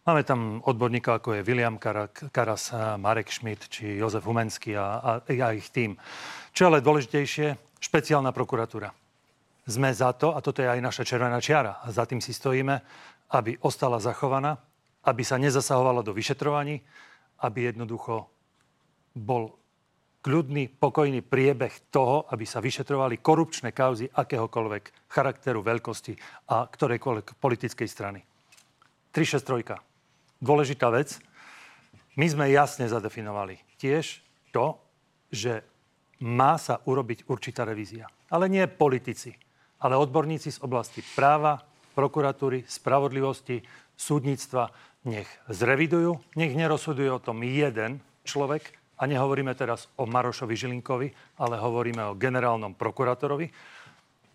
Máme 0.09 0.24
tam 0.24 0.64
odborníkov, 0.64 1.20
ako 1.20 1.28
je 1.36 1.44
William 1.44 1.76
Karas, 2.32 2.72
Marek 2.97 3.28
Schmidt 3.28 3.68
či 3.68 4.01
Jozef 4.01 4.24
Humenský 4.24 4.72
a, 4.72 5.05
a, 5.05 5.10
a 5.20 5.48
ich 5.52 5.68
tým. 5.68 6.01
Čo 6.56 6.72
ale 6.72 6.80
dôležitejšie, 6.80 7.76
špeciálna 7.76 8.32
prokuratúra. 8.32 8.89
Sme 9.68 9.93
za 9.93 10.16
to, 10.16 10.32
a 10.32 10.40
toto 10.40 10.64
je 10.64 10.72
aj 10.72 10.80
naša 10.80 11.05
červená 11.05 11.36
čiara, 11.44 11.85
a 11.85 11.93
za 11.93 12.09
tým 12.09 12.24
si 12.24 12.32
stojíme, 12.32 12.80
aby 13.36 13.60
ostala 13.60 14.01
zachovaná, 14.01 14.56
aby 15.05 15.20
sa 15.20 15.36
nezasahovalo 15.36 16.01
do 16.01 16.16
vyšetrovaní, 16.16 16.80
aby 17.44 17.68
jednoducho 17.68 18.32
bol 19.12 19.60
kľudný, 20.24 20.72
pokojný 20.72 21.20
priebeh 21.20 21.93
toho, 21.93 22.24
aby 22.32 22.48
sa 22.48 22.64
vyšetrovali 22.64 23.20
korupčné 23.20 23.76
kauzy 23.76 24.09
akéhokoľvek 24.09 25.12
charakteru, 25.12 25.60
veľkosti 25.60 26.16
a 26.48 26.64
ktorejkoľvek 26.64 27.36
politickej 27.36 27.89
strany. 27.93 28.24
363 29.12 29.88
dôležitá 30.43 30.90
vec. 30.90 31.19
My 32.19 32.27
sme 32.27 32.51
jasne 32.51 32.90
zadefinovali 32.90 33.62
tiež 33.78 34.23
to, 34.51 34.78
že 35.31 35.62
má 36.19 36.59
sa 36.59 36.82
urobiť 36.82 37.31
určitá 37.31 37.62
revízia. 37.62 38.10
Ale 38.28 38.51
nie 38.51 38.66
politici, 38.66 39.36
ale 39.78 39.94
odborníci 39.94 40.51
z 40.51 40.62
oblasti 40.66 41.05
práva, 41.15 41.62
prokuratúry, 41.94 42.66
spravodlivosti, 42.66 43.62
súdnictva 43.94 44.70
nech 45.06 45.31
zrevidujú, 45.47 46.19
nech 46.35 46.55
nerozhoduje 46.59 47.10
o 47.10 47.23
tom 47.23 47.43
jeden 47.47 48.02
človek, 48.27 48.78
a 48.98 49.06
nehovoríme 49.06 49.55
teraz 49.55 49.86
o 49.94 50.10
Marošovi 50.10 50.59
Žilinkovi, 50.59 51.09
ale 51.39 51.55
hovoríme 51.55 52.02
o 52.02 52.19
generálnom 52.19 52.74
prokurátorovi. 52.74 53.47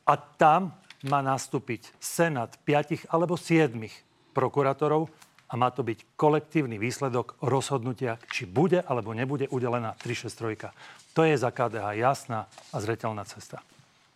A 0.08 0.14
tam 0.16 0.80
má 1.04 1.20
nastúpiť 1.20 1.92
senát 2.00 2.56
piatich 2.64 3.04
alebo 3.12 3.36
siedmich 3.36 3.92
prokurátorov, 4.32 5.12
a 5.50 5.54
má 5.60 5.70
to 5.70 5.84
byť 5.84 6.18
kolektívny 6.18 6.80
výsledok 6.80 7.42
rozhodnutia, 7.44 8.18
či 8.32 8.48
bude 8.48 8.82
alebo 8.82 9.12
nebude 9.12 9.50
udelená 9.52 9.94
363. 10.00 11.14
To 11.14 11.22
je 11.24 11.36
za 11.38 11.50
KDH 11.54 12.00
jasná 12.00 12.50
a 12.74 12.78
zretelná 12.82 13.24
cesta. 13.28 13.62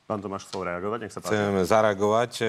Pán 0.08 0.24
Tomáš 0.24 0.48
chcel 0.48 0.64
reagovať, 0.72 1.00
nech 1.04 1.12
sa 1.12 1.20
páči. 1.20 1.36
Chcem 1.36 1.68
zareagovať. 1.68 2.32
E, 2.40 2.46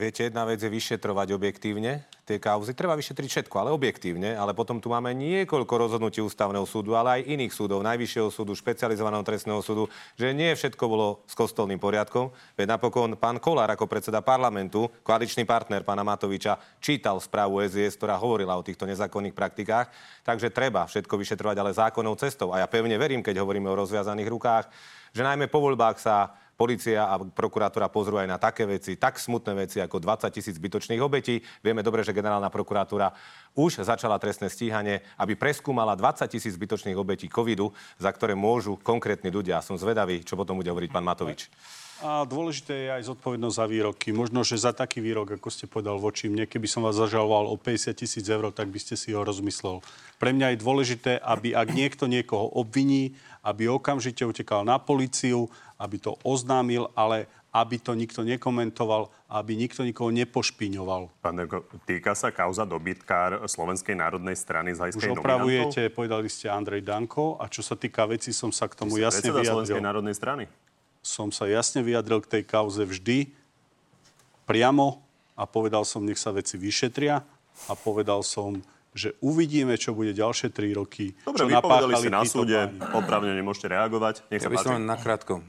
viete, 0.00 0.24
jedna 0.24 0.48
vec 0.48 0.56
je 0.56 0.72
vyšetrovať 0.72 1.36
objektívne 1.36 2.08
tie 2.24 2.40
kauzy. 2.40 2.72
Treba 2.72 2.96
vyšetriť 2.96 3.28
všetko, 3.28 3.54
ale 3.60 3.76
objektívne. 3.76 4.32
Ale 4.32 4.56
potom 4.56 4.80
tu 4.80 4.88
máme 4.88 5.12
niekoľko 5.12 5.68
rozhodnutí 5.68 6.24
ústavného 6.24 6.64
súdu, 6.64 6.96
ale 6.96 7.20
aj 7.20 7.28
iných 7.28 7.52
súdov, 7.52 7.84
Najvyššieho 7.84 8.32
súdu, 8.32 8.56
špecializovaného 8.56 9.20
trestného 9.20 9.60
súdu, 9.60 9.84
že 10.16 10.32
nie 10.32 10.48
všetko 10.48 10.80
bolo 10.88 11.20
s 11.28 11.36
kostolným 11.36 11.76
poriadkom. 11.76 12.32
Veď 12.56 12.80
napokon 12.80 13.20
pán 13.20 13.36
Kolár 13.36 13.68
ako 13.68 13.84
predseda 13.84 14.24
parlamentu, 14.24 14.88
koaličný 15.04 15.44
partner 15.44 15.84
pána 15.84 16.08
Matoviča, 16.08 16.56
čítal 16.80 17.20
správu 17.20 17.60
SIS, 17.68 18.00
ktorá 18.00 18.16
hovorila 18.16 18.56
o 18.56 18.64
týchto 18.64 18.88
nezákonných 18.88 19.36
praktikách. 19.36 19.92
Takže 20.24 20.48
treba 20.48 20.88
všetko 20.88 21.20
vyšetrovať, 21.20 21.56
ale 21.60 21.76
zákonnou 21.76 22.16
cestou. 22.16 22.48
A 22.56 22.64
ja 22.64 22.66
pevne 22.68 22.96
verím, 22.96 23.20
keď 23.20 23.44
hovoríme 23.44 23.68
o 23.68 23.76
rozviazaných 23.76 24.32
rukách, 24.32 24.64
že 25.12 25.24
najmä 25.24 25.52
po 25.52 25.60
voľbách 25.60 26.00
sa 26.00 26.47
policia 26.58 27.06
a 27.06 27.22
prokurátora 27.22 27.86
pozrú 27.86 28.18
aj 28.18 28.26
na 28.26 28.34
také 28.34 28.66
veci, 28.66 28.98
tak 28.98 29.22
smutné 29.22 29.54
veci 29.54 29.78
ako 29.78 30.02
20 30.02 30.26
tisíc 30.34 30.58
zbytočných 30.58 30.98
obetí. 30.98 31.38
Vieme 31.62 31.86
dobre, 31.86 32.02
že 32.02 32.10
generálna 32.10 32.50
prokuratúra 32.50 33.14
už 33.54 33.86
začala 33.86 34.18
trestné 34.18 34.50
stíhanie, 34.50 35.06
aby 35.22 35.38
preskúmala 35.38 35.94
20 35.94 36.26
tisíc 36.26 36.58
zbytočných 36.58 36.98
obetí 36.98 37.30
covidu, 37.30 37.70
za 38.02 38.10
ktoré 38.10 38.34
môžu 38.34 38.74
konkrétni 38.82 39.30
ľudia. 39.30 39.62
Som 39.62 39.78
zvedavý, 39.78 40.26
čo 40.26 40.34
potom 40.34 40.58
bude 40.58 40.74
hovoriť 40.74 40.90
pán 40.90 41.06
Matovič. 41.06 41.46
A 41.98 42.22
dôležité 42.22 42.86
je 42.86 42.94
aj 42.94 43.10
zodpovednosť 43.10 43.58
za 43.58 43.66
výroky. 43.66 44.14
Možno, 44.14 44.46
že 44.46 44.54
za 44.54 44.70
taký 44.70 45.02
výrok, 45.02 45.34
ako 45.34 45.50
ste 45.50 45.66
povedal 45.66 45.98
voči 45.98 46.30
mne, 46.30 46.46
keby 46.46 46.70
som 46.70 46.86
vás 46.86 46.94
zažaloval 46.94 47.50
o 47.50 47.58
50 47.58 47.90
tisíc 47.90 48.22
eur, 48.22 48.54
tak 48.54 48.70
by 48.70 48.78
ste 48.78 48.94
si 48.94 49.10
ho 49.10 49.26
rozmyslel. 49.26 49.82
Pre 50.22 50.30
mňa 50.30 50.54
je 50.54 50.62
dôležité, 50.62 51.12
aby 51.18 51.58
ak 51.58 51.74
niekto 51.74 52.06
niekoho 52.06 52.46
obviní, 52.54 53.18
aby 53.48 53.72
okamžite 53.72 54.20
utekal 54.28 54.68
na 54.68 54.76
policiu, 54.76 55.48
aby 55.80 55.96
to 55.96 56.20
oznámil, 56.20 56.92
ale 56.92 57.24
aby 57.48 57.80
to 57.80 57.96
nikto 57.96 58.20
nekomentoval, 58.28 59.08
aby 59.32 59.56
nikto 59.56 59.80
nikoho 59.80 60.12
nepošpiňoval. 60.12 61.24
Pán 61.24 61.40
Deko, 61.40 61.64
týka 61.88 62.12
sa 62.12 62.28
kauza 62.28 62.68
dobytkár 62.68 63.48
Slovenskej 63.48 63.96
národnej 63.96 64.36
strany 64.36 64.76
z 64.76 64.84
hľadiska 64.84 65.00
Už 65.00 65.16
opravujete, 65.16 65.88
povedali 65.88 66.28
ste 66.28 66.52
Andrej 66.52 66.84
Danko 66.84 67.40
a 67.40 67.48
čo 67.48 67.64
sa 67.64 67.72
týka 67.72 68.04
veci, 68.04 68.36
som 68.36 68.52
sa 68.52 68.68
k 68.68 68.84
tomu 68.84 69.00
jasne 69.00 69.32
vyjadril. 69.32 69.64
Slovenskej 69.64 69.80
národnej 69.80 70.12
strany? 70.12 70.44
som 71.08 71.30
sa 71.32 71.48
jasne 71.48 71.80
vyjadril 71.80 72.20
k 72.20 72.38
tej 72.38 72.42
kauze 72.44 72.82
vždy 72.82 73.30
priamo 74.44 75.00
a 75.38 75.48
povedal 75.48 75.86
som, 75.88 76.04
nech 76.04 76.20
sa 76.20 76.34
veci 76.34 76.58
vyšetria 76.58 77.22
a 77.68 77.72
povedal 77.72 78.20
som, 78.20 78.58
že 78.98 79.14
uvidíme, 79.22 79.78
čo 79.78 79.94
bude 79.94 80.10
ďalšie 80.10 80.50
tri 80.50 80.74
roky. 80.74 81.14
Dobre, 81.22 81.38
čo 81.38 81.46
vypovedali 81.46 81.94
si 82.02 82.10
na 82.10 82.26
súde, 82.26 82.58
opravne 82.90 83.30
nemôžete 83.38 83.70
reagovať. 83.70 84.26
Nech 84.34 84.42
ja 84.42 84.50
sa 84.50 84.52
by 84.52 84.56
som 84.58 84.74
len 84.74 84.90
nakrátko. 84.90 85.38
E, 85.38 85.42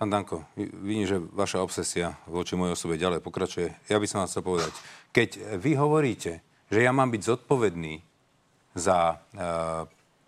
pán 0.00 0.08
Danko, 0.08 0.48
vidím, 0.56 1.04
že 1.04 1.20
vaša 1.20 1.60
obsesia 1.60 2.16
voči 2.24 2.56
mojej 2.56 2.72
osobe 2.72 2.96
ďalej 2.96 3.20
pokračuje. 3.20 3.68
Ja 3.92 4.00
by 4.00 4.06
som 4.08 4.24
vám 4.24 4.28
chcel 4.32 4.42
povedať, 4.42 4.72
keď 5.12 5.60
vy 5.60 5.76
hovoríte, 5.76 6.40
že 6.72 6.80
ja 6.80 6.96
mám 6.96 7.12
byť 7.12 7.22
zodpovedný 7.22 8.00
za 8.72 8.98
e, 9.12 9.44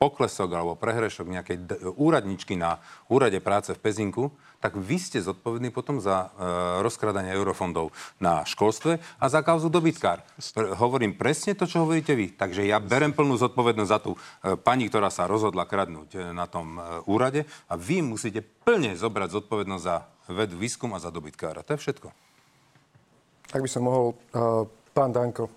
poklesok 0.03 0.51
alebo 0.51 0.75
prehrešok 0.75 1.27
nejakej 1.31 1.57
d- 1.63 1.79
úradničky 1.95 2.59
na 2.59 2.83
úrade 3.07 3.39
práce 3.39 3.71
v 3.71 3.79
Pezinku, 3.79 4.35
tak 4.63 4.79
vy 4.79 4.95
ste 5.03 5.19
zodpovední 5.19 5.75
potom 5.75 5.99
za 5.99 6.31
e, 6.31 6.47
rozkradanie 6.87 7.35
eurofondov 7.35 7.91
na 8.23 8.47
školstve 8.47 9.03
a 9.19 9.25
za 9.27 9.43
kauzu 9.43 9.67
dobytkár. 9.67 10.23
Pre, 10.55 10.79
hovorím 10.79 11.19
presne 11.19 11.59
to, 11.59 11.67
čo 11.67 11.83
hovoríte 11.83 12.15
vy. 12.15 12.31
Takže 12.39 12.63
ja 12.63 12.79
berem 12.79 13.11
plnú 13.11 13.35
zodpovednosť 13.43 13.91
za 13.91 13.99
tú 13.99 14.15
e, 14.15 14.19
pani, 14.55 14.87
ktorá 14.87 15.11
sa 15.11 15.27
rozhodla 15.27 15.67
kradnúť 15.67 16.11
e, 16.15 16.19
na 16.31 16.47
tom 16.47 16.79
e, 16.79 17.03
úrade 17.11 17.43
a 17.67 17.75
vy 17.75 18.07
musíte 18.07 18.47
plne 18.63 18.95
zobrať 18.95 19.43
zodpovednosť 19.43 19.83
za 19.83 20.07
vedu, 20.31 20.55
výskum 20.55 20.95
a 20.95 21.03
za 21.03 21.11
dobytkára. 21.11 21.67
To 21.67 21.75
je 21.75 21.83
všetko. 21.83 22.09
Ak 23.53 23.61
by 23.61 23.69
som 23.69 23.85
mohol, 23.85 24.17
uh, 24.33 24.65
pán 24.97 25.13
Danko, 25.13 25.53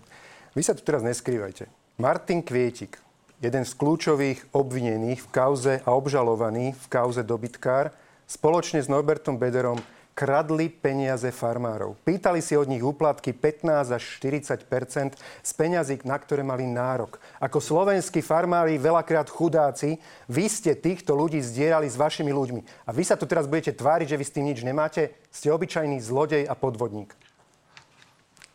vy 0.52 0.60
sa 0.60 0.76
tu 0.76 0.84
teraz 0.84 1.00
neskrývajte. 1.00 1.72
Martin 1.96 2.44
Kvietik, 2.44 3.00
jeden 3.40 3.64
z 3.64 3.72
kľúčových 3.72 4.52
obvinených 4.52 5.24
v 5.24 5.32
kauze 5.32 5.74
a 5.80 5.90
obžalovaný 5.96 6.76
v 6.76 6.86
kauze 6.92 7.24
dobytkár, 7.24 7.96
spoločne 8.26 8.82
s 8.82 8.92
Norbertom 8.92 9.38
Bederom 9.40 9.82
kradli 10.16 10.72
peniaze 10.72 11.28
farmárov. 11.28 12.00
Pýtali 12.08 12.40
si 12.40 12.56
od 12.56 12.72
nich 12.72 12.80
úplatky 12.80 13.36
15 13.36 13.92
až 13.92 14.04
40% 14.24 15.20
z 15.20 15.52
peňazí, 15.52 16.00
na 16.08 16.16
ktoré 16.16 16.40
mali 16.40 16.64
nárok. 16.64 17.20
Ako 17.44 17.60
slovenskí 17.60 18.24
farmári, 18.24 18.80
veľakrát 18.80 19.28
chudáci, 19.28 20.00
vy 20.32 20.48
ste 20.48 20.72
týchto 20.72 21.12
ľudí 21.20 21.44
zdierali 21.44 21.92
s 21.92 22.00
vašimi 22.00 22.32
ľuďmi. 22.32 22.88
A 22.88 22.96
vy 22.96 23.04
sa 23.04 23.20
tu 23.20 23.28
teraz 23.28 23.44
budete 23.44 23.76
tváriť, 23.76 24.16
že 24.16 24.20
vy 24.20 24.26
s 24.26 24.34
tým 24.34 24.48
nič 24.48 24.64
nemáte? 24.64 25.12
Ste 25.36 25.52
obyčajný 25.52 26.00
zlodej 26.00 26.48
a 26.48 26.56
podvodník. 26.56 27.12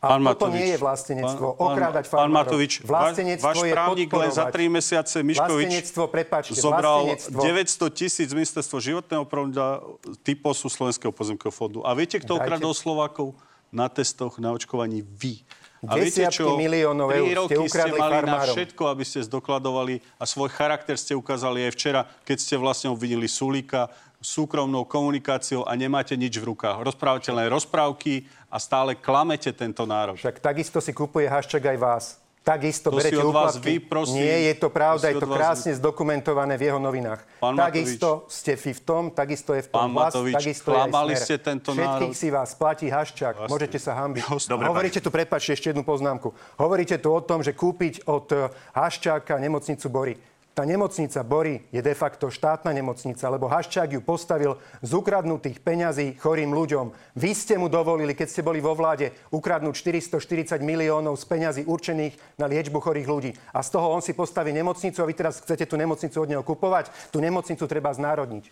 A 0.00 0.16
pán 0.16 0.24
toto 0.24 0.48
Matovič, 0.48 0.60
nie 0.64 0.68
je 0.72 0.78
vlastenectvo. 0.80 1.46
Pán, 1.60 1.66
Okrádať 1.76 2.04
farmárov. 2.08 2.24
Pán 2.24 2.32
Matovič, 2.32 2.72
vlastenectvo 2.80 3.52
váš, 3.52 3.60
právnik 3.68 4.08
len 4.08 4.30
za 4.32 4.44
3 4.48 4.72
mesiace 4.72 5.16
Miškovič 5.20 5.72
prepáčte, 6.08 6.56
zobral 6.56 7.20
900 7.20 7.92
tisíc 7.92 8.32
ministerstvo 8.32 8.80
životného 8.80 9.28
providia 9.28 9.84
typosu 10.24 10.72
Slovenského 10.72 11.12
pozemkového 11.12 11.52
fondu. 11.52 11.78
A 11.84 11.92
viete, 11.92 12.16
kto 12.16 12.40
okradol 12.40 12.72
Slovákov? 12.72 13.36
Na 13.70 13.86
testoch, 13.86 14.42
na 14.42 14.50
očkovaní 14.50 14.98
vy. 14.98 15.46
A 15.86 15.96
viete 15.96 16.28
čo? 16.28 16.60
miliónov 16.60 17.08
eur 17.08 17.24
ste 17.24 17.38
roky 17.40 17.54
ste 17.54 17.64
ukradli 17.70 17.96
mali 17.96 18.12
na 18.12 18.20
farmárom. 18.20 18.54
všetko, 18.58 18.82
aby 18.84 19.04
ste 19.06 19.18
zdokladovali 19.24 19.94
a 20.20 20.24
svoj 20.28 20.52
charakter 20.52 20.92
ste 21.00 21.16
ukázali 21.16 21.64
aj 21.64 21.72
včera, 21.72 22.00
keď 22.26 22.36
ste 22.36 22.54
vlastne 22.60 22.92
obvinili 22.92 23.24
Sulíka 23.24 23.88
súkromnou 24.20 24.84
komunikáciou 24.84 25.64
a 25.64 25.72
nemáte 25.74 26.12
nič 26.12 26.36
v 26.36 26.52
rukách. 26.52 26.84
Rozprávate 26.84 27.32
len 27.32 27.48
rozprávky 27.48 28.28
a 28.52 28.60
stále 28.60 28.92
klamete 28.94 29.48
tento 29.50 29.88
národ. 29.88 30.20
Však 30.20 30.44
takisto 30.44 30.78
si 30.78 30.92
kupuje 30.92 31.24
Haščák 31.24 31.64
aj 31.64 31.78
vás. 31.80 32.04
Takisto 32.40 32.88
To 32.88 32.96
berete 32.96 33.20
vás 33.20 33.60
vy, 33.60 33.84
prosím. 33.84 34.24
Nie 34.24 34.48
je 34.48 34.64
to 34.64 34.72
To 34.72 34.74
pravda, 34.74 35.12
je 35.12 35.16
od 35.20 35.20
to 35.20 35.28
vás 35.28 35.36
krásne 35.36 35.72
zdokumentované 35.76 36.56
v 36.56 36.72
jeho 36.72 36.80
novinách. 36.80 37.20
Pán 37.36 37.52
takisto 37.52 38.24
ste 38.32 38.56
vy 38.56 38.72
v 38.72 38.80
tom, 38.80 39.02
takisto 39.12 39.52
je 39.52 39.60
v 39.60 39.68
tom 39.68 39.76
Pán 39.76 39.92
hlas, 39.92 40.16
Matovič, 40.16 40.34
takisto 40.40 40.72
je 40.72 40.76
klamali 40.80 41.14
ste 41.20 41.36
tento 41.36 41.76
Všetkých 41.76 42.16
národ. 42.16 42.16
si 42.16 42.28
vás 42.32 42.56
platí 42.56 42.88
Haščák. 42.88 43.44
Jasne. 43.44 43.50
Môžete 43.52 43.76
sa 43.76 43.92
hambiť. 43.92 44.24
Dobre, 44.48 44.64
Hovoríte 44.72 45.04
tu, 45.04 45.12
prepáčte, 45.12 45.52
ešte 45.52 45.68
jednu 45.76 45.84
poznámku. 45.84 46.32
Hovoríte 46.56 46.96
tu 46.96 47.12
o 47.12 47.20
tom, 47.20 47.44
že 47.44 47.52
kúpiť 47.52 48.08
od 48.08 48.26
eh, 48.32 48.48
Haščáka 48.72 49.36
nemocnicu 49.36 49.86
Bory. 49.92 50.16
Tá 50.50 50.66
nemocnica 50.66 51.22
Bory 51.22 51.62
je 51.70 51.78
de 51.78 51.94
facto 51.94 52.26
štátna 52.26 52.74
nemocnica, 52.74 53.22
lebo 53.30 53.46
Haščák 53.46 53.94
ju 53.94 54.02
postavil 54.02 54.58
z 54.82 54.90
ukradnutých 54.98 55.62
peňazí 55.62 56.18
chorým 56.18 56.50
ľuďom. 56.50 56.90
Vy 57.14 57.30
ste 57.38 57.54
mu 57.54 57.70
dovolili, 57.70 58.18
keď 58.18 58.28
ste 58.28 58.42
boli 58.42 58.58
vo 58.58 58.74
vláde, 58.74 59.14
ukradnúť 59.30 59.78
440 59.78 60.58
miliónov 60.58 61.14
z 61.22 61.24
peňazí 61.30 61.62
určených 61.70 62.18
na 62.34 62.50
liečbu 62.50 62.82
chorých 62.82 63.06
ľudí. 63.06 63.30
A 63.54 63.62
z 63.62 63.78
toho 63.78 63.94
on 63.94 64.02
si 64.02 64.10
postaví 64.10 64.50
nemocnicu 64.50 64.98
a 64.98 65.06
vy 65.06 65.14
teraz 65.14 65.38
chcete 65.38 65.70
tú 65.70 65.78
nemocnicu 65.78 66.18
od 66.18 66.26
neho 66.28 66.42
kupovať. 66.42 66.90
Tú 67.14 67.22
nemocnicu 67.22 67.62
treba 67.70 67.94
znárodniť. 67.94 68.50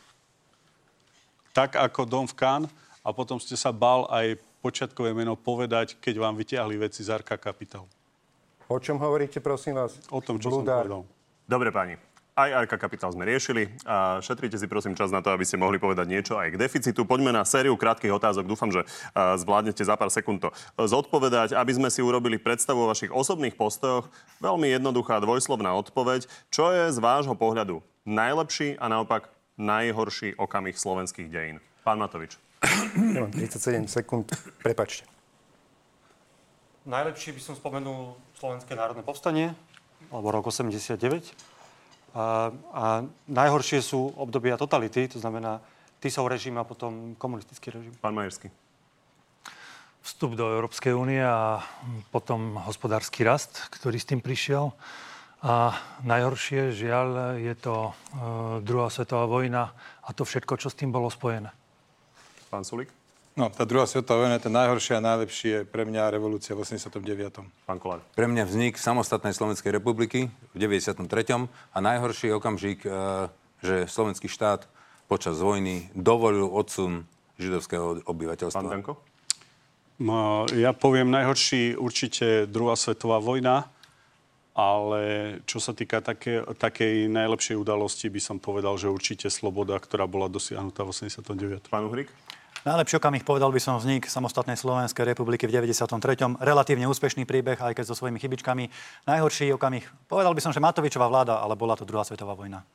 Tak 1.51 1.75
ako 1.75 2.07
Dom 2.07 2.31
v 2.31 2.39
Kán 2.39 2.63
a 3.03 3.11
potom 3.11 3.43
ste 3.43 3.59
sa 3.59 3.75
bal 3.75 4.07
aj 4.07 4.39
počiatkové 4.63 5.11
meno 5.11 5.35
povedať, 5.35 5.99
keď 5.99 6.15
vám 6.23 6.39
vyťahli 6.39 6.79
veci 6.79 7.03
z 7.03 7.11
Arka 7.11 7.35
Capital. 7.35 7.91
O 8.71 8.79
čom 8.79 9.03
hovoríte, 9.03 9.43
prosím 9.43 9.83
vás? 9.83 9.99
O 10.15 10.23
tom, 10.23 10.39
čo 10.39 10.55
Bludár. 10.55 10.87
som 10.87 11.03
povedal. 11.03 11.18
Dobre, 11.49 11.73
páni. 11.73 11.97
Aj 12.37 12.53
Arka 12.53 12.77
Kapitál 12.77 13.09
sme 13.09 13.25
riešili 13.25 13.73
a 13.89 14.21
šetrite 14.21 14.61
si 14.61 14.69
prosím 14.69 14.93
čas 14.93 15.09
na 15.09 15.25
to, 15.25 15.33
aby 15.33 15.49
ste 15.49 15.57
mohli 15.57 15.81
povedať 15.81 16.05
niečo 16.05 16.37
aj 16.37 16.53
k 16.53 16.61
deficitu. 16.61 17.09
Poďme 17.09 17.33
na 17.33 17.41
sériu 17.49 17.73
krátkych 17.73 18.13
otázok. 18.13 18.45
Dúfam, 18.45 18.69
že 18.69 18.85
zvládnete 19.17 19.81
za 19.81 19.97
pár 19.97 20.13
sekúnd 20.13 20.45
to 20.45 20.53
zodpovedať, 20.77 21.57
aby 21.57 21.73
sme 21.73 21.89
si 21.89 22.05
urobili 22.05 22.37
predstavu 22.37 22.85
o 22.85 22.93
vašich 22.93 23.09
osobných 23.09 23.57
postojoch. 23.57 24.13
Veľmi 24.45 24.69
jednoduchá 24.77 25.25
dvojslovná 25.25 25.73
odpoveď. 25.73 26.29
Čo 26.53 26.69
je 26.69 26.93
z 26.93 27.01
vášho 27.01 27.33
pohľadu 27.33 27.81
najlepší 28.05 28.77
a 28.77 28.93
naopak 28.93 29.33
najhorší 29.57 30.37
okamih 30.37 30.77
slovenských 30.77 31.33
dejín? 31.33 31.65
Pán 31.81 31.97
Matovič. 31.97 32.37
Ja 32.93 33.25
mám 33.25 33.33
37 33.33 33.89
sekúnd. 33.89 34.31
Prepačte. 34.61 35.09
Najlepšie 36.85 37.37
by 37.37 37.41
som 37.41 37.55
spomenul 37.57 38.17
Slovenské 38.39 38.73
národné 38.73 39.05
povstanie, 39.05 39.53
alebo 40.13 40.29
rok 40.33 40.49
89. 40.49 40.99
A, 42.17 42.51
a 42.73 42.85
najhoršie 43.29 43.85
sú 43.85 44.11
obdobia 44.17 44.57
totality, 44.57 45.07
to 45.09 45.21
znamená 45.21 45.61
Tisov 45.99 46.31
režim 46.31 46.55
a 46.57 46.65
potom 46.65 47.19
komunistický 47.19 47.75
režim. 47.75 47.93
Pán 47.99 48.15
Majerský. 48.15 48.49
Vstup 49.99 50.39
do 50.39 50.47
Európskej 50.47 50.95
únie 50.95 51.21
a 51.21 51.59
potom 52.15 52.57
hospodársky 52.65 53.27
rast, 53.27 53.67
ktorý 53.75 53.99
s 53.99 54.09
tým 54.09 54.23
prišiel. 54.23 54.71
A 55.43 55.75
najhoršie, 56.03 56.75
žiaľ, 56.75 57.39
je 57.39 57.55
to 57.55 57.91
e, 57.91 57.93
druhá 58.63 58.91
svetová 58.91 59.27
vojna 59.27 59.71
a 60.03 60.11
to 60.11 60.27
všetko, 60.27 60.59
čo 60.59 60.71
s 60.71 60.79
tým 60.79 60.91
bolo 60.91 61.11
spojené. 61.11 61.51
Pán 62.51 62.67
Sulik. 62.67 62.91
No, 63.39 63.47
tá 63.55 63.63
druhá 63.63 63.87
svetová 63.87 64.27
vojna, 64.27 64.43
ten 64.43 64.51
najhoršie 64.51 64.99
a 64.99 65.07
najlepší 65.15 65.47
je 65.47 65.61
pre 65.63 65.87
mňa 65.87 66.11
revolúcia 66.11 66.59
v 66.59 66.67
89. 66.67 67.39
Pán 67.71 67.79
Kolár. 67.79 68.03
Pre 68.19 68.27
mňa 68.27 68.43
vznik 68.43 68.75
samostatnej 68.75 69.31
Slovenskej 69.31 69.71
republiky 69.71 70.27
v 70.27 70.57
93. 70.59 71.07
a 71.47 71.79
najhorší 71.79 72.35
okamžik, 72.35 72.83
e, 72.83 72.91
že 73.63 73.87
slovenský 73.87 74.27
štát 74.27 74.67
počas 75.07 75.39
vojny 75.39 75.87
dovolil 75.95 76.51
odsun 76.51 77.07
židovského 77.39 78.03
obyvateľstva. 78.11 78.59
Pán 78.59 78.75
Danko? 78.75 78.99
No, 80.03 80.43
Ja 80.51 80.75
poviem 80.75 81.07
najhorší 81.15 81.79
určite 81.79 82.51
druhá 82.51 82.75
svetová 82.75 83.23
vojna, 83.23 83.71
ale 84.59 85.03
čo 85.47 85.63
sa 85.63 85.71
týka 85.71 86.03
také, 86.03 86.43
takej 86.43 87.07
najlepšej 87.07 87.55
udalosti, 87.55 88.11
by 88.11 88.19
som 88.19 88.43
povedal, 88.43 88.75
že 88.75 88.91
určite 88.91 89.31
sloboda, 89.31 89.79
ktorá 89.79 90.11
bola 90.11 90.27
dosiahnutá 90.27 90.83
v 90.83 90.91
89. 90.91 91.71
Pán 91.71 91.87
Uhrik? 91.87 92.11
Najlepší 92.67 92.99
okamih 92.99 93.23
povedal 93.23 93.55
by 93.55 93.61
som 93.63 93.79
vznik 93.79 94.11
samostatnej 94.11 94.59
Slovenskej 94.59 95.07
republiky 95.07 95.47
v 95.47 95.63
93. 95.63 96.43
Relatívne 96.43 96.91
úspešný 96.91 97.25
príbeh, 97.25 97.57
aj 97.57 97.73
keď 97.73 97.85
so 97.87 97.95
svojimi 97.95 98.19
chybičkami. 98.19 98.69
Najhorší 99.07 99.55
okamih, 99.55 99.87
povedal 100.11 100.35
by 100.35 100.43
som, 100.43 100.51
že 100.51 100.59
Matovičová 100.59 101.07
vláda, 101.07 101.39
ale 101.39 101.55
bola 101.55 101.79
to 101.79 101.87
druhá 101.87 102.03
svetová 102.03 102.35
vojna. 102.35 102.67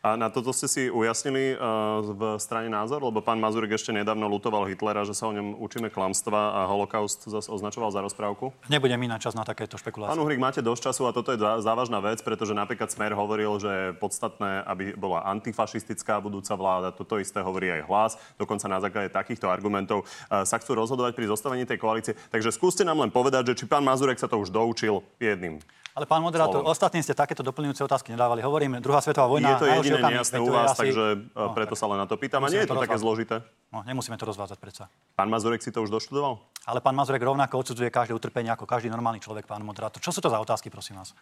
A 0.00 0.16
na 0.16 0.32
toto 0.32 0.48
ste 0.56 0.64
si 0.64 0.82
ujasnili 0.88 1.60
uh, 1.60 2.00
v 2.00 2.22
strane 2.40 2.72
názor? 2.72 3.04
Lebo 3.04 3.20
pán 3.20 3.36
Mazurek 3.36 3.76
ešte 3.76 3.92
nedávno 3.92 4.32
lutoval 4.32 4.64
Hitlera, 4.64 5.04
že 5.04 5.12
sa 5.12 5.28
o 5.28 5.36
ňom 5.36 5.60
učíme 5.60 5.92
klamstva 5.92 6.56
a 6.56 6.60
holokaust 6.72 7.28
zase 7.28 7.52
označoval 7.52 7.92
za 7.92 8.00
rozprávku. 8.00 8.48
Nebudem 8.72 8.96
minať 8.96 9.28
čas 9.28 9.36
na 9.36 9.44
takéto 9.44 9.76
špekulácie. 9.76 10.16
Pán 10.16 10.24
Uhrik, 10.24 10.40
máte 10.40 10.64
dosť 10.64 10.88
času 10.88 11.02
a 11.04 11.12
toto 11.12 11.36
je 11.36 11.38
zá- 11.44 11.60
závažná 11.60 12.00
vec, 12.00 12.24
pretože 12.24 12.56
napríklad 12.56 12.88
Smer 12.88 13.12
hovoril, 13.12 13.60
že 13.60 13.68
je 13.68 13.86
podstatné, 14.00 14.64
aby 14.64 14.96
bola 14.96 15.20
antifašistická 15.36 16.16
budúca 16.24 16.56
vláda. 16.56 16.96
Toto 16.96 17.20
isté 17.20 17.44
hovorí 17.44 17.68
aj 17.68 17.82
hlas. 17.84 18.12
Dokonca 18.40 18.72
na 18.72 18.80
základe 18.80 19.12
takýchto 19.12 19.52
argumentov 19.52 20.08
uh, 20.08 20.48
sa 20.48 20.56
chcú 20.56 20.80
rozhodovať 20.80 21.12
pri 21.12 21.28
zostavení 21.28 21.68
tej 21.68 21.76
koalície. 21.76 22.16
Takže 22.32 22.56
skúste 22.56 22.88
nám 22.88 23.04
len 23.04 23.12
povedať, 23.12 23.52
že 23.52 23.62
či 23.62 23.64
pán 23.68 23.84
Mazurek 23.84 24.16
sa 24.16 24.32
to 24.32 24.40
už 24.40 24.48
doučil 24.48 25.04
jedným. 25.20 25.60
Ale 26.00 26.08
pán 26.08 26.24
moderátor, 26.24 26.64
Slovom. 26.64 26.72
ostatní 26.72 27.04
ste 27.04 27.12
takéto 27.12 27.44
doplňujúce 27.44 27.84
otázky 27.84 28.16
nedávali. 28.16 28.40
Hovorím, 28.40 28.80
druhá 28.80 29.04
svetová 29.04 29.28
vojna. 29.28 29.52
je 29.52 29.56
to 29.60 29.66
jediné 29.68 30.00
nejasné 30.00 30.40
u 30.40 30.48
vás, 30.48 30.72
asi- 30.72 30.80
takže 30.88 31.28
uh, 31.36 31.52
preto 31.52 31.76
sa 31.76 31.84
len 31.92 32.00
na 32.00 32.08
to 32.08 32.16
pýtam. 32.16 32.40
A 32.40 32.48
nie 32.48 32.64
je 32.64 32.72
to 32.72 32.72
to 32.72 32.88
také 32.88 32.96
zložité. 32.96 33.44
No, 33.68 33.84
nemusíme 33.84 34.16
to 34.16 34.24
rozvádzať 34.24 34.56
predsa. 34.56 34.88
Pán 35.12 35.28
Mazurek 35.28 35.60
si 35.60 35.68
to 35.68 35.84
už 35.84 35.92
doštudoval? 35.92 36.40
Ale 36.64 36.80
pán 36.80 36.96
Mazurek 36.96 37.20
rovnako 37.20 37.52
odsudzuje 37.52 37.92
každé 37.92 38.16
utrpenie 38.16 38.48
ako 38.48 38.64
každý 38.64 38.88
normálny 38.88 39.20
človek, 39.20 39.44
pán 39.44 39.60
moderátor. 39.60 40.00
Čo 40.00 40.08
sú 40.08 40.24
to 40.24 40.32
za 40.32 40.40
otázky, 40.40 40.72
prosím 40.72 41.04
vás? 41.04 41.12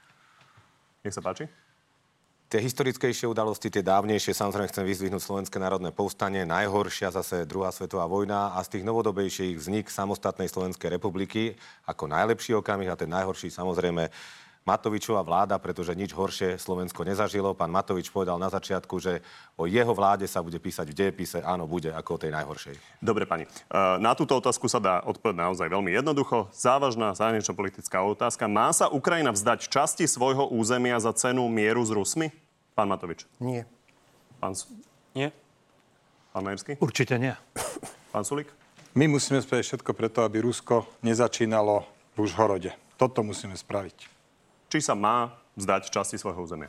Nech 1.02 1.10
sa 1.10 1.26
páči. 1.26 1.50
Tie 2.48 2.62
historickejšie 2.62 3.26
udalosti, 3.26 3.74
tie 3.74 3.82
dávnejšie, 3.82 4.30
samozrejme 4.30 4.70
chcem 4.70 4.86
vyzdvihnúť 4.86 5.20
Slovenské 5.20 5.58
národné 5.58 5.90
povstanie, 5.90 6.46
najhoršia 6.46 7.10
zase 7.10 7.44
druhá 7.50 7.74
svetová 7.74 8.06
vojna 8.06 8.54
a 8.54 8.62
z 8.62 8.78
tých 8.78 8.86
novodobejších 8.86 9.58
vznik 9.58 9.90
samostatnej 9.90 10.46
Slovenskej 10.48 10.88
republiky 10.96 11.58
ako 11.84 12.08
najlepší 12.08 12.56
okamih 12.56 12.88
a 12.88 12.96
ten 12.96 13.10
najhorší 13.10 13.52
samozrejme 13.52 14.08
Matovičová 14.68 15.24
vláda, 15.24 15.56
pretože 15.56 15.96
nič 15.96 16.12
horšie 16.12 16.60
Slovensko 16.60 17.00
nezažilo. 17.08 17.56
Pán 17.56 17.72
Matovič 17.72 18.12
povedal 18.12 18.36
na 18.36 18.52
začiatku, 18.52 19.00
že 19.00 19.24
o 19.56 19.64
jeho 19.64 19.96
vláde 19.96 20.28
sa 20.28 20.44
bude 20.44 20.60
písať 20.60 20.92
v 20.92 20.98
dejepise. 21.00 21.40
Áno, 21.40 21.64
bude 21.64 21.88
ako 21.88 22.20
o 22.20 22.20
tej 22.20 22.36
najhoršej. 22.36 23.00
Dobre, 23.00 23.24
pani. 23.24 23.48
E, 23.48 23.72
Na 23.96 24.12
túto 24.12 24.36
otázku 24.36 24.68
sa 24.68 24.76
dá 24.76 25.00
odpovedať 25.08 25.40
naozaj 25.40 25.66
veľmi 25.72 25.88
jednoducho. 25.96 26.52
Závažná 26.52 27.16
zahranično-politická 27.16 28.04
otázka. 28.04 28.44
Má 28.44 28.68
sa 28.76 28.92
Ukrajina 28.92 29.32
vzdať 29.32 29.72
časti 29.72 30.04
svojho 30.04 30.52
územia 30.52 31.00
za 31.00 31.16
cenu 31.16 31.48
mieru 31.48 31.80
s 31.80 31.88
Rusmi? 31.88 32.28
Pán 32.76 32.92
Matovič. 32.92 33.24
Nie. 33.40 33.64
Pán, 34.36 34.52
Nie. 35.16 35.32
pán 36.30 36.44
Majerský? 36.44 36.76
Určite 36.78 37.16
nie. 37.16 37.32
Pán 38.12 38.28
Sulik? 38.28 38.52
My 38.98 39.06
musíme 39.06 39.38
spraviť 39.40 39.64
všetko 39.64 39.90
preto, 39.94 40.26
aby 40.26 40.42
Rusko 40.42 40.84
nezačínalo 41.06 41.86
v 42.14 42.18
Užhorode. 42.26 42.74
Toto 42.98 43.22
musíme 43.22 43.54
spraviť. 43.54 44.17
Či 44.68 44.84
sa 44.84 44.92
má 44.92 45.32
vzdať 45.56 45.88
časti 45.88 46.20
svojho 46.20 46.44
územia? 46.44 46.68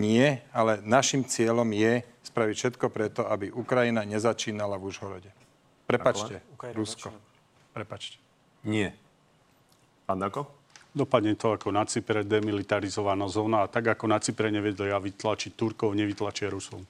Nie, 0.00 0.40
ale 0.56 0.80
našim 0.80 1.20
cieľom 1.20 1.68
je 1.76 2.00
spraviť 2.24 2.56
všetko 2.56 2.86
preto, 2.88 3.22
aby 3.28 3.52
Ukrajina 3.52 4.08
nezačínala 4.08 4.80
v 4.80 4.88
Užhorode. 4.88 5.30
Prepačte, 5.84 6.40
Ukrajina 6.56 6.76
Rusko. 6.80 7.12
Prepačte. 7.76 8.16
Nie. 8.64 8.96
Pán 10.08 10.22
Dako? 10.22 10.48
Dopadne 10.90 11.38
to 11.38 11.54
ako 11.54 11.70
na 11.70 11.86
Cypre, 11.86 12.26
demilitarizovaná 12.26 13.28
zóna 13.30 13.62
a 13.62 13.70
tak 13.70 13.94
ako 13.94 14.10
na 14.10 14.18
Cypre 14.18 14.50
nevedia 14.50 14.98
vytlačiť 14.98 15.54
Turkov, 15.54 15.94
nevytlačia 15.94 16.50
Rusov. 16.50 16.82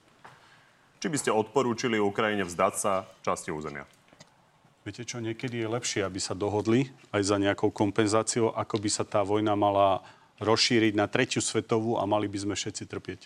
Či 1.00 1.06
by 1.08 1.16
ste 1.16 1.30
odporúčili 1.32 2.00
Ukrajine 2.00 2.44
vzdať 2.44 2.74
sa 2.76 3.04
časti 3.20 3.52
územia? 3.52 3.84
Viete 4.80 5.04
čo, 5.04 5.20
niekedy 5.20 5.60
je 5.60 5.68
lepšie, 5.68 6.00
aby 6.00 6.16
sa 6.16 6.32
dohodli 6.32 6.88
aj 7.12 7.22
za 7.28 7.36
nejakou 7.36 7.68
kompenzáciou, 7.68 8.56
ako 8.56 8.80
by 8.80 8.88
sa 8.88 9.04
tá 9.04 9.20
vojna 9.20 9.52
mala 9.52 10.00
rozšíriť 10.40 10.92
na 10.96 11.06
tretiu 11.06 11.44
svetovú 11.44 12.00
a 12.00 12.08
mali 12.08 12.26
by 12.26 12.38
sme 12.48 12.54
všetci 12.56 12.84
trpieť. 12.88 13.20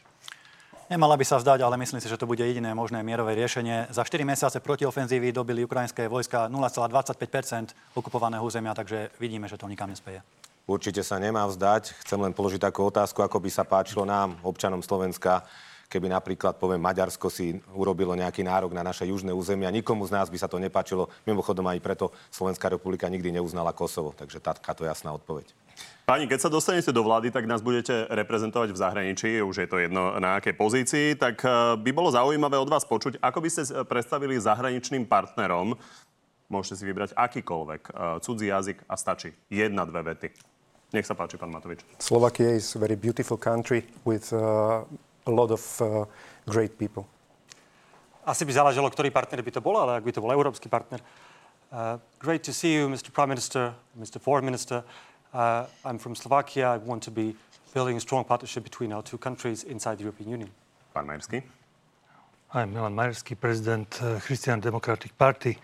Nemala 0.92 1.16
by 1.16 1.24
sa 1.24 1.40
vzdať, 1.40 1.64
ale 1.64 1.80
myslím 1.80 1.96
si, 1.96 2.12
že 2.12 2.20
to 2.20 2.28
bude 2.28 2.44
jediné 2.44 2.76
možné 2.76 3.00
mierové 3.00 3.32
riešenie. 3.32 3.88
Za 3.88 4.04
4 4.04 4.20
mesiace 4.20 4.60
protiofenzívy 4.60 5.32
dobili 5.32 5.64
ukrajinské 5.64 6.04
vojska 6.12 6.52
0,25% 6.52 7.96
okupovaného 7.96 8.44
územia, 8.44 8.76
takže 8.76 9.08
vidíme, 9.16 9.48
že 9.48 9.56
to 9.56 9.64
nikam 9.64 9.88
nespeje. 9.88 10.20
Určite 10.68 11.00
sa 11.00 11.16
nemá 11.16 11.48
vzdať. 11.48 11.96
Chcem 12.04 12.20
len 12.20 12.36
položiť 12.36 12.68
takú 12.68 12.84
otázku, 12.84 13.24
ako 13.24 13.40
by 13.40 13.50
sa 13.52 13.64
páčilo 13.64 14.04
nám, 14.04 14.36
občanom 14.44 14.84
Slovenska, 14.84 15.44
keby 15.88 16.12
napríklad, 16.12 16.60
poviem, 16.60 16.84
Maďarsko 16.84 17.32
si 17.32 17.56
urobilo 17.72 18.12
nejaký 18.12 18.44
nárok 18.44 18.76
na 18.76 18.84
naše 18.84 19.08
južné 19.08 19.32
územia. 19.32 19.72
Nikomu 19.72 20.04
z 20.04 20.12
nás 20.12 20.28
by 20.28 20.36
sa 20.36 20.52
to 20.52 20.60
nepáčilo. 20.60 21.08
Mimochodom 21.24 21.64
aj 21.64 21.80
preto 21.80 22.12
Slovenská 22.28 22.68
republika 22.68 23.08
nikdy 23.08 23.40
neuznala 23.40 23.72
Kosovo. 23.72 24.12
Takže 24.12 24.40
takáto 24.40 24.84
jasná 24.84 25.16
odpoveď. 25.16 25.63
Pani, 26.04 26.28
keď 26.28 26.36
sa 26.36 26.52
dostanete 26.52 26.92
do 26.92 27.00
vlády, 27.00 27.32
tak 27.32 27.48
nás 27.48 27.64
budete 27.64 28.04
reprezentovať 28.12 28.76
v 28.76 28.80
zahraničí, 28.80 29.40
už 29.40 29.64
je 29.64 29.68
to 29.68 29.80
jedno 29.80 30.20
na 30.20 30.36
akej 30.36 30.52
pozícii, 30.52 31.16
tak 31.16 31.40
eh, 31.40 31.80
by 31.80 31.90
bolo 31.96 32.12
zaujímavé 32.12 32.60
od 32.60 32.68
vás 32.68 32.84
počuť, 32.84 33.16
ako 33.24 33.38
by 33.40 33.48
ste 33.48 33.62
predstavili 33.88 34.36
zahraničným 34.36 35.08
partnerom, 35.08 35.80
môžete 36.52 36.76
si 36.76 36.84
vybrať 36.84 37.16
akýkoľvek, 37.16 37.82
eh, 37.88 38.20
cudzí 38.20 38.52
jazyk 38.52 38.84
a 38.84 38.94
stačí 39.00 39.32
jedna, 39.48 39.88
dve 39.88 40.12
vety. 40.12 40.54
Nech 40.94 41.10
sa 41.10 41.18
páči, 41.18 41.34
pán 41.34 41.50
Matovič. 41.50 41.82
Slovakia 41.98 42.54
is 42.54 42.70
a 42.76 42.78
very 42.78 42.94
beautiful 42.94 43.34
country 43.34 43.82
with 44.06 44.30
uh, 44.30 44.86
a 45.26 45.32
lot 45.32 45.50
of 45.50 45.58
uh, 45.82 46.06
great 46.46 46.78
people. 46.78 47.02
Asi 48.22 48.46
by 48.46 48.54
záležalo, 48.54 48.86
ktorý 48.94 49.10
partner 49.10 49.42
by 49.42 49.52
to 49.58 49.58
bol, 49.58 49.74
ale 49.74 49.98
ak 49.98 50.06
by 50.06 50.14
to 50.14 50.22
bol 50.22 50.30
európsky 50.30 50.70
partner. 50.70 51.02
Uh, 51.74 51.98
great 52.22 52.46
to 52.46 52.54
see 52.54 52.78
you, 52.78 52.86
Mr. 52.86 53.10
Prime 53.10 53.26
Minister, 53.26 53.74
Mr. 53.98 54.22
Foreign 54.22 54.46
Minister. 54.46 54.86
Uh, 55.34 55.66
I'm 55.82 55.98
from 55.98 56.14
Slovakia. 56.14 56.78
I 56.78 56.78
want 56.78 57.02
to 57.02 57.10
be 57.10 57.34
building 57.74 57.98
a 57.98 58.00
strong 58.00 58.22
partnership 58.22 58.62
between 58.62 58.94
our 58.94 59.02
two 59.02 59.18
countries 59.18 59.66
inside 59.66 59.98
the 59.98 60.06
European 60.06 60.30
Union. 60.30 60.50
Pán 60.94 61.10
Majerský. 61.10 61.42
I'm 62.54 62.70
Milan 62.70 62.94
Majerský, 62.94 63.34
prezident 63.34 63.90
uh, 63.98 64.22
Christian 64.22 64.62
Democratic 64.62 65.10
Party. 65.18 65.58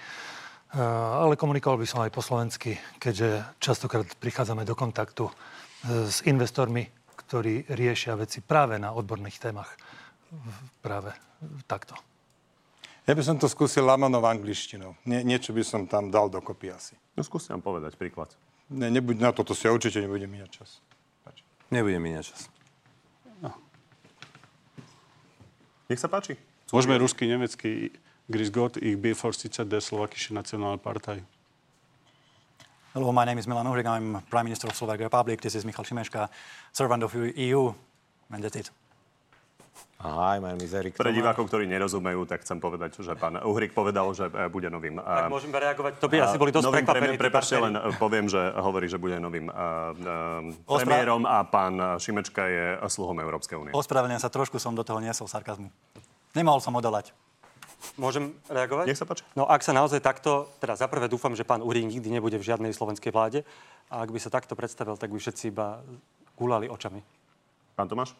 Uh, 0.74 1.22
ale 1.22 1.38
komunikoval 1.38 1.78
by 1.78 1.86
som 1.86 2.02
aj 2.02 2.10
po 2.10 2.18
slovensky, 2.18 2.82
keďže 2.98 3.47
častokrát 3.62 4.10
prichádzame 4.18 4.66
do 4.66 4.74
kontaktu 4.74 5.30
uh, 5.30 5.34
s 6.02 6.26
investormi, 6.26 6.90
ktorí 7.14 7.70
riešia 7.70 8.18
veci 8.18 8.42
práve 8.42 8.74
na 8.74 8.90
odborných 8.90 9.38
témach. 9.38 9.70
Práve 10.82 11.14
takto. 11.70 11.94
Ja 13.06 13.14
by 13.14 13.22
som 13.22 13.38
to 13.38 13.47
skúsil 13.47 13.86
Lamanov 13.86 14.26
angličtinou. 14.26 14.98
Nie, 15.06 15.22
niečo 15.22 15.55
by 15.55 15.62
som 15.62 15.86
tam 15.86 16.10
dal 16.10 16.26
dokopy 16.26 16.74
asi. 16.74 16.98
No 17.14 17.22
skúste 17.22 17.55
nám 17.55 17.62
povedať 17.62 17.94
príklad. 17.94 18.34
Ne, 18.70 18.86
nebuď, 18.86 19.18
na 19.18 19.30
toto 19.34 19.51
si 19.51 19.66
ja 19.66 19.74
určite 19.74 19.98
nebudem 19.98 20.30
míňať 20.30 20.51
čas. 20.62 20.78
Páči. 21.26 21.42
Nebudem 21.74 21.98
míňať 21.98 22.24
čas. 22.30 22.47
No. 23.42 23.51
Nech 25.90 25.98
sa 25.98 26.06
páči. 26.06 26.38
Môžeme 26.70 26.94
rusky, 26.94 27.26
nemecky. 27.26 27.90
Grüß 28.30 28.55
Gott, 28.55 28.78
ich 28.78 28.94
Vorsitzender 28.94 29.66
der 29.66 29.82
Slowakischen 29.82 30.38
Nationalpartei. 30.38 31.26
Hello, 32.94 33.10
my 33.10 33.26
name 33.26 33.38
is 33.38 33.47
Milan 33.47 33.66
Uhrig. 33.66 33.86
I'm 33.86 34.22
Prime 34.30 34.44
Minister 34.44 34.70
of 34.70 34.78
Slovak 34.78 35.01
Republic. 35.02 35.42
This 35.42 35.55
is 35.55 35.64
Michal 35.64 35.84
Šimečka, 35.84 36.30
servant 36.72 37.02
of 37.02 37.14
EU. 37.14 37.74
And 38.30 38.42
that's 38.42 38.55
it. 38.55 38.70
Is 40.65 40.73
Erik 40.73 40.97
Pre 40.97 41.12
divákov, 41.12 41.52
ktorí 41.52 41.69
nerozumejú, 41.69 42.24
tak 42.24 42.40
chcem 42.40 42.57
povedať, 42.57 43.05
že 43.05 43.12
pán 43.20 43.36
Uhrik 43.36 43.77
povedal, 43.77 44.09
že 44.16 44.32
e, 44.32 44.48
bude 44.48 44.73
novým... 44.73 44.97
Tak 44.97 45.28
môžeme 45.28 45.61
reagovať. 45.61 46.01
To 46.01 46.09
by 46.09 46.16
asi 46.24 46.40
boli 46.40 46.48
dosť 46.48 46.73
prekvapení. 46.73 47.20
Prepačte, 47.20 47.61
len 47.61 47.77
e, 47.77 47.93
poviem, 48.01 48.24
že 48.24 48.40
hovorí, 48.57 48.89
že 48.89 48.97
bude 48.97 49.20
novým 49.20 49.52
uh, 49.52 49.93
uh, 49.93 50.77
premiérom 50.81 51.28
a 51.28 51.44
pán 51.44 52.01
Šimečka 52.01 52.48
je 52.48 52.65
sluhom 52.89 53.20
Európskej 53.20 53.61
únie. 53.61 53.73
Ospravedlňujem 53.77 54.24
sa, 54.24 54.32
trošku 54.32 54.57
som 54.57 54.73
do 54.73 54.81
toho 54.81 55.05
niesol 55.05 55.28
sarkazmu. 55.28 55.69
Nemohol 56.32 56.65
som 56.65 56.73
odolať. 56.73 57.12
Môžem 58.01 58.36
reagovať? 58.48 58.89
Nech 58.89 59.01
sa 59.01 59.05
páči. 59.05 59.24
No 59.36 59.44
ak 59.48 59.61
sa 59.61 59.77
naozaj 59.77 60.01
takto, 60.01 60.48
teda 60.65 60.77
zaprvé 60.81 61.09
dúfam, 61.12 61.32
že 61.36 61.44
pán 61.44 61.65
Uhrik 61.65 61.85
nikdy 61.85 62.09
nebude 62.09 62.36
v 62.36 62.44
žiadnej 62.44 62.73
slovenskej 62.73 63.12
vláde 63.12 63.40
a 63.93 64.05
ak 64.05 64.12
by 64.12 64.20
sa 64.20 64.32
takto 64.32 64.57
predstavil, 64.57 64.97
tak 64.97 65.12
by 65.12 65.16
všetci 65.20 65.52
iba 65.52 65.81
gulali 66.36 66.69
očami. 66.69 67.01
Pán 67.77 67.89
Tomáš? 67.89 68.16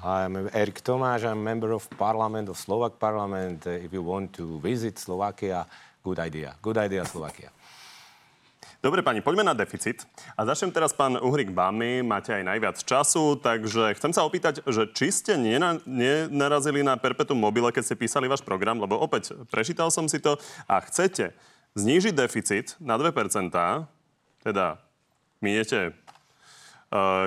I'm 0.00 0.48
Erik 0.56 0.80
Tomáš, 0.80 1.28
I'm 1.28 1.44
member 1.44 1.76
of 1.76 1.84
parliament, 2.00 2.48
of 2.48 2.56
Slovak 2.56 2.96
parliament. 2.96 3.68
Uh, 3.68 3.84
if 3.84 3.92
you 3.92 4.00
want 4.00 4.32
to 4.32 4.56
visit 4.56 4.96
Slovakia, 4.96 5.68
good 6.00 6.16
idea. 6.16 6.56
Good 6.64 6.80
idea, 6.80 7.04
Slovakia. 7.04 7.52
Dobre, 8.80 9.04
pani, 9.04 9.20
poďme 9.20 9.44
na 9.44 9.52
deficit. 9.52 10.08
A 10.40 10.48
začnem 10.48 10.72
teraz, 10.72 10.96
pán 10.96 11.20
Uhrik, 11.20 11.52
vami. 11.52 12.00
Máte 12.00 12.32
aj 12.32 12.48
najviac 12.48 12.80
času, 12.80 13.36
takže 13.36 13.92
chcem 14.00 14.16
sa 14.16 14.24
opýtať, 14.24 14.64
že 14.64 14.88
či 14.96 15.12
ste 15.12 15.36
nena, 15.36 15.76
nenarazili 15.84 16.80
na 16.80 16.96
perpetuum 16.96 17.36
mobile, 17.36 17.68
keď 17.68 17.92
ste 17.92 18.00
písali 18.00 18.24
váš 18.24 18.40
program, 18.40 18.80
lebo 18.80 18.96
opäť 18.96 19.36
prečítal 19.52 19.92
som 19.92 20.08
si 20.08 20.16
to 20.16 20.40
a 20.64 20.80
chcete 20.80 21.36
znížiť 21.76 22.16
deficit 22.16 22.72
na 22.80 22.96
2%, 22.96 23.52
teda 24.48 24.80
miniete 25.44 25.92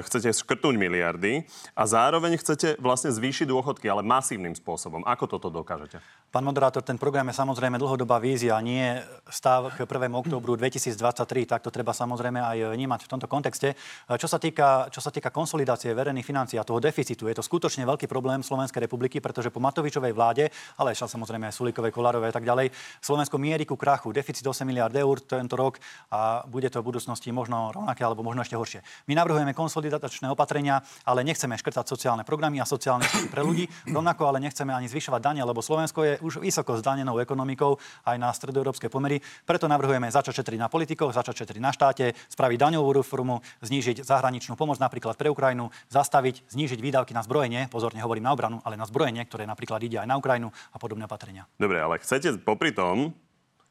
chcete 0.03 0.35
škrtnúť 0.35 0.75
miliardy 0.75 1.47
a 1.71 1.83
zároveň 1.87 2.35
chcete 2.35 2.75
vlastne 2.83 3.15
zvýšiť 3.15 3.47
dôchodky, 3.47 3.87
ale 3.87 4.03
masívnym 4.03 4.51
spôsobom. 4.51 5.07
Ako 5.07 5.31
toto 5.31 5.47
dokážete? 5.47 6.03
Pán 6.33 6.49
moderátor, 6.49 6.81
ten 6.81 6.97
program 6.97 7.29
je 7.29 7.37
samozrejme 7.37 7.77
dlhodobá 7.77 8.17
vízia, 8.17 8.57
nie 8.57 8.97
stav 9.29 9.69
k 9.77 9.85
1. 9.85 10.09
oktobru 10.17 10.57
2023, 10.57 11.45
tak 11.45 11.61
to 11.61 11.69
treba 11.69 11.93
samozrejme 11.93 12.41
aj 12.41 12.73
vnímať 12.73 13.05
v 13.05 13.09
tomto 13.13 13.29
kontexte. 13.29 13.77
Čo 14.09 14.25
sa 14.25 14.41
týka, 14.41 14.89
čo 14.89 14.97
sa 14.97 15.13
týka 15.13 15.29
konsolidácie 15.29 15.93
verejných 15.93 16.25
financií 16.25 16.57
a 16.57 16.65
toho 16.65 16.81
deficitu, 16.81 17.29
je 17.29 17.37
to 17.37 17.45
skutočne 17.45 17.85
veľký 17.85 18.09
problém 18.09 18.41
Slovenskej 18.41 18.81
republiky, 18.81 19.21
pretože 19.21 19.53
po 19.53 19.61
Matovičovej 19.61 20.09
vláde, 20.09 20.49
ale 20.81 20.97
ešte 20.97 21.05
samozrejme 21.05 21.53
aj 21.53 21.53
Sulikovej, 21.53 21.93
Kolárovej 21.93 22.33
a 22.33 22.35
tak 22.41 22.49
ďalej, 22.49 22.73
Slovensko 22.97 23.37
mierí 23.37 23.69
ku 23.69 23.77
krachu, 23.77 24.09
deficit 24.09 24.41
8 24.41 24.65
miliard 24.65 24.97
eur 24.97 25.21
tento 25.21 25.53
rok 25.53 25.77
a 26.09 26.41
bude 26.49 26.65
to 26.73 26.81
v 26.81 26.97
budúcnosti 26.97 27.29
možno 27.29 27.69
rovnaké 27.77 28.01
alebo 28.01 28.25
možno 28.25 28.41
ešte 28.41 28.57
horšie. 28.57 28.81
My 29.05 29.13
navrhujeme 29.21 29.53
konsolidačné 29.53 30.33
opatrenia, 30.33 30.81
ale 31.05 31.21
nechceme 31.21 31.53
škrtať 31.61 31.85
sociálne 31.85 32.25
programy 32.25 32.57
a 32.57 32.65
sociálne 32.65 33.05
pre 33.29 33.45
ľudí, 33.45 33.69
rovnako 33.85 34.33
ale 34.33 34.41
nechceme 34.41 34.73
ani 34.73 34.89
zvyšovať 34.89 35.21
dane, 35.21 35.45
lebo 35.45 35.61
Slovensko 35.61 36.01
je 36.01 36.22
už 36.23 36.39
vysoko 36.39 36.79
zdanenou 36.79 37.19
ekonomikou 37.19 37.75
aj 38.07 38.15
na 38.15 38.31
stredoeurópske 38.31 38.87
pomery. 38.87 39.19
Preto 39.43 39.67
navrhujeme 39.67 40.07
začať 40.07 40.41
šetriť 40.41 40.59
na 40.63 40.71
politikoch, 40.71 41.11
začať 41.11 41.43
šetriť 41.43 41.61
na 41.61 41.75
štáte, 41.75 42.15
spraviť 42.31 42.57
daňovú 42.57 42.89
reformu, 43.03 43.43
znížiť 43.61 44.07
zahraničnú 44.07 44.55
pomoc 44.55 44.79
napríklad 44.79 45.19
pre 45.19 45.27
Ukrajinu, 45.27 45.69
zastaviť, 45.91 46.47
znížiť 46.47 46.79
výdavky 46.79 47.11
na 47.11 47.21
zbrojenie, 47.21 47.67
pozorne 47.67 47.99
hovorím 47.99 48.25
na 48.25 48.33
obranu, 48.33 48.57
ale 48.63 48.79
na 48.79 48.87
zbrojenie, 48.87 49.27
ktoré 49.27 49.43
napríklad 49.43 49.83
ide 49.83 49.99
aj 49.99 50.07
na 50.07 50.15
Ukrajinu 50.15 50.49
a 50.71 50.77
podobné 50.79 51.05
opatrenia. 51.05 51.45
Dobre, 51.59 51.83
ale 51.83 51.99
chcete 51.99 52.39
popri 52.41 52.71
tom 52.71 53.11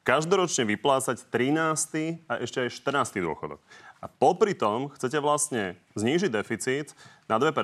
každoročne 0.03 0.67
vyplácať 0.75 1.31
13. 1.31 2.27
a 2.27 2.33
ešte 2.43 2.59
aj 2.59 2.69
14. 2.75 3.23
dôchodok. 3.23 3.59
A 4.03 4.11
popri 4.11 4.51
tom 4.51 4.91
chcete 4.99 5.15
vlastne 5.23 5.79
znížiť 5.95 6.27
deficit 6.27 6.91
na 7.31 7.39
2%, 7.39 7.55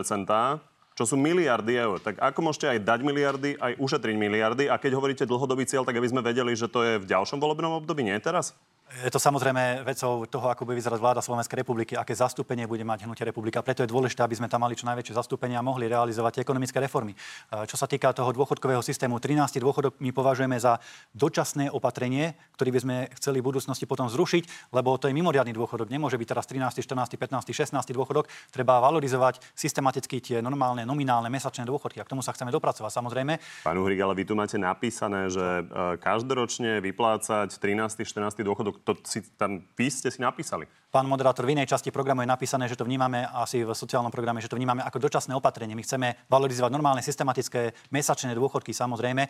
čo 0.99 1.07
sú 1.07 1.15
miliardy 1.15 1.79
eur. 1.79 2.03
Tak 2.03 2.19
ako 2.19 2.51
môžete 2.51 2.75
aj 2.75 2.79
dať 2.83 2.99
miliardy, 3.07 3.55
aj 3.55 3.79
ušetriť 3.79 4.15
miliardy? 4.19 4.67
A 4.67 4.75
keď 4.75 4.99
hovoríte 4.99 5.23
dlhodobý 5.23 5.63
cieľ, 5.63 5.87
tak 5.87 5.95
aby 5.95 6.11
sme 6.11 6.19
vedeli, 6.19 6.51
že 6.51 6.67
to 6.67 6.83
je 6.83 6.99
v 6.99 7.07
ďalšom 7.07 7.39
volebnom 7.39 7.79
období, 7.79 8.03
nie 8.03 8.19
teraz? 8.19 8.51
Je 8.89 9.13
to 9.13 9.21
samozrejme 9.21 9.85
vecou 9.85 10.25
toho, 10.25 10.49
ako 10.49 10.65
bude 10.65 10.81
vyzerať 10.81 10.97
vláda 10.97 11.21
Slovenskej 11.21 11.61
republiky, 11.61 11.93
aké 11.93 12.17
zastúpenie 12.17 12.65
bude 12.65 12.81
mať 12.81 13.05
hnutie 13.05 13.21
republika. 13.21 13.61
Preto 13.61 13.85
je 13.85 13.89
dôležité, 13.93 14.25
aby 14.25 14.33
sme 14.33 14.49
tam 14.49 14.65
mali 14.65 14.73
čo 14.73 14.89
najväčšie 14.89 15.13
zastúpenie 15.13 15.53
a 15.53 15.61
mohli 15.61 15.85
realizovať 15.85 16.41
ekonomické 16.41 16.81
reformy. 16.81 17.13
Čo 17.53 17.77
sa 17.77 17.85
týka 17.85 18.09
toho 18.17 18.33
dôchodkového 18.33 18.81
systému, 18.81 19.21
13. 19.21 19.61
dôchodok 19.61 20.01
my 20.01 20.09
považujeme 20.09 20.57
za 20.57 20.81
dočasné 21.13 21.69
opatrenie, 21.69 22.33
ktorý 22.57 22.69
by 22.73 22.79
sme 22.81 22.95
chceli 23.21 23.45
v 23.45 23.53
budúcnosti 23.53 23.85
potom 23.85 24.09
zrušiť, 24.09 24.73
lebo 24.73 24.97
to 24.97 25.05
je 25.05 25.13
mimoriadný 25.13 25.53
dôchodok. 25.53 25.93
Nemôže 25.93 26.17
byť 26.17 26.27
teraz 26.33 26.49
13., 26.49 26.81
14., 26.81 27.13
15., 27.13 27.53
16. 27.53 27.93
dôchodok. 27.93 28.25
Treba 28.49 28.81
valorizovať 28.81 29.37
systematicky 29.53 30.17
tie 30.17 30.41
normálne, 30.41 30.81
nominálne 30.81 31.29
mesačné 31.29 31.61
dôchodky. 31.61 32.01
A 32.01 32.05
k 32.09 32.17
tomu 32.17 32.25
sa 32.25 32.33
chceme 32.33 32.49
dopracovať 32.49 32.89
samozrejme. 32.89 33.37
Pán 33.61 33.77
Uhrik, 33.77 34.01
ale 34.01 34.17
vy 34.17 34.25
tu 34.25 34.33
máte 34.33 34.57
napísané, 34.57 35.29
že 35.29 35.61
e, 35.61 36.01
každoročne 36.01 36.81
vyplácať 36.81 37.53
13. 37.53 38.01
14. 38.01 38.41
dôchodok 38.41 38.78
to 38.83 38.97
si 39.03 39.23
tam 39.37 39.63
vy 39.77 39.87
ste 39.91 40.09
si 40.09 40.19
napísali. 40.19 40.67
Pán 40.89 41.05
moderátor, 41.05 41.45
v 41.45 41.53
inej 41.53 41.69
časti 41.69 41.93
programu 41.93 42.25
je 42.25 42.33
napísané, 42.33 42.65
že 42.65 42.73
to 42.73 42.81
vnímame 42.81 43.21
asi 43.21 43.61
v 43.61 43.77
sociálnom 43.77 44.09
programe, 44.09 44.41
že 44.41 44.49
to 44.49 44.57
vnímame 44.57 44.81
ako 44.81 44.97
dočasné 44.97 45.37
opatrenie. 45.37 45.77
My 45.77 45.85
chceme 45.85 46.17
valorizovať 46.25 46.73
normálne 46.73 47.05
systematické 47.05 47.77
mesačné 47.93 48.33
dôchodky, 48.33 48.73
samozrejme. 48.73 49.29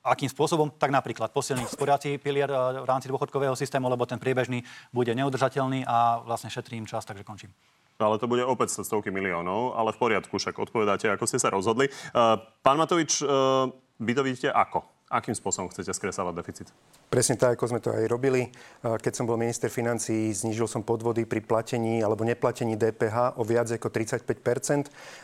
Akým 0.00 0.32
spôsobom? 0.32 0.72
Tak 0.80 0.88
napríklad 0.88 1.28
posilniť 1.28 1.68
sporiaci 1.68 2.16
pilier 2.16 2.48
eh, 2.48 2.80
v 2.80 2.88
rámci 2.88 3.12
dôchodkového 3.12 3.52
systému, 3.52 3.92
lebo 3.92 4.08
ten 4.08 4.16
priebežný 4.16 4.64
bude 4.96 5.12
neudržateľný 5.12 5.84
a 5.84 6.24
vlastne 6.24 6.48
šetrím 6.48 6.88
čas, 6.88 7.04
takže 7.04 7.20
končím. 7.20 7.52
Ale 8.00 8.18
to 8.18 8.26
bude 8.26 8.42
opäť 8.42 8.80
stovky 8.82 9.12
miliónov, 9.12 9.78
ale 9.78 9.94
v 9.94 10.00
poriadku, 10.00 10.40
však 10.40 10.58
odpovedáte, 10.58 11.06
ako 11.12 11.30
ste 11.30 11.38
sa 11.38 11.52
rozhodli. 11.52 11.86
Uh, 12.10 12.42
pán 12.64 12.74
Matovič, 12.74 13.22
uh, 13.22 13.70
vy 14.02 14.12
to 14.18 14.26
vidíte 14.26 14.50
ako? 14.50 14.93
Akým 15.14 15.30
spôsobom 15.30 15.70
chcete 15.70 15.94
skresávať 15.94 16.34
deficit? 16.42 16.66
Presne 17.06 17.38
tak, 17.38 17.54
ako 17.54 17.70
sme 17.70 17.78
to 17.78 17.94
aj 17.94 18.10
robili. 18.10 18.50
Keď 18.82 19.14
som 19.14 19.30
bol 19.30 19.38
minister 19.38 19.70
financií, 19.70 20.34
znížil 20.34 20.66
som 20.66 20.82
podvody 20.82 21.22
pri 21.22 21.38
platení 21.38 22.02
alebo 22.02 22.26
neplatení 22.26 22.74
DPH 22.74 23.38
o 23.38 23.46
viac 23.46 23.70
ako 23.70 23.94
35 23.94 24.26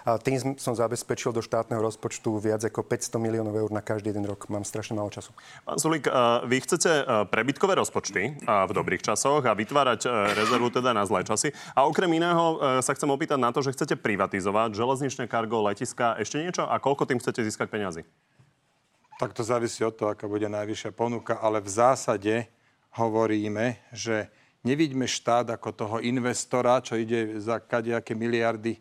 a 0.06 0.14
tým 0.22 0.54
som 0.62 0.78
zabezpečil 0.78 1.34
do 1.34 1.42
štátneho 1.42 1.82
rozpočtu 1.82 2.38
viac 2.38 2.62
ako 2.62 2.86
500 2.86 3.18
miliónov 3.18 3.58
eur 3.58 3.74
na 3.74 3.82
každý 3.82 4.14
jeden 4.14 4.30
rok. 4.30 4.46
Mám 4.46 4.62
strašne 4.62 4.94
málo 4.94 5.10
času. 5.10 5.34
Pán 5.66 5.82
Sulík, 5.82 6.06
vy 6.46 6.56
chcete 6.62 7.26
prebytkové 7.26 7.74
rozpočty 7.74 8.38
v 8.46 8.70
dobrých 8.70 9.02
časoch 9.02 9.42
a 9.42 9.58
vytvárať 9.58 10.06
rezervu 10.38 10.70
teda 10.70 10.94
na 10.94 11.02
zlé 11.02 11.26
časy. 11.26 11.50
A 11.74 11.90
okrem 11.90 12.14
iného 12.14 12.62
sa 12.78 12.94
chcem 12.94 13.10
opýtať 13.10 13.42
na 13.42 13.50
to, 13.50 13.58
že 13.58 13.74
chcete 13.74 13.98
privatizovať 13.98 14.70
železničné 14.70 15.26
kargo, 15.26 15.66
letiska, 15.66 16.14
ešte 16.22 16.38
niečo 16.38 16.62
a 16.62 16.78
koľko 16.78 17.10
tým 17.10 17.18
chcete 17.18 17.42
získať 17.42 17.66
peniazy? 17.66 18.06
Tak 19.20 19.36
to 19.36 19.44
závisí 19.44 19.84
od 19.84 19.92
toho, 19.92 20.16
aká 20.16 20.24
bude 20.24 20.48
najvyššia 20.48 20.96
ponuka, 20.96 21.36
ale 21.36 21.60
v 21.60 21.68
zásade 21.68 22.48
hovoríme, 22.96 23.76
že 23.92 24.32
nevidíme 24.64 25.04
štát 25.04 25.44
ako 25.60 25.76
toho 25.76 25.96
investora, 26.00 26.80
čo 26.80 26.96
ide 26.96 27.36
za 27.36 27.60
kadejaké 27.60 28.16
miliardy, 28.16 28.80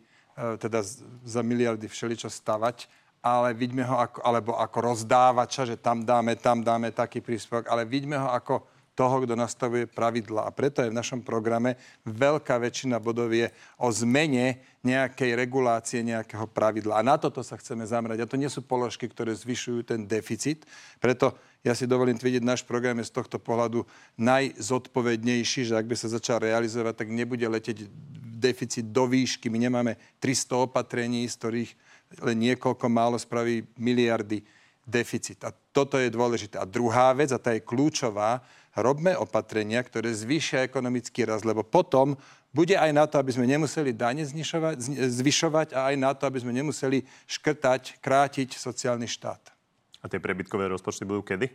teda 0.56 0.80
za 1.28 1.44
miliardy 1.44 1.84
všeličo 1.84 2.32
stavať, 2.32 2.88
ale 3.20 3.52
vidíme 3.52 3.84
ho 3.84 4.00
ako, 4.00 4.24
alebo 4.24 4.56
ako 4.56 4.96
rozdávača, 4.96 5.68
že 5.68 5.76
tam 5.76 6.08
dáme, 6.08 6.32
tam 6.40 6.64
dáme 6.64 6.88
taký 6.88 7.20
príspevok, 7.20 7.68
ale 7.68 7.84
vidíme 7.84 8.16
ho 8.16 8.32
ako 8.32 8.64
toho, 9.00 9.24
kto 9.24 9.32
nastavuje 9.32 9.88
pravidla. 9.88 10.44
A 10.44 10.52
preto 10.52 10.84
je 10.84 10.92
v 10.92 10.98
našom 11.00 11.24
programe 11.24 11.80
veľká 12.04 12.60
väčšina 12.60 13.00
bodov 13.00 13.32
je 13.32 13.48
o 13.80 13.88
zmene 13.88 14.60
nejakej 14.84 15.32
regulácie, 15.40 16.04
nejakého 16.04 16.44
pravidla. 16.44 17.00
A 17.00 17.06
na 17.06 17.16
toto 17.16 17.40
sa 17.40 17.56
chceme 17.56 17.88
zamerať. 17.88 18.20
A 18.20 18.28
to 18.28 18.36
nie 18.36 18.52
sú 18.52 18.60
položky, 18.60 19.08
ktoré 19.08 19.32
zvyšujú 19.32 19.88
ten 19.88 20.04
deficit. 20.04 20.68
Preto 21.00 21.32
ja 21.64 21.72
si 21.72 21.88
dovolím 21.88 22.20
tvrdiť, 22.20 22.44
náš 22.44 22.60
program 22.60 23.00
je 23.00 23.08
z 23.08 23.16
tohto 23.16 23.40
pohľadu 23.40 23.88
najzodpovednejší, 24.20 25.72
že 25.72 25.80
ak 25.80 25.88
by 25.88 25.96
sa 25.96 26.12
začal 26.12 26.44
realizovať, 26.44 27.00
tak 27.00 27.08
nebude 27.08 27.44
leteť 27.48 27.88
deficit 28.36 28.84
do 28.84 29.08
výšky. 29.08 29.48
My 29.48 29.64
nemáme 29.64 29.96
300 30.20 30.68
opatrení, 30.68 31.24
z 31.24 31.36
ktorých 31.40 31.70
len 32.20 32.36
niekoľko 32.36 32.84
málo 32.92 33.16
spraví 33.16 33.64
miliardy 33.80 34.44
deficit. 34.84 35.40
A 35.46 35.52
toto 35.52 36.00
je 36.00 36.10
dôležité. 36.10 36.58
A 36.58 36.66
druhá 36.66 37.14
vec, 37.14 37.30
a 37.30 37.38
tá 37.38 37.54
je 37.54 37.62
kľúčová, 37.62 38.42
robme 38.80 39.14
opatrenia, 39.16 39.80
ktoré 39.84 40.10
zvýšia 40.12 40.66
ekonomický 40.66 41.28
rast, 41.28 41.44
lebo 41.44 41.64
potom 41.64 42.16
bude 42.50 42.74
aj 42.74 42.90
na 42.90 43.06
to, 43.06 43.20
aby 43.22 43.30
sme 43.30 43.46
nemuseli 43.46 43.94
dane 43.94 44.26
zvyšovať 45.06 45.72
a 45.72 45.94
aj 45.94 45.96
na 45.96 46.10
to, 46.12 46.26
aby 46.26 46.42
sme 46.42 46.50
nemuseli 46.50 47.06
škrtať, 47.30 48.02
krátiť 48.02 48.58
sociálny 48.58 49.06
štát. 49.06 49.40
A 50.02 50.08
tie 50.10 50.18
prebytkové 50.18 50.66
rozpočty 50.66 51.06
budú 51.06 51.22
kedy? 51.22 51.46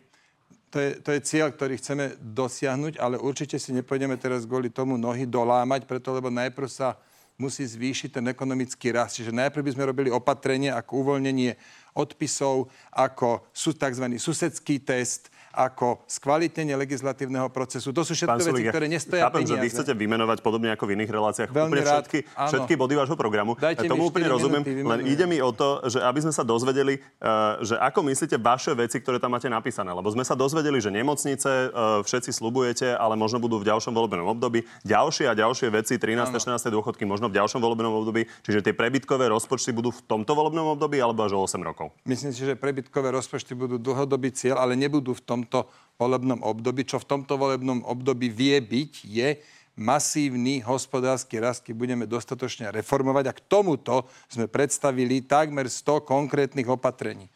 To 0.71 0.77
je, 0.79 0.91
to 0.99 1.09
je 1.15 1.21
cieľ, 1.23 1.55
ktorý 1.55 1.79
chceme 1.79 2.19
dosiahnuť, 2.19 2.99
ale 2.99 3.15
určite 3.15 3.55
si 3.55 3.71
nepôjdeme 3.71 4.15
teraz 4.19 4.43
kvôli 4.43 4.67
tomu 4.67 4.99
nohy 4.99 5.23
dolámať, 5.23 5.87
preto 5.87 6.11
lebo 6.11 6.27
najprv 6.27 6.67
sa 6.67 6.99
musí 7.35 7.67
zvýšiť 7.67 8.19
ten 8.19 8.25
ekonomický 8.31 8.95
rast. 8.95 9.19
Čiže 9.19 9.35
najprv 9.35 9.63
by 9.63 9.73
sme 9.75 9.87
robili 9.87 10.09
opatrenie 10.11 10.71
ako 10.71 11.03
uvoľnenie 11.03 11.55
odpisov, 11.95 12.71
ako 12.91 13.43
sú 13.51 13.75
tzv. 13.75 14.15
susedský 14.19 14.83
test, 14.83 15.31
ako 15.55 16.03
skvalitnenie 16.05 16.75
legislatívneho 16.75 17.47
procesu. 17.49 17.95
To 17.95 18.03
sú 18.03 18.11
všetko 18.11 18.39
veci, 18.43 18.63
ktoré 18.67 18.85
nestoja 18.91 19.31
chápem, 19.31 19.47
peniaze. 19.47 19.55
že 19.55 19.63
vy 19.63 19.67
chcete 19.71 19.93
vymenovať 19.95 20.37
podobne 20.43 20.69
ako 20.75 20.83
v 20.85 20.91
iných 20.99 21.11
reláciách 21.11 21.49
Veľmi 21.55 21.79
rád, 21.79 22.05
všetky, 22.05 22.19
všetky 22.27 22.73
body 22.75 22.93
vášho 22.99 23.17
programu. 23.17 23.55
Dajte 23.55 23.87
Tomu 23.87 24.11
úplne 24.11 24.27
rozumiem, 24.27 24.63
len 24.65 24.99
ide 25.07 25.23
mi 25.23 25.39
o 25.39 25.55
to, 25.55 25.87
že 25.87 26.03
aby 26.03 26.19
sme 26.19 26.33
sa 26.35 26.43
dozvedeli, 26.43 26.99
eh, 26.99 27.63
že 27.63 27.79
ako 27.79 28.03
myslíte 28.11 28.35
vaše 28.35 28.75
veci, 28.75 28.99
ktoré 28.99 29.17
tam 29.17 29.31
máte 29.31 29.47
napísané. 29.47 29.95
Lebo 29.95 30.11
sme 30.11 30.27
sa 30.27 30.35
dozvedeli, 30.35 30.83
že 30.83 30.91
nemocnice 30.91 31.49
eh, 31.49 32.03
všetci 32.03 32.35
slubujete, 32.35 32.91
ale 32.91 33.15
možno 33.15 33.39
budú 33.39 33.63
v 33.63 33.71
ďalšom 33.71 33.95
volebnom 33.95 34.27
období. 34.35 34.67
Ďalšie 34.83 35.31
a 35.31 35.33
ďalšie 35.33 35.71
veci, 35.71 35.95
13. 35.95 36.35
a 36.35 36.39
14. 36.39 36.67
dôchodky, 36.67 37.07
možno 37.07 37.31
v 37.31 37.39
ďalšom 37.39 37.63
volebnom 37.63 38.03
období. 38.03 38.27
Čiže 38.43 38.59
tie 38.65 38.73
prebytkové 38.75 39.31
rozpočty 39.31 39.71
budú 39.71 39.95
v 39.95 40.01
tomto 40.03 40.35
volebnom 40.35 40.75
období 40.75 40.99
alebo 40.99 41.23
až 41.23 41.37
o 41.37 41.45
8 41.45 41.61
rokov? 41.63 41.95
Myslím 42.03 42.35
si, 42.35 42.43
že 42.43 42.57
prebytkové 42.57 43.13
rozpočty 43.13 43.55
budú 43.55 43.79
dlhodobý 43.79 44.33
cieľ, 44.35 44.59
ale 44.59 44.75
nebudú 44.75 45.15
v 45.15 45.21
tomto 45.45 45.69
volebnom 46.01 46.41
období. 46.41 46.83
Čo 46.83 46.97
v 46.97 47.07
tomto 47.07 47.37
volebnom 47.37 47.85
období 47.85 48.33
vie 48.33 48.57
byť, 48.57 48.91
je 49.05 49.29
masívny 49.75 50.63
hospodársky 50.63 51.37
rast, 51.37 51.61
keď 51.61 51.75
budeme 51.75 52.05
dostatočne 52.07 52.71
reformovať. 52.71 53.25
A 53.29 53.35
k 53.35 53.45
tomuto 53.45 54.07
sme 54.31 54.49
predstavili 54.49 55.21
takmer 55.21 55.69
100 55.69 56.01
konkrétnych 56.07 56.65
opatrení. 56.65 57.29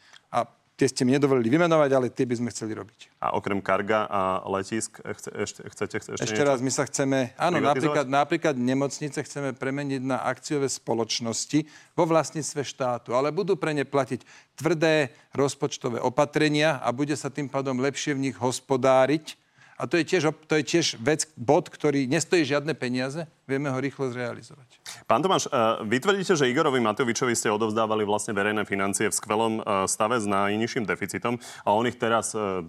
Tie 0.80 0.88
ste 0.88 1.04
mi 1.04 1.12
nedovolili 1.12 1.52
vymenovať, 1.52 1.90
ale 1.92 2.08
tie 2.08 2.24
by 2.24 2.40
sme 2.40 2.48
chceli 2.48 2.72
robiť. 2.72 3.20
A 3.20 3.36
okrem 3.36 3.60
karga 3.60 4.08
a 4.08 4.40
letisk 4.48 4.96
chce, 4.96 5.28
ešte, 5.28 5.60
chcete 5.68 5.94
ešte, 6.00 6.10
ešte 6.16 6.40
niečo? 6.40 6.48
raz, 6.48 6.64
my 6.64 6.72
sa 6.72 6.88
chceme... 6.88 7.36
Áno, 7.36 7.60
napríklad, 7.60 8.08
napríklad 8.08 8.56
nemocnice 8.56 9.20
chceme 9.20 9.52
premeniť 9.52 10.00
na 10.00 10.24
akciové 10.24 10.72
spoločnosti 10.72 11.68
vo 11.92 12.08
vlastníctve 12.08 12.64
štátu, 12.64 13.12
ale 13.12 13.28
budú 13.28 13.60
pre 13.60 13.76
ne 13.76 13.84
platiť 13.84 14.24
tvrdé 14.56 15.12
rozpočtové 15.36 16.00
opatrenia 16.00 16.80
a 16.80 16.88
bude 16.96 17.12
sa 17.12 17.28
tým 17.28 17.52
pádom 17.52 17.76
lepšie 17.76 18.16
v 18.16 18.32
nich 18.32 18.36
hospodáriť 18.40 19.36
a 19.80 19.88
to 19.88 19.96
je 19.96 20.04
tiež, 20.04 20.28
to 20.44 20.54
je 20.60 20.64
tiež 20.76 21.00
vec, 21.00 21.24
bod, 21.40 21.72
ktorý 21.72 22.04
nestojí 22.04 22.44
žiadne 22.44 22.76
peniaze, 22.76 23.24
vieme 23.48 23.72
ho 23.72 23.78
rýchlo 23.80 24.12
zrealizovať. 24.12 24.68
Pán 25.08 25.24
Tomáš, 25.24 25.48
e, 25.48 25.56
vy 25.88 25.96
tvrdíte, 26.04 26.36
že 26.36 26.52
Igorovi 26.52 26.84
Matovičovi 26.84 27.32
ste 27.32 27.48
odovzdávali 27.48 28.04
vlastne 28.04 28.36
verejné 28.36 28.68
financie 28.68 29.08
v 29.08 29.16
skvelom 29.16 29.64
e, 29.64 29.88
stave 29.88 30.20
s 30.20 30.28
najnižším 30.28 30.84
deficitom 30.84 31.40
a 31.64 31.68
on 31.72 31.88
ich 31.88 31.96
teraz 31.96 32.36
e, 32.36 32.68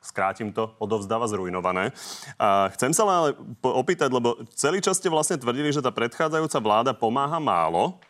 skrátim 0.00 0.56
to, 0.56 0.72
odovzdáva 0.80 1.28
zrujnované. 1.28 1.92
A 2.40 2.72
chcem 2.72 2.96
sa 2.96 3.04
ale 3.04 3.36
opýtať, 3.60 4.08
lebo 4.08 4.40
celý 4.56 4.80
čas 4.80 4.96
ste 4.96 5.12
vlastne 5.12 5.36
tvrdili, 5.36 5.68
že 5.68 5.84
tá 5.84 5.92
predchádzajúca 5.92 6.58
vláda 6.64 6.92
pomáha 6.96 7.36
málo, 7.36 8.00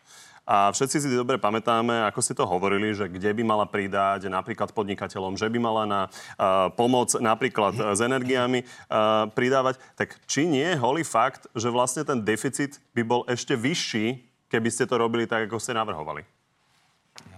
a 0.49 0.73
všetci 0.73 1.05
si 1.05 1.09
dobre 1.13 1.37
pamätáme, 1.37 2.09
ako 2.09 2.25
ste 2.25 2.33
to 2.33 2.49
hovorili, 2.49 2.97
že 2.97 3.05
kde 3.05 3.37
by 3.37 3.45
mala 3.45 3.69
pridať 3.69 4.33
napríklad 4.33 4.73
podnikateľom, 4.73 5.37
že 5.37 5.45
by 5.45 5.59
mala 5.61 5.85
na 5.85 6.01
uh, 6.09 6.73
pomoc 6.73 7.13
napríklad 7.21 7.77
uh, 7.77 7.93
s 7.93 8.01
energiami 8.01 8.65
uh, 8.65 9.29
pridávať. 9.29 9.77
Tak 9.93 10.17
či 10.25 10.49
nie 10.49 10.65
je 10.73 10.81
holý 10.81 11.05
fakt, 11.05 11.53
že 11.53 11.69
vlastne 11.69 12.01
ten 12.01 12.25
deficit 12.25 12.81
by 12.97 13.05
bol 13.05 13.21
ešte 13.29 13.53
vyšší, 13.61 14.25
keby 14.49 14.73
ste 14.73 14.89
to 14.89 14.97
robili 14.97 15.29
tak, 15.29 15.53
ako 15.53 15.61
ste 15.61 15.77
navrhovali? 15.77 16.25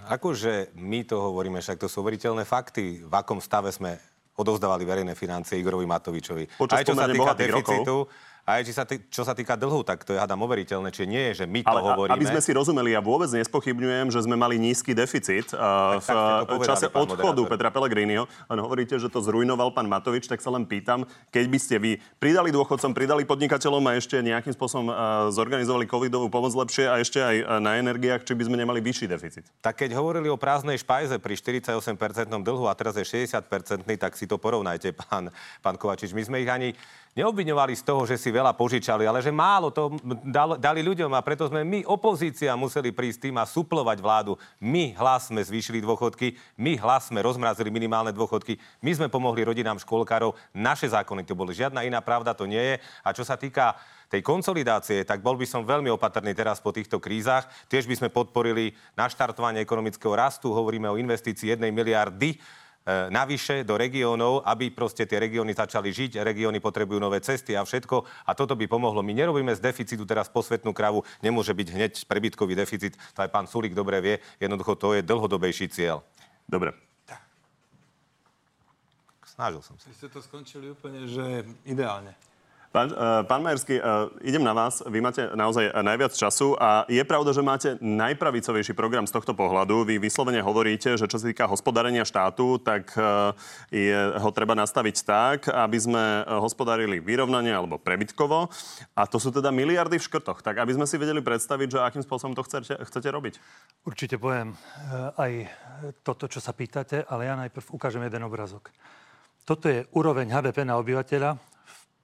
Akože 0.07 0.70
my 0.78 1.03
to 1.03 1.19
hovoríme, 1.19 1.59
však 1.59 1.82
to 1.82 1.91
sú 1.91 2.07
veriteľné 2.07 2.47
fakty, 2.47 3.03
v 3.03 3.15
akom 3.19 3.43
stave 3.43 3.74
sme 3.74 3.99
odovzdávali 4.39 4.87
verejné 4.87 5.19
financie 5.19 5.59
Igorovi 5.59 5.85
Matovičovi. 5.85 6.47
Počas 6.57 6.78
Aj 6.78 6.87
čo 6.87 6.95
sa 6.95 7.11
týka 7.11 7.35
deficitu, 7.35 8.07
rokov 8.07 8.30
aj 8.57 8.63
či 8.67 8.73
sa 8.75 8.85
tý, 8.89 8.99
čo 9.13 9.23
sa 9.23 9.37
týka 9.37 9.55
dlhu, 9.55 9.85
tak 9.87 10.03
to 10.03 10.17
je 10.17 10.19
hádam 10.19 10.43
overiteľné. 10.43 10.91
Čiže 10.91 11.07
nie 11.07 11.23
je, 11.31 11.33
že 11.43 11.45
my 11.47 11.61
to 11.63 11.71
Ale 11.71 11.81
hovoríme. 11.85 12.17
Aby 12.17 12.27
sme 12.27 12.41
si 12.43 12.51
rozumeli, 12.51 12.97
ja 12.97 13.05
vôbec 13.05 13.31
nespochybňujem, 13.31 14.11
že 14.11 14.25
sme 14.25 14.35
mali 14.35 14.59
nízky 14.59 14.97
deficit 14.97 15.53
uh, 15.55 16.01
v 16.01 16.09
povedali, 16.49 16.67
čase 16.67 16.87
odchodu 16.91 17.37
moderátor. 17.37 17.51
Petra 17.53 17.69
Pellegriniho. 17.71 18.25
Len 18.27 18.59
hovoríte, 18.59 18.97
že 18.99 19.13
to 19.13 19.23
zrujnoval 19.23 19.71
pán 19.71 19.87
Matovič, 19.87 20.27
tak 20.27 20.43
sa 20.43 20.51
len 20.51 20.67
pýtam, 20.67 21.07
keď 21.31 21.45
by 21.47 21.59
ste 21.61 21.77
vy 21.79 21.93
pridali 22.19 22.51
dôchodcom, 22.51 22.91
pridali 22.97 23.23
podnikateľom 23.29 23.85
a 23.87 23.97
ešte 24.01 24.19
nejakým 24.19 24.57
spôsobom 24.57 24.91
uh, 24.91 25.29
zorganizovali 25.31 25.87
covidovú 25.87 26.33
pomoc 26.33 26.51
lepšie 26.57 26.91
a 26.91 26.99
ešte 26.99 27.21
aj 27.21 27.63
na 27.63 27.79
energiách, 27.79 28.27
či 28.27 28.35
by 28.35 28.43
sme 28.49 28.57
nemali 28.59 28.81
vyšší 28.81 29.07
deficit. 29.07 29.45
Tak 29.61 29.85
keď 29.85 29.95
hovorili 29.95 30.33
o 30.33 30.41
prázdnej 30.41 30.81
špajze 30.81 31.21
pri 31.21 31.35
48% 31.37 31.77
dlhu 32.41 32.65
a 32.67 32.75
teraz 32.75 32.97
je 32.97 33.05
60%, 33.05 33.87
tak 34.01 34.17
si 34.17 34.25
to 34.25 34.41
porovnajte, 34.41 34.97
pán, 34.97 35.29
pán 35.61 35.77
Kovačič. 35.77 36.17
My 36.17 36.23
sme 36.25 36.43
ich 36.43 36.51
ani 36.51 36.73
neobviňovali 37.19 37.74
z 37.74 37.82
toho, 37.82 38.07
že 38.07 38.15
si 38.15 38.31
veľa 38.31 38.55
požičali, 38.55 39.03
ale 39.03 39.19
že 39.19 39.35
málo 39.35 39.74
to 39.74 39.91
dali 40.59 40.81
ľuďom 40.81 41.11
a 41.11 41.24
preto 41.27 41.51
sme 41.51 41.66
my, 41.66 41.82
opozícia, 41.87 42.55
museli 42.55 42.95
prísť 42.95 43.28
tým 43.28 43.37
a 43.43 43.49
suplovať 43.49 43.99
vládu. 43.99 44.39
My 44.62 44.95
hlas 44.95 45.28
sme 45.28 45.43
zvýšili 45.43 45.82
dôchodky, 45.82 46.39
my 46.59 46.78
hlas 46.78 47.11
sme 47.11 47.19
rozmrazili 47.19 47.69
minimálne 47.69 48.15
dôchodky, 48.15 48.57
my 48.82 48.91
sme 48.95 49.07
pomohli 49.11 49.43
rodinám 49.43 49.82
školkárov, 49.82 50.39
naše 50.55 50.87
zákony 50.87 51.27
to 51.27 51.35
boli. 51.35 51.51
Žiadna 51.51 51.82
iná 51.82 51.99
pravda 51.99 52.31
to 52.31 52.47
nie 52.47 52.61
je. 52.61 52.74
A 53.03 53.11
čo 53.11 53.27
sa 53.27 53.35
týka 53.35 53.74
tej 54.11 54.27
konsolidácie, 54.27 55.07
tak 55.07 55.23
bol 55.23 55.39
by 55.39 55.47
som 55.47 55.62
veľmi 55.62 55.87
opatrný 55.95 56.35
teraz 56.35 56.59
po 56.59 56.74
týchto 56.74 56.99
krízach. 56.99 57.47
Tiež 57.70 57.87
by 57.87 57.95
sme 57.95 58.09
podporili 58.11 58.74
naštartovanie 58.99 59.62
ekonomického 59.62 60.15
rastu, 60.19 60.51
hovoríme 60.51 60.91
o 60.91 60.99
investícii 60.99 61.55
1 61.55 61.62
miliardy 61.70 62.35
navyše 62.86 63.62
do 63.62 63.77
regiónov, 63.77 64.43
aby 64.48 64.73
proste 64.73 65.05
tie 65.05 65.20
regióny 65.20 65.52
začali 65.52 65.93
žiť, 65.93 66.24
regióny 66.24 66.59
potrebujú 66.59 66.97
nové 66.97 67.20
cesty 67.20 67.52
a 67.55 67.62
všetko 67.62 68.02
a 68.24 68.32
toto 68.32 68.57
by 68.57 68.66
pomohlo. 68.66 69.05
My 69.05 69.12
nerobíme 69.12 69.52
z 69.52 69.61
deficitu 69.61 70.09
teraz 70.09 70.32
posvetnú 70.32 70.73
kravu, 70.73 71.05
nemôže 71.20 71.52
byť 71.52 71.69
hneď 71.77 71.93
prebytkový 72.09 72.57
deficit, 72.57 72.97
to 73.12 73.20
aj 73.20 73.31
pán 73.31 73.44
Sulík 73.44 73.77
dobre 73.77 74.01
vie, 74.01 74.15
jednoducho 74.40 74.74
to 74.81 74.97
je 74.97 75.05
dlhodobejší 75.05 75.69
cieľ. 75.69 76.01
Dobre. 76.48 76.74
Snažil 79.24 79.62
som 79.65 79.77
sa. 79.81 79.89
Vy 79.89 79.97
ste 79.97 80.09
to 80.12 80.20
skončili 80.20 80.69
úplne, 80.69 81.09
že 81.09 81.48
ideálne. 81.65 82.12
Pán, 82.71 82.87
uh, 82.95 83.27
pán 83.27 83.43
Majersky, 83.43 83.83
uh, 83.83 84.07
idem 84.23 84.47
na 84.47 84.55
vás. 84.55 84.79
Vy 84.87 85.03
máte 85.03 85.27
naozaj 85.35 85.75
najviac 85.75 86.15
času 86.15 86.55
a 86.55 86.87
je 86.87 87.03
pravda, 87.03 87.35
že 87.35 87.43
máte 87.43 87.75
najpravicovejší 87.83 88.79
program 88.79 89.11
z 89.11 89.19
tohto 89.19 89.35
pohľadu. 89.35 89.83
Vy 89.83 89.99
vyslovene 89.99 90.39
hovoríte, 90.39 90.95
že 90.95 91.11
čo 91.11 91.19
sa 91.19 91.27
týka 91.27 91.51
hospodárenia 91.51 92.07
štátu, 92.07 92.63
tak 92.63 92.95
uh, 92.95 93.35
je, 93.75 93.91
ho 94.15 94.31
treba 94.31 94.55
nastaviť 94.55 94.97
tak, 95.03 95.51
aby 95.51 95.79
sme 95.83 96.23
hospodárili 96.31 97.03
vyrovnanie 97.03 97.51
alebo 97.51 97.75
prebytkovo. 97.75 98.47
A 98.95 99.03
to 99.11 99.19
sú 99.19 99.35
teda 99.35 99.51
miliardy 99.51 99.99
v 99.99 100.07
škrtoch. 100.07 100.39
Tak 100.39 100.63
aby 100.63 100.71
sme 100.71 100.87
si 100.87 100.95
vedeli 100.95 101.19
predstaviť, 101.19 101.75
že 101.75 101.79
akým 101.83 102.07
spôsobom 102.07 102.39
to 102.39 102.47
chcete, 102.47 102.79
chcete 102.87 103.11
robiť. 103.11 103.35
Určite 103.83 104.15
poviem 104.15 104.55
aj 105.19 105.51
toto, 106.07 106.31
čo 106.31 106.39
sa 106.39 106.55
pýtate, 106.55 107.03
ale 107.03 107.27
ja 107.27 107.35
najprv 107.35 107.67
ukážem 107.75 108.07
jeden 108.07 108.23
obrazok. 108.23 108.71
Toto 109.43 109.67
je 109.67 109.83
úroveň 109.91 110.31
HDP 110.31 110.63
na 110.63 110.79
obyvateľa 110.79 111.50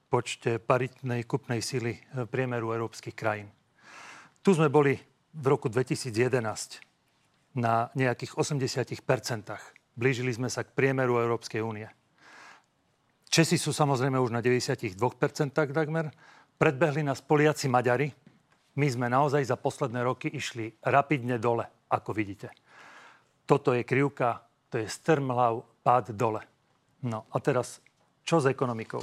počte 0.07 0.59
paritnej 0.59 1.27
kupnej 1.27 1.59
sily 1.59 1.95
e, 1.95 1.99
priemeru 2.27 2.71
európskych 2.71 3.15
krajín. 3.15 3.51
Tu 4.41 4.55
sme 4.55 4.71
boli 4.71 4.95
v 5.35 5.45
roku 5.45 5.67
2011 5.67 7.59
na 7.59 7.91
nejakých 7.93 8.39
80% 8.39 9.77
Blížili 9.97 10.29
sme 10.29 10.45
sa 10.45 10.61
k 10.61 10.69
priemeru 10.77 11.17
Európskej 11.17 11.65
únie. 11.65 11.89
Česi 13.33 13.57
sú 13.57 13.73
samozrejme 13.73 14.21
už 14.21 14.29
na 14.29 14.45
92% 14.45 14.93
takmer. 15.49 16.13
Predbehli 16.61 17.01
nás 17.01 17.25
Poliaci 17.25 17.65
Maďari. 17.65 18.13
My 18.77 18.87
sme 18.93 19.09
naozaj 19.09 19.49
za 19.49 19.57
posledné 19.57 20.05
roky 20.05 20.29
išli 20.29 20.69
rapidne 20.85 21.41
dole, 21.41 21.65
ako 21.89 22.13
vidíte. 22.13 22.53
Toto 23.49 23.73
je 23.73 23.81
krivka, 23.81 24.45
to 24.69 24.77
je 24.77 24.85
strmhlav 24.85 25.65
pád 25.81 26.13
dole. 26.13 26.45
No 27.01 27.25
a 27.33 27.41
teraz, 27.41 27.81
čo 28.21 28.37
s 28.37 28.45
ekonomikou? 28.45 29.01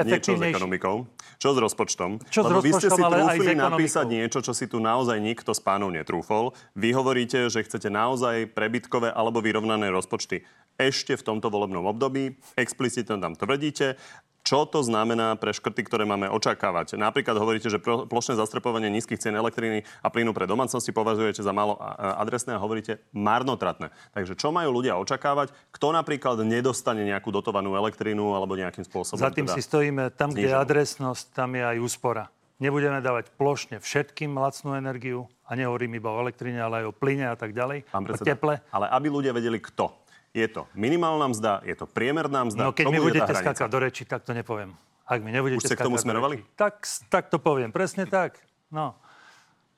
Niečo 0.00 0.38
s 0.38 0.42
ekonomikou. 0.42 1.04
Čo 1.40 1.48
s 1.52 1.58
rozpočtom? 1.58 2.10
Čo 2.30 2.40
Lebo 2.46 2.62
s 2.62 2.64
rozpočtom, 2.64 2.64
vy 2.64 2.70
ste 2.78 2.88
si 2.88 3.02
trúfli 3.02 3.46
s 3.50 3.58
napísať 3.58 4.06
niečo, 4.08 4.38
čo 4.40 4.52
si 4.56 4.66
tu 4.70 4.78
naozaj 4.78 5.18
nikto 5.18 5.50
z 5.52 5.60
pánov 5.60 5.90
netrúfol. 5.92 6.54
Vy 6.78 6.94
hovoríte, 6.94 7.50
že 7.50 7.64
chcete 7.66 7.92
naozaj 7.92 8.52
prebytkové 8.54 9.12
alebo 9.12 9.44
vyrovnané 9.44 9.90
rozpočty 9.90 10.46
ešte 10.78 11.14
v 11.14 11.22
tomto 11.22 11.50
volebnom 11.50 11.86
období. 11.86 12.34
Explicitne 12.58 13.22
tam 13.22 13.38
tvrdíte 13.38 13.98
čo 14.44 14.68
to 14.68 14.84
znamená 14.84 15.40
pre 15.40 15.56
škrty, 15.56 15.88
ktoré 15.88 16.04
máme 16.04 16.28
očakávať. 16.28 17.00
Napríklad 17.00 17.40
hovoríte, 17.40 17.72
že 17.72 17.80
plošné 17.80 18.36
zastrepovanie 18.36 18.92
nízkych 18.92 19.16
cien 19.16 19.32
elektriny 19.32 19.88
a 20.04 20.12
plynu 20.12 20.36
pre 20.36 20.44
domácnosti 20.44 20.92
považujete 20.92 21.40
za 21.40 21.50
málo 21.56 21.80
adresné 21.96 22.52
a 22.52 22.60
hovoríte 22.60 23.00
marnotratné. 23.16 23.88
Takže 24.12 24.36
čo 24.36 24.52
majú 24.52 24.76
ľudia 24.76 25.00
očakávať? 25.00 25.48
Kto 25.72 25.96
napríklad 25.96 26.44
nedostane 26.44 27.08
nejakú 27.08 27.32
dotovanú 27.32 27.72
elektrínu 27.72 28.36
alebo 28.36 28.52
nejakým 28.52 28.84
spôsobom? 28.84 29.24
Za 29.24 29.32
tým 29.32 29.48
teda 29.48 29.56
si 29.56 29.64
stojíme 29.64 30.12
tam, 30.12 30.36
kde 30.36 30.52
je 30.52 30.54
adresnosť, 30.54 31.32
tam 31.32 31.56
je 31.56 31.64
aj 31.64 31.76
úspora. 31.80 32.28
Nebudeme 32.60 33.02
dávať 33.02 33.34
plošne 33.34 33.82
všetkým 33.82 34.36
lacnú 34.38 34.78
energiu 34.78 35.26
a 35.48 35.58
nehovorím 35.58 35.98
iba 35.98 36.14
o 36.14 36.22
elektrine, 36.22 36.62
ale 36.62 36.84
aj 36.84 36.86
o 36.86 36.94
plyne 36.94 37.26
a 37.32 37.36
tak 37.36 37.50
ďalej. 37.50 37.88
Pán 37.90 38.06
predseda, 38.06 38.22
o 38.22 38.28
teple. 38.30 38.54
Ale 38.70 38.86
aby 38.92 39.08
ľudia 39.10 39.34
vedeli 39.34 39.58
kto 39.58 40.03
je 40.34 40.46
to 40.50 40.66
minimálna 40.74 41.30
mzda, 41.30 41.62
je 41.62 41.78
to 41.78 41.86
priemerná 41.86 42.42
mzda. 42.42 42.62
No 42.68 42.74
keď 42.74 42.90
mi 42.90 42.98
budete 42.98 43.30
skákať 43.30 43.70
do 43.70 43.78
reči, 43.78 44.02
tak 44.02 44.26
to 44.26 44.34
nepoviem. 44.34 44.74
Ak 45.06 45.22
mi 45.22 45.30
nebudete 45.30 45.62
Už 45.62 45.70
ste 45.70 45.78
k 45.78 45.86
tomu 45.86 45.94
smerovali? 45.94 46.42
Reči, 46.42 46.58
tak, 46.58 46.82
tak 47.06 47.24
to 47.30 47.38
poviem. 47.38 47.70
Presne 47.70 48.10
tak. 48.10 48.42
No. 48.66 48.98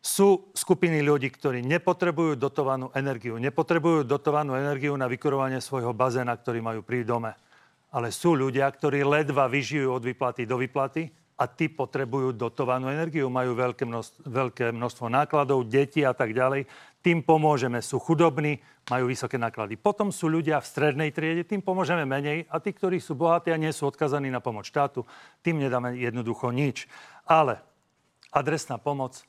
Sú 0.00 0.48
skupiny 0.56 1.02
ľudí, 1.02 1.28
ktorí 1.28 1.60
nepotrebujú 1.66 2.38
dotovanú 2.38 2.88
energiu. 2.96 3.36
Nepotrebujú 3.36 4.06
dotovanú 4.06 4.56
energiu 4.56 4.96
na 4.96 5.10
vykurovanie 5.10 5.60
svojho 5.60 5.92
bazéna, 5.92 6.32
ktorý 6.32 6.62
majú 6.64 6.80
pri 6.80 7.04
dome. 7.04 7.34
Ale 7.90 8.14
sú 8.14 8.32
ľudia, 8.38 8.70
ktorí 8.70 9.02
ledva 9.02 9.50
vyžijú 9.50 9.92
od 9.92 10.06
výplaty 10.06 10.46
do 10.46 10.56
výplaty 10.62 11.10
a 11.36 11.44
tí 11.44 11.68
potrebujú 11.68 12.32
dotovanú 12.32 12.88
energiu, 12.88 13.28
majú 13.28 13.52
veľké 13.58 13.84
množstvo, 13.84 14.20
veľké 14.24 14.64
množstvo 14.72 15.06
nákladov, 15.10 15.68
deti 15.68 16.00
a 16.06 16.16
tak 16.16 16.32
ďalej 16.32 16.64
tým 17.06 17.22
pomôžeme. 17.22 17.78
Sú 17.86 18.02
chudobní, 18.02 18.58
majú 18.90 19.06
vysoké 19.06 19.38
náklady. 19.38 19.78
Potom 19.78 20.10
sú 20.10 20.26
ľudia 20.26 20.58
v 20.58 20.66
strednej 20.66 21.14
triede, 21.14 21.46
tým 21.46 21.62
pomôžeme 21.62 22.02
menej 22.02 22.50
a 22.50 22.58
tí, 22.58 22.74
ktorí 22.74 22.98
sú 22.98 23.14
bohatí 23.14 23.54
a 23.54 23.62
nie 23.62 23.70
sú 23.70 23.86
odkazaní 23.86 24.26
na 24.26 24.42
pomoc 24.42 24.66
štátu, 24.66 25.06
tým 25.38 25.62
nedáme 25.62 25.94
jednoducho 25.94 26.50
nič. 26.50 26.90
Ale 27.30 27.62
adresná 28.34 28.82
pomoc 28.82 29.22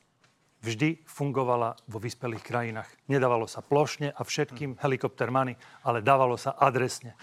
vždy 0.58 1.06
fungovala 1.06 1.78
vo 1.86 2.02
vyspelých 2.02 2.42
krajinách. 2.42 2.90
Nedávalo 3.06 3.46
sa 3.46 3.62
plošne 3.62 4.10
a 4.10 4.26
všetkým 4.26 4.82
helikopter 4.82 5.30
money, 5.30 5.54
ale 5.86 6.02
dávalo 6.02 6.34
sa 6.34 6.58
adresne. 6.58 7.14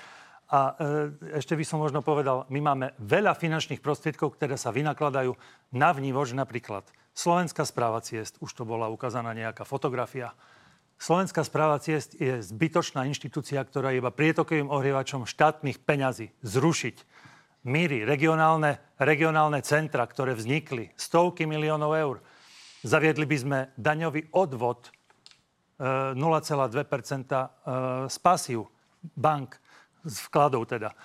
A 0.55 0.71
e, 0.71 1.35
ešte 1.35 1.59
by 1.59 1.67
som 1.67 1.83
možno 1.83 1.99
povedal, 1.99 2.47
my 2.47 2.63
máme 2.63 2.95
veľa 3.03 3.35
finančných 3.35 3.83
prostriedkov, 3.83 4.39
ktoré 4.39 4.55
sa 4.55 4.71
vynakladajú 4.71 5.35
na 5.75 5.91
vnívoč 5.91 6.31
napríklad 6.31 6.87
Slovenská 7.15 7.63
správa 7.63 8.03
ciest, 8.03 8.35
už 8.43 8.51
to 8.51 8.67
bola 8.67 8.91
ukázaná 8.91 9.31
nejaká 9.31 9.63
fotografia. 9.63 10.35
Slovenská 10.99 11.47
správa 11.47 11.79
ciest 11.79 12.11
je 12.19 12.43
zbytočná 12.43 13.07
inštitúcia, 13.07 13.63
ktorá 13.63 13.95
je 13.95 14.03
iba 14.03 14.11
prietokovým 14.11 14.67
ohrievačom 14.67 15.23
štátnych 15.23 15.79
peňazí. 15.79 16.35
Zrušiť 16.43 16.97
míry, 17.63 18.03
regionálne, 18.03 18.83
regionálne 18.99 19.63
centra, 19.63 20.03
ktoré 20.03 20.35
vznikli, 20.35 20.91
stovky 20.99 21.47
miliónov 21.47 21.91
eur. 21.95 22.15
Zaviedli 22.83 23.23
by 23.23 23.37
sme 23.39 23.59
daňový 23.79 24.35
odvod 24.35 24.91
0,2 25.79 26.15
e, 26.15 27.47
z 28.07 28.17
pasív 28.19 28.71
bank, 29.15 29.59
z 30.03 30.15
vkladov 30.29 30.67
teda. 30.67 30.95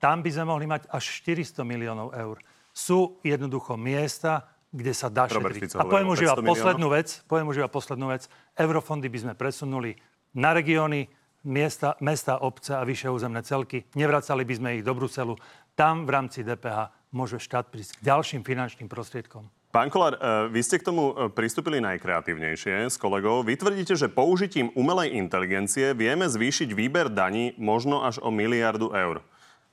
Tam 0.00 0.24
by 0.24 0.30
sme 0.32 0.44
mohli 0.48 0.64
mať 0.68 0.88
až 0.88 1.04
400 1.24 1.64
miliónov 1.64 2.12
eur. 2.16 2.36
Sú 2.72 3.20
jednoducho 3.24 3.76
miesta, 3.76 4.59
kde 4.70 4.92
sa 4.94 5.10
dá 5.10 5.26
šetriť. 5.26 5.76
A 5.78 5.86
poviem 5.86 6.14
už 6.14 6.26
iba 6.26 6.38
poslednú 6.38 6.88
vec, 6.94 7.22
poviem 7.26 7.46
už 7.50 7.66
iba 7.66 7.70
poslednú 7.70 8.06
vec. 8.10 8.30
Eurofondy 8.54 9.10
by 9.10 9.18
sme 9.18 9.32
presunuli 9.34 9.98
na 10.38 10.54
regióny, 10.54 11.10
miesta, 11.46 11.98
mesta, 11.98 12.38
obce 12.38 12.78
a 12.78 12.86
vyššie 12.86 13.10
územné 13.10 13.42
celky. 13.42 13.82
Nevracali 13.98 14.46
by 14.46 14.54
sme 14.54 14.68
ich 14.78 14.86
do 14.86 14.94
Bruselu. 14.94 15.34
Tam 15.74 16.06
v 16.06 16.10
rámci 16.14 16.46
DPH 16.46 17.10
môže 17.10 17.42
štát 17.42 17.66
prísť 17.72 17.98
k 17.98 18.06
ďalším 18.06 18.42
finančným 18.46 18.86
prostriedkom. 18.86 19.50
Pán 19.70 19.86
Kolár, 19.86 20.18
e, 20.18 20.50
vy 20.50 20.60
ste 20.66 20.82
k 20.82 20.86
tomu 20.90 21.14
e, 21.14 21.30
pristúpili 21.30 21.78
najkreatívnejšie 21.78 22.90
s 22.90 22.98
kolegou. 22.98 23.46
Vy 23.46 23.54
tvrdíte, 23.54 23.94
že 23.94 24.10
použitím 24.10 24.74
umelej 24.74 25.14
inteligencie 25.14 25.94
vieme 25.94 26.26
zvýšiť 26.26 26.74
výber 26.74 27.06
daní 27.06 27.54
možno 27.54 28.02
až 28.02 28.18
o 28.18 28.34
miliardu 28.34 28.90
eur. 28.90 29.22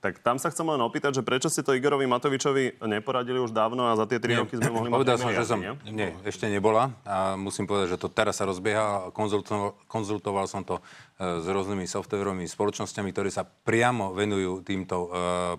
Tak 0.07 0.23
tam 0.23 0.39
sa 0.39 0.47
chcem 0.47 0.63
len 0.63 0.79
opýtať, 0.79 1.19
že 1.19 1.23
prečo 1.27 1.51
ste 1.51 1.59
to 1.59 1.75
Igorovi 1.75 2.07
Matovičovi 2.07 2.79
neporadili 2.87 3.43
už 3.43 3.51
dávno 3.51 3.91
a 3.91 3.99
za 3.99 4.07
tie 4.07 4.23
tri 4.23 4.39
roky 4.39 4.55
sme 4.55 4.71
mohli 4.71 4.87
Povedal 4.87 5.19
som, 5.19 5.35
že 5.35 5.43
som... 5.43 5.59
Nie? 5.59 5.75
nie, 5.91 6.15
ešte 6.23 6.47
nebola. 6.47 6.95
A 7.03 7.35
musím 7.35 7.67
povedať, 7.67 7.91
že 7.91 7.99
to 7.99 8.07
teraz 8.07 8.39
sa 8.39 8.47
rozbieha. 8.47 9.11
Konzultoval, 9.11 9.75
konzultoval 9.91 10.47
som 10.47 10.63
to 10.63 10.79
s 11.17 11.45
rôznymi 11.49 11.89
softwarovými 11.89 12.45
spoločnosťami, 12.45 13.09
ktoré 13.09 13.33
sa 13.33 13.41
priamo 13.41 14.13
venujú 14.13 14.61
týmto 14.61 14.97
e, 14.97 15.07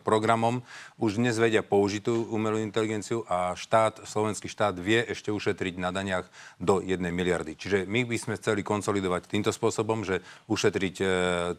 programom. 0.07 0.63
Už 1.03 1.19
dnes 1.19 1.35
vedia 1.35 1.67
použiť 1.67 2.03
tú 2.07 2.31
umelú 2.31 2.63
inteligenciu 2.63 3.27
a 3.27 3.59
štát, 3.59 4.07
slovenský 4.07 4.47
štát 4.47 4.79
vie 4.79 5.03
ešte 5.03 5.35
ušetriť 5.35 5.75
na 5.83 5.91
daniach 5.91 6.31
do 6.63 6.79
1 6.79 7.03
miliardy. 7.11 7.59
Čiže 7.59 7.91
my 7.91 8.07
by 8.07 8.17
sme 8.23 8.35
chceli 8.39 8.63
konsolidovať 8.63 9.27
týmto 9.27 9.51
spôsobom, 9.51 10.07
že 10.07 10.23
ušetriť 10.47 10.95
e, 11.03 11.07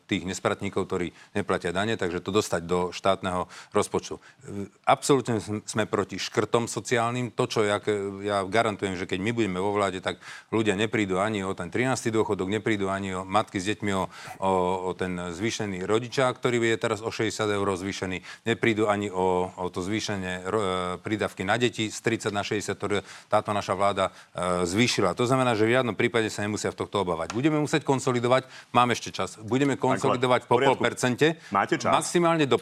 tých 0.08 0.24
nespratníkov, 0.24 0.88
ktorí 0.88 1.12
neplatia 1.36 1.76
dane, 1.76 2.00
takže 2.00 2.24
to 2.24 2.32
dostať 2.32 2.62
do 2.64 2.96
štátneho 2.96 3.52
rozpočtu. 3.76 4.16
Absolútne 4.88 5.44
sme 5.44 5.84
proti 5.92 6.16
škrtom 6.16 6.72
sociálnym. 6.72 7.36
To, 7.36 7.52
čo 7.52 7.68
ja, 7.68 7.84
ja 8.24 8.48
garantujem, 8.48 8.96
že 8.96 9.04
keď 9.04 9.20
my 9.20 9.32
budeme 9.36 9.60
vo 9.60 9.76
vláde, 9.76 10.00
tak 10.00 10.24
ľudia 10.56 10.80
neprídu 10.80 11.20
ani 11.20 11.44
o 11.44 11.52
ten 11.52 11.68
13. 11.68 12.16
dôchodok, 12.16 12.48
neprídu 12.48 12.88
ani 12.88 13.12
o 13.12 13.28
matky 13.28 13.60
s 13.60 13.68
deťmi, 13.68 13.89
o, 13.94 14.08
o, 14.40 14.52
o 14.90 14.92
ten 14.98 15.16
zvýšený 15.16 15.84
rodičák, 15.84 16.38
ktorý 16.38 16.62
je 16.76 16.78
teraz 16.80 17.00
o 17.04 17.12
60 17.12 17.36
eur 17.50 17.68
zvýšený. 17.76 18.48
Neprídu 18.48 18.88
ani 18.88 19.12
o, 19.12 19.50
o 19.50 19.68
to 19.68 19.84
zvýšenie 19.84 20.48
ro, 20.48 20.60
e, 20.60 20.68
prídavky 21.04 21.44
na 21.44 21.60
deti 21.60 21.92
z 21.92 22.00
30 22.00 22.32
na 22.32 22.48
60, 22.48 22.78
ktoré 22.78 23.02
táto 23.28 23.52
naša 23.52 23.74
vláda 23.76 24.06
e, 24.10 24.66
zvýšila. 24.70 25.18
To 25.18 25.26
znamená, 25.28 25.58
že 25.58 25.68
v 25.68 25.76
žiadnom 25.76 25.96
prípade 25.98 26.30
sa 26.32 26.46
nemusia 26.46 26.72
v 26.72 26.78
tohto 26.80 27.02
obávať. 27.02 27.34
Budeme 27.34 27.58
musieť 27.58 27.84
konsolidovať, 27.84 28.46
máme 28.72 28.94
ešte 28.94 29.10
čas, 29.10 29.42
budeme 29.42 29.76
konsolidovať 29.76 30.46
po 30.46 30.62
pol 30.62 30.78
percente. 30.78 31.42
Máte 31.50 31.82
čas? 31.82 31.92
Maximálne 31.92 32.46
do 32.46 32.62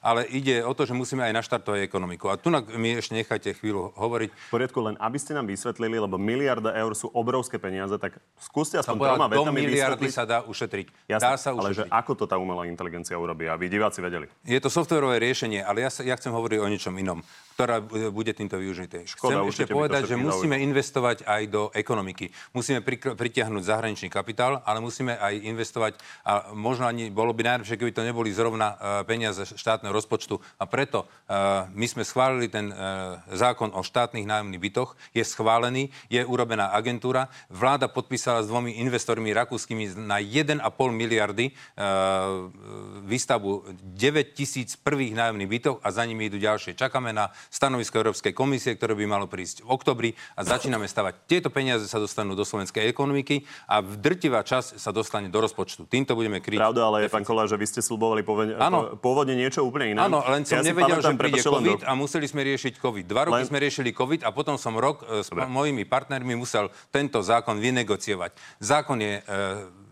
ale 0.00 0.30
ide 0.30 0.62
o 0.62 0.72
to, 0.72 0.86
že 0.86 0.94
musíme 0.94 1.26
aj 1.26 1.34
naštartovať 1.42 1.80
ekonomiku. 1.90 2.30
A 2.30 2.38
tu 2.38 2.54
mi 2.78 2.94
ešte 2.94 3.18
nechajte 3.18 3.58
chvíľu 3.58 3.90
hovoriť. 3.98 4.30
V 4.30 4.52
poriadku, 4.54 4.78
len 4.78 4.94
aby 5.02 5.18
ste 5.18 5.34
nám 5.34 5.50
vysvetlili, 5.50 5.98
lebo 5.98 6.14
miliarda 6.14 6.70
eur 6.76 6.94
sú 6.94 7.10
obrovské 7.10 7.58
peniaze, 7.58 7.98
tak 7.98 8.22
skúste 8.38 8.78
aspoň 8.78 8.96
troma 8.96 9.26
vetami 9.26 9.64
miliardy 9.66 10.06
sa 10.12 10.22
dá 10.22 10.43
ušetriť. 10.44 10.86
Jasne, 11.08 11.24
Dá 11.24 11.36
sa 11.40 11.50
ale 11.52 11.72
ušetriť. 11.72 11.88
že 11.88 11.92
ako 11.92 12.12
to 12.14 12.24
tá 12.28 12.36
umelá 12.38 12.68
inteligencia 12.68 13.16
urobí, 13.18 13.48
aby 13.48 13.66
diváci 13.66 14.04
vedeli? 14.04 14.28
Je 14.44 14.60
to 14.60 14.68
softverové 14.68 15.18
riešenie, 15.18 15.64
ale 15.64 15.84
ja, 15.84 15.90
sa, 15.90 16.04
ja 16.04 16.14
chcem 16.14 16.30
hovoriť 16.30 16.58
o 16.60 16.66
niečom 16.68 16.94
inom, 17.00 17.24
ktorá 17.54 17.78
e, 17.78 18.10
bude 18.10 18.34
týmto 18.34 18.58
využité. 18.58 19.06
Škoda, 19.06 19.46
chcem 19.46 19.50
ešte 19.50 19.66
povedať, 19.70 20.10
že 20.10 20.18
musíme 20.18 20.58
investovať 20.58 21.22
aj 21.24 21.42
do 21.48 21.62
ekonomiky. 21.70 22.34
Musíme 22.50 22.82
pri, 22.82 23.14
pritiahnuť 23.14 23.62
zahraničný 23.62 24.08
kapitál, 24.10 24.60
ale 24.66 24.82
musíme 24.82 25.14
aj 25.14 25.34
investovať 25.46 25.92
a 26.26 26.50
možno 26.52 26.90
ani 26.90 27.14
bolo 27.14 27.30
by 27.30 27.46
najlepšie, 27.46 27.78
keby 27.78 27.94
to 27.94 28.02
neboli 28.02 28.34
zrovna 28.34 28.74
uh, 28.74 28.78
peniaze 29.06 29.46
štátneho 29.54 29.94
rozpočtu. 29.94 30.42
A 30.58 30.66
preto 30.66 31.06
uh, 31.06 31.70
my 31.70 31.86
sme 31.86 32.02
schválili 32.02 32.50
ten 32.50 32.74
uh, 32.74 33.22
zákon 33.30 33.70
o 33.70 33.86
štátnych 33.86 34.26
nájomných 34.26 34.62
bytoch. 34.62 34.98
Je 35.14 35.22
schválený, 35.22 35.94
je 36.10 36.20
urobená 36.26 36.74
agentúra. 36.74 37.30
Vláda 37.46 37.86
podpísala 37.86 38.42
s 38.42 38.50
dvomi 38.50 38.82
investormi 38.82 39.30
rakúskymi 39.30 39.94
na 40.02 40.18
1,5 40.34 40.58
miliardy 40.90 41.54
uh, 41.54 42.50
výstavbu 43.06 43.70
9 43.94 44.34
tisíc 44.34 44.74
prvých 44.74 45.14
nájomných 45.14 45.50
bytov 45.50 45.74
a 45.78 45.88
za 45.94 46.02
nimi 46.02 46.26
idú 46.26 46.42
ďalšie. 46.42 46.74
Čakáme 46.74 47.14
na 47.14 47.30
stanovisko 47.52 48.02
Európskej 48.02 48.34
komisie, 48.34 48.74
ktoré 48.74 48.98
by 48.98 49.06
malo 49.06 49.30
prísť 49.30 49.62
v 49.62 49.68
oktobri 49.70 50.10
a 50.34 50.42
začíname 50.42 50.90
stavať. 50.90 51.30
Tieto 51.30 51.48
peniaze 51.54 51.86
sa 51.86 52.02
dostanú 52.02 52.34
do 52.34 52.42
slovenskej 52.42 52.90
ekonomiky 52.90 53.46
a 53.70 53.78
v 53.78 53.94
drtivá 54.00 54.42
časť 54.42 54.82
sa 54.82 54.90
dostane 54.90 55.30
do 55.30 55.38
rozpočtu. 55.38 55.86
Týmto 55.86 56.18
budeme 56.18 56.42
kryť. 56.42 56.58
Pravda, 56.58 56.90
ale 56.90 57.06
je, 57.06 57.08
pán 57.12 57.22
Kolár, 57.22 57.46
že 57.46 57.54
vy 57.54 57.66
ste 57.70 57.80
slubovali 57.84 58.26
pôvodne, 58.26 58.58
Áno. 58.58 58.98
pôvodne 58.98 59.38
niečo 59.38 59.62
úplne 59.62 59.94
iné. 59.94 60.00
Áno, 60.02 60.24
len 60.26 60.42
som 60.42 60.58
Ja 60.58 60.66
nevedel, 60.66 60.98
pamätám, 60.98 61.14
že 61.14 61.20
príde 61.20 61.40
COVID 61.44 61.80
do- 61.84 61.86
a 61.86 61.92
museli 61.94 62.26
sme 62.26 62.42
riešiť 62.42 62.80
COVID. 62.80 63.04
Dva 63.06 63.22
roky 63.30 63.44
Len- 63.44 63.48
sme 63.48 63.58
riešili 63.62 63.90
COVID 63.94 64.26
a 64.26 64.30
potom 64.34 64.56
som 64.58 64.74
rok 64.74 65.04
e, 65.06 65.22
s 65.22 65.28
mojimi 65.30 65.84
partnermi 65.86 66.34
musel 66.34 66.72
tento 66.90 67.20
zákon 67.22 67.60
vynegociovať. 67.60 68.34
Zákon 68.58 68.98
je 68.98 69.20
e, 69.20 69.22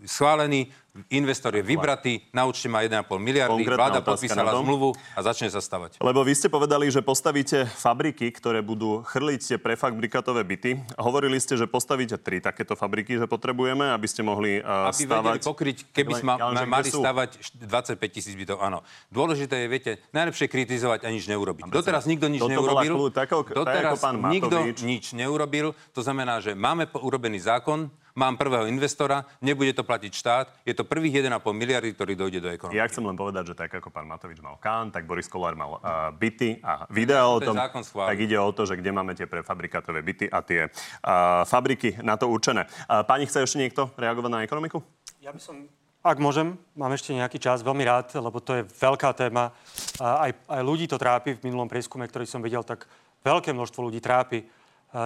schválený, 0.04 0.70
investor 1.08 1.56
je 1.56 1.64
vybratý, 1.64 2.20
na 2.36 2.44
účte 2.44 2.68
má 2.68 2.84
1,5 2.84 3.08
miliardy, 3.16 3.64
Konkrétna 3.64 3.80
vláda 3.80 4.00
podpísala 4.04 4.52
zmluvu 4.52 4.92
a 5.16 5.20
začne 5.24 5.48
sa 5.48 5.64
stavať. 5.64 5.96
Lebo 6.04 6.20
vy 6.20 6.36
ste 6.36 6.52
povedali, 6.52 6.92
že 6.92 7.00
postavíte 7.00 7.64
fabriky, 7.64 8.28
ktoré 8.28 8.60
budú 8.60 9.00
chrliť 9.00 9.40
tie 9.40 9.58
prefabrikatové 9.58 10.44
byty. 10.44 10.70
Hovorili 11.00 11.40
ste, 11.40 11.56
že 11.56 11.64
postavíte 11.64 12.20
tri 12.20 12.44
takéto 12.44 12.76
fabriky, 12.76 13.16
že 13.16 13.24
potrebujeme, 13.24 13.88
aby 13.88 14.04
ste 14.04 14.20
mohli 14.20 14.60
uh, 14.60 14.92
Aby 14.92 15.04
stavať... 15.08 15.24
vedeli 15.24 15.40
pokryť, 15.40 15.76
keby 15.96 16.12
sme 16.12 16.32
že 16.36 16.66
mali 16.68 16.88
stavať 16.92 17.30
št- 17.40 17.96
25 17.96 18.12
tisíc 18.12 18.34
bytov, 18.36 18.60
áno. 18.60 18.84
Dôležité 19.08 19.64
je, 19.64 19.68
viete, 19.72 19.92
najlepšie 20.12 20.44
kritizovať 20.52 21.08
a 21.08 21.08
nič 21.08 21.24
neurobiť. 21.24 21.72
Doteraz 21.72 22.04
nikto 22.04 22.28
nič 22.28 22.44
Toto 22.44 22.52
neurobil. 22.52 22.92
kľú- 22.92 23.12
tak 23.14 23.32
ako- 23.32 23.48
tak 23.48 23.56
Doteraz 23.64 23.96
pán 23.96 24.20
nikto 24.28 24.60
nič 24.84 25.16
neurobil. 25.16 25.72
To 25.96 26.04
znamená, 26.04 26.44
že 26.44 26.52
máme 26.52 26.84
urobený 27.00 27.40
zákon, 27.40 27.88
mám 28.14 28.36
prvého 28.36 28.68
investora, 28.68 29.24
nebude 29.40 29.72
to 29.72 29.84
platiť 29.84 30.12
štát, 30.12 30.46
je 30.64 30.74
to 30.76 30.84
prvých 30.84 31.24
1,5 31.24 31.40
miliardy, 31.52 31.90
ktorý 31.96 32.12
dojde 32.16 32.40
do 32.44 32.48
ekonomiky. 32.52 32.78
Ja 32.78 32.88
chcem 32.88 33.04
len 33.04 33.16
povedať, 33.16 33.52
že 33.52 33.54
tak 33.56 33.72
ako 33.72 33.88
pán 33.88 34.08
Matovič 34.08 34.40
mal 34.44 34.56
Kán, 34.60 34.92
tak 34.92 35.08
Boris 35.08 35.28
Kolár 35.28 35.56
mal 35.56 35.80
uh, 35.80 36.12
byty 36.12 36.60
a 36.60 36.84
video 36.92 37.36
o 37.36 37.40
Ten 37.40 37.52
tom. 37.52 37.56
Tak 37.82 38.18
ide 38.20 38.36
o 38.36 38.50
to, 38.52 38.68
že 38.68 38.76
kde 38.76 38.92
máme 38.92 39.16
tie 39.16 39.24
prefabrikátové 39.28 40.04
byty 40.04 40.26
a 40.28 40.38
tie 40.44 40.68
uh, 40.68 41.44
fabriky 41.48 42.00
na 42.04 42.20
to 42.20 42.28
určené. 42.28 42.68
Uh, 42.86 43.00
pani, 43.04 43.24
chce 43.24 43.44
ešte 43.44 43.60
niekto 43.60 43.88
reagovať 43.96 44.30
na 44.30 44.40
ekonomiku? 44.44 44.84
Ja 45.22 45.32
by 45.32 45.40
som, 45.40 45.64
ak 46.02 46.18
môžem, 46.18 46.58
mám 46.74 46.92
ešte 46.92 47.14
nejaký 47.14 47.38
čas, 47.38 47.62
veľmi 47.62 47.86
rád, 47.86 48.12
lebo 48.18 48.42
to 48.42 48.60
je 48.60 48.66
veľká 48.66 49.14
téma. 49.14 49.54
A 50.02 50.28
aj, 50.28 50.30
aj 50.50 50.62
ľudí 50.66 50.90
to 50.90 50.98
trápi. 50.98 51.38
V 51.38 51.46
minulom 51.46 51.70
prieskume, 51.70 52.04
ktorý 52.10 52.26
som 52.26 52.42
videl, 52.42 52.66
tak 52.66 52.90
veľké 53.22 53.54
množstvo 53.54 53.80
ľudí 53.86 54.02
trápi 54.02 54.42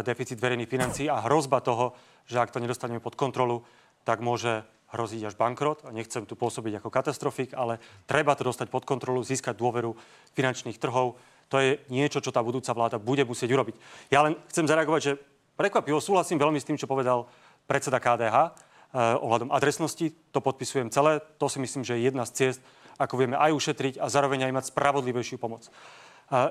deficit 0.02 0.40
verejných 0.40 0.66
financií 0.66 1.06
a 1.06 1.22
hrozba 1.22 1.62
toho, 1.62 1.94
že 2.26 2.38
ak 2.38 2.50
to 2.50 2.62
nedostaneme 2.62 3.02
pod 3.02 3.14
kontrolu, 3.14 3.62
tak 4.06 4.22
môže 4.22 4.62
hroziť 4.94 5.22
až 5.26 5.34
bankrot. 5.34 5.82
A 5.86 5.90
nechcem 5.90 6.22
tu 6.26 6.38
pôsobiť 6.38 6.78
ako 6.78 6.88
katastrofik, 6.90 7.54
ale 7.54 7.82
treba 8.06 8.34
to 8.38 8.46
dostať 8.46 8.70
pod 8.70 8.86
kontrolu, 8.86 9.22
získať 9.26 9.58
dôveru 9.58 9.98
finančných 10.34 10.78
trhov. 10.78 11.18
To 11.50 11.56
je 11.62 11.78
niečo, 11.90 12.18
čo 12.22 12.34
tá 12.34 12.42
budúca 12.42 12.74
vláda 12.74 12.98
bude 12.98 13.22
musieť 13.22 13.54
urobiť. 13.54 13.76
Ja 14.10 14.26
len 14.26 14.34
chcem 14.50 14.66
zareagovať, 14.66 15.00
že 15.02 15.12
prekvapivo 15.54 16.02
súhlasím 16.02 16.42
veľmi 16.42 16.58
s 16.58 16.66
tým, 16.66 16.78
čo 16.78 16.90
povedal 16.90 17.26
predseda 17.66 18.02
KDH 18.02 18.36
eh, 18.36 18.50
ohľadom 19.22 19.54
adresnosti. 19.54 20.14
To 20.34 20.42
podpisujem 20.42 20.90
celé. 20.90 21.22
To 21.38 21.46
si 21.46 21.62
myslím, 21.62 21.86
že 21.86 21.98
je 21.98 22.06
jedna 22.10 22.26
z 22.26 22.34
ciest, 22.34 22.60
ako 22.98 23.18
vieme 23.18 23.38
aj 23.38 23.54
ušetriť 23.54 23.94
a 24.02 24.10
zároveň 24.10 24.50
aj 24.50 24.52
mať 24.54 24.64
spravodlivejšiu 24.74 25.36
pomoc. 25.38 25.68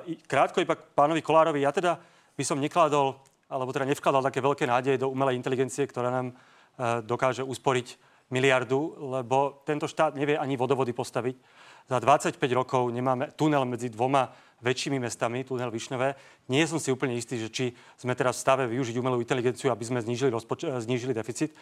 I- 0.07 0.19
krátko 0.23 0.63
iba 0.63 0.77
pánovi 0.77 1.19
Kolárovi. 1.19 1.65
Ja 1.65 1.75
teda 1.75 1.99
by 2.37 2.43
som 2.47 2.61
nekladol, 2.61 3.19
alebo 3.49 3.73
teda 3.73 3.85
nevkladal 3.85 4.25
také 4.25 4.41
veľké 4.41 4.65
nádeje 4.65 5.01
do 5.01 5.11
umelej 5.11 5.37
inteligencie, 5.37 5.85
ktorá 5.85 6.09
nám 6.09 6.27
eh, 6.31 7.01
dokáže 7.05 7.45
usporiť 7.45 7.97
miliardu, 8.33 8.97
lebo 9.21 9.61
tento 9.69 9.85
štát 9.85 10.17
nevie 10.17 10.33
ani 10.33 10.57
vodovody 10.57 10.93
postaviť. 10.97 11.37
Za 11.85 12.01
25 12.01 12.41
rokov 12.57 12.89
nemáme 12.89 13.29
tunel 13.37 13.61
medzi 13.69 13.93
dvoma 13.93 14.33
väčšími 14.65 14.97
mestami, 14.97 15.45
tunel 15.45 15.69
Višňové. 15.69 16.17
Nie 16.49 16.65
som 16.65 16.81
si 16.81 16.89
úplne 16.89 17.13
istý, 17.13 17.37
že 17.37 17.53
či 17.53 17.65
sme 18.01 18.17
teraz 18.17 18.41
v 18.41 18.43
stave 18.49 18.63
využiť 18.65 18.97
umelú 18.97 19.21
inteligenciu, 19.21 19.69
aby 19.69 19.85
sme 19.85 20.01
znížili, 20.01 20.33
rozpoč- 20.33 20.65
eh, 20.65 20.81
znížili 20.81 21.13
deficit. 21.13 21.53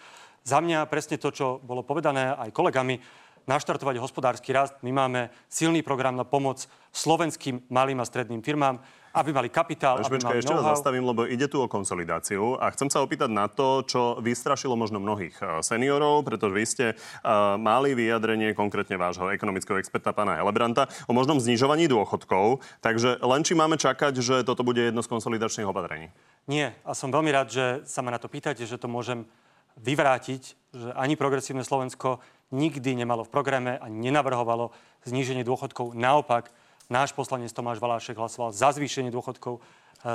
Za 0.47 0.63
mňa 0.63 0.87
presne 0.87 1.19
to, 1.19 1.31
čo 1.31 1.59
bolo 1.59 1.83
povedané 1.83 2.31
aj 2.31 2.55
kolegami, 2.55 2.99
naštartovať 3.43 3.99
hospodársky 3.99 4.55
rast. 4.55 4.79
My 4.87 4.95
máme 4.95 5.27
silný 5.51 5.83
program 5.83 6.15
na 6.15 6.23
pomoc 6.23 6.63
slovenským 6.95 7.67
malým 7.67 7.99
a 7.99 8.07
stredným 8.07 8.39
firmám, 8.39 8.79
aby 9.13 9.29
mali 9.29 9.49
kapitál, 9.53 10.01
Ale 10.01 10.09
aby 10.09 10.17
mali 10.17 10.41
ešte 10.41 10.49
know-how. 10.49 10.73
zastavím, 10.73 11.05
lebo 11.05 11.29
ide 11.29 11.45
tu 11.45 11.61
o 11.61 11.69
konsolidáciu 11.69 12.57
a 12.57 12.73
chcem 12.73 12.89
sa 12.89 13.05
opýtať 13.05 13.29
na 13.29 13.45
to, 13.45 13.85
čo 13.85 14.17
vystrašilo 14.17 14.73
možno 14.73 14.97
mnohých 14.97 15.37
eh, 15.37 15.61
seniorov, 15.61 16.25
pretože 16.25 16.53
vy 16.53 16.65
ste 16.65 16.85
uh, 16.93 17.55
mali 17.61 17.93
vyjadrenie 17.93 18.57
konkrétne 18.57 18.97
vášho 18.97 19.29
ekonomického 19.29 19.77
experta 19.77 20.15
pána 20.15 20.41
Helebranta 20.41 20.89
o 21.05 21.13
možnom 21.13 21.37
znižovaní 21.37 21.85
dôchodkov. 21.85 22.65
Takže 22.81 23.21
len 23.21 23.41
či 23.45 23.53
máme 23.53 23.77
čakať, 23.77 24.17
že 24.17 24.35
toto 24.41 24.65
bude 24.65 24.81
jedno 24.81 25.05
z 25.05 25.11
konsolidačných 25.13 25.69
opatrení? 25.69 26.09
Nie. 26.49 26.73
A 26.81 26.97
som 26.97 27.13
veľmi 27.13 27.29
rád, 27.29 27.53
že 27.53 27.65
sa 27.85 28.01
ma 28.01 28.09
na 28.09 28.19
to 28.19 28.31
pýtate, 28.31 28.65
že 28.65 28.81
to 28.81 28.89
môžem 28.89 29.29
vyvrátiť, 29.77 30.41
že 30.73 30.89
ani 30.93 31.17
progresívne 31.17 31.65
Slovensko 31.65 32.21
nikdy 32.53 32.93
nemalo 32.93 33.25
v 33.25 33.33
programe 33.33 33.73
a 33.81 33.89
nenavrhovalo 33.89 34.69
zníženie 35.05 35.41
dôchodkov. 35.41 35.97
Naopak, 35.97 36.53
náš 36.93 37.09
poslanec 37.17 37.49
Tomáš 37.49 37.81
Valášek 37.81 38.13
hlasoval 38.13 38.53
za 38.53 38.69
zvýšenie 38.69 39.09
dôchodkov 39.09 39.57
e, 39.57 39.61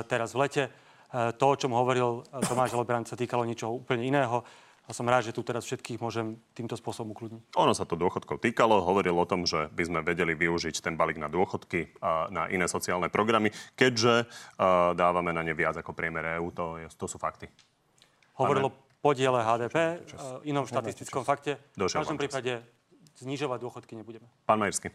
teraz 0.06 0.30
v 0.30 0.46
lete. 0.46 0.64
E, 0.70 1.34
To, 1.34 1.44
o 1.50 1.58
čom 1.58 1.74
hovoril 1.74 2.22
e, 2.22 2.46
Tomáš 2.46 2.78
Lebrant, 2.78 3.10
sa 3.10 3.18
týkalo 3.18 3.42
niečoho 3.42 3.74
úplne 3.74 4.06
iného. 4.06 4.46
A 4.88 4.96
som 4.96 5.04
rád, 5.04 5.28
že 5.28 5.36
tu 5.36 5.44
teraz 5.44 5.68
všetkých 5.68 6.00
môžem 6.00 6.40
týmto 6.56 6.72
spôsobom 6.72 7.12
ukludniť. 7.12 7.52
Ono 7.60 7.76
sa 7.76 7.84
to 7.84 7.92
dôchodkov 7.92 8.40
týkalo, 8.40 8.80
hovoril 8.80 9.20
o 9.20 9.28
tom, 9.28 9.44
že 9.44 9.68
by 9.68 9.82
sme 9.84 10.00
vedeli 10.00 10.32
využiť 10.32 10.80
ten 10.80 10.96
balík 10.96 11.20
na 11.20 11.28
dôchodky 11.28 12.00
a 12.00 12.32
na 12.32 12.48
iné 12.48 12.64
sociálne 12.64 13.12
programy, 13.12 13.52
keďže 13.76 14.24
uh, 14.24 14.96
dávame 14.96 15.36
na 15.36 15.44
ne 15.44 15.52
viac 15.52 15.76
ako 15.76 15.92
priemer 15.92 16.40
EÚ, 16.40 16.48
to, 16.56 16.80
je, 16.80 16.88
to 16.96 17.04
sú 17.04 17.20
fakty. 17.20 17.52
Hovoril 18.40 18.72
o 18.72 18.88
podiele 19.04 19.44
HDP, 19.44 19.76
e, 19.76 19.96
inom 20.50 20.66
štatistickom 20.66 21.22
fakte. 21.22 21.60
V 21.76 21.86
každom 21.86 22.18
čas. 22.18 22.22
prípade 22.24 22.52
znižovať 23.18 23.58
dôchodky 23.60 23.92
nebudeme. 23.98 24.26
Pán 24.46 24.58
Majersky. 24.58 24.94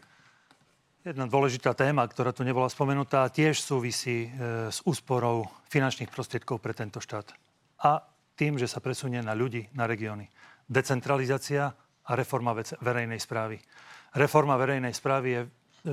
Jedna 1.04 1.28
dôležitá 1.28 1.76
téma, 1.76 2.08
ktorá 2.08 2.32
tu 2.32 2.48
nebola 2.48 2.64
spomenutá, 2.64 3.28
tiež 3.28 3.60
súvisí 3.60 4.24
e, 4.24 4.28
s 4.72 4.80
úsporou 4.88 5.44
finančných 5.68 6.08
prostriedkov 6.08 6.64
pre 6.64 6.72
tento 6.72 6.96
štát. 6.96 7.28
A 7.84 8.00
tým, 8.32 8.56
že 8.56 8.64
sa 8.64 8.80
presunie 8.80 9.20
na 9.20 9.36
ľudí, 9.36 9.68
na 9.76 9.84
regióny. 9.84 10.32
Decentralizácia 10.64 11.76
a 12.08 12.10
reforma 12.16 12.56
vec- 12.56 12.72
verejnej 12.80 13.20
správy. 13.20 13.60
Reforma 14.16 14.56
verejnej 14.56 14.96
správy 14.96 15.28
je 15.28 15.40
e, 15.44 15.48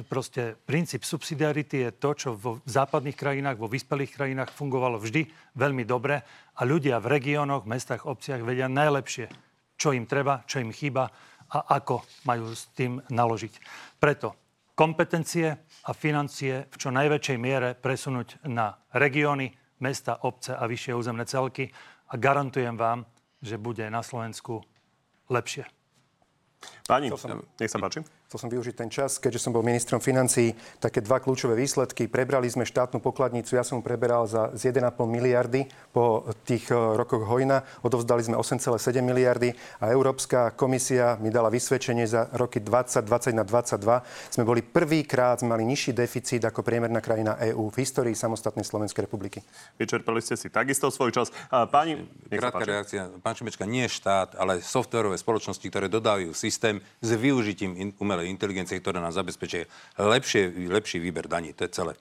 proste 0.07 0.55
princíp 0.55 1.03
subsidiarity 1.03 1.83
je 1.83 1.91
to, 1.91 2.15
čo 2.15 2.29
vo 2.31 2.63
západných 2.63 3.19
krajinách, 3.19 3.59
vo 3.59 3.67
vyspelých 3.67 4.15
krajinách 4.15 4.55
fungovalo 4.55 4.95
vždy 4.95 5.27
veľmi 5.59 5.83
dobre 5.83 6.23
a 6.55 6.61
ľudia 6.63 7.03
v 7.03 7.19
regiónoch, 7.19 7.67
mestách, 7.67 8.07
obciach 8.07 8.47
vedia 8.47 8.71
najlepšie, 8.71 9.27
čo 9.75 9.91
im 9.91 10.07
treba, 10.07 10.47
čo 10.47 10.63
im 10.63 10.71
chýba 10.71 11.11
a 11.51 11.83
ako 11.83 12.07
majú 12.23 12.55
s 12.55 12.71
tým 12.71 13.03
naložiť. 13.11 13.53
Preto 13.99 14.40
kompetencie 14.81 15.61
a 15.85 15.91
financie 15.93 16.65
v 16.65 16.75
čo 16.81 16.89
najväčšej 16.89 17.37
miere 17.37 17.77
presunúť 17.77 18.41
na 18.49 18.81
regióny, 18.97 19.53
mesta, 19.77 20.17
obce 20.25 20.57
a 20.57 20.65
vyššie 20.65 20.97
územné 20.97 21.29
celky 21.29 21.69
a 22.09 22.17
garantujem 22.17 22.73
vám, 22.73 23.05
že 23.45 23.61
bude 23.61 23.85
na 23.93 24.01
Slovensku 24.01 24.65
lepšie. 25.29 25.69
Pani, 26.89 27.13
nech 27.13 27.69
sa 27.69 27.77
páči. 27.77 28.01
Chcel 28.31 28.47
som 28.47 28.55
využiť 28.55 28.75
ten 28.79 28.87
čas, 28.87 29.19
keďže 29.19 29.43
som 29.43 29.51
bol 29.51 29.59
ministrom 29.59 29.99
financií, 29.99 30.55
také 30.79 31.03
dva 31.03 31.19
kľúčové 31.19 31.51
výsledky. 31.51 32.07
Prebrali 32.07 32.47
sme 32.47 32.63
štátnu 32.63 33.03
pokladnicu, 33.03 33.59
ja 33.59 33.67
som 33.67 33.75
ju 33.75 33.83
preberal 33.83 34.23
za 34.23 34.55
z 34.55 34.71
1,5 34.71 34.87
miliardy 35.03 35.67
po 35.91 36.23
tých 36.47 36.71
e, 36.71 36.79
rokoch 36.95 37.27
hojna. 37.27 37.67
Odovzdali 37.83 38.23
sme 38.23 38.39
8,7 38.39 39.03
miliardy 39.03 39.51
a 39.83 39.91
Európska 39.91 40.55
komisia 40.55 41.19
mi 41.19 41.27
dala 41.27 41.51
vysvedčenie 41.51 42.07
za 42.07 42.31
roky 42.39 42.63
20, 42.63 43.03
20 43.03 43.35
na 43.35 43.43
22. 43.43 43.99
Sme 44.31 44.43
boli 44.47 44.63
prvýkrát, 44.63 45.43
sme 45.43 45.51
mali 45.51 45.67
nižší 45.67 45.91
deficit 45.91 46.39
ako 46.47 46.63
priemerná 46.63 47.03
krajina 47.03 47.35
EÚ 47.35 47.67
v 47.67 47.83
histórii 47.83 48.15
samostatnej 48.15 48.63
Slovenskej 48.63 49.11
republiky. 49.11 49.43
Vyčerpali 49.75 50.23
ste 50.23 50.39
si 50.39 50.47
takisto 50.47 50.87
svoj 50.87 51.11
čas. 51.11 51.35
Pani, 51.51 51.99
Krátka 52.31 52.63
reakcia. 52.63 53.11
Pán 53.19 53.35
Šimečka, 53.35 53.67
nie 53.67 53.91
štát, 53.91 54.39
ale 54.39 54.63
softverové 54.63 55.19
spoločnosti, 55.19 55.67
ktoré 55.67 55.91
dodávajú 55.91 56.31
systém 56.31 56.79
s 57.03 57.11
využitím 57.11 57.75
umelej 57.99 58.20
umelej 58.21 58.29
inteligencie, 58.37 58.77
ktorá 58.77 59.01
nám 59.01 59.17
zabezpečí 59.17 59.65
lepšie, 59.97 60.69
lepší 60.69 61.01
výber 61.01 61.25
daní. 61.25 61.57
To 61.57 61.65
je 61.65 61.73
celé. 61.73 61.93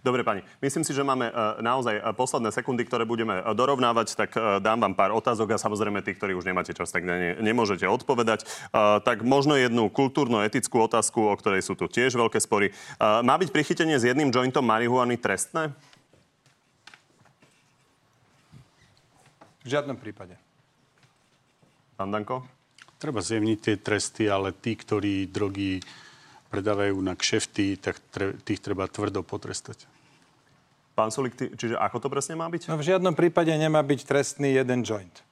Dobre, 0.00 0.24
pani, 0.24 0.40
myslím 0.64 0.80
si, 0.80 0.96
že 0.96 1.04
máme 1.04 1.28
uh, 1.28 1.60
naozaj 1.60 2.00
uh, 2.00 2.16
posledné 2.16 2.48
sekundy, 2.50 2.88
ktoré 2.88 3.04
budeme 3.04 3.36
uh, 3.36 3.52
dorovnávať, 3.52 4.16
tak 4.16 4.32
dám 4.64 4.80
vám 4.80 4.96
pár 4.96 5.12
otázok 5.12 5.54
a 5.54 5.60
samozrejme 5.60 6.00
tí, 6.00 6.16
ktorí 6.16 6.32
už 6.32 6.48
nemáte 6.48 6.72
čas, 6.72 6.88
tak 6.88 7.04
ne, 7.04 7.36
nemôžete 7.38 7.84
odpovedať. 7.84 8.48
Tak 9.04 9.22
možno 9.22 9.54
jednu 9.54 9.92
kultúrno-etickú 9.92 10.80
otázku, 10.88 11.28
o 11.28 11.34
ktorej 11.36 11.62
sú 11.62 11.76
tu 11.76 11.84
tiež 11.86 12.16
veľké 12.16 12.40
spory. 12.40 12.72
Má 12.98 13.36
byť 13.36 13.52
prichytenie 13.52 14.00
s 14.00 14.08
jedným 14.08 14.32
jointom 14.32 14.64
marihuany 14.64 15.20
trestné? 15.20 15.70
V 19.62 19.68
žiadnom 19.68 20.00
prípade. 20.00 20.40
Pán 22.00 22.08
Danko? 22.08 22.63
Treba 22.98 23.20
zjemniť 23.20 23.58
tie 23.60 23.76
tresty, 23.76 24.30
ale 24.30 24.54
tí, 24.54 24.78
ktorí 24.78 25.28
drogy 25.28 25.82
predávajú 26.48 26.96
na 27.02 27.18
kšefty, 27.18 27.76
tak 27.82 27.98
tre, 28.14 28.38
tých 28.46 28.62
treba 28.62 28.86
tvrdo 28.86 29.26
potrestať. 29.26 29.90
Pán 30.94 31.10
Solik, 31.10 31.34
ty, 31.34 31.50
čiže 31.50 31.74
ako 31.74 31.98
to 31.98 32.08
presne 32.08 32.38
má 32.38 32.46
byť? 32.46 32.70
No 32.70 32.78
v 32.78 32.86
žiadnom 32.86 33.18
prípade 33.18 33.50
nemá 33.50 33.82
byť 33.82 34.06
trestný 34.06 34.54
jeden 34.54 34.86
joint. 34.86 35.26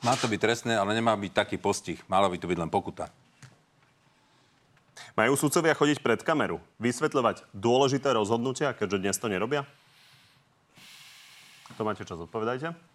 Má 0.00 0.16
to 0.16 0.26
byť 0.26 0.40
trestné, 0.40 0.72
ale 0.74 0.96
nemá 0.96 1.12
byť 1.14 1.32
taký 1.36 1.56
postih. 1.60 2.00
Mala 2.08 2.26
by 2.32 2.40
to 2.40 2.48
byť 2.48 2.58
len 2.58 2.72
pokuta. 2.72 3.12
Majú 5.12 5.36
sudcovia 5.36 5.76
chodiť 5.76 6.00
pred 6.00 6.24
kameru, 6.24 6.56
vysvetľovať 6.80 7.44
dôležité 7.52 8.16
rozhodnutia, 8.16 8.72
keďže 8.72 8.98
dnes 9.04 9.16
to 9.20 9.28
nerobia? 9.28 9.68
To 11.76 11.84
máte 11.84 12.02
čas, 12.08 12.16
odpovedajte. 12.16 12.91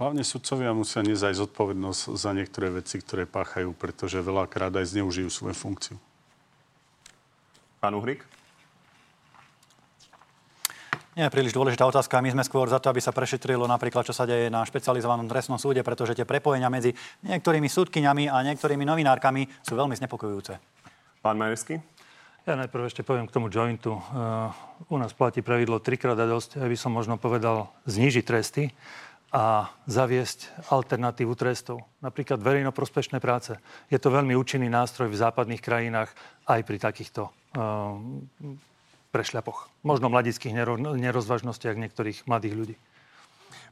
Hlavne 0.00 0.24
sudcovia 0.24 0.72
musia 0.72 1.04
niesť 1.04 1.28
aj 1.28 1.34
zodpovednosť 1.44 2.16
za 2.16 2.32
niektoré 2.32 2.72
veci, 2.72 2.96
ktoré 3.04 3.28
páchajú, 3.28 3.76
pretože 3.76 4.16
veľakrát 4.24 4.72
aj 4.72 4.96
zneužijú 4.96 5.28
svoju 5.28 5.52
funkciu. 5.52 5.96
Pán 7.84 7.92
Uhrik? 7.92 8.24
Nie 11.12 11.28
je 11.28 11.34
príliš 11.36 11.52
dôležitá 11.52 11.84
otázka. 11.84 12.24
My 12.24 12.32
sme 12.32 12.40
skôr 12.48 12.64
za 12.72 12.80
to, 12.80 12.88
aby 12.88 12.96
sa 13.04 13.12
prešetrilo 13.12 13.68
napríklad, 13.68 14.08
čo 14.08 14.16
sa 14.16 14.24
deje 14.24 14.48
na 14.48 14.64
špecializovanom 14.64 15.28
trestnom 15.28 15.60
súde, 15.60 15.84
pretože 15.84 16.16
tie 16.16 16.24
prepojenia 16.24 16.72
medzi 16.72 16.96
niektorými 17.20 17.68
súdkyňami 17.68 18.32
a 18.32 18.40
niektorými 18.40 18.88
novinárkami 18.88 19.52
sú 19.60 19.76
veľmi 19.76 20.00
znepokojujúce. 20.00 20.56
Pán 21.20 21.36
Majerský? 21.36 21.76
Ja 22.48 22.56
najprv 22.56 22.88
ešte 22.88 23.04
poviem 23.04 23.28
k 23.28 23.36
tomu 23.36 23.52
jointu. 23.52 24.00
Uh, 24.00 24.48
u 24.88 24.96
nás 24.96 25.12
platí 25.12 25.44
pravidlo 25.44 25.76
trikrát 25.76 26.16
a 26.16 26.24
dosť, 26.24 26.64
aby 26.64 26.72
som 26.72 26.88
možno 26.88 27.20
povedal, 27.20 27.68
znížiť 27.84 28.24
tresty 28.24 28.72
a 29.30 29.70
zaviesť 29.86 30.66
alternatívu 30.74 31.38
trestov. 31.38 31.86
Napríklad 32.02 32.42
verejnoprospešné 32.42 33.22
práce. 33.22 33.54
Je 33.86 33.98
to 34.02 34.10
veľmi 34.10 34.34
účinný 34.34 34.66
nástroj 34.66 35.06
v 35.06 35.20
západných 35.22 35.62
krajinách 35.62 36.10
aj 36.50 36.60
pri 36.66 36.78
takýchto 36.82 37.30
uh, 37.30 37.94
prešľapoch. 39.14 39.70
Možno 39.86 40.10
mladických 40.10 40.50
nero- 40.50 40.78
nerozvažnostiach 40.78 41.78
niektorých 41.78 42.26
mladých 42.26 42.54
ľudí. 42.58 42.76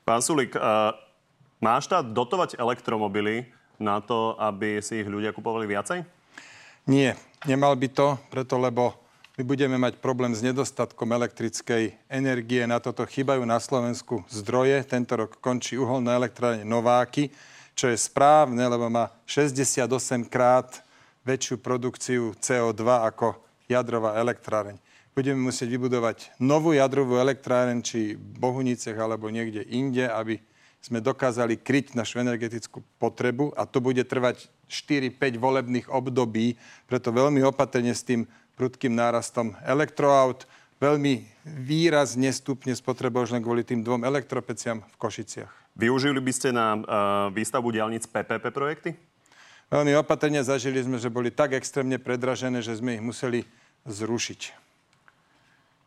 Pán 0.06 0.22
Sulik, 0.22 0.54
uh, 0.54 0.94
má 1.58 1.82
štát 1.82 2.06
dotovať 2.06 2.54
elektromobily 2.54 3.50
na 3.82 3.98
to, 3.98 4.38
aby 4.38 4.78
si 4.78 5.02
ich 5.02 5.10
ľudia 5.10 5.34
kupovali 5.34 5.66
viacej? 5.66 6.06
Nie, 6.86 7.18
nemal 7.50 7.74
by 7.74 7.88
to, 7.90 8.14
preto 8.30 8.56
lebo 8.62 8.94
my 9.38 9.46
budeme 9.46 9.78
mať 9.78 10.02
problém 10.02 10.34
s 10.34 10.42
nedostatkom 10.42 11.14
elektrickej 11.14 11.94
energie. 12.10 12.66
Na 12.66 12.82
toto 12.82 13.06
chýbajú 13.06 13.46
na 13.46 13.62
Slovensku 13.62 14.26
zdroje. 14.26 14.82
Tento 14.82 15.14
rok 15.14 15.38
končí 15.38 15.78
uholná 15.78 16.18
elektrárne 16.18 16.66
Nováky, 16.66 17.30
čo 17.78 17.86
je 17.86 17.94
správne, 17.94 18.66
lebo 18.66 18.90
má 18.90 19.14
68 19.30 20.26
krát 20.26 20.82
väčšiu 21.22 21.62
produkciu 21.62 22.34
CO2 22.34 22.82
ako 22.82 23.38
jadrová 23.70 24.18
elektráreň. 24.18 24.74
Budeme 25.14 25.38
musieť 25.38 25.70
vybudovať 25.70 26.34
novú 26.42 26.74
jadrovú 26.74 27.22
elektráreň, 27.22 27.78
či 27.86 28.18
v 28.18 28.34
Bohunicech 28.42 28.98
alebo 28.98 29.30
niekde 29.30 29.62
inde, 29.70 30.10
aby 30.10 30.42
sme 30.82 30.98
dokázali 30.98 31.62
kryť 31.62 31.94
našu 31.94 32.18
energetickú 32.18 32.82
potrebu 32.98 33.54
a 33.54 33.70
to 33.70 33.78
bude 33.78 34.02
trvať 34.02 34.50
4-5 34.66 35.14
volebných 35.38 35.86
období, 35.86 36.58
preto 36.90 37.14
veľmi 37.14 37.38
opatrne 37.46 37.94
s 37.94 38.02
tým 38.02 38.26
prudkým 38.58 38.90
nárastom 38.90 39.54
elektroaut. 39.62 40.42
Veľmi 40.82 41.22
výrazne 41.46 42.34
stupne 42.34 42.74
spotreba 42.74 43.22
už 43.22 43.38
len 43.38 43.42
kvôli 43.42 43.62
tým 43.62 43.86
dvom 43.86 44.02
elektropeciam 44.02 44.82
v 44.82 44.96
Košiciach. 44.98 45.50
Využili 45.78 46.18
by 46.18 46.32
ste 46.34 46.50
na 46.50 46.74
uh, 46.74 46.82
výstavbu 47.30 47.70
diálnic 47.70 48.02
PPP 48.10 48.50
projekty? 48.50 48.98
Veľmi 49.70 49.94
opatrne 49.94 50.42
zažili 50.42 50.82
sme, 50.82 50.98
že 50.98 51.06
boli 51.06 51.30
tak 51.30 51.54
extrémne 51.54 52.02
predražené, 52.02 52.58
že 52.58 52.74
sme 52.74 52.98
ich 52.98 53.04
museli 53.04 53.46
zrušiť. 53.86 54.66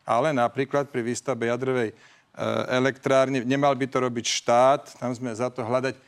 Ale 0.08 0.32
napríklad 0.32 0.88
pri 0.88 1.04
výstavbe 1.04 1.52
jadrovej 1.52 1.92
uh, 1.92 2.72
elektrárne 2.72 3.44
nemal 3.44 3.76
by 3.76 3.84
to 3.84 4.00
robiť 4.00 4.24
štát, 4.24 4.82
tam 4.96 5.12
sme 5.12 5.36
za 5.36 5.52
to 5.52 5.60
hľadať 5.60 6.00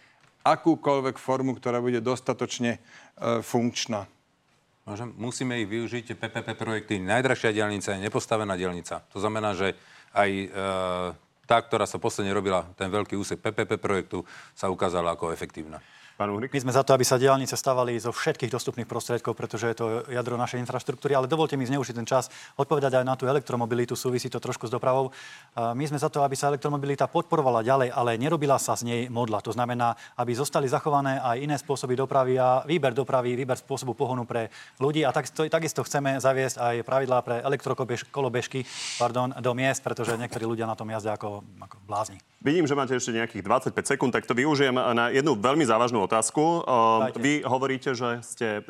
akúkoľvek 0.45 1.17
formu, 1.21 1.53
ktorá 1.57 1.81
bude 1.85 2.01
dostatočne 2.01 2.81
uh, 2.81 3.45
funkčná. 3.45 4.09
Môžem? 4.85 5.09
Musíme 5.17 5.65
ich 5.65 5.69
využiť. 5.69 6.13
PPP 6.13 6.49
projekty. 6.61 7.01
Najdražšia 7.01 7.57
dielnica 7.57 7.97
je 7.97 8.05
nepostavená 8.05 8.53
dielnica. 8.53 9.01
To 9.17 9.19
znamená, 9.21 9.57
že 9.57 9.73
aj 10.13 10.31
e, 10.31 10.47
tá, 11.49 11.57
ktorá 11.57 11.89
sa 11.89 11.97
posledne 11.97 12.37
robila, 12.37 12.69
ten 12.77 12.93
veľký 12.93 13.17
úsek 13.17 13.41
PPP 13.41 13.81
projektu, 13.81 14.29
sa 14.53 14.69
ukázala 14.69 15.17
ako 15.17 15.33
efektívna. 15.33 15.81
Pán 16.15 16.31
Uhrik? 16.31 16.55
My 16.55 16.63
sme 16.63 16.71
za 16.71 16.87
to, 16.87 16.95
aby 16.95 17.03
sa 17.03 17.19
diálnice 17.19 17.59
stavali 17.59 17.99
zo 17.99 18.15
všetkých 18.15 18.47
dostupných 18.47 18.87
prostriedkov, 18.87 19.35
pretože 19.35 19.67
je 19.67 19.75
to 19.75 19.87
jadro 20.07 20.39
našej 20.39 20.63
infraštruktúry, 20.63 21.11
ale 21.11 21.27
dovolte 21.27 21.59
mi 21.59 21.67
zneužiť 21.67 21.91
ten 21.91 22.07
čas 22.07 22.31
odpovedať 22.55 23.03
aj 23.03 23.05
na 23.05 23.19
tú 23.19 23.27
elektromobilitu, 23.27 23.99
súvisí 23.99 24.31
to 24.31 24.39
trošku 24.39 24.71
s 24.71 24.75
dopravou. 24.75 25.11
My 25.59 25.83
sme 25.91 25.99
za 25.99 26.07
to, 26.07 26.23
aby 26.23 26.39
sa 26.39 26.55
elektromobilita 26.55 27.11
podporovala 27.11 27.67
ďalej, 27.67 27.91
ale 27.91 28.15
nerobila 28.15 28.63
sa 28.63 28.79
z 28.79 28.87
nej 28.87 29.01
modla. 29.11 29.43
To 29.43 29.51
znamená, 29.51 29.99
aby 30.15 30.39
zostali 30.39 30.71
zachované 30.71 31.19
aj 31.19 31.37
iné 31.43 31.59
spôsoby 31.59 31.99
dopravy 31.99 32.39
a 32.39 32.63
výber 32.63 32.95
dopravy, 32.95 33.35
výber 33.35 33.59
spôsobu 33.59 33.99
pohonu 33.99 34.23
pre 34.23 34.55
ľudí. 34.79 35.03
A 35.03 35.11
tak, 35.11 35.27
takisto 35.35 35.83
chceme 35.83 36.23
zaviesť 36.23 36.63
aj 36.63 36.75
pravidlá 36.87 37.19
pre 37.27 37.43
elektrokolobežky 37.43 38.63
pardon, 39.03 39.35
do 39.35 39.51
miest, 39.51 39.83
pretože 39.83 40.15
niektorí 40.15 40.47
ľudia 40.47 40.71
na 40.71 40.79
tom 40.79 40.87
jazdia 40.95 41.19
ako, 41.19 41.43
ako 41.59 41.77
blázni. 41.91 42.23
Vidím, 42.45 42.69
že 42.69 42.77
máte 42.77 42.93
ešte 42.93 43.09
nejakých 43.17 43.41
25 43.73 43.73
sekúnd, 43.97 44.13
tak 44.13 44.29
to 44.29 44.37
využijem 44.37 44.77
na 44.77 45.09
jednu 45.09 45.33
veľmi 45.33 45.65
závažnú 45.65 46.05
otázku. 46.05 46.61
Dajte. 46.61 47.17
Vy 47.17 47.41
hovoríte, 47.41 47.97
že 47.97 48.21
ste 48.21 48.61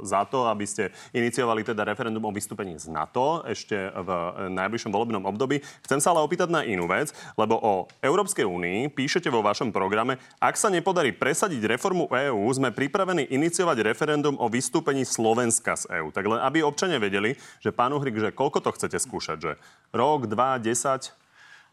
za 0.00 0.24
to, 0.24 0.48
aby 0.48 0.64
ste 0.64 0.88
iniciovali 1.12 1.60
teda 1.60 1.84
referendum 1.84 2.24
o 2.24 2.32
vystúpení 2.32 2.80
z 2.80 2.88
NATO 2.88 3.44
ešte 3.44 3.76
v 3.76 4.08
najbližšom 4.56 4.88
volebnom 4.88 5.28
období. 5.28 5.60
Chcem 5.84 6.00
sa 6.00 6.16
ale 6.16 6.24
opýtať 6.24 6.48
na 6.48 6.64
inú 6.64 6.88
vec, 6.88 7.12
lebo 7.36 7.60
o 7.60 7.84
Európskej 8.00 8.48
únii 8.48 8.88
píšete 8.96 9.28
vo 9.28 9.44
vašom 9.44 9.76
programe, 9.76 10.16
ak 10.40 10.56
sa 10.56 10.72
nepodarí 10.72 11.12
presadiť 11.12 11.68
reformu 11.68 12.08
EÚ, 12.08 12.48
sme 12.56 12.72
pripravení 12.72 13.28
iniciovať 13.28 13.92
referendum 13.92 14.40
o 14.40 14.48
vystúpení 14.48 15.04
Slovenska 15.04 15.76
z 15.76 16.00
EÚ. 16.00 16.16
Tak 16.16 16.24
len 16.24 16.40
aby 16.40 16.64
občania 16.64 16.96
vedeli, 16.96 17.36
že 17.60 17.76
pán 17.76 17.92
Uhrik, 17.92 18.16
že 18.16 18.32
koľko 18.32 18.64
to 18.64 18.72
chcete 18.72 18.96
skúšať, 18.96 19.36
že 19.36 19.52
rok, 19.92 20.32
dva, 20.32 20.56
desať? 20.56 21.12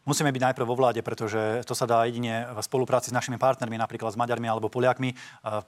Musíme 0.00 0.32
byť 0.32 0.42
najprv 0.52 0.64
vo 0.64 0.80
vláde, 0.80 1.04
pretože 1.04 1.60
to 1.68 1.76
sa 1.76 1.84
dá 1.84 2.08
jedine 2.08 2.48
v 2.56 2.58
spolupráci 2.64 3.12
s 3.12 3.14
našimi 3.14 3.36
partnermi, 3.36 3.76
napríklad 3.76 4.08
s 4.08 4.16
Maďarmi 4.16 4.48
alebo 4.48 4.72
Poliakmi, 4.72 5.12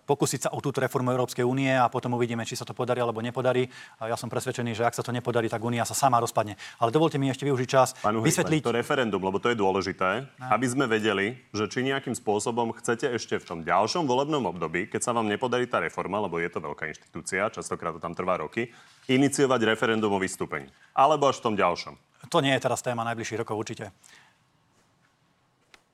pokúsiť 0.09 0.49
sa 0.49 0.51
o 0.57 0.59
túto 0.65 0.81
reformu 0.81 1.13
Európskej 1.13 1.45
únie 1.45 1.69
a 1.69 1.93
potom 1.93 2.17
uvidíme, 2.17 2.49
či 2.49 2.57
sa 2.57 2.65
to 2.65 2.73
podarí 2.73 3.05
alebo 3.05 3.21
nepodarí. 3.21 3.69
Ja 4.01 4.17
som 4.17 4.33
presvedčený, 4.33 4.73
že 4.73 4.89
ak 4.89 4.97
sa 4.97 5.05
to 5.05 5.13
nepodarí, 5.13 5.53
tak 5.53 5.61
únia 5.61 5.85
sa 5.85 5.93
sama 5.93 6.17
rozpadne. 6.17 6.57
Ale 6.81 6.89
dovolte 6.89 7.21
mi 7.21 7.29
ešte 7.29 7.45
využiť 7.45 7.69
čas 7.69 7.93
Pán 8.01 8.17
vysvetliť... 8.25 8.65
to 8.65 8.73
referendum, 8.73 9.21
lebo 9.21 9.37
to 9.37 9.53
je 9.53 9.57
dôležité, 9.61 10.25
aby 10.49 10.67
sme 10.67 10.89
vedeli, 10.89 11.37
že 11.53 11.69
či 11.69 11.85
nejakým 11.85 12.17
spôsobom 12.17 12.73
chcete 12.81 13.13
ešte 13.13 13.37
v 13.37 13.45
tom 13.45 13.59
ďalšom 13.61 14.09
volebnom 14.09 14.49
období, 14.49 14.89
keď 14.89 15.01
sa 15.07 15.13
vám 15.13 15.29
nepodarí 15.29 15.69
tá 15.69 15.77
reforma, 15.77 16.17
lebo 16.25 16.41
je 16.41 16.49
to 16.49 16.65
veľká 16.65 16.89
inštitúcia, 16.89 17.53
častokrát 17.53 17.93
to 17.93 18.01
tam 18.01 18.17
trvá 18.17 18.41
roky, 18.41 18.73
iniciovať 19.13 19.61
referendum 19.77 20.09
o 20.09 20.17
vystúpení. 20.17 20.73
Alebo 20.97 21.29
až 21.29 21.45
v 21.45 21.53
tom 21.53 21.55
ďalšom. 21.61 22.01
To 22.31 22.39
nie 22.39 22.55
je 22.55 22.63
teraz 22.63 22.81
téma 22.81 23.03
najbližších 23.03 23.43
rokov 23.43 23.59
určite. 23.59 23.91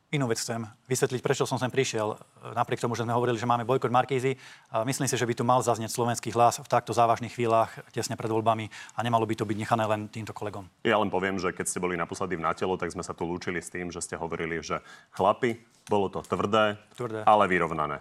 Inú 0.09 0.25
vec 0.25 0.41
chcem 0.41 0.65
vysvetliť, 0.89 1.21
prečo 1.21 1.45
som 1.45 1.61
sem 1.61 1.69
prišiel. 1.69 2.17
Napriek 2.57 2.81
tomu, 2.81 2.97
že 2.97 3.05
sme 3.05 3.13
hovorili, 3.13 3.37
že 3.37 3.45
máme 3.45 3.69
bojkot 3.69 3.93
Markízy, 3.93 4.41
myslím 4.89 5.05
si, 5.05 5.21
že 5.21 5.29
by 5.29 5.37
tu 5.37 5.45
mal 5.45 5.61
zaznieť 5.61 5.93
slovenský 5.93 6.33
hlas 6.33 6.65
v 6.65 6.65
takto 6.65 6.97
závažných 6.97 7.29
chvíľach, 7.29 7.77
tesne 7.93 8.17
pred 8.17 8.33
voľbami 8.33 8.73
a 8.97 8.99
nemalo 9.05 9.29
by 9.29 9.37
to 9.37 9.45
byť 9.45 9.57
nechané 9.61 9.85
len 9.85 10.09
týmto 10.09 10.33
kolegom. 10.33 10.65
Ja 10.89 10.97
len 10.97 11.13
poviem, 11.13 11.37
že 11.37 11.53
keď 11.53 11.69
ste 11.69 11.85
boli 11.85 12.01
naposledy 12.01 12.41
v 12.41 12.45
Natelo, 12.49 12.81
tak 12.81 12.89
sme 12.89 13.05
sa 13.05 13.13
tu 13.13 13.29
lúčili 13.29 13.61
s 13.61 13.69
tým, 13.69 13.93
že 13.93 14.01
ste 14.01 14.17
hovorili, 14.17 14.65
že 14.65 14.81
chlapi, 15.13 15.61
bolo 15.93 16.09
to 16.09 16.25
tvrdé, 16.25 16.81
tvrdé. 16.97 17.29
ale 17.29 17.45
vyrovnané. 17.45 18.01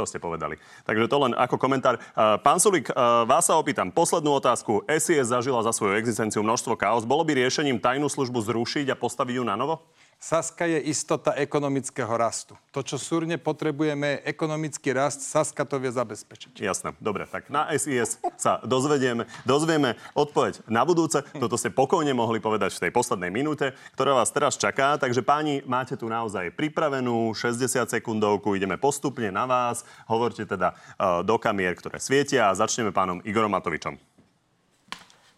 To 0.00 0.08
ste 0.08 0.16
povedali. 0.16 0.56
Takže 0.88 1.08
to 1.08 1.16
len 1.20 1.32
ako 1.36 1.56
komentár. 1.60 1.96
Pán 2.16 2.60
Sulík, 2.60 2.92
vás 3.24 3.48
sa 3.48 3.56
opýtam. 3.56 3.88
Poslednú 3.88 4.36
otázku. 4.36 4.84
SIS 4.88 5.32
zažila 5.32 5.64
za 5.64 5.72
svoju 5.72 5.96
existenciu 5.96 6.44
množstvo 6.44 6.76
chaos. 6.76 7.08
Bolo 7.08 7.24
by 7.24 7.32
riešením 7.32 7.80
tajnú 7.80 8.04
službu 8.08 8.44
zrušiť 8.44 8.92
a 8.92 8.96
postaviť 8.96 9.40
ju 9.40 9.44
na 9.48 9.56
novo? 9.56 9.84
Saska 10.16 10.64
je 10.64 10.80
istota 10.80 11.36
ekonomického 11.36 12.08
rastu. 12.16 12.56
To, 12.72 12.80
čo 12.80 12.96
súrne 12.96 13.36
potrebujeme, 13.36 14.16
je 14.16 14.32
ekonomický 14.32 14.96
rast. 14.96 15.20
Saska 15.20 15.68
to 15.68 15.76
vie 15.76 15.92
zabezpečiť. 15.92 16.56
Jasné. 16.56 16.96
Dobre, 16.98 17.28
tak 17.28 17.52
na 17.52 17.68
SIS 17.76 18.16
sa 18.40 18.58
dozvedieme, 18.64 19.28
dozvieme 19.44 20.00
odpoveď 20.16 20.64
na 20.72 20.88
budúce. 20.88 21.20
Toto 21.36 21.60
ste 21.60 21.68
pokojne 21.68 22.16
mohli 22.16 22.40
povedať 22.40 22.80
v 22.80 22.88
tej 22.88 22.92
poslednej 22.96 23.28
minúte, 23.28 23.76
ktorá 23.92 24.16
vás 24.16 24.32
teraz 24.32 24.56
čaká. 24.56 24.96
Takže 24.96 25.20
páni, 25.20 25.60
máte 25.68 26.00
tu 26.00 26.08
naozaj 26.08 26.48
pripravenú 26.56 27.36
60 27.36 27.86
sekundovku. 27.86 28.56
Ideme 28.56 28.80
postupne 28.80 29.28
na 29.28 29.44
vás. 29.44 29.84
Hovorte 30.08 30.48
teda 30.48 30.72
uh, 30.72 31.20
do 31.20 31.36
kamier, 31.36 31.76
ktoré 31.76 32.00
svietia 32.00 32.48
a 32.48 32.56
začneme 32.56 32.88
pánom 32.88 33.20
Igorom 33.20 33.52
Matovičom. 33.52 34.00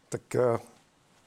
Tak 0.09 0.25
uh 0.39 0.78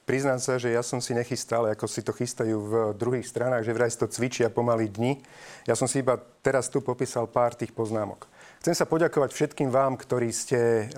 priznám 0.04 0.42
sa, 0.42 0.58
že 0.58 0.74
ja 0.74 0.82
som 0.82 0.98
si 0.98 1.14
nechystal, 1.14 1.70
ako 1.70 1.86
si 1.86 2.02
to 2.02 2.12
chystajú 2.14 2.56
v 2.58 2.74
druhých 2.98 3.26
stranách, 3.26 3.66
že 3.66 3.74
vraj 3.74 3.90
si 3.90 3.98
to 3.98 4.10
cvičia 4.10 4.50
pomaly 4.50 4.90
dni. 4.90 5.22
Ja 5.66 5.78
som 5.78 5.86
si 5.86 6.02
iba 6.02 6.18
teraz 6.42 6.68
tu 6.68 6.82
popísal 6.82 7.30
pár 7.30 7.54
tých 7.54 7.70
poznámok. 7.70 8.26
Chcem 8.62 8.74
sa 8.78 8.86
poďakovať 8.86 9.30
všetkým 9.34 9.70
vám, 9.74 9.98
ktorí 9.98 10.30
ste 10.30 10.90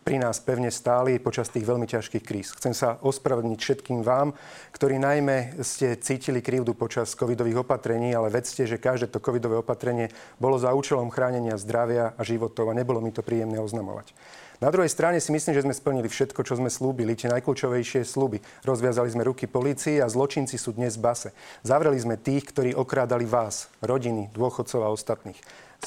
pri 0.00 0.16
nás 0.16 0.40
pevne 0.40 0.72
stáli 0.72 1.20
počas 1.20 1.52
tých 1.52 1.68
veľmi 1.68 1.84
ťažkých 1.86 2.24
kríz. 2.24 2.56
Chcem 2.56 2.72
sa 2.72 2.96
ospravedlniť 3.04 3.58
všetkým 3.60 4.00
vám, 4.00 4.32
ktorí 4.72 4.96
najmä 4.96 5.60
ste 5.60 5.94
cítili 6.00 6.40
krivdu 6.40 6.72
počas 6.72 7.12
covidových 7.14 7.62
opatrení, 7.62 8.10
ale 8.16 8.32
vedzte, 8.32 8.64
že 8.64 8.80
každé 8.80 9.12
to 9.12 9.22
covidové 9.22 9.60
opatrenie 9.60 10.08
bolo 10.40 10.56
za 10.56 10.72
účelom 10.72 11.12
chránenia 11.12 11.60
zdravia 11.60 12.16
a 12.16 12.22
životov 12.24 12.72
a 12.72 12.74
nebolo 12.74 12.98
mi 13.04 13.12
to 13.12 13.20
príjemné 13.20 13.60
oznamovať. 13.60 14.10
Na 14.60 14.68
druhej 14.68 14.92
strane 14.92 15.24
si 15.24 15.32
myslím, 15.32 15.56
že 15.56 15.64
sme 15.64 15.72
splnili 15.72 16.04
všetko, 16.12 16.44
čo 16.44 16.52
sme 16.52 16.68
slúbili, 16.68 17.16
tie 17.16 17.32
najkľúčovejšie 17.32 18.04
sluby. 18.04 18.44
Rozviazali 18.68 19.08
sme 19.08 19.24
ruky 19.24 19.48
polícii 19.48 20.04
a 20.04 20.12
zločinci 20.12 20.60
sú 20.60 20.76
dnes 20.76 21.00
v 21.00 21.08
base. 21.08 21.28
Zavreli 21.64 21.96
sme 21.96 22.20
tých, 22.20 22.44
ktorí 22.52 22.76
okrádali 22.76 23.24
vás, 23.24 23.72
rodiny, 23.80 24.28
dôchodcov 24.36 24.84
a 24.84 24.92
ostatných. 24.92 25.40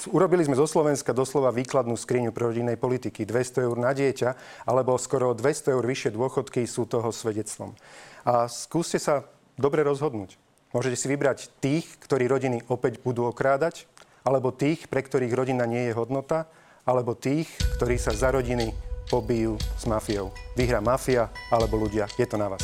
Urobili 0.09 0.41
sme 0.41 0.57
zo 0.57 0.65
Slovenska 0.65 1.13
doslova 1.13 1.53
výkladnú 1.53 1.93
skriňu 1.93 2.33
pro 2.33 2.49
rodinnej 2.49 2.73
politiky. 2.81 3.29
200 3.29 3.69
eur 3.69 3.77
na 3.77 3.93
dieťa 3.93 4.33
alebo 4.65 4.97
skoro 4.97 5.37
200 5.37 5.77
eur 5.77 5.85
vyššie 5.85 6.17
dôchodky 6.17 6.65
sú 6.65 6.89
toho 6.89 7.13
svedectvom. 7.13 7.77
A 8.25 8.49
skúste 8.49 8.97
sa 8.97 9.29
dobre 9.53 9.85
rozhodnúť. 9.85 10.41
Môžete 10.73 10.97
si 10.97 11.05
vybrať 11.13 11.53
tých, 11.61 11.85
ktorí 12.01 12.25
rodiny 12.25 12.65
opäť 12.65 13.05
budú 13.05 13.29
okrádať, 13.29 13.85
alebo 14.25 14.49
tých, 14.49 14.89
pre 14.89 15.05
ktorých 15.05 15.29
rodina 15.37 15.69
nie 15.69 15.91
je 15.91 15.93
hodnota, 15.93 16.49
alebo 16.83 17.15
tých, 17.15 17.47
ktorí 17.79 17.95
sa 17.95 18.11
za 18.11 18.35
rodiny 18.35 18.75
pobijú 19.07 19.55
s 19.79 19.87
mafiou. 19.87 20.31
Vyhrá 20.55 20.83
mafia 20.83 21.31
alebo 21.47 21.79
ľudia. 21.79 22.07
Je 22.19 22.27
to 22.27 22.35
na 22.35 22.51
vás. 22.51 22.63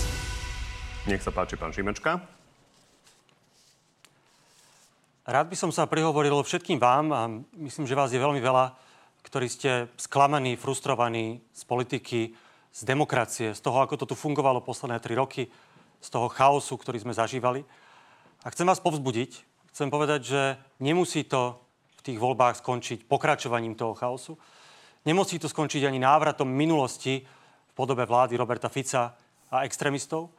Nech 1.07 1.23
sa 1.23 1.31
páči, 1.31 1.55
pán 1.55 1.71
Šimečka. 1.71 2.19
Rád 5.29 5.45
by 5.45 5.55
som 5.55 5.71
sa 5.71 5.85
prihovoril 5.85 6.35
všetkým 6.41 6.81
vám 6.81 7.05
a 7.13 7.21
myslím, 7.53 7.85
že 7.85 7.93
vás 7.93 8.09
je 8.09 8.17
veľmi 8.17 8.41
veľa, 8.41 8.73
ktorí 9.21 9.45
ste 9.45 9.85
sklamaní, 9.95 10.57
frustrovaní 10.57 11.39
z 11.53 11.61
politiky, 11.69 12.33
z 12.73 12.81
demokracie, 12.81 13.53
z 13.53 13.61
toho, 13.61 13.85
ako 13.85 13.93
to 13.93 14.05
tu 14.09 14.15
fungovalo 14.17 14.65
posledné 14.65 14.97
tri 14.97 15.13
roky, 15.13 15.47
z 16.01 16.07
toho 16.09 16.33
chaosu, 16.33 16.75
ktorý 16.81 16.97
sme 16.97 17.13
zažívali. 17.13 17.61
A 18.41 18.49
chcem 18.49 18.65
vás 18.65 18.81
povzbudiť. 18.81 19.31
Chcem 19.69 19.93
povedať, 19.93 20.21
že 20.25 20.41
nemusí 20.81 21.21
to 21.21 21.61
tých 22.09 22.17
voľbách 22.17 22.65
skončiť 22.65 23.05
pokračovaním 23.05 23.77
toho 23.77 23.93
chaosu. 23.93 24.33
Nemusí 25.05 25.37
to 25.37 25.45
skončiť 25.45 25.85
ani 25.85 26.01
návratom 26.01 26.49
minulosti 26.49 27.21
v 27.21 27.73
podobe 27.77 28.03
vlády 28.03 28.33
Roberta 28.33 28.67
Fica 28.67 29.13
a 29.53 29.63
extrémistov. 29.63 30.33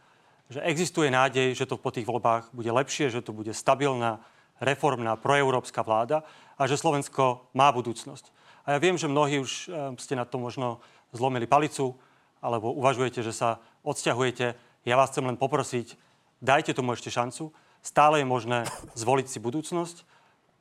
Že 0.50 0.66
existuje 0.66 1.08
nádej, 1.14 1.54
že 1.54 1.70
to 1.70 1.78
po 1.78 1.94
tých 1.94 2.04
voľbách 2.04 2.50
bude 2.50 2.68
lepšie, 2.74 3.08
že 3.08 3.22
to 3.22 3.30
bude 3.30 3.54
stabilná, 3.54 4.18
reformná, 4.60 5.16
proeurópska 5.16 5.80
vláda 5.86 6.26
a 6.58 6.66
že 6.66 6.76
Slovensko 6.76 7.48
má 7.56 7.72
budúcnosť. 7.72 8.28
A 8.68 8.76
ja 8.76 8.78
viem, 8.82 8.98
že 8.98 9.08
mnohí 9.08 9.40
už 9.40 9.70
eh, 9.70 9.94
ste 9.96 10.18
na 10.18 10.28
to 10.28 10.36
možno 10.36 10.82
zlomili 11.14 11.46
palicu, 11.46 11.96
alebo 12.40 12.72
uvažujete, 12.72 13.20
že 13.22 13.32
sa 13.32 13.60
odsťahujete. 13.84 14.56
Ja 14.88 14.96
vás 14.96 15.12
chcem 15.12 15.24
len 15.24 15.36
poprosiť, 15.36 15.96
dajte 16.40 16.72
tomu 16.72 16.96
ešte 16.96 17.12
šancu. 17.12 17.52
Stále 17.80 18.20
je 18.20 18.26
možné 18.28 18.58
zvoliť 19.00 19.26
si 19.28 19.38
budúcnosť 19.40 20.19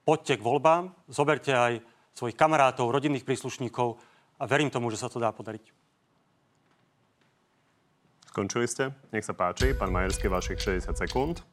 poďte 0.10 0.42
k 0.42 0.46
voľbám, 0.50 0.90
zoberte 1.06 1.54
aj 1.54 1.86
svojich 2.18 2.34
kamarátov, 2.34 2.90
rodinných 2.90 3.22
príslušníkov 3.22 4.02
a 4.42 4.44
verím 4.50 4.74
tomu, 4.74 4.90
že 4.90 4.98
sa 4.98 5.06
to 5.06 5.22
dá 5.22 5.30
podariť. 5.30 5.70
Skončili 8.34 8.66
ste? 8.66 8.90
Nech 9.14 9.22
sa 9.22 9.38
páči. 9.38 9.78
Pán 9.78 9.94
Majerský, 9.94 10.26
vašich 10.26 10.58
60 10.58 10.98
sekúnd. 10.98 11.46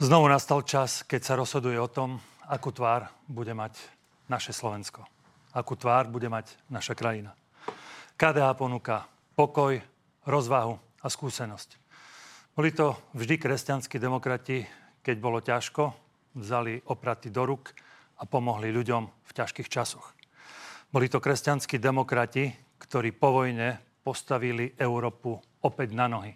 Znovu 0.00 0.32
nastal 0.32 0.64
čas, 0.64 1.04
keď 1.04 1.20
sa 1.20 1.36
rozhoduje 1.36 1.76
o 1.76 1.84
tom, 1.84 2.16
akú 2.48 2.72
tvár 2.72 3.12
bude 3.28 3.52
mať 3.52 3.76
naše 4.32 4.56
Slovensko. 4.56 5.04
Akú 5.52 5.76
tvár 5.76 6.08
bude 6.08 6.32
mať 6.32 6.56
naša 6.72 6.96
krajina. 6.96 7.36
KDH 8.16 8.56
ponúka 8.56 9.04
pokoj, 9.36 9.76
rozvahu 10.24 10.80
a 11.04 11.06
skúsenosť. 11.12 11.76
Boli 12.56 12.72
to 12.72 12.96
vždy 13.12 13.36
kresťanskí 13.36 14.00
demokrati, 14.00 14.64
keď 15.04 15.16
bolo 15.20 15.44
ťažko, 15.44 16.08
vzali 16.34 16.78
opraty 16.90 17.30
do 17.30 17.46
ruk 17.46 17.74
a 18.20 18.28
pomohli 18.28 18.70
ľuďom 18.70 19.02
v 19.06 19.30
ťažkých 19.32 19.68
časoch. 19.70 20.14
Boli 20.90 21.06
to 21.06 21.22
kresťanskí 21.22 21.78
demokrati, 21.78 22.50
ktorí 22.82 23.14
po 23.14 23.42
vojne 23.42 23.78
postavili 24.02 24.74
Európu 24.74 25.38
opäť 25.62 25.94
na 25.94 26.10
nohy. 26.10 26.34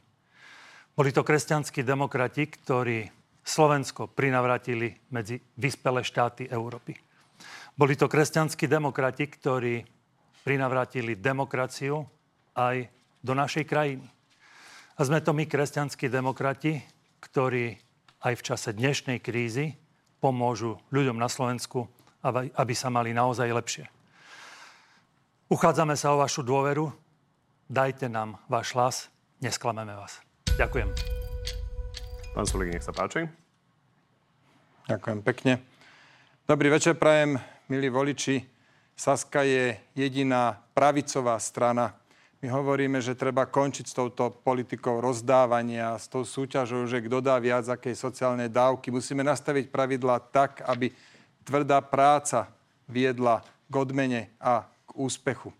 Boli 0.94 1.10
to 1.10 1.26
kresťanskí 1.26 1.82
demokrati, 1.82 2.46
ktorí 2.46 3.10
Slovensko 3.44 4.08
prinavratili 4.08 5.10
medzi 5.10 5.42
vyspelé 5.58 6.06
štáty 6.06 6.46
Európy. 6.46 6.94
Boli 7.74 7.98
to 7.98 8.06
kresťanskí 8.06 8.70
demokrati, 8.70 9.26
ktorí 9.26 9.82
prinavratili 10.46 11.18
demokraciu 11.18 12.06
aj 12.54 12.86
do 13.20 13.34
našej 13.34 13.66
krajiny. 13.66 14.06
A 14.94 15.00
sme 15.02 15.18
to 15.18 15.34
my, 15.34 15.50
kresťanskí 15.50 16.06
demokrati, 16.06 16.78
ktorí 17.18 17.74
aj 18.22 18.34
v 18.38 18.44
čase 18.46 18.70
dnešnej 18.70 19.18
krízy 19.18 19.74
pomôžu 20.24 20.80
ľuďom 20.88 21.20
na 21.20 21.28
Slovensku, 21.28 21.84
aby 22.56 22.72
sa 22.72 22.88
mali 22.88 23.12
naozaj 23.12 23.44
lepšie. 23.52 23.84
Uchádzame 25.52 25.92
sa 26.00 26.16
o 26.16 26.24
vašu 26.24 26.40
dôveru. 26.40 26.88
Dajte 27.68 28.08
nám 28.08 28.40
váš 28.48 28.72
hlas. 28.72 28.96
Nesklameme 29.44 29.92
vás. 29.92 30.24
Ďakujem. 30.56 30.88
Pán 32.32 32.46
Sulík, 32.48 32.72
nech 32.72 32.80
sa 32.80 32.96
páči. 32.96 33.28
Ďakujem 34.88 35.20
pekne. 35.20 35.60
Dobrý 36.48 36.72
večer, 36.72 36.96
prajem, 36.96 37.36
milí 37.68 37.92
voliči. 37.92 38.40
Saska 38.96 39.44
je 39.44 39.76
jediná 39.92 40.56
pravicová 40.72 41.36
strana, 41.36 41.92
my 42.44 42.52
hovoríme, 42.52 43.00
že 43.00 43.16
treba 43.16 43.48
končiť 43.48 43.88
s 43.88 43.96
touto 43.96 44.28
politikou 44.28 45.00
rozdávania, 45.00 45.96
s 45.96 46.12
tou 46.12 46.28
súťažou, 46.28 46.84
že 46.84 47.00
kto 47.00 47.24
dá 47.24 47.40
viac 47.40 47.64
akej 47.64 47.96
sociálnej 47.96 48.52
dávky. 48.52 48.92
Musíme 48.92 49.24
nastaviť 49.24 49.72
pravidla 49.72 50.20
tak, 50.20 50.60
aby 50.68 50.92
tvrdá 51.40 51.80
práca 51.80 52.52
viedla 52.84 53.40
k 53.64 53.74
odmene 53.80 54.28
a 54.36 54.68
k 54.84 54.90
úspechu. 54.92 55.56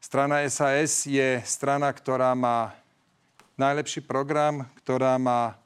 Strana 0.00 0.40
SAS 0.48 1.04
je 1.04 1.44
strana, 1.44 1.92
ktorá 1.92 2.32
má 2.32 2.72
najlepší 3.60 4.00
program, 4.00 4.64
ktorá 4.80 5.20
má 5.20 5.60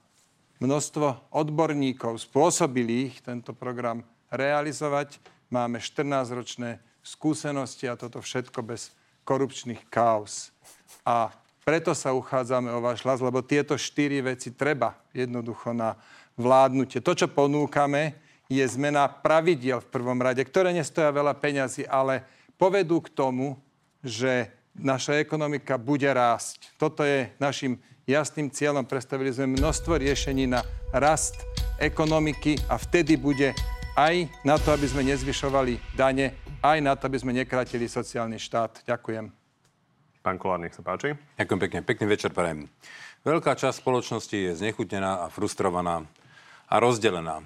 množstvo 0.59 1.39
odborníkov 1.39 2.19
spôsobilých 2.19 3.23
tento 3.23 3.55
program 3.55 4.03
realizovať. 4.27 5.23
Máme 5.55 5.79
14-ročné 5.79 6.83
skúsenosti 7.07 7.87
a 7.87 7.95
toto 7.95 8.19
všetko 8.19 8.59
bez 8.67 8.98
korupčných 9.29 9.85
kaos. 9.93 10.49
A 11.05 11.29
preto 11.69 11.93
sa 11.93 12.17
uchádzame 12.17 12.73
o 12.73 12.81
váš 12.81 13.05
hlas, 13.05 13.21
lebo 13.21 13.45
tieto 13.45 13.77
štyri 13.77 14.25
veci 14.25 14.57
treba 14.57 14.97
jednoducho 15.13 15.77
na 15.77 16.01
vládnutie. 16.33 17.05
To, 17.05 17.13
čo 17.13 17.29
ponúkame, 17.29 18.17
je 18.49 18.65
zmena 18.65 19.05
pravidiel 19.05 19.85
v 19.85 19.93
prvom 19.93 20.17
rade, 20.17 20.41
ktoré 20.41 20.73
nestoja 20.73 21.13
veľa 21.13 21.37
peňazí, 21.37 21.85
ale 21.85 22.25
povedú 22.57 23.05
k 23.05 23.13
tomu, 23.13 23.61
že 24.01 24.49
naša 24.73 25.21
ekonomika 25.21 25.77
bude 25.77 26.09
rásť. 26.09 26.73
Toto 26.81 27.05
je 27.05 27.29
našim 27.37 27.77
jasným 28.09 28.49
cieľom. 28.49 28.89
Predstavili 28.89 29.29
sme 29.29 29.53
množstvo 29.53 30.01
riešení 30.01 30.49
na 30.49 30.65
rast 30.97 31.37
ekonomiky 31.77 32.57
a 32.73 32.81
vtedy 32.81 33.21
bude 33.21 33.53
aj 33.99 34.31
na 34.47 34.55
to, 34.63 34.71
aby 34.71 34.87
sme 34.87 35.03
nezvyšovali 35.11 35.99
dane, 35.99 36.39
aj 36.63 36.79
na 36.79 36.95
to, 36.95 37.11
aby 37.11 37.19
sme 37.19 37.35
nekratili 37.35 37.91
sociálny 37.91 38.39
štát. 38.39 38.87
Ďakujem. 38.87 39.27
Pán 40.23 40.39
Kolár, 40.39 40.63
nech 40.63 40.79
sa 40.79 40.87
páči. 40.87 41.19
Ďakujem 41.35 41.61
pekne. 41.67 41.79
Pekný 41.83 42.07
večer 42.07 42.31
prajem. 42.31 42.71
Veľká 43.27 43.59
časť 43.59 43.83
spoločnosti 43.83 44.39
je 44.39 44.55
znechutnená 44.55 45.27
a 45.27 45.33
frustrovaná 45.35 46.07
a 46.71 46.75
rozdelená. 46.79 47.43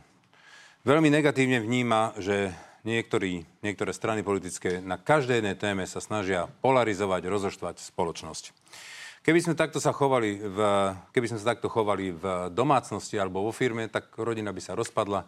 Veľmi 0.85 1.09
negatívne 1.09 1.65
vníma, 1.65 2.13
že 2.21 2.53
niektorí, 2.85 3.49
niektoré 3.65 3.97
strany 3.97 4.21
politické 4.21 4.85
na 4.85 5.01
každej 5.01 5.41
jednej 5.41 5.57
téme 5.57 5.89
sa 5.89 6.05
snažia 6.05 6.53
polarizovať, 6.61 7.33
rozoštvať 7.33 7.81
spoločnosť. 7.81 8.53
Keby 9.23 9.39
sme, 9.39 9.55
takto 9.55 9.79
sa 9.79 9.95
chovali 9.95 10.35
v, 10.35 10.59
keby 11.15 11.31
sme 11.31 11.39
sa 11.39 11.55
takto 11.55 11.71
chovali 11.71 12.11
v 12.11 12.51
domácnosti 12.51 13.15
alebo 13.15 13.47
vo 13.47 13.55
firme, 13.55 13.87
tak 13.87 14.11
rodina 14.19 14.51
by 14.51 14.59
sa 14.59 14.75
rozpadla 14.75 15.23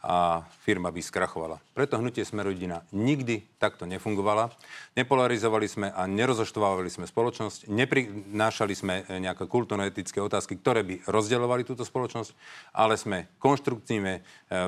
a 0.00 0.48
firma 0.64 0.88
by 0.88 1.04
skrachovala. 1.04 1.60
Preto 1.76 2.00
hnutie 2.00 2.24
Sme 2.24 2.40
rodina 2.40 2.80
nikdy 2.88 3.44
takto 3.60 3.84
nefungovala. 3.84 4.48
Nepolarizovali 4.96 5.68
sme 5.68 5.88
a 5.92 6.08
nerozoštvávali 6.08 6.88
sme 6.88 7.04
spoločnosť, 7.04 7.68
neprinášali 7.68 8.72
sme 8.72 9.04
nejaké 9.20 9.44
kultúrno-etické 9.44 10.24
otázky, 10.24 10.56
ktoré 10.56 10.80
by 10.88 11.04
rozdeľovali 11.04 11.68
túto 11.68 11.84
spoločnosť, 11.84 12.32
ale 12.72 12.96
sme 12.96 13.28
konštruktívne 13.36 14.14
e, 14.16 14.20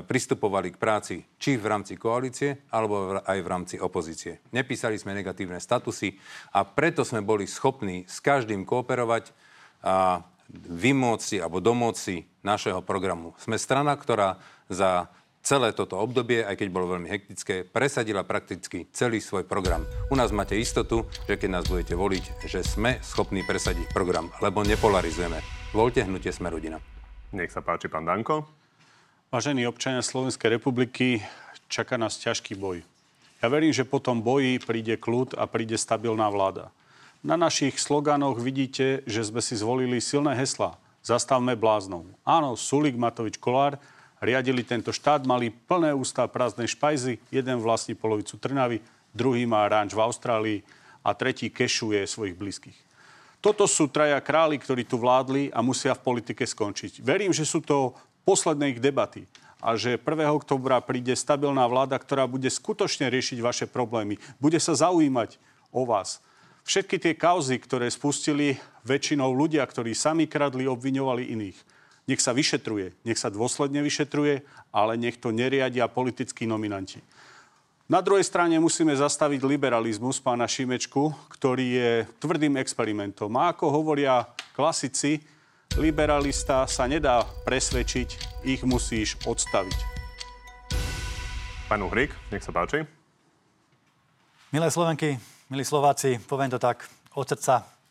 pristupovali 0.04 0.76
k 0.76 0.80
práci 0.80 1.14
či 1.40 1.56
v 1.56 1.64
rámci 1.64 1.96
koalície, 1.96 2.68
alebo 2.68 3.16
aj 3.24 3.38
v 3.40 3.48
rámci 3.48 3.74
opozície. 3.80 4.44
Nepísali 4.52 5.00
sme 5.00 5.16
negatívne 5.16 5.56
statusy 5.56 6.20
a 6.52 6.68
preto 6.68 7.09
sme 7.09 7.24
boli 7.24 7.48
schopní 7.48 8.04
s 8.04 8.20
každým 8.20 8.68
kooperovať 8.68 9.32
a 9.82 10.22
vymôcť 10.52 11.40
alebo 11.40 11.59
domôcť 11.64 12.44
našeho 12.44 12.84
programu. 12.84 13.32
Sme 13.40 13.56
strana, 13.56 13.96
ktorá 13.96 14.36
za 14.68 15.09
celé 15.43 15.74
toto 15.74 15.98
obdobie, 15.98 16.47
aj 16.47 16.55
keď 16.55 16.69
bolo 16.70 16.94
veľmi 16.97 17.10
hektické, 17.10 17.66
presadila 17.66 18.23
prakticky 18.23 18.86
celý 18.94 19.19
svoj 19.19 19.43
program. 19.43 19.82
U 20.09 20.14
nás 20.14 20.31
máte 20.31 20.55
istotu, 20.55 21.05
že 21.27 21.35
keď 21.35 21.60
nás 21.60 21.66
budete 21.66 21.98
voliť, 21.98 22.47
že 22.47 22.62
sme 22.62 23.02
schopní 23.02 23.43
presadiť 23.43 23.90
program, 23.90 24.31
lebo 24.39 24.62
nepolarizujeme. 24.62 25.43
Voľte 25.74 26.06
hnutie 26.06 26.31
Sme 26.31 26.48
rodina. 26.48 26.78
Nech 27.35 27.51
sa 27.51 27.60
páči, 27.60 27.90
pán 27.90 28.06
Danko. 28.06 28.47
Vážení 29.35 29.66
občania 29.66 30.05
Slovenskej 30.05 30.62
republiky, 30.62 31.24
čaká 31.66 31.98
nás 31.98 32.20
ťažký 32.23 32.55
boj. 32.55 32.86
Ja 33.43 33.51
verím, 33.51 33.74
že 33.74 33.89
po 33.89 33.98
tom 33.98 34.23
boji 34.23 34.62
príde 34.62 34.94
kľud 34.94 35.35
a 35.35 35.51
príde 35.51 35.74
stabilná 35.74 36.31
vláda. 36.31 36.70
Na 37.27 37.35
našich 37.35 37.81
sloganoch 37.81 38.39
vidíte, 38.39 39.02
že 39.09 39.27
sme 39.27 39.43
si 39.43 39.59
zvolili 39.59 39.98
silné 39.98 40.39
hesla. 40.39 40.78
Zastavme 41.02 41.59
bláznou. 41.59 42.06
Áno, 42.23 42.55
Sulik, 42.55 42.94
Matovič, 42.94 43.40
Kolár 43.43 43.82
riadili 44.23 44.62
tento 44.62 44.94
štát, 44.94 45.27
mali 45.27 45.51
plné 45.51 45.90
ústa 45.90 46.31
prázdnej 46.31 46.70
špajzy, 46.70 47.19
jeden 47.35 47.59
vlastní 47.59 47.99
polovicu 47.99 48.39
Trnavy, 48.39 48.78
druhý 49.11 49.43
má 49.44 49.66
ranč 49.66 49.93
v 49.93 50.01
Austrálii 50.01 50.59
a 51.03 51.11
tretí 51.12 51.51
kešuje 51.51 52.07
svojich 52.07 52.39
blízkych. 52.39 52.78
Toto 53.43 53.66
sú 53.66 53.90
traja 53.90 54.23
králi, 54.23 54.55
ktorí 54.55 54.86
tu 54.86 55.03
vládli 55.03 55.51
a 55.51 55.59
musia 55.66 55.99
v 55.99 56.15
politike 56.15 56.47
skončiť. 56.47 57.03
Verím, 57.03 57.35
že 57.35 57.43
sú 57.43 57.59
to 57.59 57.90
posledné 58.23 58.78
ich 58.78 58.81
debaty 58.81 59.27
a 59.59 59.74
že 59.74 59.99
1. 59.99 60.07
oktobra 60.31 60.78
príde 60.78 61.11
stabilná 61.19 61.66
vláda, 61.66 61.99
ktorá 61.99 62.31
bude 62.31 62.47
skutočne 62.47 63.11
riešiť 63.11 63.43
vaše 63.43 63.66
problémy. 63.66 64.23
Bude 64.39 64.62
sa 64.62 64.78
zaujímať 64.78 65.43
o 65.74 65.82
vás. 65.82 66.23
Všetky 66.62 67.03
tie 67.03 67.19
kauzy, 67.19 67.59
ktoré 67.59 67.90
spustili 67.90 68.62
väčšinou 68.86 69.35
ľudia, 69.35 69.66
ktorí 69.66 69.90
sami 69.99 70.31
kradli, 70.31 70.70
obviňovali 70.70 71.35
iných 71.35 71.59
nech 72.06 72.20
sa 72.20 72.34
vyšetruje, 72.34 72.94
nech 73.06 73.18
sa 73.18 73.30
dôsledne 73.30 73.82
vyšetruje, 73.82 74.42
ale 74.74 74.92
nech 74.98 75.18
to 75.18 75.30
neriadia 75.30 75.86
politickí 75.86 76.46
nominanti. 76.48 76.98
Na 77.90 78.00
druhej 78.00 78.24
strane 78.24 78.56
musíme 78.56 78.94
zastaviť 78.96 79.44
liberalizmus 79.44 80.16
pána 80.22 80.48
Šimečku, 80.48 81.12
ktorý 81.28 81.66
je 81.76 81.90
tvrdým 82.24 82.56
experimentom. 82.56 83.28
A 83.36 83.52
ako 83.52 83.68
hovoria 83.68 84.24
klasici, 84.56 85.20
liberalista 85.76 86.64
sa 86.64 86.88
nedá 86.88 87.20
presvedčiť, 87.44 88.08
ich 88.48 88.64
musíš 88.64 89.20
odstaviť. 89.28 89.78
Pán 91.68 91.84
Uhrik, 91.84 92.16
nech 92.32 92.44
sa 92.44 92.52
páči. 92.52 92.84
Milé 94.52 94.68
Slovenky, 94.68 95.16
milí 95.48 95.64
Slováci, 95.64 96.20
poviem 96.28 96.52
to 96.52 96.60
tak 96.60 96.84
od 97.16 97.28
srdca. 97.28 97.81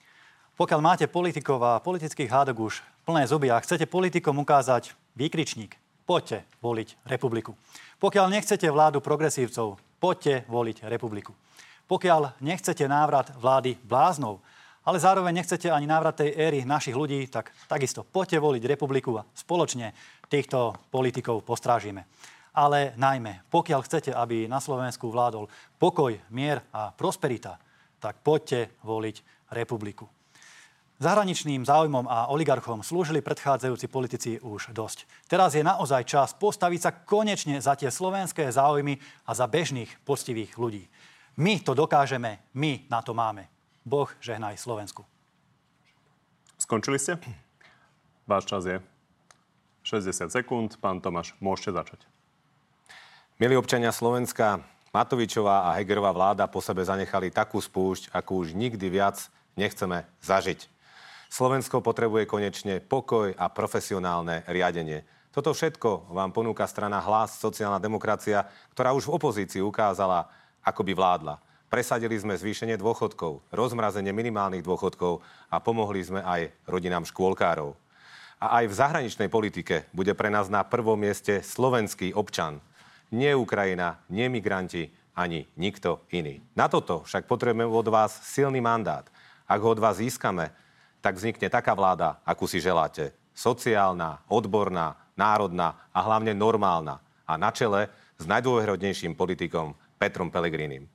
Pokiaľ 0.61 0.77
máte 0.77 1.09
politikov 1.09 1.57
a 1.65 1.81
politických 1.81 2.29
hádok 2.29 2.69
už 2.69 2.85
plné 3.01 3.25
zuby 3.25 3.49
a 3.49 3.57
chcete 3.57 3.89
politikom 3.89 4.45
ukázať 4.45 4.93
výkričník, 5.17 5.73
poďte 6.05 6.45
voliť 6.61 7.01
republiku. 7.09 7.57
Pokiaľ 7.97 8.29
nechcete 8.29 8.69
vládu 8.69 9.01
progresívcov, 9.01 9.81
poďte 9.97 10.45
voliť 10.45 10.85
republiku. 10.85 11.33
Pokiaľ 11.89 12.45
nechcete 12.45 12.85
návrat 12.85 13.33
vlády 13.41 13.73
bláznov, 13.81 14.37
ale 14.85 15.01
zároveň 15.01 15.41
nechcete 15.41 15.65
ani 15.65 15.89
návrat 15.89 16.21
tej 16.21 16.37
éry 16.37 16.61
našich 16.61 16.93
ľudí, 16.93 17.25
tak 17.25 17.49
takisto 17.65 18.05
poďte 18.05 18.37
voliť 18.37 18.61
republiku 18.61 19.17
a 19.17 19.25
spoločne 19.33 19.97
týchto 20.29 20.77
politikov 20.93 21.41
postrážime. 21.41 22.05
Ale 22.53 22.93
najmä, 23.01 23.49
pokiaľ 23.49 23.81
chcete, 23.81 24.13
aby 24.13 24.45
na 24.45 24.61
Slovensku 24.61 25.09
vládol 25.09 25.49
pokoj, 25.81 26.13
mier 26.29 26.61
a 26.69 26.93
prosperita, 26.93 27.57
tak 27.97 28.21
poďte 28.21 28.77
voliť 28.85 29.49
republiku. 29.57 30.20
Zahraničným 31.01 31.65
záujmom 31.65 32.05
a 32.05 32.29
oligarchom 32.29 32.85
slúžili 32.85 33.25
predchádzajúci 33.25 33.89
politici 33.89 34.37
už 34.37 34.69
dosť. 34.69 35.09
Teraz 35.25 35.57
je 35.57 35.65
naozaj 35.65 36.05
čas 36.05 36.37
postaviť 36.37 36.77
sa 36.77 36.93
konečne 36.93 37.57
za 37.57 37.73
tie 37.73 37.89
slovenské 37.89 38.45
záujmy 38.53 39.01
a 39.25 39.33
za 39.33 39.49
bežných, 39.49 39.89
poctivých 40.05 40.61
ľudí. 40.61 40.85
My 41.41 41.57
to 41.57 41.73
dokážeme, 41.73 42.45
my 42.53 42.85
na 42.85 43.01
to 43.01 43.17
máme. 43.17 43.49
Boh 43.81 44.13
žehnaj 44.21 44.61
Slovensku. 44.61 45.01
Skončili 46.61 47.01
ste? 47.01 47.17
Váš 48.29 48.45
čas 48.45 48.61
je 48.69 48.77
60 49.81 50.29
sekúnd. 50.29 50.77
Pán 50.77 51.01
Tomáš, 51.01 51.33
môžete 51.41 51.81
začať. 51.81 52.05
Milí 53.41 53.57
občania 53.57 53.89
Slovenska, 53.89 54.61
Matovičová 54.93 55.65
a 55.65 55.81
Hegerová 55.81 56.13
vláda 56.13 56.45
po 56.45 56.61
sebe 56.61 56.85
zanechali 56.85 57.33
takú 57.33 57.57
spúšť, 57.57 58.13
akú 58.13 58.37
už 58.37 58.53
nikdy 58.53 58.85
viac 58.85 59.17
nechceme 59.57 60.05
zažiť. 60.21 60.80
Slovensko 61.31 61.79
potrebuje 61.79 62.27
konečne 62.27 62.83
pokoj 62.83 63.31
a 63.39 63.47
profesionálne 63.47 64.43
riadenie. 64.51 65.07
Toto 65.31 65.55
všetko 65.55 66.11
vám 66.11 66.35
ponúka 66.35 66.67
strana 66.67 66.99
Hlas, 66.99 67.39
sociálna 67.39 67.79
demokracia, 67.79 68.43
ktorá 68.75 68.91
už 68.91 69.07
v 69.07 69.15
opozícii 69.15 69.63
ukázala, 69.63 70.27
ako 70.59 70.83
by 70.83 70.91
vládla. 70.91 71.39
Presadili 71.71 72.19
sme 72.19 72.35
zvýšenie 72.35 72.75
dôchodkov, 72.75 73.47
rozmrazenie 73.47 74.11
minimálnych 74.11 74.59
dôchodkov 74.59 75.23
a 75.47 75.63
pomohli 75.63 76.03
sme 76.03 76.19
aj 76.19 76.51
rodinám 76.67 77.07
škôlkárov. 77.07 77.79
A 78.35 78.59
aj 78.59 78.67
v 78.67 78.77
zahraničnej 78.83 79.31
politike 79.31 79.87
bude 79.95 80.11
pre 80.11 80.27
nás 80.27 80.51
na 80.51 80.67
prvom 80.67 80.99
mieste 80.99 81.39
slovenský 81.39 82.11
občan. 82.11 82.59
Nie 83.07 83.39
Ukrajina, 83.39 84.03
nie 84.11 84.27
migranti, 84.27 84.91
ani 85.15 85.47
nikto 85.55 86.03
iný. 86.11 86.43
Na 86.59 86.67
toto 86.67 87.07
však 87.07 87.23
potrebujeme 87.23 87.63
od 87.71 87.87
vás 87.87 88.19
silný 88.27 88.59
mandát. 88.59 89.07
Ak 89.47 89.63
ho 89.63 89.71
od 89.71 89.79
vás 89.79 89.95
získame, 90.03 90.51
tak 91.01 91.17
vznikne 91.17 91.49
taká 91.49 91.73
vláda, 91.73 92.21
akú 92.23 92.45
si 92.45 92.61
želáte. 92.61 93.11
Sociálna, 93.33 94.21
odborná, 94.29 94.95
národná 95.17 95.75
a 95.89 95.99
hlavne 96.05 96.37
normálna. 96.37 97.01
A 97.25 97.35
na 97.35 97.49
čele 97.49 97.89
s 98.21 98.29
najdôverodnejším 98.29 99.17
politikom 99.17 99.73
Petrom 99.97 100.29
Pelegrinim. 100.29 100.85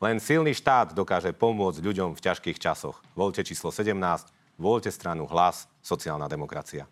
Len 0.00 0.16
silný 0.16 0.56
štát 0.56 0.96
dokáže 0.96 1.36
pomôcť 1.36 1.84
ľuďom 1.84 2.16
v 2.16 2.24
ťažkých 2.24 2.56
časoch. 2.56 3.04
Voľte 3.12 3.44
číslo 3.44 3.68
17, 3.68 3.96
voľte 4.56 4.88
stranu 4.88 5.28
Hlas, 5.28 5.68
sociálna 5.84 6.24
demokracia. 6.24 6.88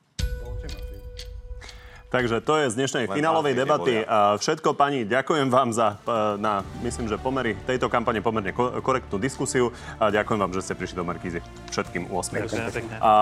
Takže 2.08 2.40
to 2.40 2.56
je 2.56 2.72
z 2.72 2.74
dnešnej 2.80 3.04
Len 3.04 3.16
finálovej 3.20 3.52
debaty. 3.52 4.00
A 4.08 4.40
všetko, 4.40 4.72
pani, 4.72 5.04
ďakujem 5.04 5.52
vám 5.52 5.76
za, 5.76 6.00
e, 6.08 6.40
na, 6.40 6.64
myslím, 6.80 7.04
že 7.04 7.20
pomery 7.20 7.52
tejto 7.68 7.92
kampane 7.92 8.24
pomerne 8.24 8.48
korektnú 8.56 9.20
diskusiu. 9.20 9.68
A 10.00 10.08
ďakujem 10.08 10.40
vám, 10.40 10.52
že 10.56 10.64
ste 10.64 10.72
prišli 10.72 10.96
do 10.96 11.04
Markízy 11.04 11.44
všetkým 11.68 12.08
8. 12.08 12.48
Ďakujem 12.48 12.68
pekne. 12.72 12.96
A 13.04 13.12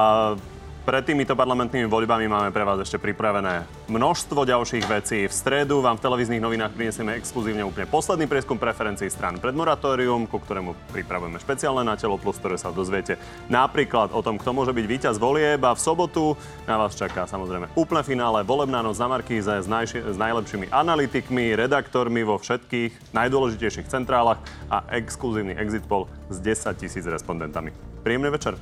pred 0.86 1.02
týmito 1.02 1.34
parlamentnými 1.34 1.90
voľbami 1.90 2.30
máme 2.30 2.54
pre 2.54 2.62
vás 2.62 2.78
ešte 2.78 3.02
pripravené 3.02 3.66
množstvo 3.90 4.46
ďalších 4.46 4.86
vecí. 4.86 5.26
V 5.26 5.34
stredu 5.34 5.82
vám 5.82 5.98
v 5.98 6.06
televíznych 6.06 6.38
novinách 6.38 6.78
prinesieme 6.78 7.18
exkluzívne 7.18 7.66
úplne 7.66 7.90
posledný 7.90 8.30
prieskum 8.30 8.54
preferencií 8.54 9.10
stran 9.10 9.42
pred 9.42 9.50
moratórium, 9.50 10.30
ku 10.30 10.38
ktorému 10.38 10.78
pripravujeme 10.94 11.42
špeciálne 11.42 11.82
na 11.82 11.98
telo 11.98 12.14
plus, 12.22 12.38
ktoré 12.38 12.54
sa 12.54 12.70
dozviete 12.70 13.18
napríklad 13.50 14.14
o 14.14 14.22
tom, 14.22 14.38
kto 14.38 14.54
môže 14.54 14.70
byť 14.70 14.86
víťaz 14.86 15.18
volieb 15.18 15.58
a 15.66 15.74
v 15.74 15.82
sobotu 15.82 16.38
na 16.70 16.78
vás 16.78 16.94
čaká 16.94 17.26
samozrejme 17.26 17.74
úplné 17.74 18.06
finále 18.06 18.46
volebná 18.46 18.78
noc 18.78 18.94
na 19.02 19.10
Markíze 19.10 19.58
s, 19.58 19.66
najši- 19.66 20.06
s 20.06 20.14
najlepšími 20.14 20.70
analytikmi, 20.70 21.58
redaktormi 21.58 22.22
vo 22.22 22.38
všetkých 22.38 23.10
najdôležitejších 23.10 23.90
centrálach 23.90 24.38
a 24.70 24.86
exkluzívny 24.94 25.58
exit 25.58 25.82
poll 25.90 26.06
s 26.30 26.38
10 26.38 26.78
tisíc 26.78 27.02
respondentami. 27.02 27.74
Príjemný 28.06 28.30
večer. 28.30 28.54